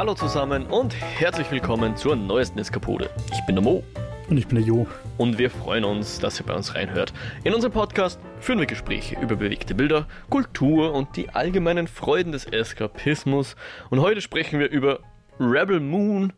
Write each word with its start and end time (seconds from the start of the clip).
Hallo 0.00 0.14
zusammen 0.14 0.64
und 0.64 0.98
herzlich 0.98 1.50
willkommen 1.50 1.94
zur 1.94 2.16
neuesten 2.16 2.58
Eskapode. 2.58 3.10
Ich 3.34 3.44
bin 3.44 3.54
der 3.54 3.62
Mo. 3.62 3.84
Und 4.30 4.38
ich 4.38 4.46
bin 4.46 4.56
der 4.56 4.64
Jo. 4.64 4.86
Und 5.18 5.36
wir 5.36 5.50
freuen 5.50 5.84
uns, 5.84 6.18
dass 6.18 6.40
ihr 6.40 6.46
bei 6.46 6.54
uns 6.54 6.74
reinhört. 6.74 7.12
In 7.44 7.52
unserem 7.52 7.74
Podcast 7.74 8.18
führen 8.38 8.60
wir 8.60 8.64
Gespräche 8.64 9.20
über 9.20 9.36
bewegte 9.36 9.74
Bilder, 9.74 10.08
Kultur 10.30 10.94
und 10.94 11.18
die 11.18 11.28
allgemeinen 11.28 11.86
Freuden 11.86 12.32
des 12.32 12.46
Eskapismus. 12.46 13.56
Und 13.90 14.00
heute 14.00 14.22
sprechen 14.22 14.58
wir 14.58 14.70
über 14.70 15.00
Rebel 15.38 15.80
Moon, 15.80 16.32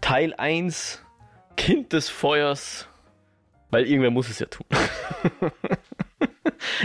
Teil 0.00 0.32
1, 0.34 1.04
Kind 1.56 1.92
des 1.92 2.08
Feuers, 2.08 2.88
weil 3.70 3.86
irgendwer 3.86 4.12
muss 4.12 4.30
es 4.30 4.38
ja 4.38 4.46
tun. 4.46 4.66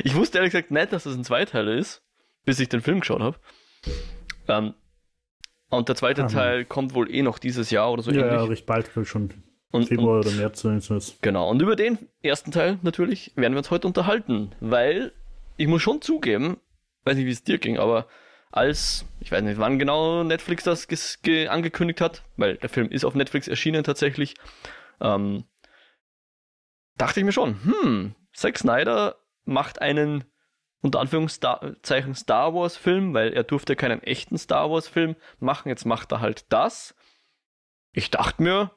ich 0.04 0.15
wusste 0.15 0.39
ehrlich 0.39 0.52
gesagt 0.52 0.71
nicht, 0.71 0.93
dass 0.93 1.04
das 1.04 1.13
ein 1.13 1.23
Zweiteiler 1.23 1.75
ist, 1.75 2.02
bis 2.43 2.59
ich 2.59 2.70
den 2.70 2.81
Film 2.81 3.02
geschaut 3.02 3.21
habe. 3.21 3.38
Ähm, 4.47 4.74
und 5.71 5.88
der 5.89 5.96
zweite 5.96 6.25
Ah, 6.25 6.28
Teil 6.28 6.66
kommt 6.66 6.93
wohl 6.93 7.10
eh 7.14 7.24
noch 7.24 7.39
dieses 7.39 7.71
Jahr 7.71 7.92
oder 7.92 8.04
so 8.04 8.11
Ja, 8.11 8.25
ja, 8.28 8.34
ähnlich. 8.36 8.50
recht 8.52 8.66
bald, 8.68 8.92
schon. 9.06 9.32
Und- 9.71 9.88
Februar 9.88 10.20
und- 10.20 10.28
oder 10.28 10.36
März 10.36 10.64
ist. 10.66 11.21
Genau, 11.24 11.50
und 11.50 11.61
über 11.61 11.75
den 11.75 11.97
ersten 12.21 12.52
Teil 12.52 12.78
natürlich 12.84 13.32
werden 13.36 13.54
wir 13.54 13.60
uns 13.60 13.71
heute 13.71 13.88
unterhalten, 13.88 14.52
weil 14.60 15.14
ich 15.57 15.68
muss 15.68 15.82
schon 15.82 16.02
zugeben, 16.02 16.57
weiß 17.06 17.16
nicht, 17.16 17.25
wie 17.25 17.32
es 17.32 17.44
dir 17.44 17.57
ging, 17.57 17.78
aber 17.80 18.07
als, 18.52 19.06
ich 19.21 19.32
weiß 19.32 19.42
nicht, 19.44 19.60
wann 19.60 19.80
genau 19.80 20.24
Netflix 20.24 20.66
das 20.66 20.88
angekündigt 21.50 22.02
hat, 22.02 22.24
weil 22.36 22.58
der 22.58 22.68
Film 22.69 22.89
ist 22.89 23.06
auf 23.06 23.16
Netflix 23.16 23.47
erschienen 23.47 23.86
tatsächlich, 23.86 24.36
ähm, 25.00 25.46
dachte 26.97 27.22
ich 27.22 27.25
mir 27.25 27.32
schon, 27.32 27.56
hm, 27.64 28.16
Zack 28.33 28.58
Snyder 28.58 29.16
macht 29.46 29.82
einen 29.82 30.25
unter 30.81 30.99
Anführungszeichen 30.99 32.16
Star 32.16 32.53
Wars 32.53 32.75
Film, 32.75 33.13
weil 33.13 33.33
er 33.33 33.44
durfte 33.44 33.75
keinen 33.75 34.02
echten 34.03 34.38
Star 34.38 34.71
Wars 34.71 34.88
Film 34.88 35.16
machen, 35.39 35.69
jetzt 35.69 35.85
macht 35.85 36.11
er 36.11 36.21
halt 36.21 36.45
das. 36.49 36.95
Ich 37.91 38.09
dachte 38.09 38.41
mir, 38.41 38.71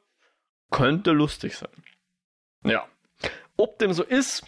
könnte 0.70 1.12
lustig 1.12 1.56
sein. 1.56 1.70
Ja. 2.64 2.86
Ob 3.56 3.78
dem 3.78 3.92
so 3.92 4.02
ist, 4.02 4.44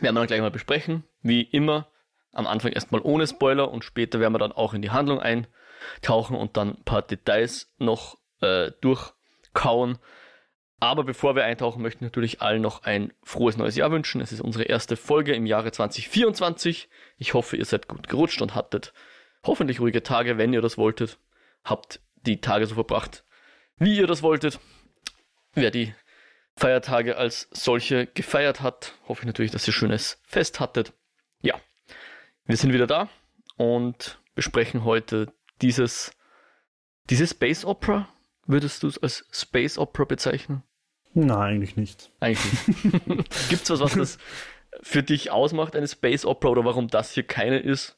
werden 0.00 0.14
wir 0.14 0.20
dann 0.20 0.26
gleich 0.26 0.40
mal 0.40 0.50
besprechen. 0.50 1.04
Wie 1.22 1.42
immer, 1.42 1.88
am 2.32 2.46
Anfang 2.46 2.72
erstmal 2.72 3.00
ohne 3.02 3.26
Spoiler 3.26 3.70
und 3.70 3.84
später 3.84 4.20
werden 4.20 4.34
wir 4.34 4.38
dann 4.38 4.52
auch 4.52 4.74
in 4.74 4.82
die 4.82 4.90
Handlung 4.90 5.20
eintauchen 5.20 6.36
und 6.36 6.56
dann 6.56 6.70
ein 6.70 6.84
paar 6.84 7.02
Details 7.02 7.72
noch 7.78 8.18
äh, 8.40 8.72
durchkauen. 8.80 9.98
Aber 10.84 11.02
bevor 11.02 11.34
wir 11.34 11.44
eintauchen, 11.44 11.80
möchte 11.80 11.96
ich 11.96 12.02
natürlich 12.02 12.42
allen 12.42 12.60
noch 12.60 12.82
ein 12.82 13.10
frohes 13.22 13.56
neues 13.56 13.74
Jahr 13.74 13.90
wünschen. 13.90 14.20
Es 14.20 14.32
ist 14.32 14.42
unsere 14.42 14.64
erste 14.64 14.96
Folge 14.96 15.32
im 15.32 15.46
Jahre 15.46 15.72
2024. 15.72 16.90
Ich 17.16 17.32
hoffe, 17.32 17.56
ihr 17.56 17.64
seid 17.64 17.88
gut 17.88 18.06
gerutscht 18.06 18.42
und 18.42 18.54
hattet 18.54 18.92
hoffentlich 19.46 19.80
ruhige 19.80 20.02
Tage, 20.02 20.36
wenn 20.36 20.52
ihr 20.52 20.60
das 20.60 20.76
wolltet. 20.76 21.18
Habt 21.64 22.00
die 22.26 22.42
Tage 22.42 22.66
so 22.66 22.74
verbracht, 22.74 23.24
wie 23.78 23.96
ihr 23.96 24.06
das 24.06 24.22
wolltet. 24.22 24.60
Wer 25.54 25.70
die 25.70 25.94
Feiertage 26.54 27.16
als 27.16 27.48
solche 27.50 28.06
gefeiert 28.06 28.60
hat, 28.60 28.92
hoffe 29.08 29.22
ich 29.22 29.26
natürlich, 29.26 29.52
dass 29.52 29.66
ihr 29.66 29.72
schönes 29.72 30.20
Fest 30.26 30.60
hattet. 30.60 30.92
Ja, 31.40 31.58
wir 32.44 32.58
sind 32.58 32.74
wieder 32.74 32.86
da 32.86 33.08
und 33.56 34.20
besprechen 34.34 34.84
heute 34.84 35.32
dieses, 35.62 36.12
diese 37.08 37.26
Space 37.26 37.64
Opera. 37.64 38.06
Würdest 38.46 38.82
du 38.82 38.88
es 38.88 38.98
als 38.98 39.26
Space 39.32 39.78
Opera 39.78 40.04
bezeichnen? 40.04 40.62
Nein, 41.14 41.30
eigentlich 41.30 41.76
nicht. 41.76 42.10
Eigentlich 42.20 42.68
nicht. 42.82 42.92
Gibt 43.48 43.62
es 43.62 43.70
was, 43.70 43.80
was 43.80 43.94
das 43.94 44.18
für 44.82 45.02
dich 45.02 45.30
ausmacht, 45.30 45.76
eine 45.76 45.88
Space 45.88 46.24
Opera, 46.24 46.50
oder 46.50 46.64
warum 46.64 46.88
das 46.88 47.12
hier 47.12 47.22
keine 47.22 47.58
ist? 47.58 47.96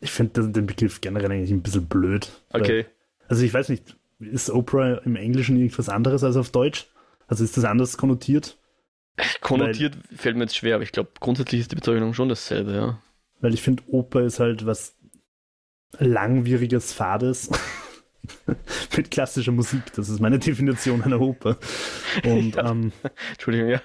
Ich 0.00 0.12
finde 0.12 0.48
den 0.48 0.66
Begriff 0.66 1.00
generell 1.00 1.32
eigentlich 1.32 1.50
ein 1.50 1.62
bisschen 1.62 1.86
blöd. 1.86 2.30
Okay. 2.50 2.84
Weil, 2.84 3.28
also 3.28 3.44
ich 3.44 3.52
weiß 3.52 3.68
nicht, 3.70 3.96
ist 4.20 4.50
Oprah 4.50 4.98
im 4.98 5.16
Englischen 5.16 5.56
irgendwas 5.56 5.88
anderes 5.88 6.22
als 6.22 6.36
auf 6.36 6.50
Deutsch? 6.50 6.86
Also 7.26 7.44
ist 7.44 7.56
das 7.56 7.64
anders 7.64 7.96
konnotiert? 7.96 8.58
Konnotiert 9.40 9.96
fällt 10.14 10.36
mir 10.36 10.44
jetzt 10.44 10.56
schwer, 10.56 10.76
aber 10.76 10.84
ich 10.84 10.92
glaube, 10.92 11.10
grundsätzlich 11.18 11.60
ist 11.62 11.72
die 11.72 11.76
Bezeichnung 11.76 12.14
schon 12.14 12.28
dasselbe, 12.28 12.72
ja. 12.72 13.02
Weil 13.40 13.54
ich 13.54 13.62
finde, 13.62 13.82
Oper 13.88 14.22
ist 14.22 14.40
halt 14.40 14.66
was 14.66 14.96
langwieriges, 15.98 16.92
fades. 16.92 17.50
Mit 18.96 19.10
klassischer 19.10 19.52
Musik. 19.52 19.82
Das 19.96 20.08
ist 20.08 20.20
meine 20.20 20.38
Definition 20.38 21.02
einer 21.02 21.20
Oper. 21.20 21.56
Und 22.24 22.56
Ja. 22.56 22.70
ähm, 22.70 22.92
Entschuldigung, 23.32 23.70
ja. 23.70 23.82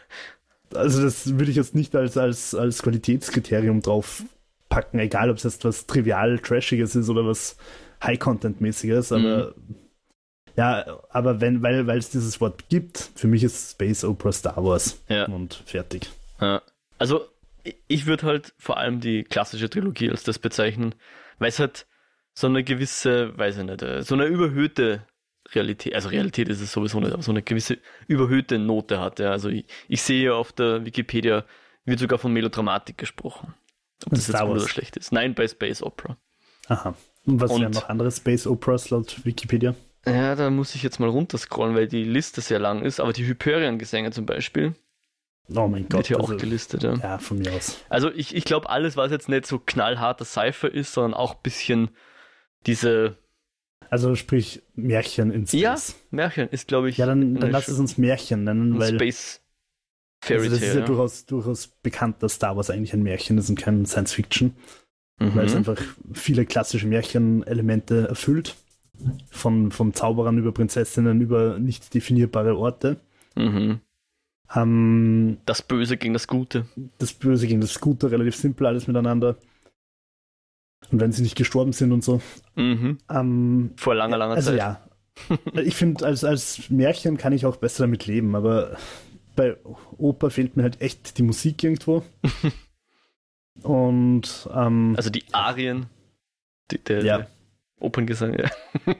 also 0.76 1.02
das 1.02 1.38
würde 1.38 1.52
ich 1.52 1.58
jetzt 1.58 1.76
nicht 1.76 1.96
als, 1.96 2.18
als, 2.18 2.54
als 2.56 2.82
Qualitätskriterium 2.82 3.82
drauf 3.82 4.24
packen, 4.70 5.00
egal 5.00 5.30
ob 5.30 5.38
es 5.38 5.44
jetzt 5.44 5.64
was 5.66 5.86
trivial 5.86 6.40
Trashiges 6.40 6.96
ist 6.96 7.10
oder 7.10 7.26
was 7.26 7.58
High-Content-mäßiges, 8.04 9.12
aber 9.12 9.54
ja, 10.56 11.00
aber 11.10 11.42
wenn, 11.42 11.64
weil, 11.64 11.88
weil 11.88 11.98
es 11.98 12.10
dieses 12.10 12.40
Wort 12.42 12.70
gibt, 12.70 13.10
für 13.16 13.28
mich 13.28 13.44
ist 13.44 13.72
Space 13.72 14.04
Opera 14.04 14.32
Star 14.32 14.64
Wars 14.64 15.00
Ja. 15.10 15.26
und 15.26 15.64
fertig. 15.66 16.10
Ja. 16.40 16.62
Also, 17.00 17.26
ich 17.88 18.06
würde 18.06 18.26
halt 18.28 18.54
vor 18.60 18.78
allem 18.78 19.00
die 19.00 19.24
klassische 19.24 19.70
Trilogie 19.70 20.10
als 20.12 20.24
das 20.24 20.38
bezeichnen, 20.38 20.94
weil 21.40 21.50
es 21.50 21.60
halt 21.60 21.88
so 22.34 22.48
eine 22.48 22.64
gewisse, 22.64 23.38
weiß 23.38 23.58
ich 23.58 23.64
nicht, 23.64 23.82
äh, 23.82 24.02
so 24.04 24.16
eine 24.16 24.26
überhöhte 24.26 25.06
Realität, 25.54 25.94
also 25.94 26.10
Realität 26.10 26.50
ist 26.50 26.62
es 26.62 26.72
sowieso 26.72 27.00
nicht, 27.00 27.14
aber 27.14 27.22
so 27.22 27.32
eine 27.32 27.42
gewisse 27.44 27.78
überhöhte 28.08 28.58
Note 28.60 29.00
hat. 29.00 29.20
Ja. 29.20 29.32
Also, 29.32 29.50
ich, 29.50 29.66
ich 29.88 30.02
sehe 30.02 30.34
auf 30.34 30.52
der 30.52 30.86
Wikipedia, 30.86 31.46
wird 31.86 32.00
sogar 32.00 32.18
von 32.18 32.34
Melodramatik 32.34 32.98
gesprochen. 32.98 33.54
Ob 34.06 34.12
das 34.14 34.24
Star 34.26 34.42
jetzt 34.42 34.48
gut 34.50 34.58
oder 34.58 34.68
schlecht 34.68 34.98
ist. 34.98 35.12
Nein, 35.12 35.34
bei 35.36 35.48
Space 35.48 35.84
Opera. 35.84 36.18
Aha. 36.68 36.96
Und 37.26 37.40
was 37.42 37.52
Und- 37.52 37.62
wären 37.62 37.72
noch 37.72 37.90
andere 37.90 38.12
Space 38.12 38.48
Operas 38.48 38.90
laut 38.90 39.26
Wikipedia? 39.26 39.76
Ja, 40.06 40.36
da 40.36 40.50
muss 40.50 40.76
ich 40.76 40.84
jetzt 40.84 41.00
mal 41.00 41.08
runterscrollen, 41.08 41.76
weil 41.76 41.88
die 41.88 42.04
Liste 42.04 42.42
sehr 42.42 42.60
lang 42.60 42.82
ist, 42.84 43.00
aber 43.00 43.14
die 43.14 43.26
Hyperion-Gesänge 43.26 44.12
zum 44.12 44.26
Beispiel 44.26 44.76
Oh 45.50 45.68
mein 45.68 45.84
wird 45.84 45.92
Gott. 45.92 46.08
hier 46.08 46.20
also, 46.20 46.34
auch 46.34 46.38
gelistet. 46.38 46.84
Ja. 46.84 46.96
ja, 46.96 47.18
von 47.20 47.38
mir 47.38 47.54
aus. 47.54 47.78
Also 47.90 48.12
ich, 48.12 48.36
ich 48.36 48.44
glaube, 48.44 48.70
alles, 48.70 48.98
was 48.98 49.12
jetzt 49.12 49.30
nicht 49.30 49.46
so 49.46 49.60
knallharter 49.60 50.26
Cypher 50.26 50.74
ist, 50.74 50.94
sondern 50.94 51.14
auch 51.14 51.36
ein 51.36 51.42
bisschen 51.44 51.90
diese 52.66 53.18
Also 53.90 54.16
sprich 54.16 54.62
Märchen 54.76 55.32
in 55.32 55.46
Space. 55.48 55.60
Ja, 55.62 55.76
Märchen 56.12 56.50
ist, 56.50 56.68
glaube 56.68 56.90
ich, 56.90 56.98
Ja, 56.98 57.06
dann, 57.06 57.36
dann 57.36 57.52
lass 57.52 57.68
es 57.68 57.80
uns 57.80 57.98
Märchen 57.98 58.44
nennen, 58.44 58.80
weil 58.80 58.96
Space 58.96 59.42
Fairy 60.24 60.44
also 60.46 60.52
das 60.56 60.60
ist 60.62 60.68
ja, 60.68 60.74
Tale. 60.74 60.80
ja. 60.82 60.86
durchaus, 60.88 61.26
durchaus 61.26 61.68
bekannt, 61.68 62.18
dass 62.24 62.34
Star 62.36 62.56
Wars 62.56 62.70
eigentlich 62.70 62.94
ein 62.94 63.04
Märchen 63.04 63.38
ist 63.38 63.50
und 63.50 63.60
kein 63.60 63.86
Science 63.86 64.14
Fiction. 64.14 64.54
weil 65.20 65.46
es 65.46 65.52
Mhm. 65.52 65.58
einfach 65.60 65.82
viele 66.14 66.46
klassische 66.46 66.88
Märchenelemente 66.88 68.08
erfüllt. 68.08 68.56
Von, 69.32 69.72
von 69.72 69.94
Zauberern 69.94 70.38
über 70.38 70.52
Prinzessinnen 70.52 71.20
über 71.22 71.60
nicht 71.60 71.94
definierbare 71.94 72.58
Orte. 72.58 72.98
Mhm. 73.36 73.80
Ähm, 74.56 75.38
Das 75.46 75.62
Böse 75.62 75.98
gegen 75.98 76.14
das 76.14 76.28
Gute. 76.28 76.66
das 77.00 77.14
Böse 77.14 77.48
gegen 77.48 77.62
das 77.62 77.80
Gute, 77.80 78.12
relativ 78.12 78.36
simpel 78.36 78.68
alles 78.68 78.88
miteinander. 78.88 79.36
Und 80.94 81.00
wenn 81.02 81.12
sie 81.12 81.24
nicht 81.24 81.36
gestorben 81.36 81.74
sind 81.74 81.92
und 81.92 82.04
so. 82.04 82.22
Mhm. 82.56 83.00
Ähm, 83.10 83.72
Vor 83.78 83.96
langer, 83.96 84.16
langer 84.18 84.36
also 84.36 84.52
Zeit. 84.52 84.60
ja. 84.60 84.80
ich 85.60 85.76
finde, 85.76 86.06
als, 86.06 86.24
als 86.24 86.70
Märchen 86.70 87.18
kann 87.18 87.34
ich 87.34 87.48
auch 87.48 87.56
besser 87.56 87.84
damit 87.86 88.06
leben, 88.06 88.36
aber 88.36 88.78
bei 89.36 89.58
Oper 89.98 90.30
fehlt 90.30 90.56
mir 90.56 90.62
halt 90.62 90.82
echt 90.82 91.18
die 91.18 91.24
Musik 91.24 91.64
irgendwo. 91.64 92.04
und 93.64 94.48
ähm, 94.54 94.94
Also 94.96 95.10
die 95.10 95.24
Arien, 95.32 95.88
die, 96.70 96.78
der, 96.78 97.04
Ja. 97.04 97.18
der 97.18 97.28
Operngesang, 97.80 98.38
ja. 98.38 98.50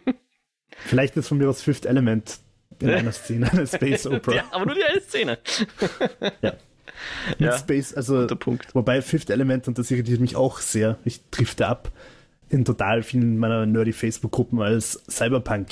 vielleicht 0.86 1.16
ist 1.16 1.28
von 1.28 1.38
mir 1.38 1.48
aus 1.50 1.62
Fifth 1.62 1.86
Element 1.86 2.40
in 2.80 2.90
einer 2.90 3.12
Szene 3.12 3.52
eine 3.52 3.68
Space 3.68 4.08
Opera. 4.08 4.36
ja. 4.36 4.44
Aber 4.52 4.66
nur 4.66 4.76
die 4.76 4.84
eine 4.84 5.00
Szene. 5.02 5.38
Ja. 6.42 6.54
Mit 7.30 7.40
Ja. 7.40 7.58
Space, 7.58 7.94
also 7.94 8.28
wobei 8.74 9.02
Fifth 9.02 9.30
Element, 9.30 9.68
und 9.68 9.78
das 9.78 9.92
irritiert 9.92 10.20
mich 10.20 10.36
auch 10.36 10.60
sehr, 10.60 10.98
ich 11.06 11.22
drifte 11.30 11.68
ab, 11.68 11.92
in 12.50 12.66
total 12.66 13.04
vielen 13.04 13.38
meiner 13.40 13.66
nerdy 13.66 13.94
Facebook-Gruppen 13.94 14.62
als 14.62 15.02
Cyberpunk 15.10 15.70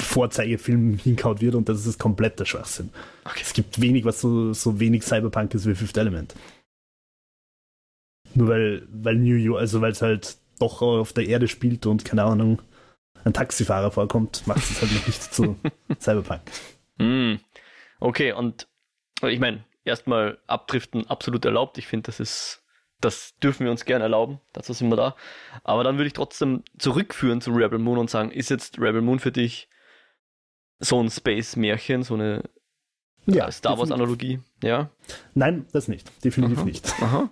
Vorzeigefilm 0.00 0.96
hinkaut 0.96 1.40
wird 1.40 1.54
und 1.54 1.68
das 1.68 1.86
ist 1.86 1.98
kompletter 1.98 2.46
Schwachsinn. 2.46 2.90
Okay. 3.24 3.40
Es 3.42 3.52
gibt 3.52 3.80
wenig, 3.80 4.04
was 4.04 4.20
so, 4.20 4.52
so 4.52 4.80
wenig 4.80 5.02
Cyberpunk 5.02 5.54
ist 5.54 5.66
wie 5.66 5.74
Fifth 5.74 5.96
Element. 5.96 6.34
Nur 8.34 8.48
weil, 8.48 8.86
weil 8.90 9.16
New 9.16 9.34
York, 9.34 9.60
also 9.60 9.80
weil 9.80 9.92
es 9.92 10.02
halt 10.02 10.36
doch 10.58 10.82
auf 10.82 11.12
der 11.12 11.26
Erde 11.26 11.48
spielt 11.48 11.86
und 11.86 12.04
keine 12.04 12.24
Ahnung, 12.24 12.62
ein 13.24 13.32
Taxifahrer 13.32 13.90
vorkommt, 13.90 14.46
macht 14.46 14.58
es 14.70 14.80
halt 14.80 14.92
noch 14.92 15.06
nicht 15.06 15.22
zu 15.34 15.56
Cyberpunk. 16.00 16.40
Hm. 16.98 17.38
Okay, 17.98 18.32
und 18.32 18.68
ich 19.22 19.40
meine, 19.40 19.64
erstmal 19.84 20.38
abdriften 20.46 21.08
absolut 21.08 21.44
erlaubt. 21.44 21.78
Ich 21.78 21.86
finde, 21.86 22.06
das 22.06 22.20
ist, 22.20 22.62
das 23.00 23.36
dürfen 23.38 23.64
wir 23.64 23.70
uns 23.70 23.84
gerne 23.84 24.04
erlauben. 24.04 24.40
Dazu 24.52 24.72
sind 24.72 24.88
wir 24.88 24.96
da. 24.96 25.16
Aber 25.64 25.84
dann 25.84 25.96
würde 25.96 26.08
ich 26.08 26.12
trotzdem 26.12 26.62
zurückführen 26.78 27.40
zu 27.40 27.52
Rebel 27.52 27.78
Moon 27.78 27.98
und 27.98 28.10
sagen, 28.10 28.30
ist 28.30 28.50
jetzt 28.50 28.78
Rebel 28.78 29.02
Moon 29.02 29.18
für 29.18 29.32
dich 29.32 29.68
so 30.78 31.02
ein 31.02 31.10
Space-Märchen, 31.10 32.02
so 32.02 32.14
eine 32.14 32.42
äh, 33.26 33.52
Star 33.52 33.78
Wars-Analogie? 33.78 34.40
Ja. 34.62 34.90
Nein, 35.34 35.66
das 35.72 35.88
nicht. 35.88 36.10
Definitiv 36.24 36.58
Aha. 36.58 36.64
nicht. 36.64 37.02
Aha. 37.02 37.30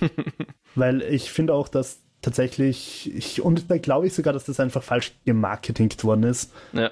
Weil 0.74 1.02
ich 1.02 1.30
finde 1.30 1.54
auch, 1.54 1.68
dass 1.68 2.02
tatsächlich, 2.22 3.14
ich, 3.14 3.42
und 3.42 3.70
da 3.70 3.78
glaube 3.78 4.06
ich 4.06 4.14
sogar, 4.14 4.32
dass 4.32 4.44
das 4.44 4.60
einfach 4.60 4.82
falsch 4.82 5.12
gemarketingt 5.24 6.02
worden 6.04 6.24
ist. 6.24 6.52
Ja. 6.72 6.90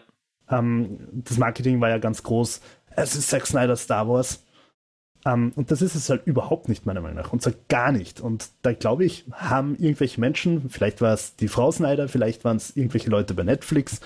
Ähm, 0.50 0.98
das 1.12 1.38
Marketing 1.38 1.80
war 1.80 1.90
ja 1.90 1.98
ganz 1.98 2.22
groß. 2.22 2.60
Es 2.96 3.14
ist 3.14 3.28
Zack 3.28 3.46
Snyder 3.46 3.76
Star 3.76 4.08
Wars. 4.08 4.44
Ähm, 5.24 5.52
und 5.56 5.70
das 5.70 5.82
ist 5.82 5.94
es 5.94 6.10
halt 6.10 6.26
überhaupt 6.26 6.68
nicht, 6.68 6.86
meiner 6.86 7.00
Meinung 7.00 7.16
nach. 7.16 7.32
Und 7.32 7.42
zwar 7.42 7.54
gar 7.68 7.92
nicht. 7.92 8.20
Und 8.20 8.50
da 8.62 8.72
glaube 8.72 9.04
ich, 9.04 9.24
haben 9.32 9.76
irgendwelche 9.76 10.20
Menschen, 10.20 10.68
vielleicht 10.70 11.00
war 11.00 11.14
es 11.14 11.36
die 11.36 11.48
Frau 11.48 11.70
Snyder, 11.70 12.08
vielleicht 12.08 12.44
waren 12.44 12.56
es 12.56 12.76
irgendwelche 12.76 13.10
Leute 13.10 13.34
bei 13.34 13.42
Netflix, 13.42 14.00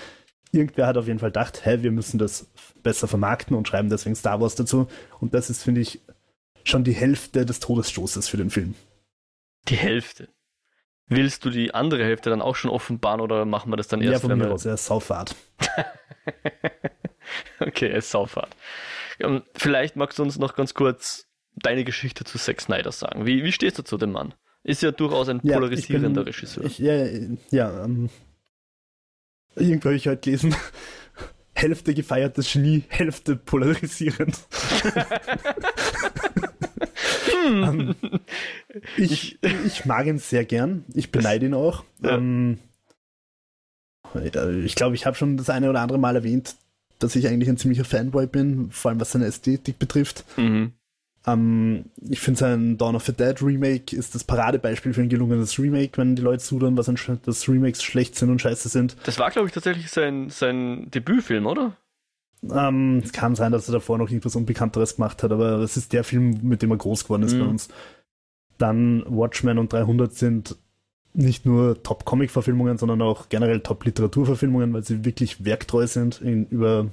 irgendwer 0.51 0.87
hat 0.87 0.97
auf 0.97 1.07
jeden 1.07 1.19
Fall 1.19 1.29
gedacht, 1.29 1.65
hä, 1.65 1.79
wir 1.81 1.91
müssen 1.91 2.17
das 2.17 2.47
besser 2.83 3.07
vermarkten 3.07 3.55
und 3.55 3.67
schreiben 3.67 3.89
deswegen 3.89 4.15
Star 4.15 4.39
Wars 4.39 4.55
dazu. 4.55 4.87
Und 5.19 5.33
das 5.33 5.49
ist, 5.49 5.63
finde 5.63 5.81
ich, 5.81 6.01
schon 6.63 6.83
die 6.83 6.93
Hälfte 6.93 7.45
des 7.45 7.59
Todesstoßes 7.59 8.29
für 8.29 8.37
den 8.37 8.49
Film. 8.49 8.75
Die 9.67 9.75
Hälfte. 9.75 10.29
Willst 11.07 11.43
du 11.43 11.49
die 11.49 11.73
andere 11.73 12.03
Hälfte 12.03 12.29
dann 12.29 12.41
auch 12.41 12.55
schon 12.55 12.71
offenbaren 12.71 13.19
oder 13.19 13.45
machen 13.45 13.71
wir 13.71 13.77
das 13.77 13.87
dann 13.87 14.01
erst? 14.01 14.23
Ja, 14.23 14.29
von 14.29 14.37
mir 14.37 14.51
aus, 14.51 14.65
er 14.65 14.75
ist 14.75 14.85
Saufahrt. 14.85 15.35
okay, 17.59 17.89
er 17.89 17.97
ist 17.97 18.11
Saufahrt. 18.11 18.55
Ähm, 19.19 19.43
vielleicht 19.53 19.95
magst 19.95 20.19
du 20.19 20.23
uns 20.23 20.39
noch 20.39 20.55
ganz 20.55 20.73
kurz 20.73 21.27
deine 21.55 21.83
Geschichte 21.83 22.23
zu 22.23 22.37
Zack 22.37 22.61
Snyder 22.61 22.91
sagen. 22.91 23.25
Wie, 23.25 23.43
wie 23.43 23.51
stehst 23.51 23.77
du 23.77 23.83
zu 23.83 23.97
dem 23.97 24.11
Mann? 24.11 24.33
Ist 24.63 24.81
ja 24.81 24.91
durchaus 24.91 25.29
ein 25.29 25.41
ja, 25.43 25.55
polarisierender 25.55 26.23
bin, 26.23 26.33
Regisseur. 26.33 26.63
Ich, 26.63 26.79
ja, 26.79 27.05
ja 27.51 27.83
ähm, 27.83 28.09
irgendwo 29.55 29.89
habe 29.89 29.95
ich 29.95 30.07
heute 30.07 30.21
gelesen, 30.21 30.55
Hälfte 31.55 31.93
gefeiertes 31.93 32.51
Genie, 32.51 32.83
Hälfte 32.87 33.35
polarisierend. 33.35 34.39
ähm, 37.45 37.95
ich, 38.97 39.37
ich 39.43 39.85
mag 39.85 40.07
ihn 40.07 40.17
sehr 40.17 40.45
gern. 40.45 40.85
Ich 40.93 41.11
beneide 41.11 41.45
ihn 41.45 41.53
auch. 41.53 41.83
Ja. 42.01 42.15
Ähm, 42.15 42.57
ich 44.65 44.75
glaube, 44.75 44.95
ich 44.95 45.05
habe 45.05 45.15
schon 45.15 45.37
das 45.37 45.49
eine 45.49 45.69
oder 45.69 45.81
andere 45.81 45.99
Mal 45.99 46.15
erwähnt, 46.15 46.55
dass 47.03 47.15
ich 47.15 47.27
eigentlich 47.27 47.49
ein 47.49 47.57
ziemlicher 47.57 47.85
Fanboy 47.85 48.27
bin, 48.27 48.71
vor 48.71 48.89
allem 48.89 48.99
was 48.99 49.11
seine 49.11 49.25
Ästhetik 49.25 49.79
betrifft. 49.79 50.23
Mhm. 50.37 50.73
Ähm, 51.25 51.85
ich 52.09 52.19
finde 52.19 52.39
sein 52.39 52.77
Dawn 52.77 52.95
of 52.95 53.05
the 53.05 53.13
Dead 53.13 53.41
Remake 53.41 53.95
ist 53.95 54.15
das 54.15 54.23
Paradebeispiel 54.23 54.93
für 54.93 55.01
ein 55.01 55.09
gelungenes 55.09 55.57
Remake, 55.59 55.97
wenn 55.97 56.15
die 56.15 56.21
Leute 56.21 56.43
sudern, 56.43 56.77
was 56.77 56.91
dass 57.23 57.47
Remakes 57.47 57.83
schlecht 57.83 58.15
sind 58.15 58.29
und 58.29 58.41
scheiße 58.41 58.69
sind. 58.69 58.97
Das 59.05 59.19
war, 59.19 59.31
glaube 59.31 59.47
ich, 59.47 59.53
tatsächlich 59.53 59.89
sein, 59.89 60.29
sein 60.29 60.89
Debütfilm, 60.91 61.45
oder? 61.45 61.77
Ähm, 62.51 63.01
es 63.03 63.13
kann 63.13 63.35
sein, 63.35 63.53
dass 63.53 63.69
er 63.69 63.73
davor 63.73 63.97
noch 63.97 64.09
irgendwas 64.09 64.35
Unbekannteres 64.35 64.95
gemacht 64.95 65.23
hat, 65.23 65.31
aber 65.31 65.59
es 65.59 65.77
ist 65.77 65.93
der 65.93 66.03
Film, 66.03 66.39
mit 66.41 66.61
dem 66.61 66.71
er 66.71 66.77
groß 66.77 67.03
geworden 67.03 67.23
ist 67.23 67.35
mhm. 67.35 67.39
bei 67.39 67.45
uns. 67.45 67.69
Dann 68.57 69.03
Watchmen 69.07 69.57
und 69.57 69.71
300 69.71 70.13
sind 70.13 70.57
nicht 71.13 71.45
nur 71.45 71.81
Top-Comic-Verfilmungen, 71.83 72.77
sondern 72.77 73.01
auch 73.01 73.29
generell 73.29 73.61
Top-Literaturverfilmungen, 73.61 74.73
weil 74.73 74.83
sie 74.83 75.05
wirklich 75.05 75.45
werktreu 75.45 75.87
sind 75.87 76.21
in 76.21 76.47
über, 76.47 76.87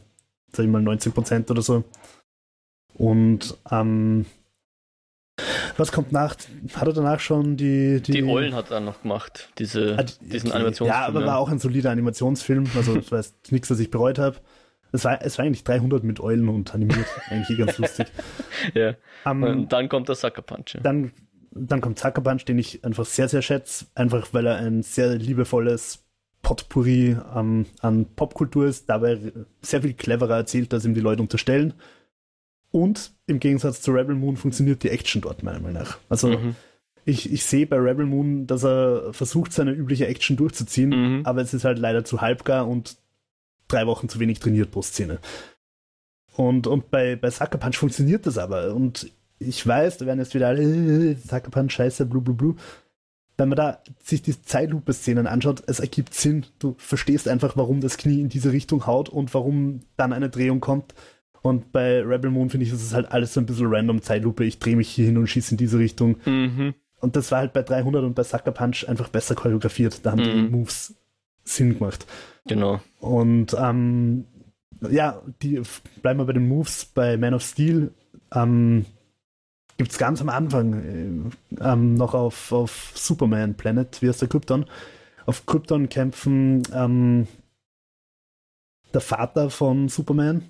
sag 0.53 0.65
ich 0.65 0.71
mal, 0.71 0.83
90 0.83 1.15
Prozent 1.15 1.51
oder 1.51 1.63
so. 1.63 1.85
Und 2.95 3.57
ähm, 3.71 4.27
was 5.77 5.93
kommt 5.93 6.13
nach? 6.13 6.37
Hat 6.75 6.87
er 6.87 6.93
danach 6.93 7.21
schon 7.21 7.57
die. 7.57 8.01
Die, 8.03 8.13
die 8.13 8.25
Eulen 8.25 8.55
hat 8.55 8.71
er 8.71 8.81
noch 8.81 9.03
gemacht, 9.03 9.49
diese, 9.59 9.97
ah, 9.99 10.05
diesen 10.21 10.53
Animationsfilm. 10.53 11.01
Ja, 11.01 11.07
aber 11.07 11.25
war 11.25 11.39
auch 11.39 11.49
ein 11.49 11.59
solider 11.59 11.91
Animationsfilm. 11.91 12.67
Also, 12.77 12.97
das 12.97 13.11
war 13.11 13.25
nichts, 13.51 13.71
was 13.71 13.79
ich 13.79 13.91
bereut 13.91 14.19
habe. 14.19 14.37
Es 14.93 15.05
war, 15.05 15.23
es 15.23 15.39
war 15.39 15.45
eigentlich 15.45 15.65
300 15.65 16.03
mit 16.03 16.21
Eulen 16.21 16.49
und 16.49 16.75
animiert. 16.75 17.07
Eigentlich 17.29 17.59
ganz 17.59 17.79
lustig. 17.79 18.09
ja. 18.75 18.95
Um, 19.25 19.43
ähm, 19.45 19.45
und 19.45 19.73
dann 19.73 19.89
kommt 19.89 20.09
der 20.09 20.17
Sucker 20.17 20.43
Punch. 20.43 20.75
Ja. 20.75 20.81
Dann, 20.81 21.13
dann 21.51 21.81
kommt 21.81 21.99
Sucker 21.99 22.21
Punch, 22.21 22.45
den 22.45 22.59
ich 22.59 22.85
einfach 22.85 23.05
sehr, 23.05 23.29
sehr 23.29 23.43
schätze. 23.43 23.87
Einfach 23.95 24.29
weil 24.33 24.47
er 24.47 24.57
ein 24.57 24.83
sehr 24.83 25.17
liebevolles 25.17 26.05
Potpourri 26.43 27.17
um, 27.35 27.67
an 27.81 28.07
Popkultur 28.15 28.67
ist. 28.67 28.89
Dabei 28.89 29.19
sehr 29.61 29.83
viel 29.83 29.95
cleverer 29.95 30.37
erzählt, 30.37 30.73
als 30.73 30.85
ihm 30.85 30.95
die 30.95 31.01
Leute 31.01 31.23
unterstellen. 31.23 31.75
Und 32.71 33.13
im 33.27 33.41
Gegensatz 33.41 33.83
zu 33.83 33.91
Rebel 33.93 34.15
Moon 34.15 34.37
funktioniert 34.37 34.83
die 34.83 34.91
Action 34.91 35.21
dort 35.21 35.43
meiner 35.43 35.59
Meinung 35.59 35.83
nach. 35.83 35.99
Also 36.09 36.29
mhm. 36.29 36.55
ich, 37.05 37.33
ich 37.33 37.45
sehe 37.45 37.67
bei 37.67 37.77
Rebel 37.77 38.07
Moon, 38.07 38.47
dass 38.47 38.65
er 38.65 39.13
versucht, 39.13 39.53
seine 39.53 39.73
übliche 39.73 40.07
Action 40.07 40.37
durchzuziehen, 40.37 40.91
mhm. 40.91 41.27
aber 41.27 41.43
es 41.43 41.53
ist 41.53 41.65
halt 41.65 41.79
leider 41.79 42.05
zu 42.05 42.21
halbgar 42.21 42.69
und 42.69 42.97
drei 43.67 43.87
Wochen 43.87 44.09
zu 44.09 44.21
wenig 44.21 44.39
trainiert 44.39 44.71
pro 44.71 44.83
Szene. 44.83 45.19
Und, 46.37 46.69
und 46.69 46.91
bei, 46.91 47.17
bei 47.17 47.31
Sucker 47.31 47.59
Punch 47.59 47.77
funktioniert 47.77 48.27
das 48.27 48.39
aber. 48.39 48.75
Und 48.75 49.11
ich 49.41 49.67
weiß, 49.67 49.99
da 49.99 50.07
werden 50.07 50.21
jetzt 50.21 50.35
wieder 50.35 50.49
alle, 50.49 50.63
äh, 50.63 51.17
Sucker 51.17 51.51
Punch, 51.51 51.73
scheiße, 51.73 52.07
blu 52.07 52.21
blu 52.21 52.35
blu. 52.35 52.55
Wenn 53.37 53.49
man 53.49 53.57
da 53.57 53.83
sich 54.03 54.21
die 54.21 54.41
Zeitlupe-Szenen 54.41 55.27
anschaut, 55.27 55.63
es 55.67 55.81
ergibt 55.81 56.13
Sinn. 56.13 56.45
Du 56.59 56.75
verstehst 56.77 57.27
einfach, 57.27 57.57
warum 57.57 57.81
das 57.81 57.97
Knie 57.97 58.21
in 58.21 58.29
diese 58.29 58.53
Richtung 58.53 58.87
haut 58.87 59.09
und 59.09 59.33
warum 59.33 59.81
dann 59.97 60.13
eine 60.13 60.29
Drehung 60.29 60.61
kommt. 60.61 60.95
Und 61.41 61.73
bei 61.73 62.03
Rebel 62.03 62.31
Moon 62.31 62.51
finde 62.51 62.67
ich, 62.67 62.73
das 62.73 62.83
ist 62.83 62.93
halt 62.93 63.11
alles 63.13 63.33
so 63.33 63.41
ein 63.41 63.47
bisschen 63.47 63.69
random 63.69 64.03
Zeitlupe. 64.03 64.45
Ich 64.45 64.59
drehe 64.59 64.77
mich 64.77 64.91
hier 64.91 65.07
hin 65.07 65.17
und 65.17 65.27
schieße 65.27 65.53
in 65.53 65.57
diese 65.57 65.79
Richtung. 65.79 66.17
Mhm. 66.27 66.75
Und 67.01 67.17
das 67.17 67.33
war 67.33 67.39
halt 67.39 67.55
bei 67.55 67.63
300 67.63 68.05
und 68.05 68.15
bei 68.15 68.25
Sucker 68.25 68.53
Punch 68.53 68.87
einfach 68.87 69.09
besser 69.09 69.35
choreografiert. 69.35 70.05
Da 70.05 70.11
haben 70.11 70.21
mhm. 70.21 70.47
die 70.47 70.51
Moves 70.51 70.95
Sinn 71.43 71.79
gemacht. 71.79 72.07
Genau. 72.47 72.81
Und 72.99 73.57
ähm, 73.59 74.27
ja, 74.91 75.23
die 75.41 75.63
bleiben 76.03 76.21
wir 76.21 76.27
bei 76.27 76.35
den 76.35 76.47
Moves. 76.47 76.85
Bei 76.85 77.17
Man 77.17 77.33
of 77.33 77.43
Steel 77.43 77.93
ähm, 78.35 78.85
gibt 79.81 79.93
es 79.93 79.99
ganz 79.99 80.21
am 80.21 80.29
Anfang 80.29 81.33
äh, 81.59 81.65
ähm, 81.65 81.95
noch 81.95 82.13
auf, 82.13 82.53
auf 82.53 82.93
Superman 82.95 83.55
Planet, 83.55 84.03
wie 84.03 84.09
heißt 84.09 84.21
der 84.21 84.29
Krypton? 84.29 84.67
Auf 85.25 85.47
Krypton 85.47 85.89
kämpfen 85.89 86.63
ähm, 86.75 87.27
der 88.93 89.01
Vater 89.01 89.49
von 89.49 89.89
Superman, 89.89 90.45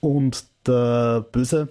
und 0.00 0.44
der 0.66 1.26
Böse 1.32 1.68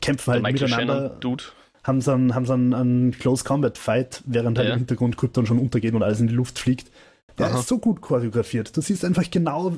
kämpfen 0.00 0.32
halt 0.32 0.42
miteinander. 0.42 0.94
Shannon, 0.94 1.20
Dude. 1.20 1.44
Haben 1.84 2.00
so 2.00 2.12
einen, 2.12 2.34
haben 2.34 2.46
so 2.46 2.52
einen, 2.52 2.74
einen 2.74 3.10
Close 3.12 3.44
Combat 3.44 3.76
Fight, 3.76 4.22
während 4.24 4.56
halt 4.56 4.68
ja. 4.68 4.74
im 4.74 4.80
Hintergrund 4.80 5.16
Krypton 5.16 5.46
schon 5.46 5.58
untergeht 5.58 5.94
und 5.94 6.02
alles 6.02 6.20
in 6.20 6.28
die 6.28 6.34
Luft 6.34 6.58
fliegt. 6.58 6.90
Der 7.38 7.46
Aha. 7.46 7.58
ist 7.58 7.68
so 7.68 7.78
gut 7.78 8.00
choreografiert. 8.00 8.76
Du 8.76 8.80
siehst 8.80 9.04
einfach 9.04 9.28
genau, 9.30 9.74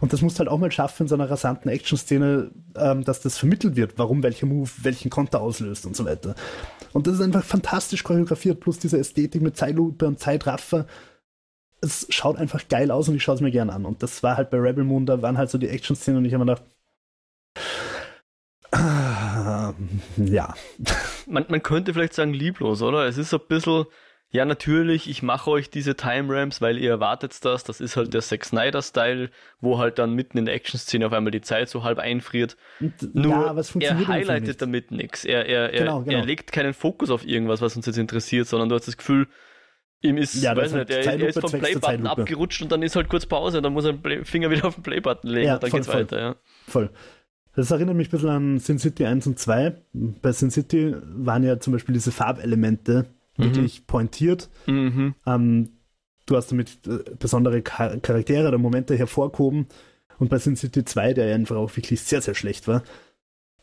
und 0.00 0.12
das 0.12 0.22
musst 0.22 0.36
du 0.36 0.40
halt 0.40 0.48
auch 0.48 0.58
mal 0.58 0.70
schaffen 0.70 1.04
in 1.04 1.08
so 1.08 1.14
einer 1.14 1.30
rasanten 1.30 1.70
Action-Szene, 1.70 2.50
ähm, 2.76 3.04
dass 3.04 3.20
das 3.20 3.38
vermittelt 3.38 3.76
wird, 3.76 3.98
warum 3.98 4.22
welcher 4.22 4.46
Move 4.46 4.70
welchen 4.82 5.10
Konter 5.10 5.40
auslöst 5.40 5.86
und 5.86 5.96
so 5.96 6.04
weiter. 6.04 6.34
Und 6.92 7.06
das 7.06 7.14
ist 7.14 7.20
einfach 7.20 7.44
fantastisch 7.44 8.04
choreografiert, 8.04 8.60
plus 8.60 8.78
diese 8.78 8.98
Ästhetik 8.98 9.42
mit 9.42 9.56
Zeitlupe 9.56 10.06
und 10.06 10.20
Zeitraffer. 10.20 10.86
Es 11.80 12.06
schaut 12.10 12.36
einfach 12.36 12.68
geil 12.68 12.90
aus 12.90 13.08
und 13.08 13.14
ich 13.14 13.22
schaue 13.22 13.36
es 13.36 13.40
mir 13.40 13.50
gern 13.50 13.70
an. 13.70 13.84
Und 13.84 14.02
das 14.02 14.22
war 14.22 14.36
halt 14.36 14.50
bei 14.50 14.58
Rebel 14.58 14.84
Moon, 14.84 15.06
da 15.06 15.22
waren 15.22 15.38
halt 15.38 15.50
so 15.50 15.58
die 15.58 15.68
Action-Szenen 15.68 16.18
und 16.18 16.24
ich 16.24 16.34
habe 16.34 16.44
mir 16.44 16.54
gedacht, 16.54 16.64
ja. 20.16 20.54
Man, 21.26 21.44
man 21.48 21.62
könnte 21.62 21.94
vielleicht 21.94 22.14
sagen 22.14 22.32
lieblos, 22.34 22.82
oder? 22.82 23.06
Es 23.06 23.18
ist 23.18 23.30
so 23.30 23.38
ein 23.38 23.46
bisschen, 23.48 23.84
ja 24.30 24.44
natürlich, 24.44 25.08
ich 25.08 25.22
mache 25.22 25.50
euch 25.50 25.70
diese 25.70 25.96
Time 25.96 26.34
Ramps, 26.34 26.60
weil 26.60 26.78
ihr 26.78 26.90
erwartet 26.90 27.44
das. 27.44 27.64
Das 27.64 27.80
ist 27.80 27.96
halt 27.96 28.12
der 28.12 28.20
Zack 28.20 28.44
Snyder-Style, 28.44 29.30
wo 29.60 29.78
halt 29.78 29.98
dann 29.98 30.14
mitten 30.14 30.36
in 30.36 30.44
der 30.44 30.54
Action-Szene 30.54 31.06
auf 31.06 31.12
einmal 31.12 31.30
die 31.30 31.40
Zeit 31.40 31.68
so 31.68 31.82
halb 31.82 31.98
einfriert. 31.98 32.56
Nur 33.14 33.32
ja, 33.32 33.54
er 33.80 34.08
highlightet 34.08 34.60
damit 34.60 34.90
nichts. 34.90 35.24
Er, 35.24 35.46
er, 35.46 35.72
er, 35.72 35.80
genau, 35.80 36.02
genau. 36.02 36.18
er 36.18 36.24
legt 36.24 36.52
keinen 36.52 36.74
Fokus 36.74 37.10
auf 37.10 37.26
irgendwas, 37.26 37.62
was 37.62 37.74
uns 37.76 37.86
jetzt 37.86 37.98
interessiert, 37.98 38.46
sondern 38.46 38.68
du 38.68 38.74
hast 38.74 38.86
das 38.86 38.98
Gefühl, 38.98 39.28
ihm 40.02 40.18
ist, 40.18 40.34
ja, 40.42 40.54
weiß 40.54 40.74
nicht, 40.74 40.90
er, 40.90 41.04
er, 41.04 41.28
ist 41.28 41.40
vom 41.40 41.50
Play-Button 41.50 42.06
abgerutscht 42.06 42.62
und 42.62 42.70
dann 42.70 42.82
ist 42.82 42.96
halt 42.96 43.08
kurz 43.08 43.26
Pause, 43.26 43.62
dann 43.62 43.72
muss 43.72 43.84
er 43.84 43.94
den 43.94 44.24
Finger 44.24 44.50
wieder 44.50 44.66
auf 44.66 44.74
den 44.74 44.82
Play-Button 44.82 45.30
legen 45.30 45.46
ja, 45.46 45.54
und 45.54 45.62
dann 45.62 45.70
voll, 45.70 45.80
geht's 45.80 45.90
voll, 45.90 46.00
weiter, 46.02 46.20
ja. 46.20 46.36
Voll. 46.66 46.90
Das 47.56 47.72
erinnert 47.72 47.96
mich 47.96 48.08
ein 48.08 48.10
bisschen 48.12 48.28
an 48.28 48.58
Sin 48.58 48.78
City 48.78 49.04
1 49.04 49.26
und 49.26 49.38
2. 49.38 49.82
Bei 50.22 50.30
Sin 50.30 50.50
City 50.50 50.94
waren 51.02 51.42
ja 51.42 51.58
zum 51.58 51.72
Beispiel 51.72 51.92
diese 51.92 52.12
Farbelemente 52.12 53.06
mhm. 53.38 53.44
wirklich 53.44 53.86
pointiert. 53.86 54.50
Mhm. 54.66 55.14
Ähm, 55.26 55.70
du 56.26 56.36
hast 56.36 56.50
damit 56.50 56.86
äh, 56.86 56.98
besondere 57.18 57.62
Charaktere 57.62 58.48
oder 58.48 58.58
Momente 58.58 58.96
hervorgehoben. 58.96 59.66
Und 60.18 60.28
bei 60.28 60.38
Sin 60.38 60.56
City 60.56 60.84
2, 60.84 61.14
der 61.14 61.26
ja 61.26 61.34
einfach 61.34 61.56
auch 61.56 61.76
wirklich 61.76 62.00
sehr, 62.02 62.20
sehr 62.20 62.34
schlecht 62.34 62.68
war, 62.68 62.82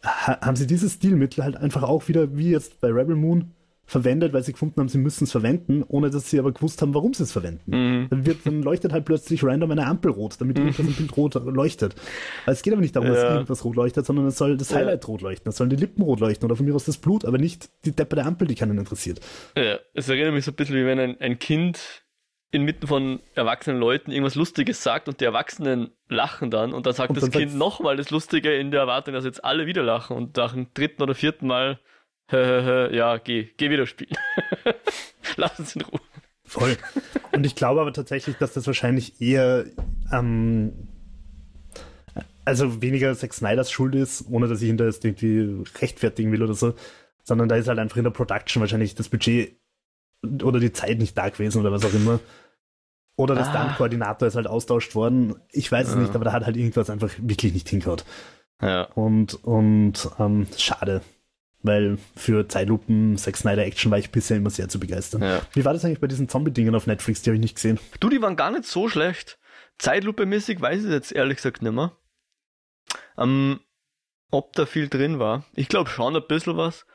haben 0.01 0.55
sie 0.55 0.67
dieses 0.67 0.93
Stilmittel 0.93 1.43
halt 1.43 1.57
einfach 1.57 1.83
auch 1.83 2.07
wieder, 2.07 2.37
wie 2.37 2.51
jetzt 2.51 2.79
bei 2.79 2.89
Rebel 2.89 3.15
Moon, 3.15 3.54
verwendet, 3.85 4.33
weil 4.33 4.43
sie 4.43 4.51
gefunden 4.51 4.79
haben, 4.79 4.89
sie 4.89 4.97
müssen 4.97 5.25
es 5.25 5.31
verwenden, 5.31 5.83
ohne 5.87 6.09
dass 6.09 6.29
sie 6.29 6.39
aber 6.39 6.51
gewusst 6.51 6.81
haben, 6.81 6.93
warum 6.93 7.13
sie 7.13 7.23
es 7.23 7.31
verwenden. 7.31 7.71
Mhm. 7.71 8.07
Dann, 8.09 8.25
wird, 8.25 8.45
dann 8.45 8.63
leuchtet 8.63 8.91
halt 8.91 9.05
plötzlich 9.05 9.43
random 9.43 9.71
eine 9.71 9.85
Ampel 9.85 10.11
rot, 10.11 10.35
damit 10.39 10.57
mhm. 10.57 10.67
irgendwas 10.67 10.87
im 10.87 10.93
Bild 10.93 11.17
rot 11.17 11.35
leuchtet. 11.35 11.95
Also 12.45 12.57
es 12.57 12.63
geht 12.63 12.73
aber 12.73 12.81
nicht 12.81 12.95
darum, 12.95 13.09
ja. 13.09 13.15
dass 13.15 13.23
irgendwas 13.23 13.63
rot 13.63 13.75
leuchtet, 13.75 14.05
sondern 14.05 14.25
es 14.25 14.37
soll 14.37 14.57
das 14.57 14.71
ja. 14.71 14.77
Highlight 14.77 15.07
rot 15.07 15.21
leuchten, 15.21 15.49
es 15.49 15.57
sollen 15.57 15.69
die 15.69 15.75
Lippen 15.75 16.01
rot 16.01 16.19
leuchten 16.19 16.45
oder 16.45 16.55
von 16.55 16.65
mir 16.65 16.73
aus 16.73 16.85
das 16.85 16.97
Blut, 16.97 17.25
aber 17.25 17.37
nicht 17.37 17.69
die 17.85 17.95
Deppe 17.95 18.15
der 18.15 18.25
Ampel, 18.25 18.47
die 18.47 18.55
keinen 18.55 18.77
interessiert. 18.77 19.19
Ja, 19.55 19.77
es 19.93 20.09
erinnert 20.09 20.33
mich 20.33 20.45
so 20.45 20.51
ein 20.51 20.55
bisschen 20.55 20.75
wie 20.75 20.85
wenn 20.85 20.99
ein, 20.99 21.21
ein 21.21 21.37
Kind 21.39 22.03
inmitten 22.51 22.87
von 22.87 23.19
erwachsenen 23.35 23.79
Leuten 23.79 24.11
irgendwas 24.11 24.35
Lustiges 24.35 24.81
sagt 24.81 25.09
und 25.09 25.19
die 25.19 25.25
Erwachsenen 25.25 25.91
lachen 26.07 26.49
dann 26.49 26.73
und 26.73 26.85
dann 26.85 26.93
sagt 26.93 27.09
und 27.09 27.17
das 27.17 27.29
dann 27.29 27.41
Kind 27.41 27.55
nochmal 27.55 27.97
das 27.97 28.11
Lustige 28.11 28.55
in 28.55 28.71
der 28.71 28.81
Erwartung, 28.81 29.13
dass 29.13 29.25
jetzt 29.25 29.43
alle 29.43 29.65
wieder 29.65 29.83
lachen 29.83 30.15
und 30.15 30.37
nach 30.37 30.53
dem 30.53 30.67
dritten 30.73 31.03
oder 31.03 31.13
vierten 31.13 31.47
Mal 31.47 31.79
ja, 32.31 33.17
geh, 33.17 33.49
geh 33.57 33.69
wieder 33.69 33.85
spielen. 33.85 34.15
Lass 35.37 35.59
uns 35.59 35.75
in 35.75 35.81
Ruhe. 35.81 35.99
Voll. 36.43 36.77
Und 37.31 37.45
ich 37.45 37.55
glaube 37.55 37.81
aber 37.81 37.93
tatsächlich, 37.93 38.37
dass 38.37 38.53
das 38.53 38.67
wahrscheinlich 38.67 39.21
eher 39.21 39.65
ähm, 40.11 40.87
also 42.45 42.81
weniger 42.81 43.15
Zack 43.15 43.33
Snyders 43.33 43.71
Schuld 43.71 43.95
ist, 43.95 44.25
ohne 44.29 44.47
dass 44.47 44.61
ich 44.61 44.69
ihn 44.69 44.77
da 44.77 44.85
jetzt 44.85 45.03
irgendwie 45.03 45.63
rechtfertigen 45.81 46.31
will 46.31 46.43
oder 46.43 46.53
so, 46.53 46.75
sondern 47.23 47.49
da 47.49 47.55
ist 47.55 47.67
halt 47.67 47.79
einfach 47.79 47.97
in 47.97 48.03
der 48.03 48.11
Production 48.11 48.61
wahrscheinlich 48.61 48.95
das 48.95 49.09
Budget 49.09 49.59
oder 50.43 50.59
die 50.59 50.71
Zeit 50.71 50.99
nicht 50.99 51.17
da 51.17 51.29
gewesen 51.29 51.59
oder 51.59 51.71
was 51.71 51.83
auch 51.83 51.93
immer. 51.93 52.19
Oder 53.17 53.35
der 53.35 53.47
ah. 53.47 53.49
Stunt-Koordinator 53.49 54.27
ist 54.27 54.35
halt 54.35 54.47
austauscht 54.47 54.93
worden. 54.93 55.35
Ich 55.51 55.71
weiß 55.71 55.89
es 55.89 55.95
nicht, 55.95 56.15
aber 56.15 56.25
da 56.25 56.33
hat 56.33 56.45
halt 56.45 56.57
irgendwas 56.57 56.89
einfach 56.89 57.11
wirklich 57.17 57.53
nicht 57.53 57.69
hingehaut. 57.69 58.05
Ja. 58.61 58.83
Und, 58.93 59.35
und 59.43 60.09
ähm, 60.19 60.47
schade. 60.57 61.01
Weil 61.65 61.97
für 62.15 62.47
Zeitlupen 62.47 63.17
Zack 63.17 63.37
Snyder 63.37 63.65
Action 63.65 63.91
war 63.91 63.97
ich 63.97 64.11
bisher 64.11 64.37
immer 64.37 64.51
sehr 64.51 64.69
zu 64.69 64.79
begeistern. 64.79 65.23
Ja. 65.23 65.41
Wie 65.53 65.65
war 65.65 65.73
das 65.73 65.83
eigentlich 65.83 65.99
bei 65.99 66.07
diesen 66.07 66.29
Zombie-Dingen 66.29 66.75
auf 66.75 66.85
Netflix? 66.85 67.21
Die 67.21 67.31
habe 67.31 67.35
ich 67.35 67.41
nicht 67.41 67.55
gesehen. 67.55 67.79
Du, 67.99 68.09
die 68.09 68.21
waren 68.21 68.35
gar 68.35 68.51
nicht 68.51 68.65
so 68.65 68.87
schlecht. 68.87 69.39
Zeitlupe-mäßig 69.79 70.61
weiß 70.61 70.85
ich 70.85 70.91
jetzt 70.91 71.11
ehrlich 71.11 71.37
gesagt 71.37 71.61
nicht 71.61 71.73
mehr. 71.73 71.97
Ähm, 73.17 73.59
ob 74.31 74.53
da 74.53 74.65
viel 74.65 74.89
drin 74.89 75.19
war. 75.19 75.45
Ich 75.53 75.67
glaube 75.67 75.89
schon 75.89 76.15
ein 76.15 76.27
bisschen 76.27 76.57
was. 76.57 76.85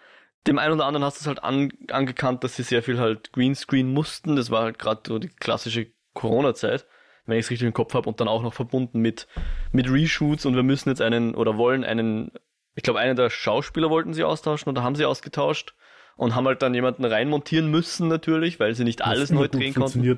Dem 0.47 0.59
einen 0.59 0.75
oder 0.75 0.87
anderen 0.87 1.05
hast 1.05 1.19
du 1.19 1.23
es 1.23 1.27
halt 1.27 1.43
an, 1.43 1.71
angekannt, 1.91 2.45
dass 2.45 2.57
sie 2.57 2.63
sehr 2.63 2.83
viel 2.83 2.99
halt 2.99 3.33
Greenscreen 3.33 3.93
mussten. 3.93 4.37
Das 4.37 4.51
war 4.51 4.63
halt 4.63 4.79
gerade 4.79 5.03
so 5.07 5.19
die 5.19 5.29
klassische 5.29 5.89
Corona-Zeit, 6.15 6.87
wenn 7.27 7.39
ich 7.39 7.47
es 7.47 7.51
richtig 7.51 7.67
im 7.67 7.75
Kopf 7.75 7.95
habe, 7.95 8.09
und 8.09 8.21
dann 8.21 8.29
auch 8.29 8.43
noch 8.43 8.55
verbunden 8.55 9.01
mit, 9.01 9.27
mit 9.73 9.91
Reshoots 9.91 10.47
und 10.47 10.55
wir 10.55 10.63
müssen 10.63 10.89
jetzt 10.89 11.03
einen 11.03 11.35
oder 11.35 11.57
wollen 11.57 11.85
einen, 11.85 12.33
ich 12.81 12.83
glaube, 12.83 12.99
einen 12.99 13.15
der 13.15 13.29
Schauspieler 13.29 13.91
wollten 13.91 14.15
sie 14.15 14.25
austauschen 14.25 14.71
oder 14.71 14.83
haben 14.83 14.95
sie 14.95 15.05
ausgetauscht 15.05 15.75
und 16.17 16.35
haben 16.35 16.47
halt 16.47 16.63
dann 16.63 16.73
jemanden 16.73 17.05
reinmontieren 17.05 17.71
müssen 17.71 18.09
natürlich, 18.09 18.59
weil 18.59 18.75
sie 18.75 18.85
nicht 18.85 19.03
alles 19.03 19.31
neu 19.31 19.49
drehen 19.49 19.75
konnten. 19.75 20.17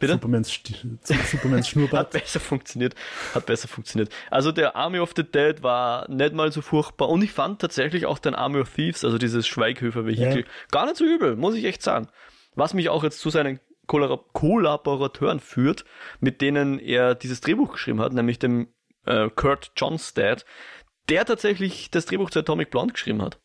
Bitte? 0.00 0.14
Supermans, 0.14 0.60
Supermans 1.30 1.68
Schnurrbart. 1.68 2.06
hat 2.06 2.10
besser 2.10 2.40
funktioniert. 2.40 2.96
Hat 3.36 3.46
besser 3.46 3.68
funktioniert. 3.68 4.12
Also 4.32 4.50
der 4.50 4.74
Army 4.74 4.98
of 4.98 5.12
the 5.14 5.22
Dead 5.22 5.62
war 5.62 6.10
nicht 6.10 6.34
mal 6.34 6.50
so 6.50 6.60
furchtbar. 6.60 7.08
Und 7.08 7.22
ich 7.22 7.30
fand 7.30 7.60
tatsächlich 7.60 8.04
auch 8.06 8.18
den 8.18 8.34
Army 8.34 8.58
of 8.58 8.74
Thieves, 8.74 9.04
also 9.04 9.16
dieses 9.16 9.46
Schweighöfer-Vehikel, 9.46 10.40
ja. 10.40 10.46
gar 10.72 10.86
nicht 10.86 10.96
so 10.96 11.04
übel, 11.04 11.36
muss 11.36 11.54
ich 11.54 11.64
echt 11.66 11.84
sagen. 11.84 12.08
Was 12.56 12.74
mich 12.74 12.88
auch 12.88 13.04
jetzt 13.04 13.20
zu 13.20 13.30
seinen 13.30 13.60
Kollaboratoren 13.86 15.38
führt, 15.38 15.84
mit 16.18 16.40
denen 16.40 16.80
er 16.80 17.14
dieses 17.14 17.40
Drehbuch 17.40 17.70
geschrieben 17.70 18.00
hat, 18.00 18.12
nämlich 18.12 18.40
dem 18.40 18.66
äh, 19.06 19.28
Kurt 19.30 19.70
Johnstad, 19.76 20.44
der 21.08 21.24
tatsächlich 21.24 21.90
das 21.90 22.06
Drehbuch 22.06 22.30
zu 22.30 22.40
Atomic 22.40 22.70
Blonde 22.70 22.92
geschrieben 22.92 23.22
hat. 23.22 23.40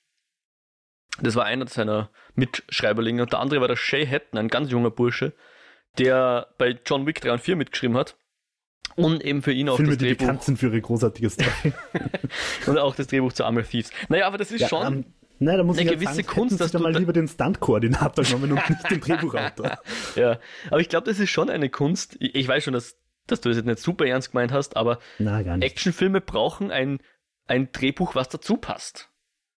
Das 1.22 1.36
war 1.36 1.46
einer 1.46 1.68
seiner 1.68 2.10
Mitschreiberlinge. 2.36 3.24
Und 3.24 3.34
der 3.34 3.40
andere 3.40 3.62
war 3.62 3.68
der 3.68 3.76
Shay 3.76 4.06
Hatton, 4.06 4.38
ein 4.38 4.50
ganz 4.50 4.72
junger 4.72 4.92
Bursche, 4.92 5.34
der 5.98 6.48
bei 6.58 6.80
John 6.86 7.06
Wick 7.08 7.22
3 7.22 7.34
und 7.34 7.40
4 7.40 7.56
mitgeschrieben 7.56 7.98
hat. 7.98 8.18
Und 8.96 9.24
eben 9.24 9.42
für 9.42 9.52
ihn 9.52 9.70
auch 9.70 9.78
Filme, 9.78 9.92
das 9.92 10.00
Drehbuch. 10.00 10.18
die 10.18 10.26
bekannt 10.26 10.44
sind 10.44 10.58
für 10.58 10.68
ihre 10.68 10.82
großartige 10.82 11.30
Story. 11.30 11.74
und 12.68 12.78
auch 12.80 12.96
das 12.96 13.08
Drehbuch 13.08 13.34
zu 13.34 13.46
Armor 13.46 13.64
Thieves. 13.64 13.92
Naja, 14.10 14.26
aber 14.26 14.38
das 14.38 14.52
ist 14.52 14.62
ja, 14.62 14.70
schon 14.70 14.88
um, 14.88 15.06
nein, 15.40 15.58
da 15.58 15.64
muss 15.64 15.78
eine 15.78 15.92
ich 15.92 16.00
gewisse 16.00 16.16
sagen, 16.16 16.28
Kunst, 16.28 16.60
dass 16.60 16.72
du 16.72 16.80
mal 16.80 16.96
lieber 16.96 17.14
den 17.14 17.28
Stunt-Koordinator 17.28 18.24
genommen 18.24 18.54
und 18.54 18.70
nicht 18.70 18.90
den 18.90 19.02
Drehbuchautor. 19.02 19.78
ja, 20.16 20.40
aber 20.70 20.80
ich 20.80 20.90
glaube, 20.90 21.06
das 21.06 21.20
ist 21.20 21.30
schon 21.30 21.50
eine 21.50 21.70
Kunst. 21.70 22.18
Ich 22.20 22.48
weiß 22.48 22.64
schon, 22.64 22.74
dass, 22.74 22.98
dass 23.28 23.42
du 23.42 23.50
das 23.50 23.58
jetzt 23.58 23.68
nicht 23.68 23.80
super 23.80 24.06
ernst 24.06 24.32
gemeint 24.32 24.52
hast, 24.52 24.76
aber 24.78 25.00
Actionfilme 25.20 26.22
brauchen 26.22 26.72
ein, 26.72 27.00
ein 27.48 27.72
Drehbuch, 27.72 28.16
was 28.16 28.30
dazu 28.30 28.58
passt. 28.58 29.10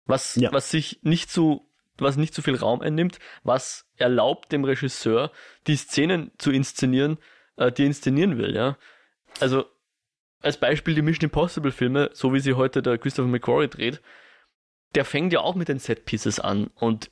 Was, 0.05 0.35
ja. 0.35 0.51
was 0.51 0.71
sich 0.71 0.99
nicht 1.03 1.29
so 1.29 1.69
was 2.01 2.17
nicht 2.17 2.33
so 2.33 2.41
viel 2.41 2.55
Raum 2.55 2.81
einnimmt, 2.81 3.19
was 3.43 3.85
erlaubt 3.97 4.51
dem 4.51 4.63
Regisseur, 4.63 5.31
die 5.67 5.75
Szenen 5.75 6.31
zu 6.37 6.51
inszenieren, 6.51 7.17
äh, 7.57 7.71
die 7.71 7.83
er 7.83 7.87
inszenieren 7.87 8.37
will, 8.37 8.55
ja. 8.55 8.77
Also, 9.39 9.65
als 10.41 10.57
Beispiel 10.57 10.95
die 10.95 11.01
Mission 11.01 11.25
Impossible 11.25 11.71
Filme, 11.71 12.09
so 12.13 12.33
wie 12.33 12.39
sie 12.39 12.53
heute 12.53 12.81
der 12.81 12.97
Christopher 12.97 13.27
McQuarrie 13.27 13.67
dreht, 13.67 14.01
der 14.95 15.05
fängt 15.05 15.33
ja 15.33 15.41
auch 15.41 15.55
mit 15.55 15.67
den 15.67 15.79
Set 15.79 16.05
Pieces 16.05 16.39
an 16.39 16.67
und 16.75 17.11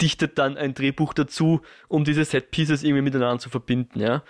dichtet 0.00 0.38
dann 0.38 0.56
ein 0.56 0.74
Drehbuch 0.74 1.14
dazu, 1.14 1.60
um 1.88 2.04
diese 2.04 2.24
Set 2.24 2.50
Pieces 2.50 2.82
irgendwie 2.82 3.02
miteinander 3.02 3.38
zu 3.38 3.50
verbinden, 3.50 4.00
ja. 4.00 4.24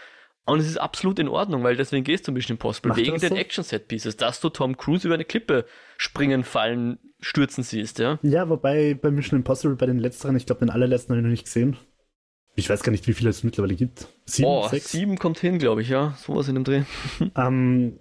Und 0.44 0.58
es 0.58 0.66
ist 0.66 0.76
absolut 0.76 1.18
in 1.18 1.28
Ordnung, 1.28 1.62
weil 1.62 1.76
deswegen 1.76 2.02
gehst 2.02 2.26
du 2.26 2.32
Mission 2.32 2.56
Impossible, 2.56 2.88
Macht 2.90 3.00
wegen 3.00 3.18
den 3.18 3.30
so? 3.30 3.36
Action-Set-Pieces, 3.36 4.16
dass 4.16 4.40
du 4.40 4.48
Tom 4.48 4.76
Cruise 4.76 5.06
über 5.06 5.14
eine 5.14 5.24
Klippe 5.24 5.66
springen, 5.98 6.42
fallen, 6.42 6.98
stürzen 7.20 7.62
siehst, 7.62 8.00
ja. 8.00 8.18
Ja, 8.22 8.48
wobei 8.48 8.94
bei 8.94 9.12
Mission 9.12 9.38
Impossible, 9.38 9.76
bei 9.76 9.86
den 9.86 10.00
letzteren, 10.00 10.34
ich 10.36 10.46
glaube, 10.46 10.60
den 10.60 10.70
allerletzten 10.70 11.10
habe 11.10 11.20
ich 11.20 11.24
noch 11.24 11.30
nicht 11.30 11.44
gesehen. 11.44 11.76
Ich 12.56 12.68
weiß 12.68 12.82
gar 12.82 12.90
nicht, 12.90 13.06
wie 13.06 13.14
viele 13.14 13.30
es 13.30 13.44
mittlerweile 13.44 13.76
gibt. 13.76 14.08
Sieben, 14.26 14.48
oh, 14.48 14.68
sechs? 14.68 14.90
sieben 14.90 15.16
kommt 15.16 15.38
hin, 15.38 15.58
glaube 15.58 15.82
ich, 15.82 15.88
ja. 15.88 16.14
Sowas 16.18 16.48
in 16.48 16.56
dem 16.56 16.64
Dreh. 16.64 16.82
ähm, 17.36 18.00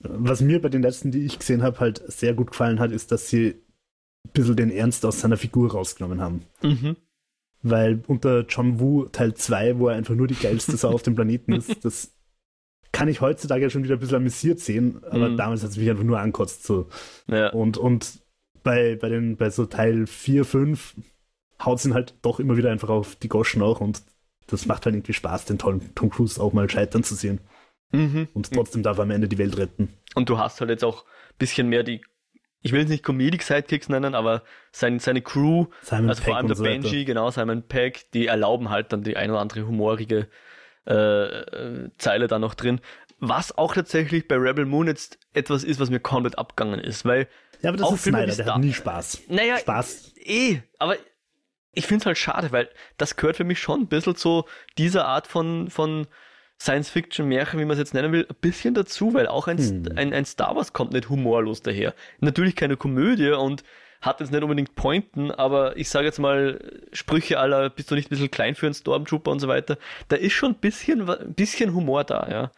was 0.00 0.40
mir 0.40 0.62
bei 0.62 0.70
den 0.70 0.82
letzten, 0.82 1.10
die 1.10 1.26
ich 1.26 1.38
gesehen 1.38 1.62
habe, 1.62 1.80
halt 1.80 2.02
sehr 2.06 2.32
gut 2.32 2.52
gefallen 2.52 2.80
hat, 2.80 2.92
ist, 2.92 3.12
dass 3.12 3.28
sie 3.28 3.62
ein 4.24 4.32
bisschen 4.32 4.56
den 4.56 4.70
Ernst 4.70 5.04
aus 5.04 5.20
seiner 5.20 5.36
Figur 5.36 5.72
rausgenommen 5.72 6.20
haben. 6.20 6.46
Mhm 6.62 6.96
weil 7.64 8.02
unter 8.06 8.44
John 8.46 8.78
Woo 8.78 9.06
Teil 9.06 9.34
2, 9.34 9.78
wo 9.78 9.88
er 9.88 9.96
einfach 9.96 10.14
nur 10.14 10.26
die 10.26 10.34
geilste 10.34 10.76
Sau 10.76 10.90
auf 10.90 11.02
dem 11.02 11.14
Planeten 11.14 11.54
ist, 11.54 11.82
das 11.84 12.14
kann 12.92 13.08
ich 13.08 13.20
heutzutage 13.20 13.70
schon 13.70 13.82
wieder 13.82 13.94
ein 13.94 14.00
bisschen 14.00 14.16
amüsiert 14.16 14.60
sehen, 14.60 15.02
aber 15.10 15.30
mhm. 15.30 15.36
damals 15.36 15.62
hat 15.62 15.70
es 15.70 15.76
mich 15.76 15.90
einfach 15.90 16.04
nur 16.04 16.20
ankotzt. 16.20 16.64
So. 16.64 16.88
Ja. 17.26 17.50
Und, 17.50 17.78
und 17.78 18.20
bei, 18.62 18.96
bei, 18.96 19.08
den, 19.08 19.36
bei 19.36 19.50
so 19.50 19.66
Teil 19.66 20.06
4, 20.06 20.44
5 20.44 20.94
haut 21.64 21.78
es 21.78 21.86
ihn 21.86 21.94
halt 21.94 22.14
doch 22.22 22.38
immer 22.38 22.56
wieder 22.56 22.70
einfach 22.70 22.90
auf 22.90 23.16
die 23.16 23.28
Goschen 23.28 23.62
auch 23.62 23.80
und 23.80 24.02
das 24.46 24.66
macht 24.66 24.84
halt 24.84 24.94
irgendwie 24.94 25.14
Spaß, 25.14 25.46
den 25.46 25.58
tollen 25.58 25.94
Tom 25.94 26.10
Cruise 26.10 26.40
auch 26.40 26.52
mal 26.52 26.68
scheitern 26.68 27.02
zu 27.02 27.14
sehen. 27.14 27.40
Mhm. 27.92 28.28
Und 28.34 28.52
trotzdem 28.52 28.82
darf 28.82 28.98
er 28.98 29.04
am 29.04 29.10
Ende 29.10 29.28
die 29.28 29.38
Welt 29.38 29.56
retten. 29.56 29.88
Und 30.14 30.28
du 30.28 30.38
hast 30.38 30.60
halt 30.60 30.70
jetzt 30.70 30.84
auch 30.84 31.04
ein 31.04 31.38
bisschen 31.38 31.68
mehr 31.68 31.82
die 31.82 32.02
ich 32.64 32.72
will 32.72 32.82
es 32.82 32.88
nicht 32.88 33.04
Comedic 33.04 33.42
Sidekicks 33.42 33.90
nennen, 33.90 34.14
aber 34.14 34.42
sein, 34.72 34.98
seine 34.98 35.20
Crew, 35.20 35.66
Simon 35.82 36.08
also 36.08 36.22
Peck 36.22 36.28
vor 36.30 36.36
allem 36.38 36.46
der 36.46 36.56
so 36.56 36.64
Benji, 36.64 36.96
weiter. 37.00 37.04
genau, 37.04 37.30
Simon 37.30 37.62
Peck, 37.62 38.10
die 38.12 38.26
erlauben 38.26 38.70
halt 38.70 38.90
dann 38.92 39.02
die 39.02 39.18
ein 39.18 39.30
oder 39.30 39.40
andere 39.40 39.66
humorige 39.66 40.28
äh, 40.86 40.94
äh, 40.94 41.90
Zeile 41.98 42.26
da 42.26 42.38
noch 42.38 42.54
drin. 42.54 42.80
Was 43.20 43.56
auch 43.56 43.74
tatsächlich 43.74 44.28
bei 44.28 44.36
Rebel 44.36 44.64
Moon 44.64 44.86
jetzt 44.86 45.18
etwas 45.34 45.62
ist, 45.62 45.78
was 45.78 45.90
mir 45.90 46.00
komplett 46.00 46.38
abgegangen 46.38 46.80
ist, 46.80 47.04
weil. 47.04 47.28
Ja, 47.60 47.68
aber 47.68 47.76
das 47.76 47.92
ist 47.92 48.02
Filme 48.02 48.18
Snyder, 48.18 48.44
der 48.44 48.54
hat 48.54 48.60
nie 48.60 48.72
Spaß. 48.72 49.22
Naja, 49.28 49.58
Spaß. 49.58 50.14
Eh, 50.24 50.60
aber 50.78 50.96
ich 51.72 51.86
finde 51.86 52.02
es 52.02 52.06
halt 52.06 52.18
schade, 52.18 52.50
weil 52.50 52.70
das 52.96 53.16
gehört 53.16 53.36
für 53.36 53.44
mich 53.44 53.60
schon 53.60 53.82
ein 53.82 53.88
bisschen 53.88 54.16
zu 54.16 54.44
dieser 54.78 55.06
Art 55.06 55.26
von, 55.26 55.68
von 55.68 56.06
Science-Fiction-Märchen, 56.60 57.58
wie 57.58 57.64
man 57.64 57.72
es 57.72 57.78
jetzt 57.78 57.94
nennen 57.94 58.12
will, 58.12 58.26
ein 58.28 58.36
bisschen 58.40 58.74
dazu, 58.74 59.14
weil 59.14 59.26
auch 59.26 59.48
ein, 59.48 59.58
hm. 59.58 59.88
ein, 59.96 60.12
ein 60.12 60.24
Star 60.24 60.56
Wars 60.56 60.72
kommt 60.72 60.92
nicht 60.92 61.08
humorlos 61.08 61.62
daher. 61.62 61.94
Natürlich 62.20 62.56
keine 62.56 62.76
Komödie 62.76 63.30
und 63.30 63.64
hat 64.00 64.20
jetzt 64.20 64.32
nicht 64.32 64.42
unbedingt 64.42 64.74
Pointen, 64.74 65.30
aber 65.30 65.76
ich 65.76 65.88
sage 65.88 66.06
jetzt 66.06 66.18
mal, 66.18 66.60
Sprüche 66.92 67.38
aller, 67.38 67.70
bist 67.70 67.90
du 67.90 67.94
nicht 67.94 68.06
ein 68.06 68.10
bisschen 68.10 68.30
klein 68.30 68.54
für 68.54 68.66
einen 68.66 68.74
Stormtrooper 68.74 69.30
und 69.30 69.40
so 69.40 69.48
weiter, 69.48 69.78
da 70.08 70.16
ist 70.16 70.32
schon 70.32 70.52
ein 70.52 70.58
bisschen, 70.58 71.08
ein 71.08 71.34
bisschen 71.34 71.74
Humor 71.74 72.04
da, 72.04 72.28
ja. 72.30 72.52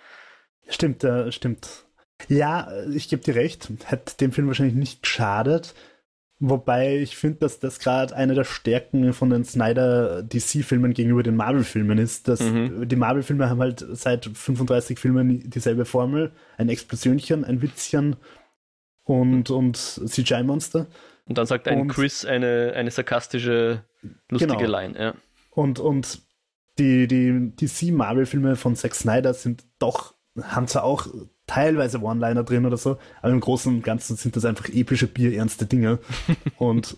Stimmt, 0.69 1.05
äh, 1.05 1.31
stimmt. 1.31 1.85
Ja, 2.29 2.69
ich 2.93 3.09
gebe 3.09 3.23
dir 3.23 3.37
recht, 3.37 3.69
hat 3.87 4.21
dem 4.21 4.33
Film 4.33 4.49
wahrscheinlich 4.49 4.75
nicht 4.75 5.03
geschadet. 5.03 5.75
Wobei 6.39 6.99
ich 6.99 7.17
finde, 7.17 7.39
dass 7.39 7.61
das 7.61 7.79
gerade 7.79 8.15
eine 8.15 8.35
der 8.35 8.45
Stärken 8.45 9.15
von 9.15 9.31
den 9.31 9.45
Snyder 9.45 10.23
DC-Filmen 10.23 10.93
gegenüber 10.93 11.23
den 11.23 11.35
Marvel-Filmen 11.35 11.97
ist, 11.97 12.29
dass 12.29 12.41
mhm. 12.41 12.87
die 12.87 12.97
Marvel-Filme 12.97 13.49
haben 13.49 13.61
halt 13.61 13.87
seit 13.93 14.27
35 14.27 14.99
Filmen 14.99 15.49
dieselbe 15.49 15.87
Formel, 15.87 16.33
ein 16.59 16.69
Explosionchen, 16.69 17.43
ein 17.43 17.63
Witzchen 17.63 18.17
und, 19.05 19.49
und 19.49 19.77
CGI-Monster. 19.77 20.87
Und 21.25 21.39
dann 21.39 21.47
sagt 21.47 21.69
ein 21.69 21.81
und, 21.83 21.89
Chris 21.89 22.27
eine, 22.27 22.75
eine 22.77 22.91
sarkastische, 22.91 23.85
lustige 24.31 24.57
genau. 24.59 24.71
Line, 24.71 24.99
ja. 24.99 25.15
Und, 25.51 25.79
und 25.79 26.21
die, 26.79 27.09
die 27.09 27.57
DC-Marvel-Filme 27.57 28.57
von 28.57 28.77
Zack 28.77 28.95
Snyder 28.95 29.33
sind 29.33 29.65
doch, 29.79 30.13
haben 30.43 30.67
zwar 30.67 30.85
auch 30.85 31.07
teilweise 31.47 32.01
One-Liner 32.01 32.45
drin 32.45 32.67
oder 32.67 32.77
so, 32.77 32.99
aber 33.23 33.33
im 33.33 33.41
Großen 33.41 33.73
und 33.73 33.83
Ganzen 33.83 34.17
sind 34.17 34.37
das 34.37 34.45
einfach 34.45 34.69
epische, 34.69 35.07
bierernste 35.07 35.67
Dinge. 35.67 35.99
und 36.59 36.97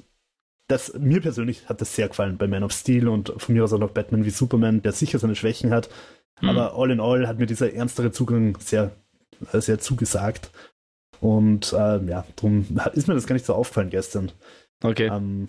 das, 0.68 0.92
mir 0.94 1.20
persönlich 1.20 1.68
hat 1.68 1.80
das 1.80 1.94
sehr 1.94 2.08
gefallen 2.08 2.36
bei 2.36 2.46
Man 2.46 2.62
of 2.62 2.72
Steel 2.72 3.08
und 3.08 3.32
von 3.36 3.54
mir 3.54 3.64
aus 3.64 3.72
auch 3.72 3.78
noch 3.78 3.90
Batman 3.90 4.24
wie 4.24 4.30
Superman, 4.30 4.82
der 4.82 4.92
sicher 4.92 5.18
seine 5.18 5.34
Schwächen 5.34 5.70
hat. 5.70 5.88
Mhm. 6.40 6.50
Aber 6.50 6.74
all 6.74 6.90
in 6.90 7.00
all 7.00 7.26
hat 7.26 7.38
mir 7.38 7.46
dieser 7.46 7.72
ernstere 7.72 8.12
Zugang 8.12 8.58
sehr, 8.60 8.92
äh, 9.52 9.60
sehr 9.60 9.78
zugesagt. 9.78 10.50
Und 11.20 11.72
äh, 11.72 12.04
ja, 12.04 12.24
darum 12.36 12.66
ist 12.92 13.08
mir 13.08 13.14
das 13.14 13.26
gar 13.26 13.34
nicht 13.34 13.46
so 13.46 13.54
aufgefallen 13.54 13.90
gestern. 13.90 14.30
Okay. 14.82 15.08
Ähm, 15.12 15.48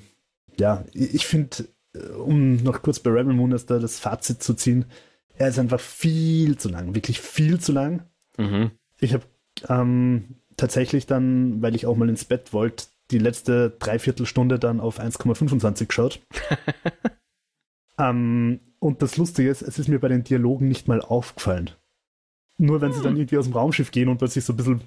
ja, 0.57 0.83
ich 0.93 1.27
finde, 1.27 1.67
äh, 1.93 1.99
um 2.09 2.57
noch 2.57 2.81
kurz 2.81 2.99
bei 2.99 3.11
Rebel 3.11 3.33
Moon 3.33 3.51
da 3.51 3.79
das 3.79 3.99
Fazit 3.99 4.41
zu 4.41 4.53
ziehen, 4.53 4.85
er 5.35 5.49
ist 5.49 5.59
einfach 5.59 5.79
viel 5.79 6.57
zu 6.57 6.69
lang, 6.69 6.95
wirklich 6.95 7.19
viel 7.19 7.59
zu 7.59 7.71
lang. 7.71 8.03
Mhm. 8.37 8.71
Ich 8.99 9.13
habe 9.13 9.23
ähm, 9.67 10.35
tatsächlich 10.57 11.05
dann, 11.05 11.61
weil 11.61 11.75
ich 11.75 11.85
auch 11.85 11.95
mal 11.95 12.09
ins 12.09 12.25
Bett 12.25 12.53
wollte, 12.53 12.85
die 13.11 13.19
letzte 13.19 13.71
Dreiviertelstunde 13.79 14.59
dann 14.59 14.79
auf 14.79 14.99
1,25 14.99 15.87
geschaut. 15.87 16.19
ähm, 17.99 18.59
und 18.79 19.01
das 19.01 19.17
Lustige 19.17 19.49
ist, 19.49 19.61
es 19.61 19.79
ist 19.79 19.87
mir 19.87 19.99
bei 19.99 20.07
den 20.07 20.23
Dialogen 20.23 20.67
nicht 20.67 20.87
mal 20.87 21.01
aufgefallen. 21.01 21.71
Nur 22.61 22.81
wenn 22.81 22.91
sie 22.91 23.01
dann 23.01 23.15
irgendwie 23.15 23.37
aus 23.37 23.45
dem 23.45 23.53
Raumschiff 23.53 23.89
gehen 23.89 24.09
und 24.09 24.17
plötzlich 24.17 24.43
so 24.43 24.51
ein 24.51 24.57
bisschen, 24.57 24.81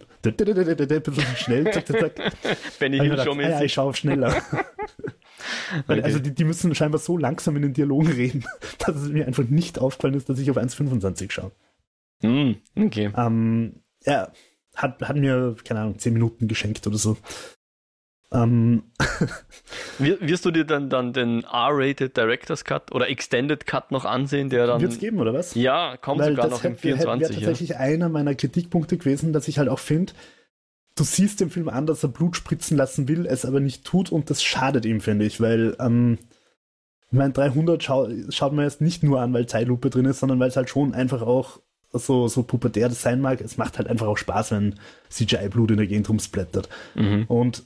ein 1.08 1.14
bisschen 1.14 1.36
schnell, 1.36 1.72
zack, 1.72 1.86
zack, 1.86 1.98
zack. 1.98 2.32
Benny 2.78 2.98
Hill 2.98 3.18
schon 3.24 3.40
ah, 3.40 3.48
ja, 3.48 3.62
ich 3.62 3.72
schaue 3.72 3.94
schneller. 3.94 4.42
Weil, 5.86 6.02
Also 6.02 6.18
die, 6.18 6.34
die 6.34 6.44
müssen 6.44 6.74
scheinbar 6.74 7.00
so 7.00 7.16
langsam 7.16 7.56
in 7.56 7.62
den 7.62 7.72
Dialogen 7.72 8.08
reden, 8.08 8.44
dass 8.78 8.96
es 8.96 9.08
mir 9.08 9.26
einfach 9.26 9.44
nicht 9.44 9.78
aufgefallen 9.78 10.14
ist, 10.14 10.28
dass 10.28 10.38
ich 10.38 10.50
auf 10.50 10.56
1,25 10.56 11.30
schaue. 11.30 11.52
Hm, 12.20 12.56
okay. 12.76 13.10
Ähm, 13.16 13.82
ja, 14.04 14.32
hat, 14.74 15.00
hat 15.02 15.16
mir, 15.16 15.56
keine 15.64 15.80
Ahnung, 15.80 15.98
10 15.98 16.12
Minuten 16.12 16.48
geschenkt 16.48 16.86
oder 16.86 16.96
so. 16.98 17.16
Ähm, 18.32 18.84
Wir- 19.98 20.20
Wirst 20.20 20.44
du 20.46 20.50
dir 20.50 20.64
dann, 20.64 20.88
dann 20.88 21.12
den 21.12 21.44
R-Rated 21.44 22.16
Director's 22.16 22.64
Cut 22.64 22.90
oder 22.92 23.08
Extended 23.10 23.66
Cut 23.66 23.90
noch 23.92 24.04
ansehen, 24.06 24.48
der 24.48 24.66
dann. 24.66 24.80
Wird's 24.80 24.98
geben, 24.98 25.20
oder 25.20 25.34
was? 25.34 25.54
Ja, 25.54 25.96
kommt 25.98 26.20
Weil 26.20 26.30
sogar 26.30 26.48
das 26.48 26.58
noch 26.58 26.64
im 26.64 26.72
hätte- 26.72 26.88
hätte- 26.88 26.96
24. 26.98 27.20
wäre 27.28 27.40
ja. 27.40 27.46
tatsächlich 27.46 27.76
einer 27.76 28.08
meiner 28.08 28.34
Kritikpunkte 28.34 28.96
gewesen, 28.96 29.32
dass 29.34 29.48
ich 29.48 29.58
halt 29.58 29.68
auch 29.68 29.78
finde, 29.78 30.14
du 30.94 31.04
siehst 31.04 31.40
dem 31.40 31.50
Film 31.50 31.68
an, 31.68 31.86
dass 31.86 32.02
er 32.02 32.08
Blut 32.08 32.36
spritzen 32.36 32.76
lassen 32.76 33.06
will, 33.08 33.26
es 33.26 33.44
aber 33.44 33.60
nicht 33.60 33.84
tut 33.84 34.10
und 34.10 34.30
das 34.30 34.42
schadet 34.42 34.86
ihm, 34.86 35.00
finde 35.02 35.26
ich, 35.26 35.40
weil 35.40 35.76
ähm, 35.78 36.18
ich 37.10 37.18
meine, 37.18 37.34
300 37.34 37.82
schau, 37.82 38.08
schaut 38.30 38.54
man 38.54 38.64
jetzt 38.64 38.80
nicht 38.80 39.02
nur 39.02 39.20
an, 39.20 39.34
weil 39.34 39.44
Zeitlupe 39.44 39.90
drin 39.90 40.06
ist, 40.06 40.20
sondern 40.20 40.40
weil 40.40 40.48
es 40.48 40.56
halt 40.56 40.70
schon 40.70 40.94
einfach 40.94 41.20
auch 41.20 41.60
so, 41.92 42.28
so 42.28 42.42
pubertär 42.42 42.88
das 42.88 43.02
sein 43.02 43.20
mag. 43.20 43.40
Es 43.40 43.56
macht 43.58 43.78
halt 43.78 43.88
einfach 43.88 44.06
auch 44.06 44.16
Spaß, 44.18 44.52
wenn 44.52 44.78
CGI-Blut 45.10 45.72
in 45.72 45.76
der 45.76 45.86
Gegend 45.86 46.08
rumsplattert. 46.08 46.68
Mhm. 46.94 47.24
Und 47.28 47.64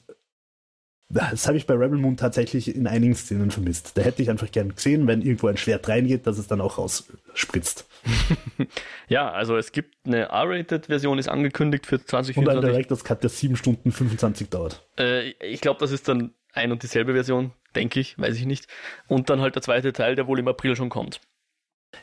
das 1.09 1.47
habe 1.47 1.56
ich 1.56 1.66
bei 1.66 1.75
Rebel 1.75 1.99
Moon 1.99 2.16
tatsächlich 2.16 2.75
in 2.75 2.88
einigen 2.88 3.14
Szenen 3.14 3.52
vermisst. 3.52 3.97
Da 3.97 4.02
hätte 4.02 4.23
ich 4.23 4.30
einfach 4.30 4.50
gern 4.50 4.75
gesehen, 4.75 5.06
wenn 5.06 5.23
irgendwo 5.23 5.47
ein 5.47 5.56
Schwert 5.56 5.88
reingeht, 5.88 6.26
dass 6.26 6.37
es 6.37 6.49
dann 6.49 6.61
auch 6.61 6.78
rausspritzt. 6.78 7.87
Ja, 9.09 9.30
also 9.30 9.56
es 9.56 9.71
gibt 9.71 9.95
eine 10.04 10.30
R-Rated-Version, 10.30 11.18
ist 11.21 11.28
angekündigt 11.28 11.87
für 11.87 11.95
Und 11.97 12.02
ein 12.02 12.06
2024. 12.09 12.71
Director's 12.71 13.04
Cut, 13.04 13.23
der 13.23 13.30
7 13.30 13.54
Stunden 13.54 13.92
25 13.92 14.49
dauert. 14.50 14.85
Äh, 14.99 15.30
ich 15.40 15.61
glaube, 15.61 15.78
das 15.78 15.92
ist 15.92 16.09
dann 16.09 16.35
ein 16.52 16.73
und 16.73 16.83
dieselbe 16.83 17.12
Version, 17.12 17.52
denke 17.76 18.00
ich, 18.00 18.18
weiß 18.18 18.35
ich 18.37 18.47
nicht. 18.47 18.66
Und 19.06 19.30
dann 19.30 19.40
halt 19.40 19.54
der 19.54 19.62
zweite 19.62 19.92
Teil, 19.92 20.16
der 20.16 20.26
wohl 20.26 20.40
im 20.40 20.49
April 20.49 20.75
schon 20.75 20.88
kommt. 20.88 21.21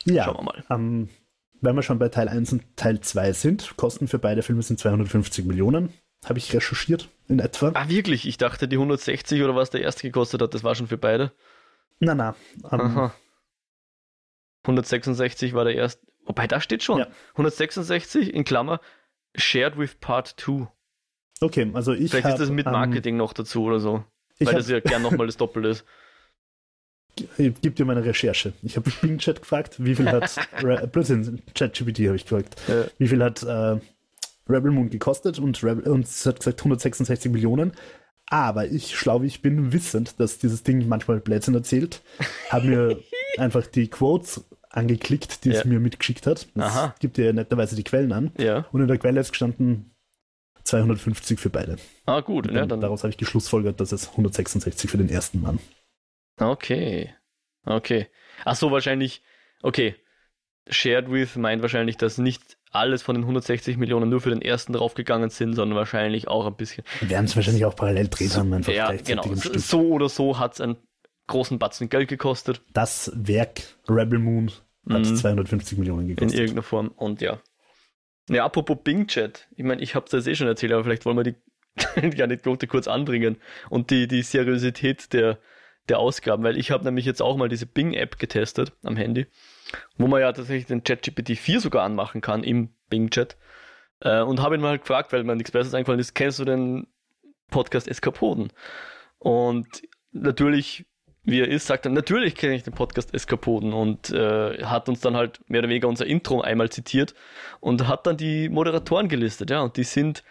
Ja, 0.06 0.24
Schauen 0.24 0.38
wir 0.38 0.44
mal. 0.44 0.64
ähm, 0.70 1.10
wenn 1.64 1.76
wir 1.76 1.82
schon 1.82 2.00
bei 2.00 2.10
Teil 2.10 2.28
1 2.28 2.54
und 2.54 2.64
Teil 2.76 3.00
2 3.00 3.34
sind, 3.34 3.78
Kosten 3.78 4.08
für 4.08 4.20
beide 4.20 4.44
Filme 4.44 4.62
sind 4.62 4.80
250 4.80 5.46
Millionen. 5.46 5.94
Habe 6.26 6.40
ich 6.40 6.54
recherchiert 6.54 7.10
in 7.28 7.40
etwa. 7.40 7.72
Ah, 7.74 7.90
wirklich? 7.90 8.28
Ich 8.28 8.38
dachte, 8.38 8.68
die 8.68 8.78
160 8.78 9.42
oder 9.44 9.56
was 9.56 9.70
der 9.70 9.82
erste 9.82 10.04
gekostet 10.04 10.42
hat, 10.42 10.54
das 10.54 10.64
war 10.64 10.76
schon 10.76 10.88
für 10.88 10.98
beide. 10.98 11.32
Na, 12.00 12.16
na. 12.16 12.36
Ähm, 12.72 12.80
Aha. 12.80 13.14
166 14.64 15.54
war 15.54 15.66
der 15.66 15.76
erste. 15.76 16.06
Wobei, 16.26 16.48
da 16.48 16.62
steht 16.62 16.84
schon. 16.84 17.00
Ja. 17.00 17.08
166 17.32 18.34
in 18.34 18.46
Klammer, 18.46 18.80
shared 19.36 19.78
with 19.78 19.96
Part 19.96 20.36
2. 20.38 20.68
okay, 21.42 21.70
also 21.74 21.94
ich 21.94 22.12
Vielleicht 22.12 22.26
hab, 22.26 22.34
ist 22.34 22.40
das 22.40 22.50
mit 22.50 22.66
ähm, 22.66 22.72
Marketing 22.72 23.18
noch 23.18 23.34
dazu 23.34 23.64
oder 23.64 23.80
so. 23.80 24.06
ich 24.40 24.48
weil 24.48 24.54
hab, 24.54 24.60
das 24.60 24.70
ja 24.70 24.80
gern 24.80 25.02
nochmal 25.02 25.28
das 25.28 25.38
Doppelte 25.38 25.70
ist. 25.70 25.86
Ich 27.38 27.62
gebe 27.62 27.72
dir 27.72 27.86
meine 27.86 28.04
Recherche. 28.04 28.54
Ich 28.64 28.76
habe 28.76 28.92
Bing 29.02 29.18
Chat 29.20 29.42
gefragt, 29.42 29.76
wie 29.84 29.96
viel 29.96 30.10
hat 30.10 30.36
Blödsinn, 30.92 31.42
ChatGPT 31.56 32.00
habe 32.08 32.16
ich 32.16 32.24
gefragt. 32.24 32.56
Äh, 32.70 32.86
wie 32.98 33.08
viel 33.08 33.24
hat 33.24 33.44
äh, 33.44 33.78
Rebel 34.50 34.72
Moon 34.72 34.90
gekostet 34.90 35.40
und, 35.40 35.64
Rebel, 35.64 35.88
und 35.92 36.06
es 36.06 36.26
hat 36.26 36.40
gesagt 36.40 36.60
166 36.60 37.32
Millionen. 37.32 37.72
Aber 38.28 38.66
ich, 38.66 38.96
schlau 38.98 39.22
wie 39.22 39.28
ich 39.28 39.42
bin, 39.42 39.74
wissend, 39.74 40.20
dass 40.20 40.40
dieses 40.40 40.64
Ding 40.64 40.88
manchmal 40.88 41.20
Blödsinn 41.20 41.54
erzählt, 41.54 42.02
habe 42.50 42.68
mir 42.68 43.00
einfach 43.38 43.68
die 43.68 43.88
Quotes 43.90 44.44
angeklickt, 44.70 45.44
die 45.46 45.52
es 45.52 45.60
Ja. 45.64 45.70
mir 45.70 45.80
mitgeschickt 45.80 46.26
hat. 46.26 46.48
Das 46.56 46.66
Aha. 46.72 46.96
gibt 47.00 47.18
ja 47.20 47.32
netterweise 47.32 47.76
die 47.76 47.84
Quellen 47.84 48.12
an. 48.12 48.32
ja. 48.40 48.66
Und 48.72 48.82
in 48.82 48.88
der 48.88 48.98
Quelle 48.98 49.20
ist 49.20 49.32
gestanden 49.32 49.92
250 50.64 51.40
für 51.40 51.50
beide. 51.50 51.76
Ah, 52.06 52.22
gut. 52.22 52.48
Und 52.48 52.54
Ja, 52.54 52.62
dann, 52.62 52.70
dann, 52.70 52.82
daraus 52.82 53.04
habe 53.04 53.12
ich 53.12 53.18
geschlussfolgert, 53.18 53.80
dass 53.80 53.92
es 53.92 54.10
166 54.12 54.90
für 54.90 54.98
den 54.98 55.10
ersten 55.10 55.42
Mann. 55.42 55.60
Okay. 56.44 57.14
Okay. 57.66 58.08
Ach 58.46 58.56
so, 58.56 58.72
wahrscheinlich. 58.72 59.24
Okay. 59.62 59.96
Shared 60.70 61.12
with 61.12 61.36
meint 61.36 61.62
wahrscheinlich, 61.62 61.98
dass 61.98 62.18
nicht 62.18 62.58
alles 62.72 63.02
von 63.04 63.16
den 63.16 63.24
160 63.24 63.78
Millionen 63.78 64.10
nur 64.10 64.22
für 64.22 64.30
den 64.30 64.42
ersten 64.42 64.74
draufgegangen 64.74 65.30
sind, 65.30 65.54
sondern 65.54 65.78
wahrscheinlich 65.78 66.28
auch 66.28 66.46
ein 66.48 66.56
bisschen. 66.56 66.84
Wir 67.02 67.10
werden 67.12 67.26
es 67.26 67.36
wahrscheinlich 67.36 67.66
auch 67.66 67.76
parallel 67.76 68.08
dreht 68.08 68.36
haben, 68.38 68.54
einfach 68.54 68.72
Ja, 68.74 68.92
genau. 68.94 69.24
So, 69.36 69.90
oder 69.90 70.10
so 70.10 70.40
hat 70.40 70.54
es 70.54 70.62
einen 70.62 70.78
großen 71.28 71.60
Batzen 71.60 71.90
Geld 71.90 72.08
gekostet. 72.10 72.62
Das 72.74 73.12
Werk 73.16 73.62
Rebel 73.90 74.20
Moon 74.20 74.52
hat 74.90 75.02
Mhm. 75.06 75.16
250 75.16 75.78
Millionen 75.78 76.10
In 76.10 76.16
gekostet. 76.16 76.40
irgendeiner 76.40 76.64
Form. 76.64 76.88
Und 76.96 77.22
ja. 77.22 77.40
Ja, 78.30 78.46
apropos 78.46 78.78
Bing 78.84 79.08
Chat. 79.08 79.48
Ich 79.56 79.64
meine, 79.66 79.82
ich 79.82 79.96
habe 79.96 80.06
das 80.10 80.26
eh 80.28 80.36
schon 80.36 80.48
erzählt, 80.48 80.72
aber 80.72 80.84
vielleicht 80.84 81.06
wollen 81.06 81.18
wir 81.18 81.24
die, 81.24 81.36
die 82.18 82.24
Anekdote 82.24 82.68
kurz 82.68 82.88
anbringen 82.88 83.38
und 83.70 83.92
die, 83.92 84.08
die 84.08 84.22
Seriosität 84.22 85.12
der, 85.14 85.40
der 85.90 86.00
Ausgaben, 86.00 86.44
weil 86.44 86.58
ich 86.58 86.72
habe 86.72 86.86
nämlich 86.86 87.06
jetzt 87.06 87.22
auch 87.22 87.38
mal 87.38 87.50
diese 87.50 87.66
Bing-App 87.66 88.18
getestet 88.18 88.72
am 88.84 88.96
Handy, 88.96 89.28
wo 89.98 90.08
man 90.08 90.22
ja 90.22 90.32
tatsächlich 90.32 90.66
den 90.66 90.84
ChatGPT 90.84 91.38
4 91.38 91.60
sogar 91.60 91.84
anmachen 91.84 92.22
kann 92.22 92.44
im 92.44 92.70
Bing-Chat. 92.90 93.38
Äh, 94.00 94.22
und 94.22 94.42
habe 94.42 94.56
ihn 94.56 94.62
mal 94.62 94.80
gefragt, 94.80 95.12
weil 95.12 95.24
mir 95.24 95.36
nichts 95.36 95.52
Besseres 95.52 95.74
eingefallen 95.74 96.00
ist, 96.00 96.14
kennst 96.14 96.40
du 96.40 96.46
den 96.46 96.88
Podcast 97.50 97.88
Eskapoden? 97.88 98.52
Und 99.20 99.68
natürlich, 100.12 100.86
wie 101.24 101.40
er 101.40 101.48
ist, 101.48 101.68
sagt 101.68 101.86
er, 101.86 101.92
natürlich 101.92 102.36
kenne 102.36 102.56
ich 102.56 102.64
den 102.64 102.74
Podcast 102.74 103.14
Eskapoden 103.14 103.74
und 103.74 104.10
äh, 104.12 104.64
hat 104.64 104.90
uns 104.90 105.02
dann 105.02 105.16
halt 105.16 105.40
mehr 105.50 105.60
oder 105.60 105.70
weniger 105.70 105.88
unser 105.88 106.06
Intro 106.06 106.42
einmal 106.42 106.70
zitiert 106.70 107.14
und 107.60 107.88
hat 107.88 108.08
dann 108.08 108.18
die 108.18 108.50
Moderatoren 108.50 109.10
gelistet, 109.10 109.50
ja, 109.50 109.62
und 109.62 109.78
die 109.78 109.84
sind 109.84 110.24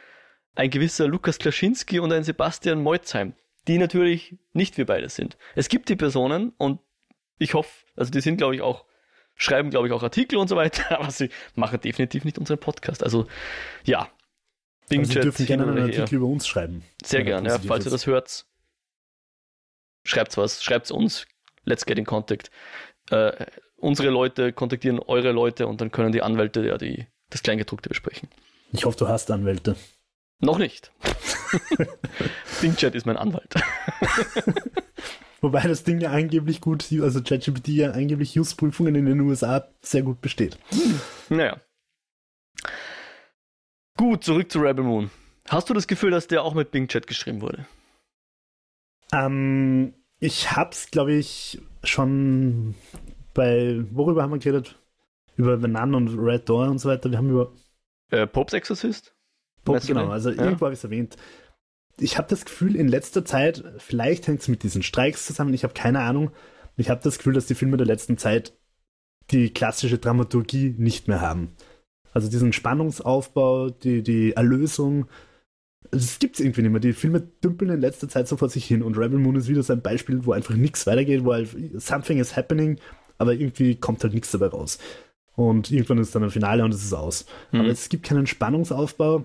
ein 0.55 0.71
gewisser 0.71 1.09
Lukas 1.09 1.39
Klaschinski 1.39 1.99
und 1.99 2.13
ein 2.13 2.25
Sebastian 2.25 2.83
Meutzheim, 2.83 3.35
die 3.69 3.79
natürlich 3.79 4.37
nicht 4.53 4.77
wir 4.77 4.87
beide 4.87 5.09
sind. 5.09 5.37
Es 5.55 5.69
gibt 5.69 5.89
die 5.89 5.97
Personen 5.97 6.53
und 6.59 6.81
ich 7.39 7.55
hoffe, 7.55 7.71
also 7.97 8.11
die 8.11 8.21
sind, 8.21 8.37
glaube 8.37 8.55
ich, 8.55 8.61
auch, 8.61 8.85
schreiben, 9.35 9.71
glaube 9.71 9.87
ich, 9.87 9.93
auch 9.93 10.03
Artikel 10.03 10.39
und 10.39 10.49
so 10.49 10.57
weiter, 10.57 10.99
aber 10.99 11.11
sie 11.11 11.31
machen 11.55 11.81
definitiv 11.81 12.25
nicht 12.25 12.39
unseren 12.39 12.59
Podcast. 12.59 13.03
Also, 13.03 13.27
ja. 13.85 14.09
Bing 14.89 15.01
Also 15.01 15.13
Sie 15.13 15.21
dürfen 15.21 15.47
gerne 15.47 15.65
einen 15.65 15.77
her. 15.77 16.01
Artikel 16.01 16.17
über 16.17 16.27
uns 16.27 16.47
schreiben. 16.47 16.85
Sehr 17.05 17.21
er 17.21 17.25
gerne, 17.25 17.49
ja, 17.49 17.59
falls 17.59 17.85
ihr 17.85 17.91
das 17.91 18.07
hört. 18.07 18.47
Schreibt's 20.05 20.37
was, 20.37 20.63
schreibt's 20.63 20.91
uns. 20.91 21.27
Let's 21.65 21.87
get 21.87 21.99
in 21.99 22.05
contact. 22.05 22.51
Äh, 23.11 23.47
unsere 23.77 24.11
Leute 24.11 24.53
kontaktieren 24.53 24.99
eure 24.99 25.31
Leute 25.31 25.69
und 25.69 25.81
dann 25.81 25.93
können 25.93 26.11
die 26.11 26.23
Anwälte 26.23 26.67
ja 26.67 26.77
die, 26.77 27.07
das 27.31 27.43
Kleingedruckte 27.43 27.89
besprechen. 27.89 28.29
Ich 28.73 28.85
hoffe, 28.85 28.99
du 28.99 29.09
hast 29.09 29.31
Anwälte. 29.31 29.77
Noch 30.41 30.59
nicht. 30.59 30.93
Bingchat 32.61 32.95
ist 32.95 33.07
mein 33.07 33.17
Anwalt. 33.17 33.55
Wobei 35.41 35.67
das 35.67 35.83
Ding 35.83 36.01
ja 36.01 36.11
angeblich 36.13 36.61
gut, 36.61 36.87
also 37.01 37.21
ChatGPT 37.23 37.69
ja 37.69 37.91
angeblich 37.91 38.39
Use-Prüfungen 38.39 38.95
in 38.95 39.07
den 39.07 39.21
USA 39.21 39.67
sehr 39.81 40.03
gut 40.03 40.21
besteht. 40.21 40.57
Naja. 41.29 41.61
Gut, 43.97 44.25
zurück 44.25 44.51
zu 44.53 44.61
Rebel 44.61 44.85
Moon. 44.85 45.11
Hast 45.49 45.69
du 45.69 45.75
das 45.75 45.87
Gefühl, 45.89 46.11
dass 46.13 46.29
der 46.29 46.45
auch 46.45 46.55
mit 46.55 46.71
Bing 46.71 46.87
Chat 46.89 47.07
geschrieben 47.07 47.41
wurde? 47.41 47.67
Ähm, 49.13 49.95
ich 50.21 50.53
hab's, 50.53 50.91
glaube 50.91 51.13
ich, 51.15 51.61
schon 51.83 52.75
bei, 53.35 53.85
worüber 53.91 54.23
haben 54.23 54.31
wir 54.33 54.39
geredet? 54.39 54.79
Über 55.37 55.59
The 55.59 55.67
Nun 55.67 55.95
und 55.95 56.19
Red 56.19 56.49
Door 56.49 56.69
und 56.69 56.79
so 56.79 56.89
weiter. 56.89 57.11
Wir 57.11 57.19
haben 57.19 57.31
über 57.31 57.53
Äh, 58.11 58.27
Popes 58.27 58.53
Exorcist? 58.55 59.15
Pop, 59.65 59.77
Weißt 59.77 59.89
du 59.89 59.95
genau, 59.95 60.09
also 60.11 60.31
Ja. 60.31 60.45
irgendwo 60.45 60.67
habe 60.67 60.75
ich 60.75 60.79
es 60.81 60.85
erwähnt. 60.85 61.17
Ich 61.99 62.19
habe 62.19 62.29
das 62.29 62.45
Gefühl, 62.45 62.77
in 62.77 62.89
letzter 62.89 63.25
Zeit, 63.25 63.65
vielleicht 63.79 64.27
hängt 64.27 64.41
es 64.41 64.49
mit 64.49 64.63
diesen 64.63 64.83
Streiks 64.83 65.27
zusammen, 65.27 65.55
ich 65.55 65.65
habe 65.65 65.75
keine 65.75 66.01
Ahnung. 66.01 66.31
Ich 66.77 66.91
habe 66.91 67.03
das 67.03 67.19
Gefühl, 67.19 67.35
dass 67.35 67.47
die 67.47 67.55
Filme 67.55 67.77
der 67.77 67.87
letzten 67.87 68.17
Zeit 68.19 68.57
die 69.31 69.51
klassische 69.51 69.99
Dramaturgie 69.99 70.75
nicht 70.79 71.07
mehr 71.07 71.21
haben. 71.21 71.55
Also 72.13 72.29
diesen 72.29 72.53
Spannungsaufbau, 72.53 73.71
die, 73.71 74.03
die 74.03 74.33
Erlösung, 74.33 75.07
das 75.91 76.19
gibt's 76.19 76.41
irgendwie 76.41 76.63
nicht 76.63 76.71
mehr. 76.71 76.81
Die 76.81 76.93
Filme 76.93 77.21
dümpeln 77.21 77.71
in 77.71 77.81
letzter 77.81 78.09
Zeit 78.09 78.29
so 78.29 78.37
vor 78.37 78.49
sich 78.49 78.65
hin 78.65 78.83
und 78.83 78.97
Rebel 78.97 79.19
Moon 79.19 79.37
ist 79.37 79.49
wieder 79.49 79.63
so 79.63 79.73
ein 79.73 79.83
Beispiel, 79.83 80.25
wo 80.25 80.33
einfach 80.33 80.55
nichts 80.55 80.87
weitergeht, 80.87 81.25
wo 81.25 81.33
halt 81.33 81.49
something 81.77 82.19
is 82.19 82.37
happening, 82.37 82.79
aber 83.19 83.35
irgendwie 83.35 83.77
kommt 83.77 84.03
halt 84.03 84.15
nichts 84.15 84.31
dabei 84.31 84.49
raus. 84.49 84.79
Und 85.35 85.71
irgendwann 85.71 85.99
ist 85.99 86.15
dann 86.15 86.25
ein 86.25 86.31
Finale 86.31 86.65
und 86.65 86.75
es 86.75 86.85
ist 86.85 86.93
aus. 86.93 87.27
Hm. 87.51 87.61
Aber 87.61 87.69
es 87.71 87.89
gibt 87.89 88.05
keinen 88.05 88.27
Spannungsaufbau. 88.27 89.25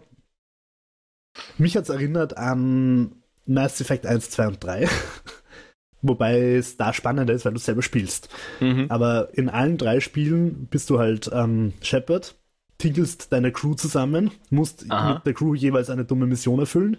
Mich 1.57 1.75
hat 1.77 1.83
es 1.83 1.89
erinnert 1.89 2.37
an 2.37 3.11
Mass 3.45 3.79
Effect 3.81 4.05
1, 4.05 4.29
2 4.29 4.47
und 4.47 4.63
3. 4.63 4.87
Wobei 6.01 6.55
es 6.55 6.77
da 6.77 6.93
spannender 6.93 7.33
ist, 7.33 7.45
weil 7.45 7.53
du 7.53 7.59
selber 7.59 7.81
spielst. 7.81 8.29
Mhm. 8.59 8.85
Aber 8.89 9.29
in 9.33 9.49
allen 9.49 9.77
drei 9.77 9.99
Spielen 9.99 10.67
bist 10.69 10.89
du 10.89 10.99
halt 10.99 11.29
ähm, 11.33 11.73
Shepard, 11.81 12.35
tinkelst 12.77 13.33
deine 13.33 13.51
Crew 13.51 13.73
zusammen, 13.73 14.29
musst 14.51 14.85
Aha. 14.89 15.15
mit 15.15 15.25
der 15.25 15.33
Crew 15.33 15.55
jeweils 15.55 15.89
eine 15.89 16.05
dumme 16.05 16.27
Mission 16.27 16.59
erfüllen. 16.59 16.97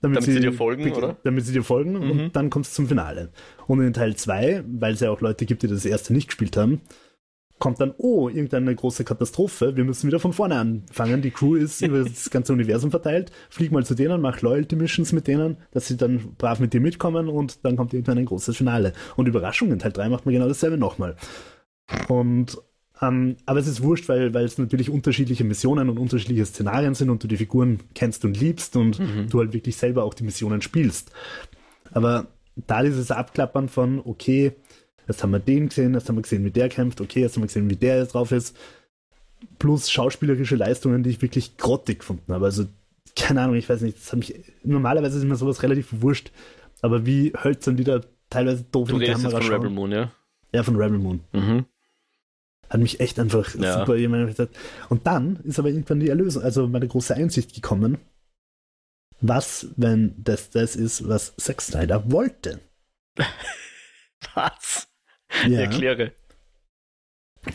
damit, 0.00 0.16
Damit 0.16 0.30
sie 0.30 0.40
dir 0.40 0.52
folgen, 0.54 0.90
oder? 0.92 1.16
Damit 1.22 1.44
sie 1.44 1.52
dir 1.52 1.62
folgen 1.62 1.92
Mhm. 1.92 2.10
und 2.10 2.32
dann 2.36 2.48
kommt 2.48 2.64
es 2.66 2.72
zum 2.72 2.88
Finale. 2.88 3.30
Und 3.66 3.80
in 3.82 3.92
Teil 3.92 4.16
2, 4.16 4.64
weil 4.66 4.94
es 4.94 5.00
ja 5.00 5.10
auch 5.10 5.20
Leute 5.20 5.44
gibt, 5.44 5.62
die 5.62 5.68
das 5.68 5.84
erste 5.84 6.12
nicht 6.14 6.28
gespielt 6.28 6.56
haben, 6.56 6.80
kommt 7.62 7.80
dann, 7.80 7.94
oh, 7.96 8.28
irgendeine 8.28 8.74
große 8.74 9.04
Katastrophe, 9.04 9.76
wir 9.76 9.84
müssen 9.84 10.08
wieder 10.08 10.18
von 10.18 10.32
vorne 10.32 10.56
anfangen. 10.56 11.22
Die 11.22 11.30
Crew 11.30 11.54
ist 11.54 11.80
über 11.80 12.02
das 12.04 12.28
ganze 12.28 12.52
Universum 12.52 12.90
verteilt, 12.90 13.30
flieg 13.50 13.70
mal 13.70 13.86
zu 13.86 13.94
denen, 13.94 14.20
mach 14.20 14.40
Loyalty 14.40 14.74
Missions 14.74 15.12
mit 15.12 15.28
denen, 15.28 15.58
dass 15.70 15.86
sie 15.86 15.96
dann 15.96 16.34
brav 16.38 16.58
mit 16.58 16.72
dir 16.72 16.80
mitkommen 16.80 17.28
und 17.28 17.64
dann 17.64 17.76
kommt 17.76 17.94
irgendwann 17.94 18.18
ein 18.18 18.24
großes 18.24 18.56
Finale. 18.56 18.94
Und 19.14 19.28
Überraschung, 19.28 19.70
in 19.70 19.78
Teil 19.78 19.92
3 19.92 20.08
macht 20.08 20.26
man 20.26 20.32
genau 20.32 20.48
dasselbe 20.48 20.76
nochmal. 20.76 21.14
Und 22.08 22.58
ähm, 23.00 23.36
aber 23.46 23.60
es 23.60 23.68
ist 23.68 23.80
wurscht, 23.80 24.08
weil, 24.08 24.34
weil 24.34 24.44
es 24.44 24.58
natürlich 24.58 24.90
unterschiedliche 24.90 25.44
Missionen 25.44 25.88
und 25.88 25.98
unterschiedliche 25.98 26.46
Szenarien 26.46 26.96
sind 26.96 27.10
und 27.10 27.22
du 27.22 27.28
die 27.28 27.36
Figuren 27.36 27.78
kennst 27.94 28.24
und 28.24 28.40
liebst 28.40 28.74
und 28.74 29.00
du 29.30 29.38
halt 29.38 29.52
wirklich 29.52 29.76
selber 29.76 30.02
auch 30.02 30.14
die 30.14 30.24
Missionen 30.24 30.62
spielst. 30.62 31.12
Aber 31.92 32.26
da 32.56 32.82
dieses 32.82 33.12
Abklappern 33.12 33.68
von, 33.68 34.00
okay, 34.04 34.52
jetzt 35.12 35.22
haben 35.22 35.30
wir 35.30 35.38
den 35.38 35.68
gesehen, 35.68 35.94
jetzt 35.94 36.08
haben 36.08 36.16
wir 36.16 36.22
gesehen, 36.22 36.44
wie 36.44 36.50
der 36.50 36.68
kämpft, 36.68 37.00
okay, 37.00 37.20
jetzt 37.20 37.36
haben 37.36 37.42
wir 37.42 37.46
gesehen, 37.48 37.70
wie 37.70 37.76
der 37.76 37.98
jetzt 37.98 38.14
drauf 38.14 38.32
ist, 38.32 38.56
plus 39.58 39.90
schauspielerische 39.90 40.56
Leistungen, 40.56 41.02
die 41.02 41.10
ich 41.10 41.22
wirklich 41.22 41.56
grottig 41.56 42.00
gefunden 42.00 42.32
habe. 42.32 42.44
Also, 42.44 42.66
keine 43.16 43.42
Ahnung, 43.42 43.56
ich 43.56 43.68
weiß 43.68 43.80
nicht, 43.82 43.98
das 43.98 44.12
hat 44.12 44.18
mich, 44.18 44.34
normalerweise 44.64 45.18
ist 45.18 45.24
mir 45.24 45.36
sowas 45.36 45.62
relativ 45.62 45.88
wurscht, 45.90 46.30
aber 46.80 47.06
wie 47.06 47.32
hölzern 47.42 47.76
die 47.76 47.84
da 47.84 48.00
teilweise 48.30 48.64
doof 48.72 48.88
Du 48.88 48.94
in 48.94 49.00
die 49.00 49.06
redest 49.06 49.22
jetzt 49.24 49.32
Kamera 49.32 49.42
von 49.44 49.52
Rebel 49.54 49.66
schauen. 49.68 49.74
Moon, 49.74 49.92
ja? 49.92 50.12
Ja, 50.52 50.62
von 50.62 50.76
Rebel 50.76 50.98
Moon. 50.98 51.20
Mhm. 51.32 51.66
Hat 52.70 52.80
mich 52.80 53.00
echt 53.00 53.18
einfach 53.20 53.54
Ja. 53.54 53.80
super 53.80 53.96
jemand 53.96 54.28
gesagt. 54.28 54.56
Und 54.88 55.06
dann 55.06 55.36
ist 55.44 55.58
aber 55.58 55.68
irgendwann 55.68 56.00
die 56.00 56.08
Erlösung, 56.08 56.42
also 56.42 56.66
meine 56.66 56.88
große 56.88 57.14
Einsicht 57.14 57.54
gekommen. 57.54 57.98
Was, 59.20 59.68
wenn 59.76 60.14
das 60.16 60.50
das 60.50 60.74
ist, 60.74 61.06
was 61.06 61.36
Zack 61.36 61.60
Snyder 61.60 62.10
wollte? 62.10 62.60
Was? 64.34 64.88
Ja. 65.48 65.60
Erkläre. 65.60 66.12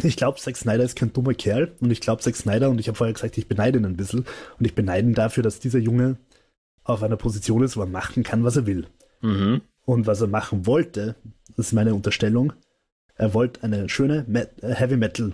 Ich 0.03 0.17
glaube, 0.17 0.37
Zack 0.37 0.57
Snyder 0.57 0.83
ist 0.83 0.97
kein 0.97 1.13
dummer 1.13 1.33
Kerl 1.33 1.71
und 1.79 1.91
ich 1.91 2.01
glaube, 2.01 2.21
Zack 2.21 2.35
Snyder, 2.35 2.69
und 2.69 2.79
ich 2.79 2.87
habe 2.89 2.97
vorher 2.97 3.13
gesagt, 3.13 3.37
ich 3.37 3.47
beneide 3.47 3.79
ihn 3.79 3.85
ein 3.85 3.95
bisschen, 3.95 4.25
und 4.59 4.65
ich 4.65 4.75
beneide 4.75 5.07
ihn 5.07 5.13
dafür, 5.13 5.43
dass 5.43 5.59
dieser 5.59 5.79
Junge 5.79 6.17
auf 6.83 7.03
einer 7.03 7.15
Position 7.15 7.63
ist, 7.63 7.77
wo 7.77 7.81
er 7.81 7.87
machen 7.87 8.23
kann, 8.23 8.43
was 8.43 8.57
er 8.57 8.65
will. 8.65 8.87
Mhm. 9.21 9.61
Und 9.85 10.05
was 10.05 10.19
er 10.19 10.27
machen 10.27 10.65
wollte, 10.65 11.15
das 11.55 11.67
ist 11.67 11.73
meine 11.73 11.93
Unterstellung, 11.95 12.51
er 13.15 13.33
wollte 13.33 13.63
eine 13.63 13.87
schöne 13.87 14.25
Met 14.27 14.61
äh, 14.61 14.75
Heavy 14.75 14.97
Metal 14.97 15.33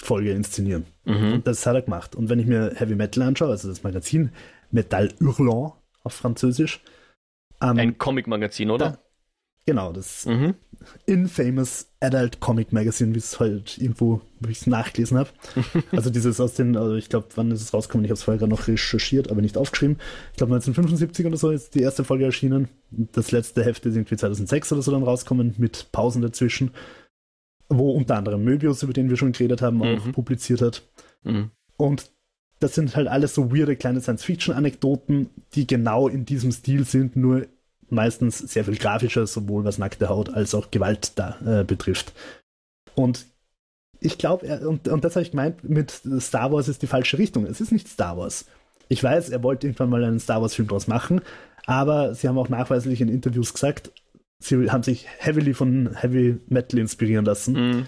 Folge 0.00 0.32
inszenieren. 0.32 0.86
Mhm. 1.04 1.42
Das 1.44 1.66
hat 1.66 1.74
er 1.74 1.82
gemacht. 1.82 2.14
Und 2.14 2.28
wenn 2.28 2.38
ich 2.38 2.46
mir 2.46 2.72
Heavy 2.76 2.94
Metal 2.94 3.22
anschaue, 3.24 3.50
also 3.50 3.68
das 3.68 3.82
Magazin 3.82 4.30
Metal 4.70 5.12
Hurlant 5.20 5.74
auf 6.04 6.12
Französisch, 6.14 6.80
ähm, 7.60 7.76
Ein 7.78 7.98
Comic-Magazin, 7.98 8.70
oder? 8.70 8.98
genau, 9.66 9.92
das 9.92 10.24
Mhm. 10.26 10.54
Infamous 11.06 11.88
Adult 12.00 12.40
Comic 12.40 12.72
Magazine, 12.72 13.14
wie 13.14 13.18
es 13.18 13.38
halt 13.38 13.78
irgendwo, 13.78 14.20
wo 14.40 14.48
ich 14.48 14.60
es 14.62 14.66
nachgelesen 14.66 15.18
habe. 15.18 15.30
also 15.92 16.10
dieses 16.10 16.40
aus 16.40 16.54
den, 16.54 16.76
also 16.76 16.94
ich 16.94 17.08
glaube, 17.08 17.28
wann 17.34 17.50
ist 17.50 17.62
es 17.62 17.74
rausgekommen? 17.74 18.04
Ich 18.04 18.10
habe 18.10 18.16
es 18.16 18.22
vorher 18.22 18.38
gerade 18.38 18.50
noch 18.50 18.66
recherchiert, 18.68 19.30
aber 19.30 19.42
nicht 19.42 19.56
aufgeschrieben. 19.58 19.98
Ich 20.32 20.38
glaube 20.38 20.54
1975 20.54 21.26
oder 21.26 21.36
so 21.36 21.50
ist 21.50 21.74
die 21.74 21.82
erste 21.82 22.04
Folge 22.04 22.24
erschienen. 22.24 22.68
Das 22.90 23.30
letzte 23.32 23.64
Heft 23.64 23.84
ist 23.86 23.94
irgendwie 23.94 24.16
2006 24.16 24.72
oder 24.72 24.82
so 24.82 24.90
dann 24.90 25.02
rauskommen, 25.02 25.54
mit 25.58 25.88
Pausen 25.92 26.22
dazwischen, 26.22 26.70
wo 27.68 27.92
unter 27.92 28.16
anderem 28.16 28.42
Möbius, 28.42 28.82
über 28.82 28.92
den 28.92 29.10
wir 29.10 29.16
schon 29.16 29.32
geredet 29.32 29.62
haben, 29.62 29.82
auch 29.82 30.04
Mhm. 30.06 30.12
publiziert 30.12 30.62
hat. 30.62 30.82
Mhm. 31.24 31.50
Und 31.76 32.10
das 32.58 32.74
sind 32.74 32.94
halt 32.94 33.08
alles 33.08 33.34
so 33.34 33.52
weirde 33.54 33.74
kleine 33.76 34.00
Science-Fiction-Anekdoten, 34.00 35.30
die 35.54 35.66
genau 35.66 36.08
in 36.08 36.24
diesem 36.26 36.52
Stil 36.52 36.84
sind, 36.84 37.16
nur 37.16 37.46
meistens 37.92 38.38
sehr 38.38 38.64
viel 38.64 38.76
grafischer, 38.76 39.26
sowohl 39.26 39.64
was 39.64 39.78
nackte 39.78 40.08
Haut 40.08 40.32
als 40.32 40.54
auch 40.54 40.70
Gewalt 40.70 41.12
da 41.16 41.38
äh, 41.44 41.64
betrifft. 41.64 42.12
Und 42.94 43.26
ich 44.00 44.18
glaube, 44.18 44.60
und, 44.66 44.88
und 44.88 45.04
das 45.04 45.16
habe 45.16 45.22
ich 45.22 45.30
gemeint, 45.30 45.62
mit 45.68 46.02
Star 46.20 46.52
Wars 46.52 46.68
ist 46.68 46.82
die 46.82 46.86
falsche 46.86 47.18
Richtung. 47.18 47.46
Es 47.46 47.60
ist 47.60 47.72
nicht 47.72 47.88
Star 47.88 48.16
Wars. 48.16 48.46
Ich 48.88 49.02
weiß, 49.02 49.28
er 49.28 49.42
wollte 49.42 49.66
irgendwann 49.66 49.90
mal 49.90 50.04
einen 50.04 50.20
Star 50.20 50.42
Wars-Film 50.42 50.68
draus 50.68 50.88
machen, 50.88 51.20
aber 51.66 52.14
sie 52.14 52.26
haben 52.26 52.38
auch 52.38 52.48
nachweislich 52.48 53.00
in 53.00 53.08
Interviews 53.08 53.52
gesagt, 53.52 53.92
sie 54.40 54.70
haben 54.70 54.82
sich 54.82 55.06
heavily 55.18 55.54
von 55.54 55.94
Heavy 55.94 56.38
Metal 56.48 56.80
inspirieren 56.80 57.24
lassen. 57.24 57.54
Mhm. 57.54 57.86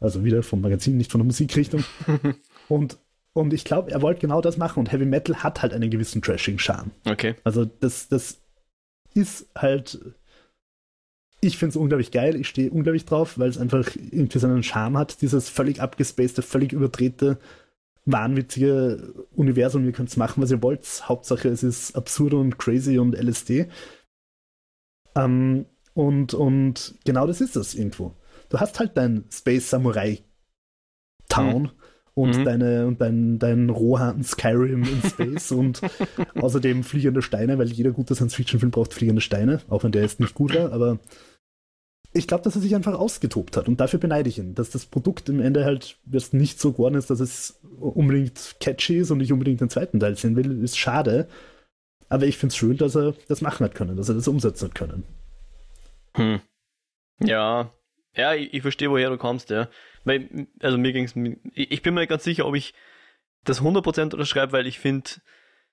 Also 0.00 0.24
wieder 0.24 0.42
vom 0.42 0.60
Magazin, 0.60 0.96
nicht 0.96 1.12
von 1.12 1.20
der 1.20 1.26
Musikrichtung. 1.26 1.84
und, 2.68 2.98
und 3.34 3.52
ich 3.52 3.64
glaube, 3.64 3.92
er 3.92 4.02
wollte 4.02 4.20
genau 4.20 4.40
das 4.40 4.56
machen. 4.56 4.80
Und 4.80 4.90
Heavy 4.90 5.04
Metal 5.04 5.44
hat 5.44 5.62
halt 5.62 5.72
einen 5.72 5.90
gewissen 5.90 6.22
Trashing-Charme. 6.22 6.90
Okay. 7.04 7.36
Also 7.44 7.64
das, 7.64 8.08
das 8.08 8.41
ist 9.14 9.46
halt. 9.56 9.98
Ich 11.40 11.58
finde 11.58 11.70
es 11.70 11.76
unglaublich 11.76 12.12
geil. 12.12 12.36
Ich 12.36 12.48
stehe 12.48 12.70
unglaublich 12.70 13.04
drauf, 13.04 13.38
weil 13.38 13.48
es 13.48 13.58
einfach 13.58 13.96
irgendwie 13.96 14.38
so 14.38 14.46
einen 14.46 14.62
Charme 14.62 14.96
hat. 14.96 15.22
Dieses 15.22 15.48
völlig 15.48 15.82
abgespacede, 15.82 16.42
völlig 16.42 16.72
überdrehte, 16.72 17.38
wahnwitzige 18.04 19.12
Universum. 19.34 19.84
Ihr 19.84 19.92
könnt 19.92 20.08
es 20.08 20.16
machen, 20.16 20.40
was 20.40 20.52
ihr 20.52 20.62
wollt. 20.62 20.86
Hauptsache, 21.08 21.48
es 21.48 21.64
ist 21.64 21.96
absurd 21.96 22.34
und 22.34 22.58
crazy 22.58 22.98
und 22.98 23.16
LSD. 23.16 23.68
Ähm, 25.16 25.66
und, 25.94 26.32
und 26.32 26.94
genau 27.04 27.26
das 27.26 27.40
ist 27.40 27.56
das 27.56 27.74
irgendwo. 27.74 28.14
Du 28.48 28.60
hast 28.60 28.78
halt 28.78 28.96
dein 28.96 29.24
Space 29.30 29.70
Samurai 29.70 30.22
Town 31.28 31.72
und 32.14 32.36
Mhm. 32.38 32.44
deine 32.44 32.86
und 32.86 33.00
dein, 33.00 33.38
dein 33.38 33.70
Rohan 33.70 34.22
Skyrim 34.22 34.82
in 34.82 35.02
Space 35.08 35.50
und 35.52 35.80
außerdem 36.34 36.84
fliegende 36.84 37.22
Steine, 37.22 37.58
weil 37.58 37.70
jeder 37.72 37.90
gute 37.92 38.14
Science-Fiction-Film 38.14 38.70
braucht 38.70 38.94
fliegende 38.94 39.22
Steine, 39.22 39.60
auch 39.68 39.84
wenn 39.84 39.92
der 39.92 40.02
jetzt 40.02 40.20
nicht 40.20 40.34
gut 40.34 40.54
war, 40.54 40.72
aber 40.72 40.98
ich 42.14 42.28
glaube, 42.28 42.44
dass 42.44 42.54
er 42.54 42.60
sich 42.60 42.74
einfach 42.74 42.92
ausgetobt 42.92 43.56
hat 43.56 43.68
und 43.68 43.80
dafür 43.80 43.98
beneide 43.98 44.28
ich 44.28 44.38
ihn, 44.38 44.54
dass 44.54 44.68
das 44.68 44.84
Produkt 44.84 45.30
im 45.30 45.40
Ende 45.40 45.64
halt 45.64 45.96
jetzt 46.10 46.34
nicht 46.34 46.60
so 46.60 46.72
geworden 46.72 46.96
ist, 46.96 47.08
dass 47.08 47.20
es 47.20 47.58
unbedingt 47.80 48.56
catchy 48.60 48.98
ist 48.98 49.10
und 49.10 49.20
ich 49.20 49.32
unbedingt 49.32 49.62
den 49.62 49.70
zweiten 49.70 49.98
Teil 49.98 50.16
sehen 50.16 50.36
will, 50.36 50.62
ist 50.62 50.76
schade. 50.78 51.26
Aber 52.10 52.26
ich 52.26 52.36
finde 52.36 52.52
es 52.52 52.56
schön, 52.58 52.76
dass 52.76 52.94
er 52.94 53.14
das 53.28 53.40
machen 53.40 53.64
hat 53.64 53.74
können, 53.74 53.96
dass 53.96 54.10
er 54.10 54.14
das 54.14 54.28
umsetzen 54.28 54.66
hat 54.66 54.74
können. 54.74 55.04
Hm. 56.14 56.40
Ja. 57.24 57.70
Ja, 58.14 58.34
ich, 58.34 58.52
ich 58.52 58.60
verstehe, 58.60 58.90
woher 58.90 59.08
du 59.08 59.16
kommst, 59.16 59.48
ja. 59.48 59.68
Weil, 60.04 60.46
also 60.60 60.78
mir 60.78 60.92
ging's, 60.92 61.14
ich 61.54 61.70
ich 61.70 61.82
bin 61.82 61.94
mir 61.94 62.00
nicht 62.00 62.10
ganz 62.10 62.24
sicher, 62.24 62.46
ob 62.46 62.54
ich 62.54 62.74
das 63.44 63.60
100% 63.62 64.12
unterschreibe, 64.14 64.52
weil 64.52 64.66
ich 64.66 64.78
finde, 64.78 65.10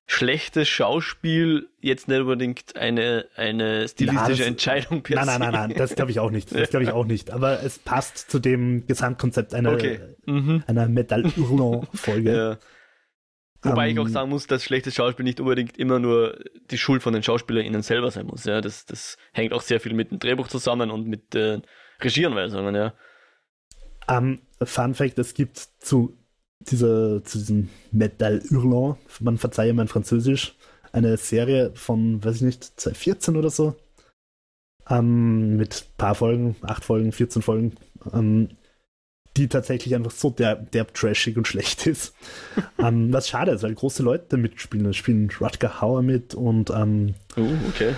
schlechtes 0.05 0.67
Schauspiel 0.67 1.69
jetzt 1.79 2.07
nicht 2.07 2.19
unbedingt 2.21 2.75
eine, 2.75 3.27
eine 3.35 3.87
stilistische 3.87 4.39
das- 4.39 4.47
Entscheidung 4.47 5.03
per 5.03 5.17
Nein, 5.17 5.25
nein, 5.27 5.39
nein, 5.39 5.51
nein, 5.69 5.73
das 5.77 5.93
glaube 5.95 6.09
ich 6.11 6.19
auch 6.19 6.31
nicht. 6.31 6.51
Das 6.53 6.69
glaube 6.71 6.83
ich 6.83 6.91
auch 6.91 7.05
nicht. 7.05 7.29
Aber 7.31 7.61
es 7.63 7.77
passt 7.77 8.31
zu 8.31 8.39
dem 8.39 8.87
Gesamtkonzept 8.87 9.53
einer, 9.53 9.71
Okay. 9.73 9.99
Mhm. 10.25 10.63
einer 10.67 10.87
Metal 10.87 11.23
Hurlant-Folge. 11.25 12.31
Ja. 13.63 13.71
Wobei 13.71 13.89
ich 13.89 13.99
auch 13.99 14.05
Ähm, 14.05 14.11
sagen 14.13 14.29
muss, 14.29 14.47
dass 14.47 14.63
schlechtes 14.63 14.95
Schauspiel 14.95 15.25
nicht 15.25 15.41
unbedingt 15.41 15.77
immer 15.77 15.99
nur 15.99 16.39
die 16.71 16.77
Schuld 16.77 17.03
von 17.03 17.11
den 17.11 17.23
SchauspielerInnen 17.23 17.81
selber 17.81 18.09
sein 18.09 18.25
muss. 18.25 18.45
Ja, 18.45 18.61
das, 18.61 18.85
das 18.85 19.17
hängt 19.33 19.51
auch 19.51 19.61
sehr 19.61 19.81
viel 19.81 19.93
mit 19.93 20.11
dem 20.11 20.19
Drehbuch 20.19 20.47
zusammen 20.47 20.89
und 20.89 21.07
mit 21.07 21.35
äh, 21.35 21.59
Regieanweisungen, 22.01 22.73
ja. 22.73 22.93
Ähm, 24.09 24.39
Fun 24.61 24.95
Fact: 24.95 25.19
Es 25.19 25.33
gibt 25.33 25.69
zu, 25.79 26.17
dieser, 26.59 27.23
zu 27.23 27.37
diesem 27.37 27.69
Metal 27.91 28.41
Hurlant, 28.51 28.97
man 29.21 29.37
verzeihe 29.37 29.73
mein 29.73 29.87
Französisch, 29.87 30.55
eine 30.91 31.17
Serie 31.17 31.71
von, 31.75 32.23
weiß 32.23 32.37
ich 32.37 32.41
nicht, 32.41 32.63
2014 32.79 33.35
oder 33.37 33.49
so. 33.49 33.75
Ähm, 34.89 35.57
mit 35.57 35.87
paar 35.97 36.15
Folgen, 36.15 36.55
acht 36.61 36.83
Folgen, 36.83 37.11
14 37.11 37.41
Folgen, 37.41 37.75
ähm, 38.11 38.49
die 39.39 39.47
tatsächlich 39.47 39.95
einfach 39.95 40.11
so 40.11 40.29
derb, 40.29 40.71
derb 40.71 40.93
trashig 40.93 41.37
und 41.37 41.47
schlecht 41.47 41.87
ist. 41.87 42.13
ähm, 42.77 43.11
was 43.13 43.29
schade 43.29 43.51
ist, 43.51 43.63
weil 43.63 43.73
große 43.73 44.03
Leute 44.03 44.37
mitspielen. 44.37 44.85
Da 44.85 44.93
spielen 44.93 45.29
Rutger 45.39 45.81
Hauer 45.81 46.01
mit 46.01 46.35
und 46.35 46.69
ähm, 46.69 47.15
Uh, 47.37 47.47
okay. 47.69 47.93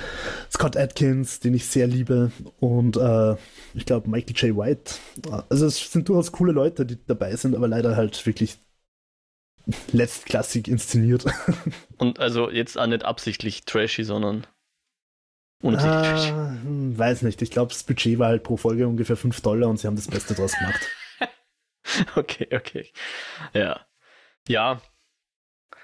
Scott 0.52 0.76
Atkins, 0.76 1.40
den 1.40 1.54
ich 1.54 1.66
sehr 1.66 1.88
liebe, 1.88 2.32
und 2.60 2.98
äh, 2.98 3.36
ich 3.74 3.86
glaube 3.86 4.10
Michael 4.10 4.36
J. 4.36 4.58
White. 4.58 4.96
Also 5.50 5.66
es 5.66 5.92
sind 5.92 6.10
durchaus 6.10 6.34
coole 6.34 6.52
Leute, 6.52 6.86
die 6.86 6.98
dabei 7.08 7.36
sind, 7.38 7.56
aber 7.56 7.68
leider 7.68 7.96
halt 7.96 8.24
wirklich 8.26 8.58
letztklassig 9.94 10.68
inszeniert. 10.68 11.26
Und 11.98 12.20
also 12.20 12.50
jetzt 12.50 12.78
auch 12.78 12.88
nicht 12.88 13.06
absichtlich 13.06 13.64
trashy, 13.64 14.04
sondern 14.04 14.46
unabsichtlich. 15.62 16.34
Ah, 16.34 16.58
hm, 16.62 16.98
weiß 16.98 17.22
nicht, 17.22 17.42
ich 17.42 17.52
glaube 17.52 17.72
das 17.72 17.84
Budget 17.84 18.20
war 18.20 18.28
halt 18.28 18.44
pro 18.44 18.58
Folge 18.58 18.88
ungefähr 18.88 19.16
5 19.16 19.40
Dollar 19.42 19.70
und 19.70 19.80
sie 19.80 19.88
haben 19.88 19.96
das 19.96 20.08
Beste 20.08 20.34
draus 20.34 20.54
gemacht. 20.58 20.82
Okay, 22.16 22.48
okay. 22.56 22.92
Ja. 23.54 23.82
Ja. 24.48 24.82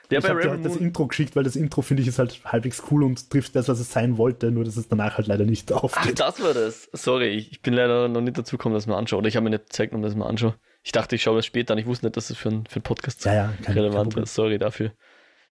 Der 0.10 0.20
ich 0.20 0.30
habe 0.30 0.42
dir 0.42 0.50
halt 0.52 0.66
das 0.66 0.78
Intro 0.78 1.06
geschickt, 1.08 1.36
weil 1.36 1.44
das 1.44 1.58
Intro 1.58 1.82
finde 1.82 2.02
ich 2.02 2.08
ist 2.08 2.18
halt 2.18 2.40
halbwegs 2.46 2.82
cool 2.90 3.04
und 3.04 3.30
trifft 3.30 3.56
das, 3.58 3.68
was 3.68 3.80
es 3.80 3.92
sein 3.92 4.18
wollte, 4.18 4.52
nur 4.52 4.64
dass 4.64 4.78
es 4.78 4.88
danach 4.88 5.18
halt 5.18 5.28
leider 5.28 5.44
nicht 5.44 5.72
Ach, 5.74 5.84
aufgeht. 5.84 6.20
das 6.20 6.42
war 6.42 6.54
das. 6.54 6.90
Sorry, 6.94 7.30
ich, 7.30 7.62
bin 7.62 7.74
leider 7.74 8.08
noch 8.08 8.22
nicht 8.22 8.38
dazu 8.38 8.58
gekommen, 8.58 8.74
dass 8.74 8.84
ich 8.84 8.88
mir 8.88 8.96
anschaue. 8.96 9.20
Oder 9.20 9.28
ich 9.28 9.36
habe 9.36 9.44
mir 9.44 9.50
nicht 9.50 9.66
gezeigt, 9.66 9.94
um 9.94 10.02
das 10.02 10.16
mal 10.16 10.28
anschaue. 10.28 10.56
Ich 10.84 10.94
dachte, 10.94 11.16
ich 11.16 11.24
schaue 11.24 11.36
das 11.36 11.46
später 11.46 11.74
an. 11.74 11.78
Ich 11.78 11.86
wusste 11.88 12.06
nicht, 12.06 12.16
dass 12.16 12.30
es 12.30 12.38
für 12.38 12.50
einen 12.50 12.66
für 12.68 12.78
einen 12.78 12.84
Podcast 12.84 13.26
Ja, 13.26 13.34
ja, 13.34 13.48
kein, 13.48 13.66
kein 13.66 13.74
relevant 13.74 14.10
Problem. 14.12 14.24
ist. 14.24 14.34
Sorry 14.34 14.58
dafür. 14.58 14.94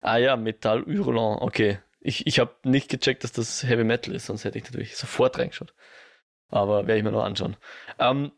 Ah 0.02 0.18
ja, 0.18 0.36
Metall 0.36 0.84
Hurlant. 0.86 1.42
Okay. 1.42 1.80
Ich, 2.00 2.26
ich 2.26 2.40
habe 2.40 2.56
nicht 2.64 2.90
gecheckt, 2.90 3.24
dass 3.24 3.34
das 3.34 3.64
Heavy 3.64 3.84
Metal 3.84 4.16
ist, 4.16 4.26
sonst 4.28 4.46
hätte 4.46 4.58
ich 4.58 4.64
natürlich 4.64 4.96
sofort 4.96 5.38
reingeschaut. 5.38 5.74
Aber 6.48 6.88
werde 6.88 6.98
ich 6.98 7.04
mir 7.04 7.12
noch 7.12 7.24
anschauen. 7.24 7.58
Ähm, 8.00 8.32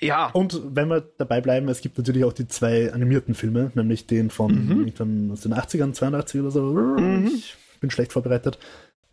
ja. 0.00 0.30
Und 0.30 0.60
wenn 0.74 0.88
wir 0.88 1.02
dabei 1.18 1.40
bleiben, 1.40 1.68
es 1.68 1.80
gibt 1.80 1.98
natürlich 1.98 2.24
auch 2.24 2.32
die 2.32 2.48
zwei 2.48 2.92
animierten 2.92 3.34
Filme, 3.34 3.70
nämlich 3.74 4.06
den 4.06 4.30
von 4.30 4.52
mhm. 4.52 5.32
aus 5.32 5.42
den 5.42 5.54
80ern, 5.54 5.92
82 5.92 6.40
oder 6.40 6.50
so. 6.50 6.62
Mhm. 6.62 7.30
Ich 7.34 7.56
bin 7.80 7.90
schlecht 7.90 8.12
vorbereitet. 8.12 8.58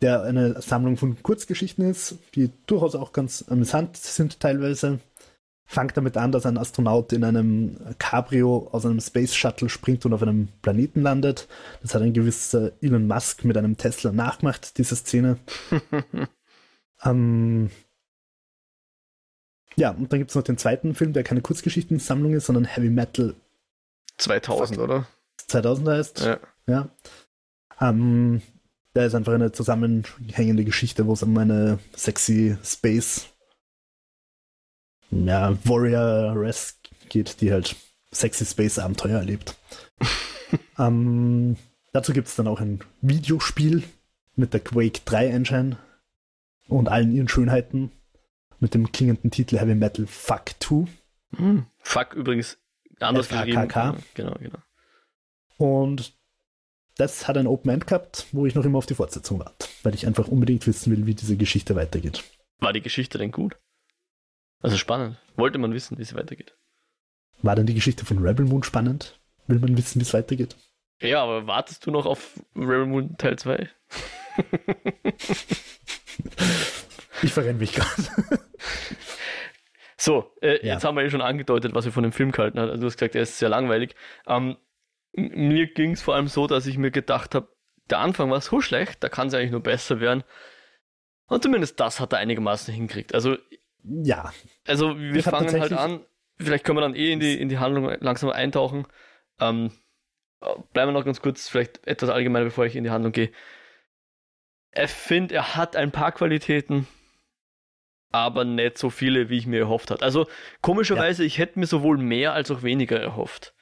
Der 0.00 0.22
eine 0.22 0.60
Sammlung 0.62 0.96
von 0.96 1.22
Kurzgeschichten 1.22 1.88
ist, 1.88 2.18
die 2.34 2.50
durchaus 2.66 2.94
auch 2.94 3.12
ganz 3.12 3.44
amüsant 3.48 3.96
sind 3.96 4.40
teilweise. 4.40 5.00
Fangt 5.66 5.96
damit 5.96 6.16
an, 6.16 6.32
dass 6.32 6.46
ein 6.46 6.56
Astronaut 6.56 7.12
in 7.12 7.24
einem 7.24 7.76
Cabrio 7.98 8.68
aus 8.72 8.86
einem 8.86 9.00
Space 9.00 9.34
Shuttle 9.34 9.68
springt 9.68 10.06
und 10.06 10.14
auf 10.14 10.22
einem 10.22 10.48
Planeten 10.62 11.02
landet. 11.02 11.48
Das 11.82 11.94
hat 11.94 12.00
ein 12.00 12.14
gewisser 12.14 12.72
Elon 12.80 13.06
Musk 13.06 13.44
mit 13.44 13.56
einem 13.58 13.76
Tesla 13.76 14.12
nachgemacht, 14.12 14.78
diese 14.78 14.96
Szene. 14.96 15.36
ähm, 17.04 17.68
ja, 19.78 19.90
und 19.90 20.12
dann 20.12 20.18
gibt 20.18 20.30
es 20.30 20.34
noch 20.34 20.42
den 20.42 20.58
zweiten 20.58 20.94
Film, 20.94 21.12
der 21.12 21.22
keine 21.22 21.40
Kurzgeschichtensammlung 21.40 22.34
ist, 22.34 22.46
sondern 22.46 22.64
Heavy 22.64 22.90
Metal 22.90 23.34
2000, 24.18 24.76
Fuck. 24.76 24.84
oder? 24.84 25.06
2000 25.46 25.88
heißt. 25.88 26.20
Ja. 26.20 26.38
ja. 26.66 26.88
Ähm, 27.80 28.42
da 28.94 29.04
ist 29.04 29.14
einfach 29.14 29.34
eine 29.34 29.52
zusammenhängende 29.52 30.64
Geschichte, 30.64 31.06
wo 31.06 31.12
es 31.12 31.22
um 31.22 31.36
eine 31.38 31.78
sexy 31.94 32.56
Space 32.64 33.28
ja, 35.10 35.56
Warrior 35.64 36.34
Res 36.34 36.80
geht, 37.08 37.40
die 37.40 37.52
halt 37.52 37.76
sexy 38.10 38.44
Space 38.44 38.80
Abenteuer 38.80 39.18
erlebt. 39.18 39.54
ähm, 40.78 41.56
dazu 41.92 42.12
gibt 42.12 42.26
es 42.26 42.34
dann 42.34 42.48
auch 42.48 42.60
ein 42.60 42.80
Videospiel 43.00 43.84
mit 44.34 44.52
der 44.52 44.60
Quake 44.60 45.00
3 45.04 45.28
Engine 45.28 45.76
und 46.66 46.88
allen 46.88 47.12
ihren 47.12 47.28
Schönheiten 47.28 47.92
mit 48.60 48.74
dem 48.74 48.92
klingenden 48.92 49.30
Titel 49.30 49.58
Heavy 49.58 49.74
Metal 49.74 50.06
Fuck 50.06 50.52
2. 50.60 50.86
Hm. 51.36 51.66
Fuck 51.78 52.14
übrigens 52.14 52.58
anders 53.00 53.28
geschrieben. 53.28 53.68
Genau, 54.14 54.34
genau. 54.34 54.58
Und 55.56 56.14
das 56.96 57.28
hat 57.28 57.36
ein 57.36 57.46
Open 57.46 57.70
End 57.70 57.86
gehabt, 57.86 58.26
wo 58.32 58.46
ich 58.46 58.54
noch 58.54 58.64
immer 58.64 58.78
auf 58.78 58.86
die 58.86 58.94
Fortsetzung 58.94 59.38
warte, 59.38 59.68
weil 59.82 59.94
ich 59.94 60.06
einfach 60.06 60.28
unbedingt 60.28 60.66
wissen 60.66 60.90
will, 60.90 61.06
wie 61.06 61.14
diese 61.14 61.36
Geschichte 61.36 61.76
weitergeht. 61.76 62.24
War 62.58 62.72
die 62.72 62.82
Geschichte 62.82 63.18
denn 63.18 63.30
gut? 63.30 63.56
Also 64.60 64.76
spannend. 64.76 65.16
Wollte 65.36 65.58
man 65.58 65.72
wissen, 65.72 65.98
wie 65.98 66.02
es 66.02 66.14
weitergeht. 66.14 66.56
War 67.42 67.54
dann 67.54 67.66
die 67.66 67.74
Geschichte 67.74 68.04
von 68.04 68.18
Rebel 68.18 68.46
Moon 68.46 68.64
spannend? 68.64 69.20
Will 69.46 69.60
man 69.60 69.76
wissen, 69.76 70.00
wie 70.00 70.02
es 70.02 70.12
weitergeht? 70.12 70.56
Ja, 71.00 71.22
aber 71.22 71.46
wartest 71.46 71.86
du 71.86 71.92
noch 71.92 72.06
auf 72.06 72.40
Rebel 72.56 72.86
Moon 72.86 73.16
Teil 73.16 73.38
2? 73.38 73.68
ich 77.22 77.32
verrenne 77.32 77.58
mich 77.58 77.72
gerade. 77.72 78.38
So, 80.00 80.32
äh, 80.40 80.64
ja. 80.64 80.74
jetzt 80.74 80.84
haben 80.84 80.96
wir 80.96 81.02
ja 81.02 81.10
schon 81.10 81.20
angedeutet, 81.20 81.74
was 81.74 81.84
wir 81.84 81.90
von 81.90 82.04
dem 82.04 82.12
Film 82.12 82.30
gehalten 82.30 82.60
haben. 82.60 82.70
Also 82.70 82.82
du 82.82 82.86
hast 82.86 82.98
gesagt, 82.98 83.16
er 83.16 83.22
ist 83.22 83.40
sehr 83.40 83.48
langweilig. 83.48 83.96
Ähm, 84.28 84.56
mir 85.12 85.66
ging 85.66 85.92
es 85.92 86.02
vor 86.02 86.14
allem 86.14 86.28
so, 86.28 86.46
dass 86.46 86.66
ich 86.66 86.78
mir 86.78 86.92
gedacht 86.92 87.34
habe, 87.34 87.48
der 87.90 87.98
Anfang 87.98 88.30
war 88.30 88.40
so 88.40 88.60
schlecht, 88.60 89.02
da 89.02 89.08
kann 89.08 89.26
es 89.26 89.34
eigentlich 89.34 89.50
nur 89.50 89.62
besser 89.62 89.98
werden. 89.98 90.22
Und 91.26 91.42
zumindest 91.42 91.80
das 91.80 91.98
hat 91.98 92.12
er 92.12 92.20
einigermaßen 92.20 92.72
hingekriegt. 92.72 93.12
Also, 93.12 93.36
ja. 93.82 94.32
Also, 94.68 94.96
wir 94.96 95.16
ich 95.16 95.24
fangen 95.24 95.60
halt 95.60 95.72
an. 95.72 96.04
Vielleicht 96.38 96.64
können 96.64 96.78
wir 96.78 96.82
dann 96.82 96.94
eh 96.94 97.12
in 97.12 97.18
die, 97.18 97.38
in 97.38 97.48
die 97.48 97.58
Handlung 97.58 97.90
langsam 97.98 98.30
eintauchen. 98.30 98.86
Ähm, 99.40 99.72
bleiben 100.72 100.90
wir 100.90 100.92
noch 100.92 101.04
ganz 101.04 101.20
kurz, 101.20 101.48
vielleicht 101.48 101.84
etwas 101.88 102.10
allgemeiner, 102.10 102.44
bevor 102.44 102.66
ich 102.66 102.76
in 102.76 102.84
die 102.84 102.90
Handlung 102.90 103.12
gehe. 103.12 103.32
Ich 104.72 104.90
finde, 104.90 105.34
er 105.34 105.56
hat 105.56 105.74
ein 105.74 105.90
paar 105.90 106.12
Qualitäten, 106.12 106.86
aber 108.10 108.44
nicht 108.44 108.78
so 108.78 108.90
viele, 108.90 109.28
wie 109.28 109.38
ich 109.38 109.46
mir 109.46 109.60
erhofft 109.60 109.90
habe. 109.90 110.02
Also 110.02 110.26
komischerweise, 110.62 111.22
ja. 111.22 111.26
ich 111.26 111.38
hätte 111.38 111.58
mir 111.58 111.66
sowohl 111.66 111.98
mehr 111.98 112.32
als 112.32 112.50
auch 112.50 112.62
weniger 112.62 112.98
erhofft. 113.00 113.54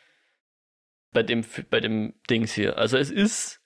Bei 1.13 1.23
dem, 1.23 1.45
bei 1.71 1.81
dem 1.81 2.15
Dings 2.29 2.53
hier. 2.53 2.77
Also 2.77 2.99
es 2.99 3.11
ist 3.11 3.61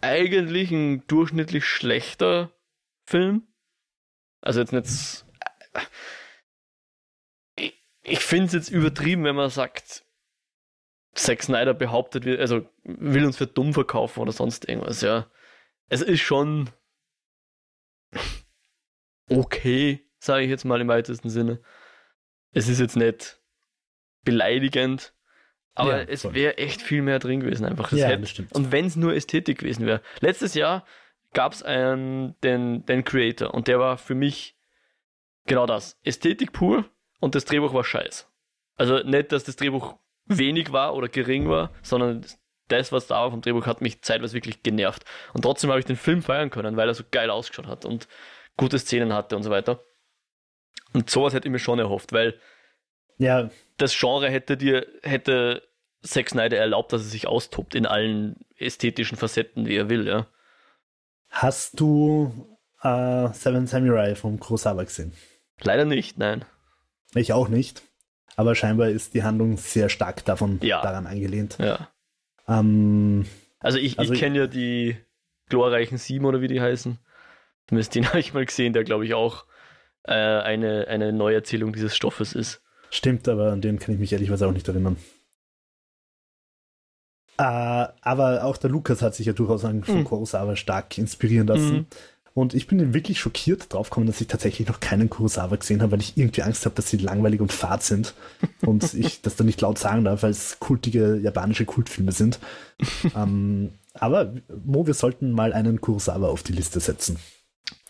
eigentlich 0.00 0.70
ein 0.70 1.06
durchschnittlich 1.06 1.64
schlechter 1.64 2.52
Film. 3.04 3.46
Also 4.40 4.60
jetzt 4.60 4.72
nicht. 4.72 5.24
Ich, 7.56 7.82
ich 8.02 8.20
finde 8.20 8.46
es 8.46 8.52
jetzt 8.52 8.68
übertrieben, 8.68 9.24
wenn 9.24 9.36
man 9.36 9.50
sagt, 9.50 10.04
Zack 11.14 11.42
Snyder 11.42 11.74
behauptet, 11.74 12.26
also 12.38 12.68
will 12.84 13.24
uns 13.24 13.38
für 13.38 13.46
dumm 13.46 13.74
verkaufen 13.74 14.20
oder 14.20 14.32
sonst 14.32 14.68
irgendwas, 14.68 15.00
ja. 15.00 15.30
Es 15.88 16.02
ist 16.02 16.20
schon 16.20 16.70
okay, 19.30 20.04
sage 20.18 20.44
ich 20.44 20.50
jetzt 20.50 20.64
mal 20.64 20.80
im 20.80 20.88
weitesten 20.88 21.28
Sinne. 21.28 21.60
Es 22.52 22.68
ist 22.68 22.80
jetzt 22.80 22.96
nicht 22.96 23.40
beleidigend, 24.24 25.14
aber 25.74 25.98
ja, 25.98 26.02
es 26.08 26.32
wäre 26.32 26.58
echt 26.58 26.80
viel 26.80 27.02
mehr 27.02 27.18
drin 27.18 27.40
gewesen 27.40 27.66
einfach. 27.66 27.90
Das 27.90 28.00
ja, 28.00 28.08
hätte, 28.08 28.22
das 28.22 28.30
stimmt. 28.30 28.52
Und 28.52 28.72
wenn 28.72 28.86
es 28.86 28.96
nur 28.96 29.14
Ästhetik 29.14 29.58
gewesen 29.58 29.86
wäre. 29.86 30.00
Letztes 30.20 30.54
Jahr 30.54 30.84
gab 31.34 31.52
es 31.52 31.60
den, 31.60 32.34
den 32.42 33.04
Creator 33.04 33.52
und 33.52 33.68
der 33.68 33.78
war 33.78 33.98
für 33.98 34.14
mich 34.14 34.56
genau 35.44 35.66
das. 35.66 35.98
Ästhetik 36.02 36.52
pur 36.52 36.86
und 37.20 37.34
das 37.34 37.44
Drehbuch 37.44 37.74
war 37.74 37.84
scheiß. 37.84 38.26
Also 38.76 38.98
nicht, 39.00 39.32
dass 39.32 39.44
das 39.44 39.56
Drehbuch 39.56 39.96
wenig 40.24 40.72
war 40.72 40.94
oder 40.94 41.08
gering 41.08 41.48
war, 41.48 41.72
sondern 41.82 42.24
das, 42.68 42.90
was 42.90 43.06
da 43.06 43.22
war 43.22 43.30
vom 43.30 43.42
Drehbuch, 43.42 43.66
hat 43.66 43.80
mich 43.80 44.02
zeitweise 44.02 44.34
wirklich 44.34 44.62
genervt. 44.62 45.04
Und 45.34 45.42
trotzdem 45.42 45.70
habe 45.70 45.78
ich 45.78 45.86
den 45.86 45.96
Film 45.96 46.22
feiern 46.22 46.50
können, 46.50 46.76
weil 46.76 46.88
er 46.88 46.94
so 46.94 47.04
geil 47.10 47.30
ausgeschaut 47.30 47.66
hat 47.66 47.84
und 47.84 48.08
gute 48.56 48.78
Szenen 48.78 49.12
hatte 49.12 49.36
und 49.36 49.42
so 49.42 49.50
weiter. 49.50 49.80
Und 50.92 51.10
sowas 51.10 51.34
hätte 51.34 51.48
ich 51.48 51.52
mir 51.52 51.58
schon 51.58 51.78
erhofft, 51.78 52.12
weil 52.12 52.38
ja. 53.18 53.50
das 53.76 53.96
Genre 53.98 54.30
hätte 54.30 54.56
dir, 54.56 54.86
hätte 55.02 55.62
Zack 56.02 56.30
Snyder 56.30 56.58
erlaubt, 56.58 56.92
dass 56.92 57.02
er 57.02 57.08
sich 57.08 57.26
austobt 57.26 57.74
in 57.74 57.86
allen 57.86 58.36
ästhetischen 58.56 59.18
Facetten, 59.18 59.66
wie 59.66 59.76
er 59.76 59.88
will, 59.88 60.06
ja. 60.06 60.26
Hast 61.28 61.80
du 61.80 62.56
äh, 62.82 63.28
Seven 63.32 63.66
Samurai 63.66 64.14
vom 64.14 64.38
Kurosawa 64.38 64.84
gesehen? 64.84 65.12
Leider 65.60 65.84
nicht, 65.84 66.18
nein. 66.18 66.44
Ich 67.14 67.32
auch 67.32 67.48
nicht. 67.48 67.82
Aber 68.36 68.54
scheinbar 68.54 68.88
ist 68.88 69.14
die 69.14 69.22
Handlung 69.22 69.56
sehr 69.56 69.88
stark 69.88 70.24
davon 70.24 70.60
ja. 70.62 70.82
daran 70.82 71.06
angelehnt. 71.06 71.56
Ja. 71.58 71.88
Ähm, 72.46 73.26
also 73.58 73.78
ich, 73.78 73.98
also 73.98 74.12
ich 74.12 74.20
kenne 74.20 74.38
ja 74.38 74.46
die 74.46 74.96
glorreichen 75.48 75.98
Sieben 75.98 76.26
oder 76.26 76.40
wie 76.40 76.48
die 76.48 76.60
heißen. 76.60 76.98
Zumindest 77.68 77.94
den 77.94 78.06
habe 78.08 78.20
ich 78.20 78.34
mal 78.34 78.46
gesehen, 78.46 78.72
der 78.72 78.84
glaube 78.84 79.04
ich 79.04 79.14
auch 79.14 79.44
äh, 80.04 80.12
eine, 80.12 80.86
eine 80.88 81.12
Neuerzählung 81.12 81.72
dieses 81.72 81.96
Stoffes 81.96 82.32
ist. 82.32 82.62
Stimmt, 82.90 83.28
aber 83.28 83.52
an 83.52 83.60
den 83.60 83.78
kann 83.78 83.94
ich 83.94 84.00
mich 84.00 84.12
ehrlicherweise 84.12 84.46
auch 84.46 84.52
nicht 84.52 84.68
erinnern. 84.68 84.96
Äh, 87.38 87.42
aber 88.00 88.44
auch 88.44 88.56
der 88.56 88.70
Lukas 88.70 89.02
hat 89.02 89.14
sich 89.14 89.26
ja 89.26 89.32
durchaus 89.32 89.62
von 89.62 89.82
mhm. 89.86 90.04
Kurosawa 90.04 90.56
stark 90.56 90.96
inspirieren 90.96 91.46
lassen. 91.46 91.74
Mhm. 91.74 91.86
Und 92.32 92.52
ich 92.52 92.66
bin 92.66 92.92
wirklich 92.92 93.18
schockiert 93.18 93.72
draufgekommen, 93.72 94.06
dass 94.06 94.20
ich 94.20 94.26
tatsächlich 94.26 94.68
noch 94.68 94.80
keinen 94.80 95.08
Kurosawa 95.08 95.56
gesehen 95.56 95.80
habe, 95.80 95.92
weil 95.92 96.00
ich 96.00 96.18
irgendwie 96.18 96.42
Angst 96.42 96.66
habe, 96.66 96.74
dass 96.74 96.90
sie 96.90 96.98
langweilig 96.98 97.40
und 97.40 97.50
fad 97.50 97.82
sind. 97.82 98.14
und 98.60 98.92
ich 98.94 99.22
das 99.22 99.36
dann 99.36 99.46
nicht 99.46 99.60
laut 99.60 99.78
sagen 99.78 100.04
darf, 100.04 100.22
weil 100.22 100.30
es 100.30 100.60
kultige 100.60 101.16
japanische 101.16 101.64
Kultfilme 101.64 102.12
sind. 102.12 102.38
ähm, 103.16 103.70
aber 103.94 104.34
Mo, 104.64 104.86
wir 104.86 104.94
sollten 104.94 105.32
mal 105.32 105.52
einen 105.52 105.80
Kurosawa 105.80 106.28
auf 106.28 106.42
die 106.42 106.52
Liste 106.52 106.80
setzen. 106.80 107.18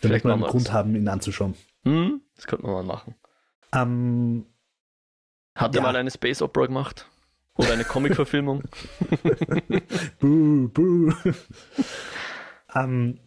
Damit 0.01 0.25
wir 0.25 0.33
einen 0.33 0.43
Grund 0.43 0.73
haben, 0.73 0.95
ihn 0.95 1.09
anzuschauen. 1.09 1.55
Hm, 1.85 2.21
das 2.35 2.47
könnte 2.47 2.67
man 2.67 2.75
mal 2.75 2.83
machen. 2.85 3.15
Ähm, 3.73 4.47
Hat 5.55 5.75
er 5.75 5.83
mal 5.83 5.97
eine 5.97 6.11
Space 6.11 6.43
Opera 6.43 6.67
gemacht? 6.67 7.09
Oder 7.57 7.73
eine 7.73 7.85
Comic-Verfilmung? 7.85 8.63
buh, 10.21 10.69
buh. 10.69 11.13
ähm, 12.75 13.19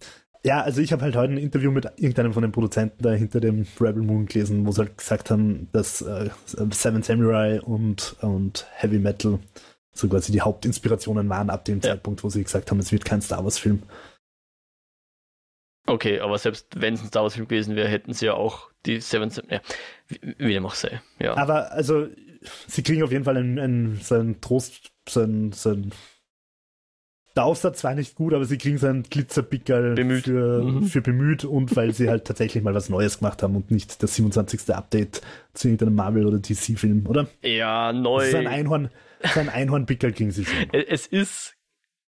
ja, 0.46 0.62
also 0.62 0.82
ich 0.82 0.94
habe 0.94 1.02
halt 1.02 1.16
heute 1.16 1.34
ein 1.34 1.38
Interview 1.38 1.72
mit 1.72 1.86
irgendeinem 1.98 2.34
von 2.34 2.44
den 2.44 2.52
Produzenten 2.52 3.04
da 3.04 3.12
hinter 3.12 3.42
dem 3.42 3.66
Rebel 3.80 4.04
Moon 4.04 4.26
gelesen, 4.26 4.66
wo 4.66 4.72
sie 4.72 4.82
halt 4.82 4.98
gesagt 4.98 5.32
haben, 5.32 5.68
dass 5.74 6.02
äh, 6.02 6.30
Seven 6.46 7.04
Samurai 7.04 7.60
und, 7.62 8.16
und 8.22 8.66
Heavy 8.74 9.00
Metal 9.00 9.40
so 9.92 10.08
quasi 10.08 10.32
die 10.32 10.42
Hauptinspirationen 10.42 11.28
waren 11.28 11.50
ab 11.50 11.66
dem 11.66 11.78
ja. 11.78 11.90
Zeitpunkt, 11.90 12.24
wo 12.24 12.30
sie 12.30 12.44
gesagt 12.44 12.72
haben, 12.72 12.80
es 12.80 12.92
wird 12.92 13.04
kein 13.04 13.22
Star 13.22 13.44
Wars-Film. 13.44 13.84
Okay, 15.90 16.20
aber 16.20 16.38
selbst 16.38 16.68
wenn 16.80 16.94
es 16.94 17.02
ein 17.02 17.08
Star 17.08 17.24
Wars-Film 17.24 17.48
gewesen 17.48 17.76
wäre, 17.76 17.88
hätten 17.88 18.14
sie 18.14 18.28
ja 18.28 18.34
auch 18.36 18.70
die 18.86 19.02
Seven. 19.02 19.32
Ja, 19.50 19.62
wie, 20.08 20.54
dem 20.54 20.66
auch 20.66 20.76
sei. 20.76 21.02
Ja. 21.20 21.36
Aber 21.36 21.72
also, 21.72 22.08
sie 22.68 22.84
kriegen 22.84 23.04
auf 23.04 23.12
jeden 23.12 23.26
Fall 23.26 23.38
einen, 23.38 23.60
einen, 23.60 24.00
so 24.02 24.16
einen 24.16 24.40
Trost, 24.40 24.92
so 25.08 25.22
einen, 25.22 25.52
so 25.52 25.72
einen 25.72 25.92
der 27.36 27.46
Aufsatz 27.46 27.84
war 27.84 27.96
nicht 27.96 28.16
gut, 28.16 28.34
aber 28.34 28.44
sie 28.44 28.58
kriegen 28.58 28.78
seinen 28.78 29.04
Glitzerpickel 29.04 29.96
bemüht. 29.96 30.26
Für, 30.26 30.62
mhm. 30.62 30.84
für 30.84 31.02
bemüht 31.02 31.46
und 31.46 31.74
weil 31.76 31.94
sie 31.94 32.10
halt 32.10 32.26
tatsächlich 32.26 32.64
mal 32.64 32.74
was 32.74 32.90
Neues 32.90 33.20
gemacht 33.20 33.44
haben 33.44 33.56
und 33.56 33.72
nicht 33.72 34.02
das 34.04 34.16
27. 34.16 34.76
Update 34.76 35.22
zu 35.54 35.70
irgendeinem 35.70 35.96
Marvel- 35.96 36.26
oder 36.26 36.40
DC-Film, 36.40 37.08
oder? 37.08 37.28
Ja, 37.42 37.94
neu. 37.94 38.30
Sein 38.30 38.48
Einhorn, 38.48 38.90
sein 39.34 39.48
Einhornpickel 39.48 40.12
kriegen 40.12 40.32
sie 40.32 40.46
schon. 40.46 40.70
Es 40.74 41.08
ist 41.08 41.56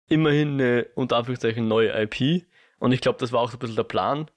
immerhin 0.08 0.54
eine 0.54 0.86
unter 0.94 1.18
Anführungszeichen 1.18 1.68
neue 1.68 1.92
IP. 2.02 2.44
Und 2.82 2.90
ich 2.90 3.00
glaube, 3.00 3.16
das 3.20 3.30
war 3.30 3.40
auch 3.40 3.48
so 3.48 3.56
ein 3.56 3.60
bisschen 3.60 3.76
der 3.76 3.84
Plan. 3.84 4.28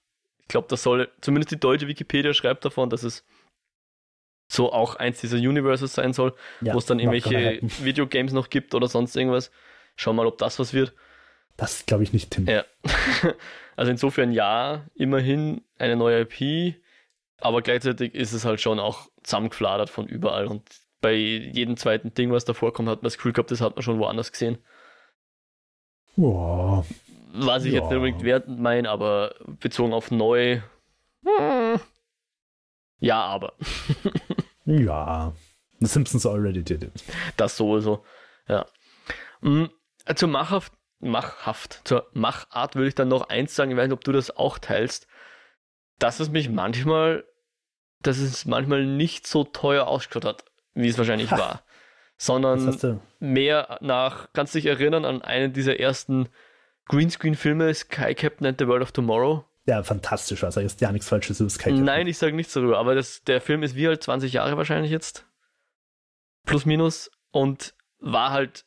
Ich 0.41 0.49
glaube, 0.49 0.67
das 0.69 0.83
soll, 0.83 1.09
zumindest 1.19 1.49
die 1.49 1.59
deutsche 1.59 1.87
Wikipedia 1.87 2.31
schreibt 2.31 2.63
davon, 2.63 2.91
dass 2.91 3.01
es 3.01 3.25
so 4.47 4.71
auch 4.71 4.97
eins 4.97 5.19
dieser 5.19 5.37
Universes 5.37 5.95
sein 5.95 6.13
soll, 6.13 6.35
Ja, 6.61 6.75
wo 6.75 6.77
es 6.77 6.85
dann 6.85 6.99
irgendwelche. 6.99 7.59
Videogames 7.83 8.33
noch 8.33 8.51
gibt 8.51 8.75
oder 8.75 8.87
sonst 8.87 9.15
irgendwas. 9.15 9.49
Schau 9.95 10.13
mal, 10.13 10.27
ob 10.27 10.37
das 10.37 10.59
was 10.59 10.75
wird. 10.75 10.93
Das 11.57 11.87
glaube 11.87 12.03
ich 12.03 12.13
nicht, 12.13 12.29
Tim. 12.29 12.45
Ja. 12.45 12.65
also 13.75 13.89
insofern 13.89 14.31
ja, 14.31 14.85
immerhin 14.93 15.63
eine 15.79 15.95
neue 15.95 16.27
IP, 16.29 16.75
aber 17.39 17.63
gleichzeitig 17.63 18.13
ist 18.13 18.33
es 18.33 18.45
halt 18.45 18.61
schon 18.61 18.79
auch 18.79 19.09
zusammengefladert 19.23 19.89
von 19.89 20.05
überall 20.05 20.45
und 20.45 20.69
bei 21.01 21.15
jedem 21.15 21.77
zweiten 21.77 22.13
Ding, 22.13 22.31
was 22.31 22.45
da 22.45 22.53
vorkommt, 22.53 22.89
hat 22.89 22.99
man 22.99 23.05
das 23.05 23.17
Gefühl 23.17 23.33
gehabt, 23.33 23.49
das 23.49 23.61
hat 23.61 23.75
man 23.75 23.81
schon 23.81 23.97
woanders 23.97 24.31
gesehen. 24.31 24.59
Boah. 26.15 26.85
Was 27.37 27.65
ich 27.65 27.73
Ja. 27.73 27.79
jetzt 27.79 27.89
nicht 27.89 27.97
unbedingt 27.97 28.23
wertend 28.23 28.59
meine, 28.59 28.89
aber 28.89 29.35
bezogen 29.59 29.93
auf 29.93 30.11
neu. 30.11 30.61
hm, 31.23 31.79
Ja, 32.99 33.21
aber. 33.23 33.53
Ja. 34.65 35.33
The 35.79 35.85
Simpsons 35.87 36.25
already 36.25 36.63
did 36.63 36.83
it. 36.83 37.03
Das 37.37 37.55
sowieso. 37.57 38.03
Ja. 38.47 38.65
Mm, 39.41 39.65
Zur 40.15 40.29
Machhaft, 40.29 40.73
Machhaft, 40.99 41.81
zur 41.83 42.07
Machart 42.13 42.75
würde 42.75 42.87
ich 42.87 42.95
dann 42.95 43.09
noch 43.09 43.29
eins 43.29 43.55
sagen, 43.55 43.69
ich 43.71 43.77
weiß 43.77 43.87
nicht, 43.89 43.93
ob 43.93 44.03
du 44.03 44.11
das 44.11 44.35
auch 44.35 44.57
teilst, 44.57 45.07
dass 45.99 46.19
es 46.19 46.29
mich 46.29 46.49
manchmal, 46.49 47.25
dass 48.01 48.17
es 48.17 48.45
manchmal 48.45 48.85
nicht 48.85 49.27
so 49.27 49.43
teuer 49.43 49.85
ausgeschaut 49.87 50.25
hat, 50.25 50.45
wie 50.73 50.87
es 50.87 50.97
wahrscheinlich 50.97 51.29
Ha. 51.31 51.37
war. 51.37 51.61
Sondern 52.17 52.99
mehr 53.19 53.77
nach, 53.81 54.29
kannst 54.33 54.55
du 54.55 54.59
dich 54.59 54.65
erinnern 54.67 55.05
an 55.05 55.21
einen 55.21 55.53
dieser 55.53 55.79
ersten 55.79 56.29
Greenscreen-Filme, 56.87 57.73
Sky 57.73 58.13
Captain 58.13 58.47
and 58.47 58.59
the 58.59 58.67
World 58.67 58.81
of 58.81 58.91
Tomorrow? 58.91 59.45
Ja, 59.67 59.81
fantastisch. 59.83 60.43
Also, 60.43 60.59
ist 60.59 60.81
ja 60.81 60.91
nichts 60.91 61.09
Falsches 61.09 61.39
über 61.39 61.49
Sky. 61.49 61.71
Nein, 61.71 62.07
ich 62.07 62.17
sage 62.17 62.35
nichts 62.35 62.53
darüber, 62.53 62.77
aber 62.77 62.93
das, 62.93 63.23
der 63.23 63.41
Film 63.41 63.63
ist 63.63 63.75
wie 63.75 63.87
halt 63.87 64.03
20 64.03 64.31
Jahre 64.33 64.57
wahrscheinlich 64.57 64.91
jetzt. 64.91 65.25
Plus 66.45 66.65
minus. 66.65 67.09
Und 67.31 67.73
war 67.99 68.31
halt 68.31 68.65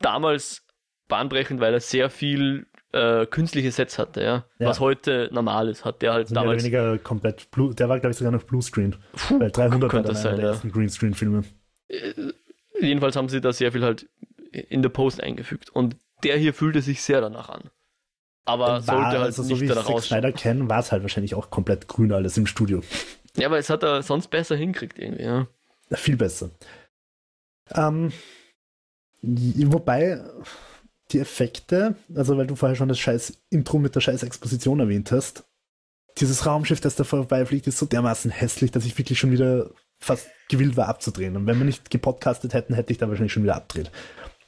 damals 0.00 0.62
bahnbrechend, 1.08 1.60
weil 1.60 1.72
er 1.72 1.80
sehr 1.80 2.10
viel 2.10 2.66
äh, 2.92 3.26
künstliche 3.26 3.72
Sets 3.72 3.98
hatte, 3.98 4.22
ja? 4.22 4.44
Ja. 4.58 4.68
Was 4.68 4.80
heute 4.80 5.30
normal 5.32 5.68
ist, 5.68 5.84
hat 5.84 6.02
der 6.02 6.12
halt 6.12 6.26
Also 6.26 6.34
mehr 6.34 6.42
oder 6.42 6.50
damals. 6.50 6.64
weniger 6.64 6.98
komplett 6.98 7.50
Blue, 7.50 7.74
der 7.74 7.88
war, 7.88 7.98
glaube 7.98 8.12
ich, 8.12 8.18
sogar 8.18 8.32
noch 8.32 8.42
Bluescreen. 8.42 8.96
Puh, 9.14 9.40
Weil 9.40 9.50
300 9.50 9.82
war 9.82 9.88
könnte 9.88 10.08
das 10.10 10.22
sein, 10.22 10.36
der 10.36 10.44
ja. 10.44 10.50
ersten 10.52 10.70
Greenscreen-Filme. 10.70 11.44
Jedenfalls 12.80 13.16
haben 13.16 13.28
sie 13.28 13.40
da 13.40 13.52
sehr 13.52 13.72
viel 13.72 13.82
halt 13.82 14.08
in 14.52 14.82
der 14.82 14.88
Post 14.90 15.22
eingefügt. 15.22 15.70
Und 15.70 15.96
der 16.22 16.36
hier 16.36 16.54
fühlte 16.54 16.82
sich 16.82 17.02
sehr 17.02 17.20
danach 17.20 17.48
an. 17.48 17.70
Aber 18.44 18.66
War, 18.66 18.82
sollte 18.82 19.06
halt 19.06 19.22
also, 19.22 19.42
so 19.42 19.48
nicht 19.48 19.60
wie 19.60 19.64
ich 19.64 19.70
danach 19.70 19.86
Zack 19.86 19.96
ausschauen. 19.96 20.20
Snyder 20.20 20.32
kenne, 20.32 20.68
war 20.68 20.78
es 20.78 20.92
halt 20.92 21.02
wahrscheinlich 21.02 21.34
auch 21.34 21.50
komplett 21.50 21.88
grün 21.88 22.12
alles 22.12 22.36
im 22.36 22.46
Studio. 22.46 22.82
Ja, 23.36 23.48
aber 23.48 23.58
es 23.58 23.68
hat 23.68 23.82
er 23.82 24.02
sonst 24.02 24.28
besser 24.28 24.56
hinkriegt 24.56 24.98
irgendwie, 24.98 25.24
ja. 25.24 25.46
Ja, 25.90 25.96
Viel 25.96 26.16
besser. 26.16 26.50
Ähm, 27.74 28.12
wobei 29.22 30.22
die 31.12 31.18
Effekte, 31.20 31.96
also 32.14 32.36
weil 32.36 32.46
du 32.46 32.56
vorher 32.56 32.76
schon 32.76 32.88
das 32.88 32.98
scheiß 32.98 33.38
Intro 33.50 33.78
mit 33.78 33.94
der 33.94 34.00
scheiß 34.00 34.22
Exposition 34.22 34.80
erwähnt 34.80 35.12
hast, 35.12 35.44
dieses 36.18 36.46
Raumschiff, 36.46 36.80
das 36.80 36.96
da 36.96 37.04
vorbeifliegt, 37.04 37.66
ist 37.66 37.78
so 37.78 37.86
dermaßen 37.86 38.30
hässlich, 38.30 38.70
dass 38.70 38.86
ich 38.86 38.96
wirklich 38.96 39.18
schon 39.18 39.32
wieder 39.32 39.70
fast 39.98 40.28
gewillt 40.48 40.76
war 40.76 40.88
abzudrehen. 40.88 41.36
Und 41.36 41.46
wenn 41.46 41.58
wir 41.58 41.64
nicht 41.64 41.90
gepodcastet 41.90 42.54
hätten, 42.54 42.74
hätte 42.74 42.92
ich 42.92 42.98
da 42.98 43.08
wahrscheinlich 43.08 43.32
schon 43.32 43.42
wieder 43.42 43.56
abdreht. 43.56 43.90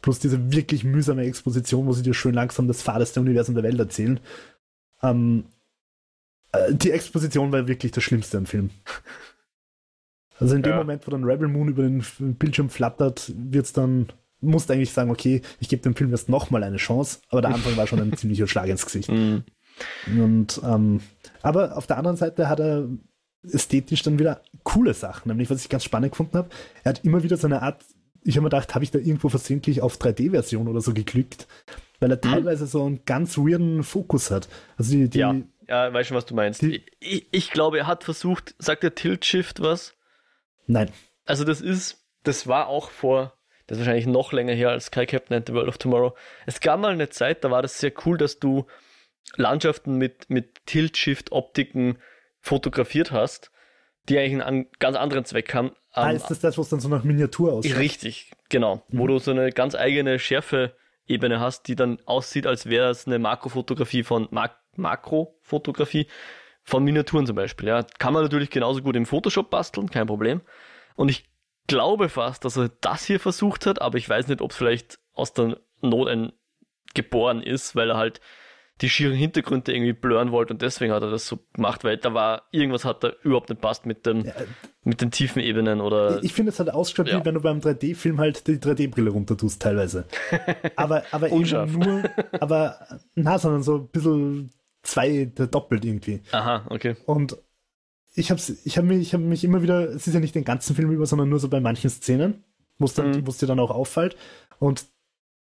Plus 0.00 0.18
diese 0.18 0.52
wirklich 0.52 0.84
mühsame 0.84 1.24
Exposition, 1.24 1.86
wo 1.86 1.92
sie 1.92 2.02
dir 2.02 2.14
schön 2.14 2.34
langsam 2.34 2.68
das 2.68 2.82
fahreste 2.82 3.20
Universum 3.20 3.54
der 3.54 3.64
Welt 3.64 3.78
erzählen. 3.78 4.20
Ähm, 5.02 5.44
äh, 6.52 6.72
die 6.74 6.90
Exposition 6.90 7.52
war 7.52 7.66
wirklich 7.68 7.92
das 7.92 8.04
Schlimmste 8.04 8.38
am 8.38 8.46
Film. 8.46 8.70
Also 10.38 10.54
in 10.54 10.62
dem 10.62 10.70
Ja. 10.72 10.78
Moment, 10.78 11.06
wo 11.06 11.10
dann 11.10 11.24
Rebel 11.24 11.48
Moon 11.48 11.68
über 11.68 11.82
den 11.82 12.04
Bildschirm 12.38 12.70
flattert, 12.70 13.32
wird's 13.36 13.72
dann, 13.72 14.08
musst 14.40 14.70
eigentlich 14.70 14.92
sagen, 14.92 15.10
okay, 15.10 15.42
ich 15.58 15.68
gebe 15.68 15.82
dem 15.82 15.96
Film 15.96 16.10
jetzt 16.10 16.28
nochmal 16.28 16.62
eine 16.62 16.76
Chance, 16.76 17.18
aber 17.28 17.42
der 17.42 17.54
Anfang 17.54 17.76
war 17.76 17.86
schon 17.86 18.00
ein 18.00 18.12
ziemlicher 18.16 18.46
Schlag 18.46 18.68
ins 18.68 18.84
Gesicht. 18.84 19.10
Mhm. 19.10 19.42
Und, 20.06 20.60
ähm, 20.64 21.00
aber 21.42 21.76
auf 21.76 21.86
der 21.86 21.98
anderen 21.98 22.16
Seite 22.16 22.48
hat 22.48 22.60
er 22.60 22.88
ästhetisch 23.42 24.02
dann 24.02 24.18
wieder 24.18 24.42
coole 24.64 24.94
Sachen, 24.94 25.28
nämlich 25.28 25.50
was 25.50 25.62
ich 25.62 25.68
ganz 25.68 25.84
spannend 25.84 26.12
gefunden 26.12 26.36
habe, 26.36 26.50
er 26.82 26.90
hat 26.90 27.04
immer 27.04 27.22
wieder 27.22 27.36
so 27.36 27.46
eine 27.46 27.62
Art, 27.62 27.84
ich 28.28 28.36
habe 28.36 28.42
mir 28.44 28.50
gedacht, 28.50 28.74
habe 28.74 28.84
ich 28.84 28.90
da 28.90 28.98
irgendwo 28.98 29.28
versehentlich 29.28 29.80
auf 29.82 29.96
3D-Version 29.96 30.68
oder 30.68 30.80
so 30.80 30.92
geklickt, 30.94 31.46
weil 32.00 32.10
er 32.10 32.20
teilweise 32.20 32.66
so 32.66 32.84
einen 32.84 33.04
ganz 33.04 33.38
weirden 33.38 33.82
Fokus 33.82 34.30
hat. 34.30 34.48
Also 34.76 34.92
die, 34.92 35.08
die 35.08 35.18
Ja, 35.18 35.34
ja, 35.66 35.92
weiß 35.92 36.06
schon, 36.06 36.16
was 36.16 36.26
du 36.26 36.34
meinst. 36.34 36.62
Die- 36.62 36.84
Ich, 37.00 37.26
ich 37.30 37.50
glaube, 37.50 37.78
er 37.78 37.86
hat 37.86 38.04
versucht, 38.04 38.54
sagt 38.58 38.82
der 38.82 38.94
Tilt 38.94 39.24
Shift 39.24 39.60
was? 39.60 39.94
nein, 40.66 40.90
Also 41.24 41.44
das 41.44 41.60
ist, 41.60 42.04
das 42.24 42.46
war 42.46 42.66
auch 42.68 42.90
vor, 42.90 43.32
das 43.66 43.76
ist 43.78 43.84
wahrscheinlich 43.86 44.06
noch 44.06 44.32
länger 44.32 44.52
her 44.54 44.70
als 44.70 44.86
Sky 44.86 45.06
Captain 45.06 45.36
and 45.36 45.46
the 45.48 45.54
World 45.54 45.68
of 45.68 45.78
Tomorrow. 45.78 46.14
Es 46.46 46.60
gab 46.60 46.78
mal 46.80 46.92
eine 46.92 47.08
Zeit, 47.08 47.42
da 47.44 47.50
war 47.50 47.62
das 47.62 47.78
sehr 47.80 47.92
cool, 48.04 48.18
dass 48.18 48.38
du 48.38 48.66
Landschaften 49.36 49.96
mit, 49.96 50.28
mit 50.30 50.64
Tilt-Shift-Optiken 50.66 51.98
fotografiert 52.40 53.10
hast, 53.12 53.50
die 54.08 54.18
eigentlich 54.18 54.32
einen 54.32 54.64
an, 54.64 54.66
ganz 54.78 54.96
anderen 54.96 55.24
Zweck 55.24 55.54
haben. 55.54 55.72
ah, 55.92 56.10
Ähm, 56.10 56.16
ist 56.16 56.30
das 56.30 56.40
das, 56.40 56.58
was 56.58 56.68
dann 56.68 56.80
so 56.80 56.88
nach 56.88 57.04
Miniatur 57.04 57.52
aussieht? 57.52 57.76
Richtig, 57.76 58.30
genau. 58.48 58.82
Wo 58.88 59.06
du 59.06 59.18
so 59.18 59.30
eine 59.30 59.50
ganz 59.50 59.74
eigene 59.74 60.18
Schärfe-Ebene 60.18 61.40
hast, 61.40 61.68
die 61.68 61.76
dann 61.76 61.98
aussieht, 62.06 62.46
als 62.46 62.66
wäre 62.66 62.90
es 62.90 63.06
eine 63.06 63.18
Makrofotografie 63.18 64.02
von 64.02 64.28
Mak 64.30 64.56
Makrofotografie 64.76 66.06
von 66.62 66.84
Miniaturen 66.84 67.26
zum 67.26 67.34
Beispiel. 67.34 67.68
Ja. 67.68 67.84
Kann 67.98 68.12
man 68.12 68.22
natürlich 68.22 68.50
genauso 68.50 68.80
gut 68.80 68.94
im 68.94 69.06
Photoshop 69.06 69.50
basteln, 69.50 69.90
kein 69.90 70.06
Problem. 70.06 70.40
Und 70.94 71.08
ich 71.08 71.28
glaube 71.66 72.08
fast, 72.08 72.44
dass 72.44 72.56
er 72.56 72.70
das 72.80 73.04
hier 73.04 73.18
versucht 73.18 73.66
hat, 73.66 73.80
aber 73.82 73.98
ich 73.98 74.08
weiß 74.08 74.28
nicht, 74.28 74.40
ob 74.40 74.52
es 74.52 74.56
vielleicht 74.56 75.00
aus 75.14 75.32
der 75.32 75.58
Not 75.80 76.08
ein 76.08 76.32
geboren 76.94 77.42
ist, 77.42 77.74
weil 77.74 77.90
er 77.90 77.96
halt 77.96 78.20
die 78.80 78.88
schieren 78.88 79.14
Hintergründe 79.14 79.72
irgendwie 79.74 79.92
blurren 79.92 80.30
wollte 80.30 80.52
und 80.54 80.62
deswegen 80.62 80.92
hat 80.92 81.02
er 81.02 81.10
das 81.10 81.26
so 81.26 81.38
gemacht, 81.52 81.82
weil 81.84 81.96
da 81.96 82.14
war, 82.14 82.42
irgendwas 82.52 82.84
hat 82.84 83.02
da 83.02 83.12
überhaupt 83.22 83.48
nicht 83.50 83.60
passt 83.60 83.86
mit 83.86 84.06
dem, 84.06 84.24
Ja, 84.24 84.32
mit 84.84 85.00
den 85.00 85.10
tiefen 85.10 85.40
Ebenen 85.40 85.80
oder 85.80 86.22
Ich 86.22 86.32
finde, 86.32 86.50
es 86.50 86.60
hat 86.60 86.70
ausgeschaut, 86.70 87.08
Ja. 87.08 87.20
wie 87.20 87.24
wenn 87.24 87.34
du 87.34 87.40
beim 87.40 87.58
3D-Film 87.58 88.18
halt 88.18 88.46
die 88.46 88.58
3D-Brille 88.58 89.10
runter 89.10 89.36
tust, 89.36 89.60
teilweise. 89.60 90.06
Aber, 90.76 91.02
aber 91.10 91.30
eben 91.32 91.72
nur, 91.78 92.04
aber, 92.40 92.76
na, 93.14 93.38
sondern 93.38 93.62
so 93.62 93.76
ein 93.78 93.88
bisschen 93.88 94.50
zwei, 94.82 95.24
doppelt 95.34 95.84
irgendwie. 95.84 96.20
Aha, 96.32 96.64
okay. 96.70 96.96
Und 97.06 97.36
ich 98.14 98.30
habe 98.30 98.40
ich 98.64 98.78
hab 98.78 98.84
mich, 98.84 98.98
ich 99.00 99.14
hab 99.14 99.20
mich 99.20 99.44
immer 99.44 99.62
wieder, 99.62 99.88
es 99.90 100.06
ist 100.06 100.14
ja 100.14 100.20
nicht 100.20 100.34
den 100.34 100.44
ganzen 100.44 100.74
Film 100.76 100.90
über, 100.92 101.06
sondern 101.06 101.28
nur 101.28 101.38
so 101.40 101.48
bei 101.48 101.60
manchen 101.60 101.90
Szenen, 101.90 102.44
wo 102.78 102.86
es 102.86 102.94
dann, 102.94 103.10
Mhm. 103.10 103.26
wo 103.26 103.30
es 103.30 103.38
dir 103.38 103.46
dann 103.46 103.60
auch 103.60 103.70
auffällt. 103.70 104.16
Und 104.58 104.86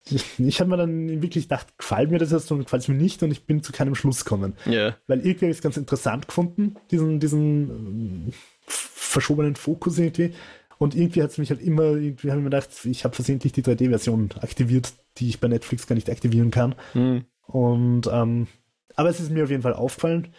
ich, 0.05 0.59
habe 0.59 0.69
mir 0.69 0.77
dann 0.77 1.21
wirklich 1.21 1.45
gedacht, 1.45 1.77
gefällt 1.77 2.09
mir 2.11 2.19
das 2.19 2.31
jetzt 2.31 2.51
und 2.51 2.63
gefällt 2.63 2.83
es 2.83 2.87
mir 2.87 2.95
nicht 2.95 3.21
und 3.21 3.31
ich 3.31 3.45
bin 3.45 3.61
zu 3.61 3.71
keinem 3.71 3.95
Schluss 3.95 4.23
gekommen. 4.23 4.55
Ja. 4.65 4.95
Weil 5.07 5.19
irgendwie 5.19 5.45
habe 5.45 5.51
ich 5.51 5.57
es 5.57 5.61
ganz 5.61 5.77
interessant 5.77 6.27
gefunden, 6.27 6.75
diesen, 6.91 7.19
diesen 7.19 7.69
ähm, 7.69 8.33
verschobenen 8.65 9.55
Fokus 9.55 9.97
irgendwie. 9.99 10.33
Und 10.77 10.95
irgendwie 10.95 11.21
hat 11.21 11.31
es 11.31 11.37
mich 11.37 11.49
halt 11.49 11.61
immer, 11.61 11.83
irgendwie 11.83 12.29
habe 12.29 12.39
ich 12.39 12.43
mir 12.43 12.49
gedacht, 12.49 12.69
ich 12.85 13.03
habe 13.03 13.13
versehentlich 13.13 13.51
die 13.51 13.63
3D-Version 13.63 14.29
aktiviert, 14.41 14.93
die 15.17 15.27
ich 15.27 15.39
bei 15.39 15.49
Netflix 15.49 15.85
gar 15.85 15.95
nicht 15.95 16.09
aktivieren 16.09 16.51
kann. 16.51 16.75
Hm. 16.93 17.25
Und 17.45 18.07
ähm, 18.11 18.47
aber 18.95 19.09
es 19.09 19.19
ist 19.19 19.31
mir 19.31 19.43
auf 19.43 19.49
jeden 19.49 19.63
Fall 19.63 19.73
aufgefallen. 19.73 20.29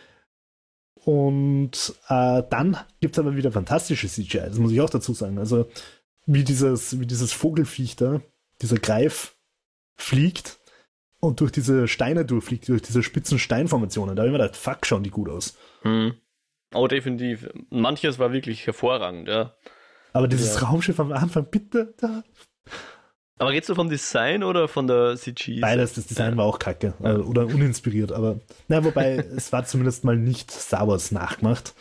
Und 1.05 1.95
äh, 2.09 2.43
dann 2.51 2.77
gibt 3.01 3.15
es 3.15 3.19
aber 3.19 3.37
wieder 3.37 3.53
fantastische 3.53 4.07
CGI, 4.07 4.41
das 4.41 4.59
muss 4.59 4.73
ich 4.73 4.81
auch 4.81 4.91
dazu 4.91 5.15
sagen. 5.15 5.39
Also 5.39 5.67
wie 6.27 6.45
dieses, 6.45 7.01
wie 7.01 7.07
dieses 7.07 7.33
Vogelfiech 7.33 7.97
da, 7.97 8.21
dieser 8.61 8.77
Greif, 8.77 9.37
fliegt 10.03 10.61
und 11.21 11.41
durch 11.41 11.53
diese 11.53 11.89
Steine 11.89 12.25
durchfliegt, 12.25 12.69
durch 12.69 12.83
diese 12.83 13.03
spitzen 13.03 13.39
Steinformationen. 13.39 14.17
Da 14.17 14.23
habe 14.23 14.29
ich 14.29 14.33
mir 14.33 14.39
gedacht, 14.43 14.57
fuck, 14.57 14.87
schauen 14.87 15.03
die 15.03 15.11
gut 15.11 15.29
aus. 15.29 15.57
Hm. 15.83 16.15
Oh, 16.75 16.87
definitiv. 16.87 17.49
Manches 17.71 18.19
war 18.19 18.33
wirklich 18.33 18.67
hervorragend, 18.67 19.29
ja. 19.29 19.55
Aber 20.13 20.29
dieses 20.29 20.55
Ja. 20.61 20.69
Raumschiff 20.69 20.99
am 21.01 21.13
Anfang, 21.13 21.47
bitte, 21.51 21.95
da. 21.99 22.23
Aber 23.41 23.53
redest 23.53 23.71
du 23.71 23.75
vom 23.75 23.89
Design 23.89 24.45
oder 24.45 24.69
von 24.69 24.87
der 24.87 25.17
CG? 25.17 25.61
Beides, 25.61 25.95
das 25.95 26.07
Design 26.07 26.37
war 26.37 26.45
auch 26.45 26.59
kacke. 26.59 26.93
Ja. 27.03 27.15
äh, 27.15 27.17
Oder 27.17 27.47
uninspiriert, 27.47 28.13
aber 28.13 28.39
na, 28.69 28.85
wobei, 28.85 29.17
es 29.37 29.51
war 29.51 29.65
zumindest 29.65 30.05
mal 30.05 30.17
nicht 30.17 30.51
Star 30.51 30.87
Wars 30.87 31.11
nachgemacht. 31.11 31.75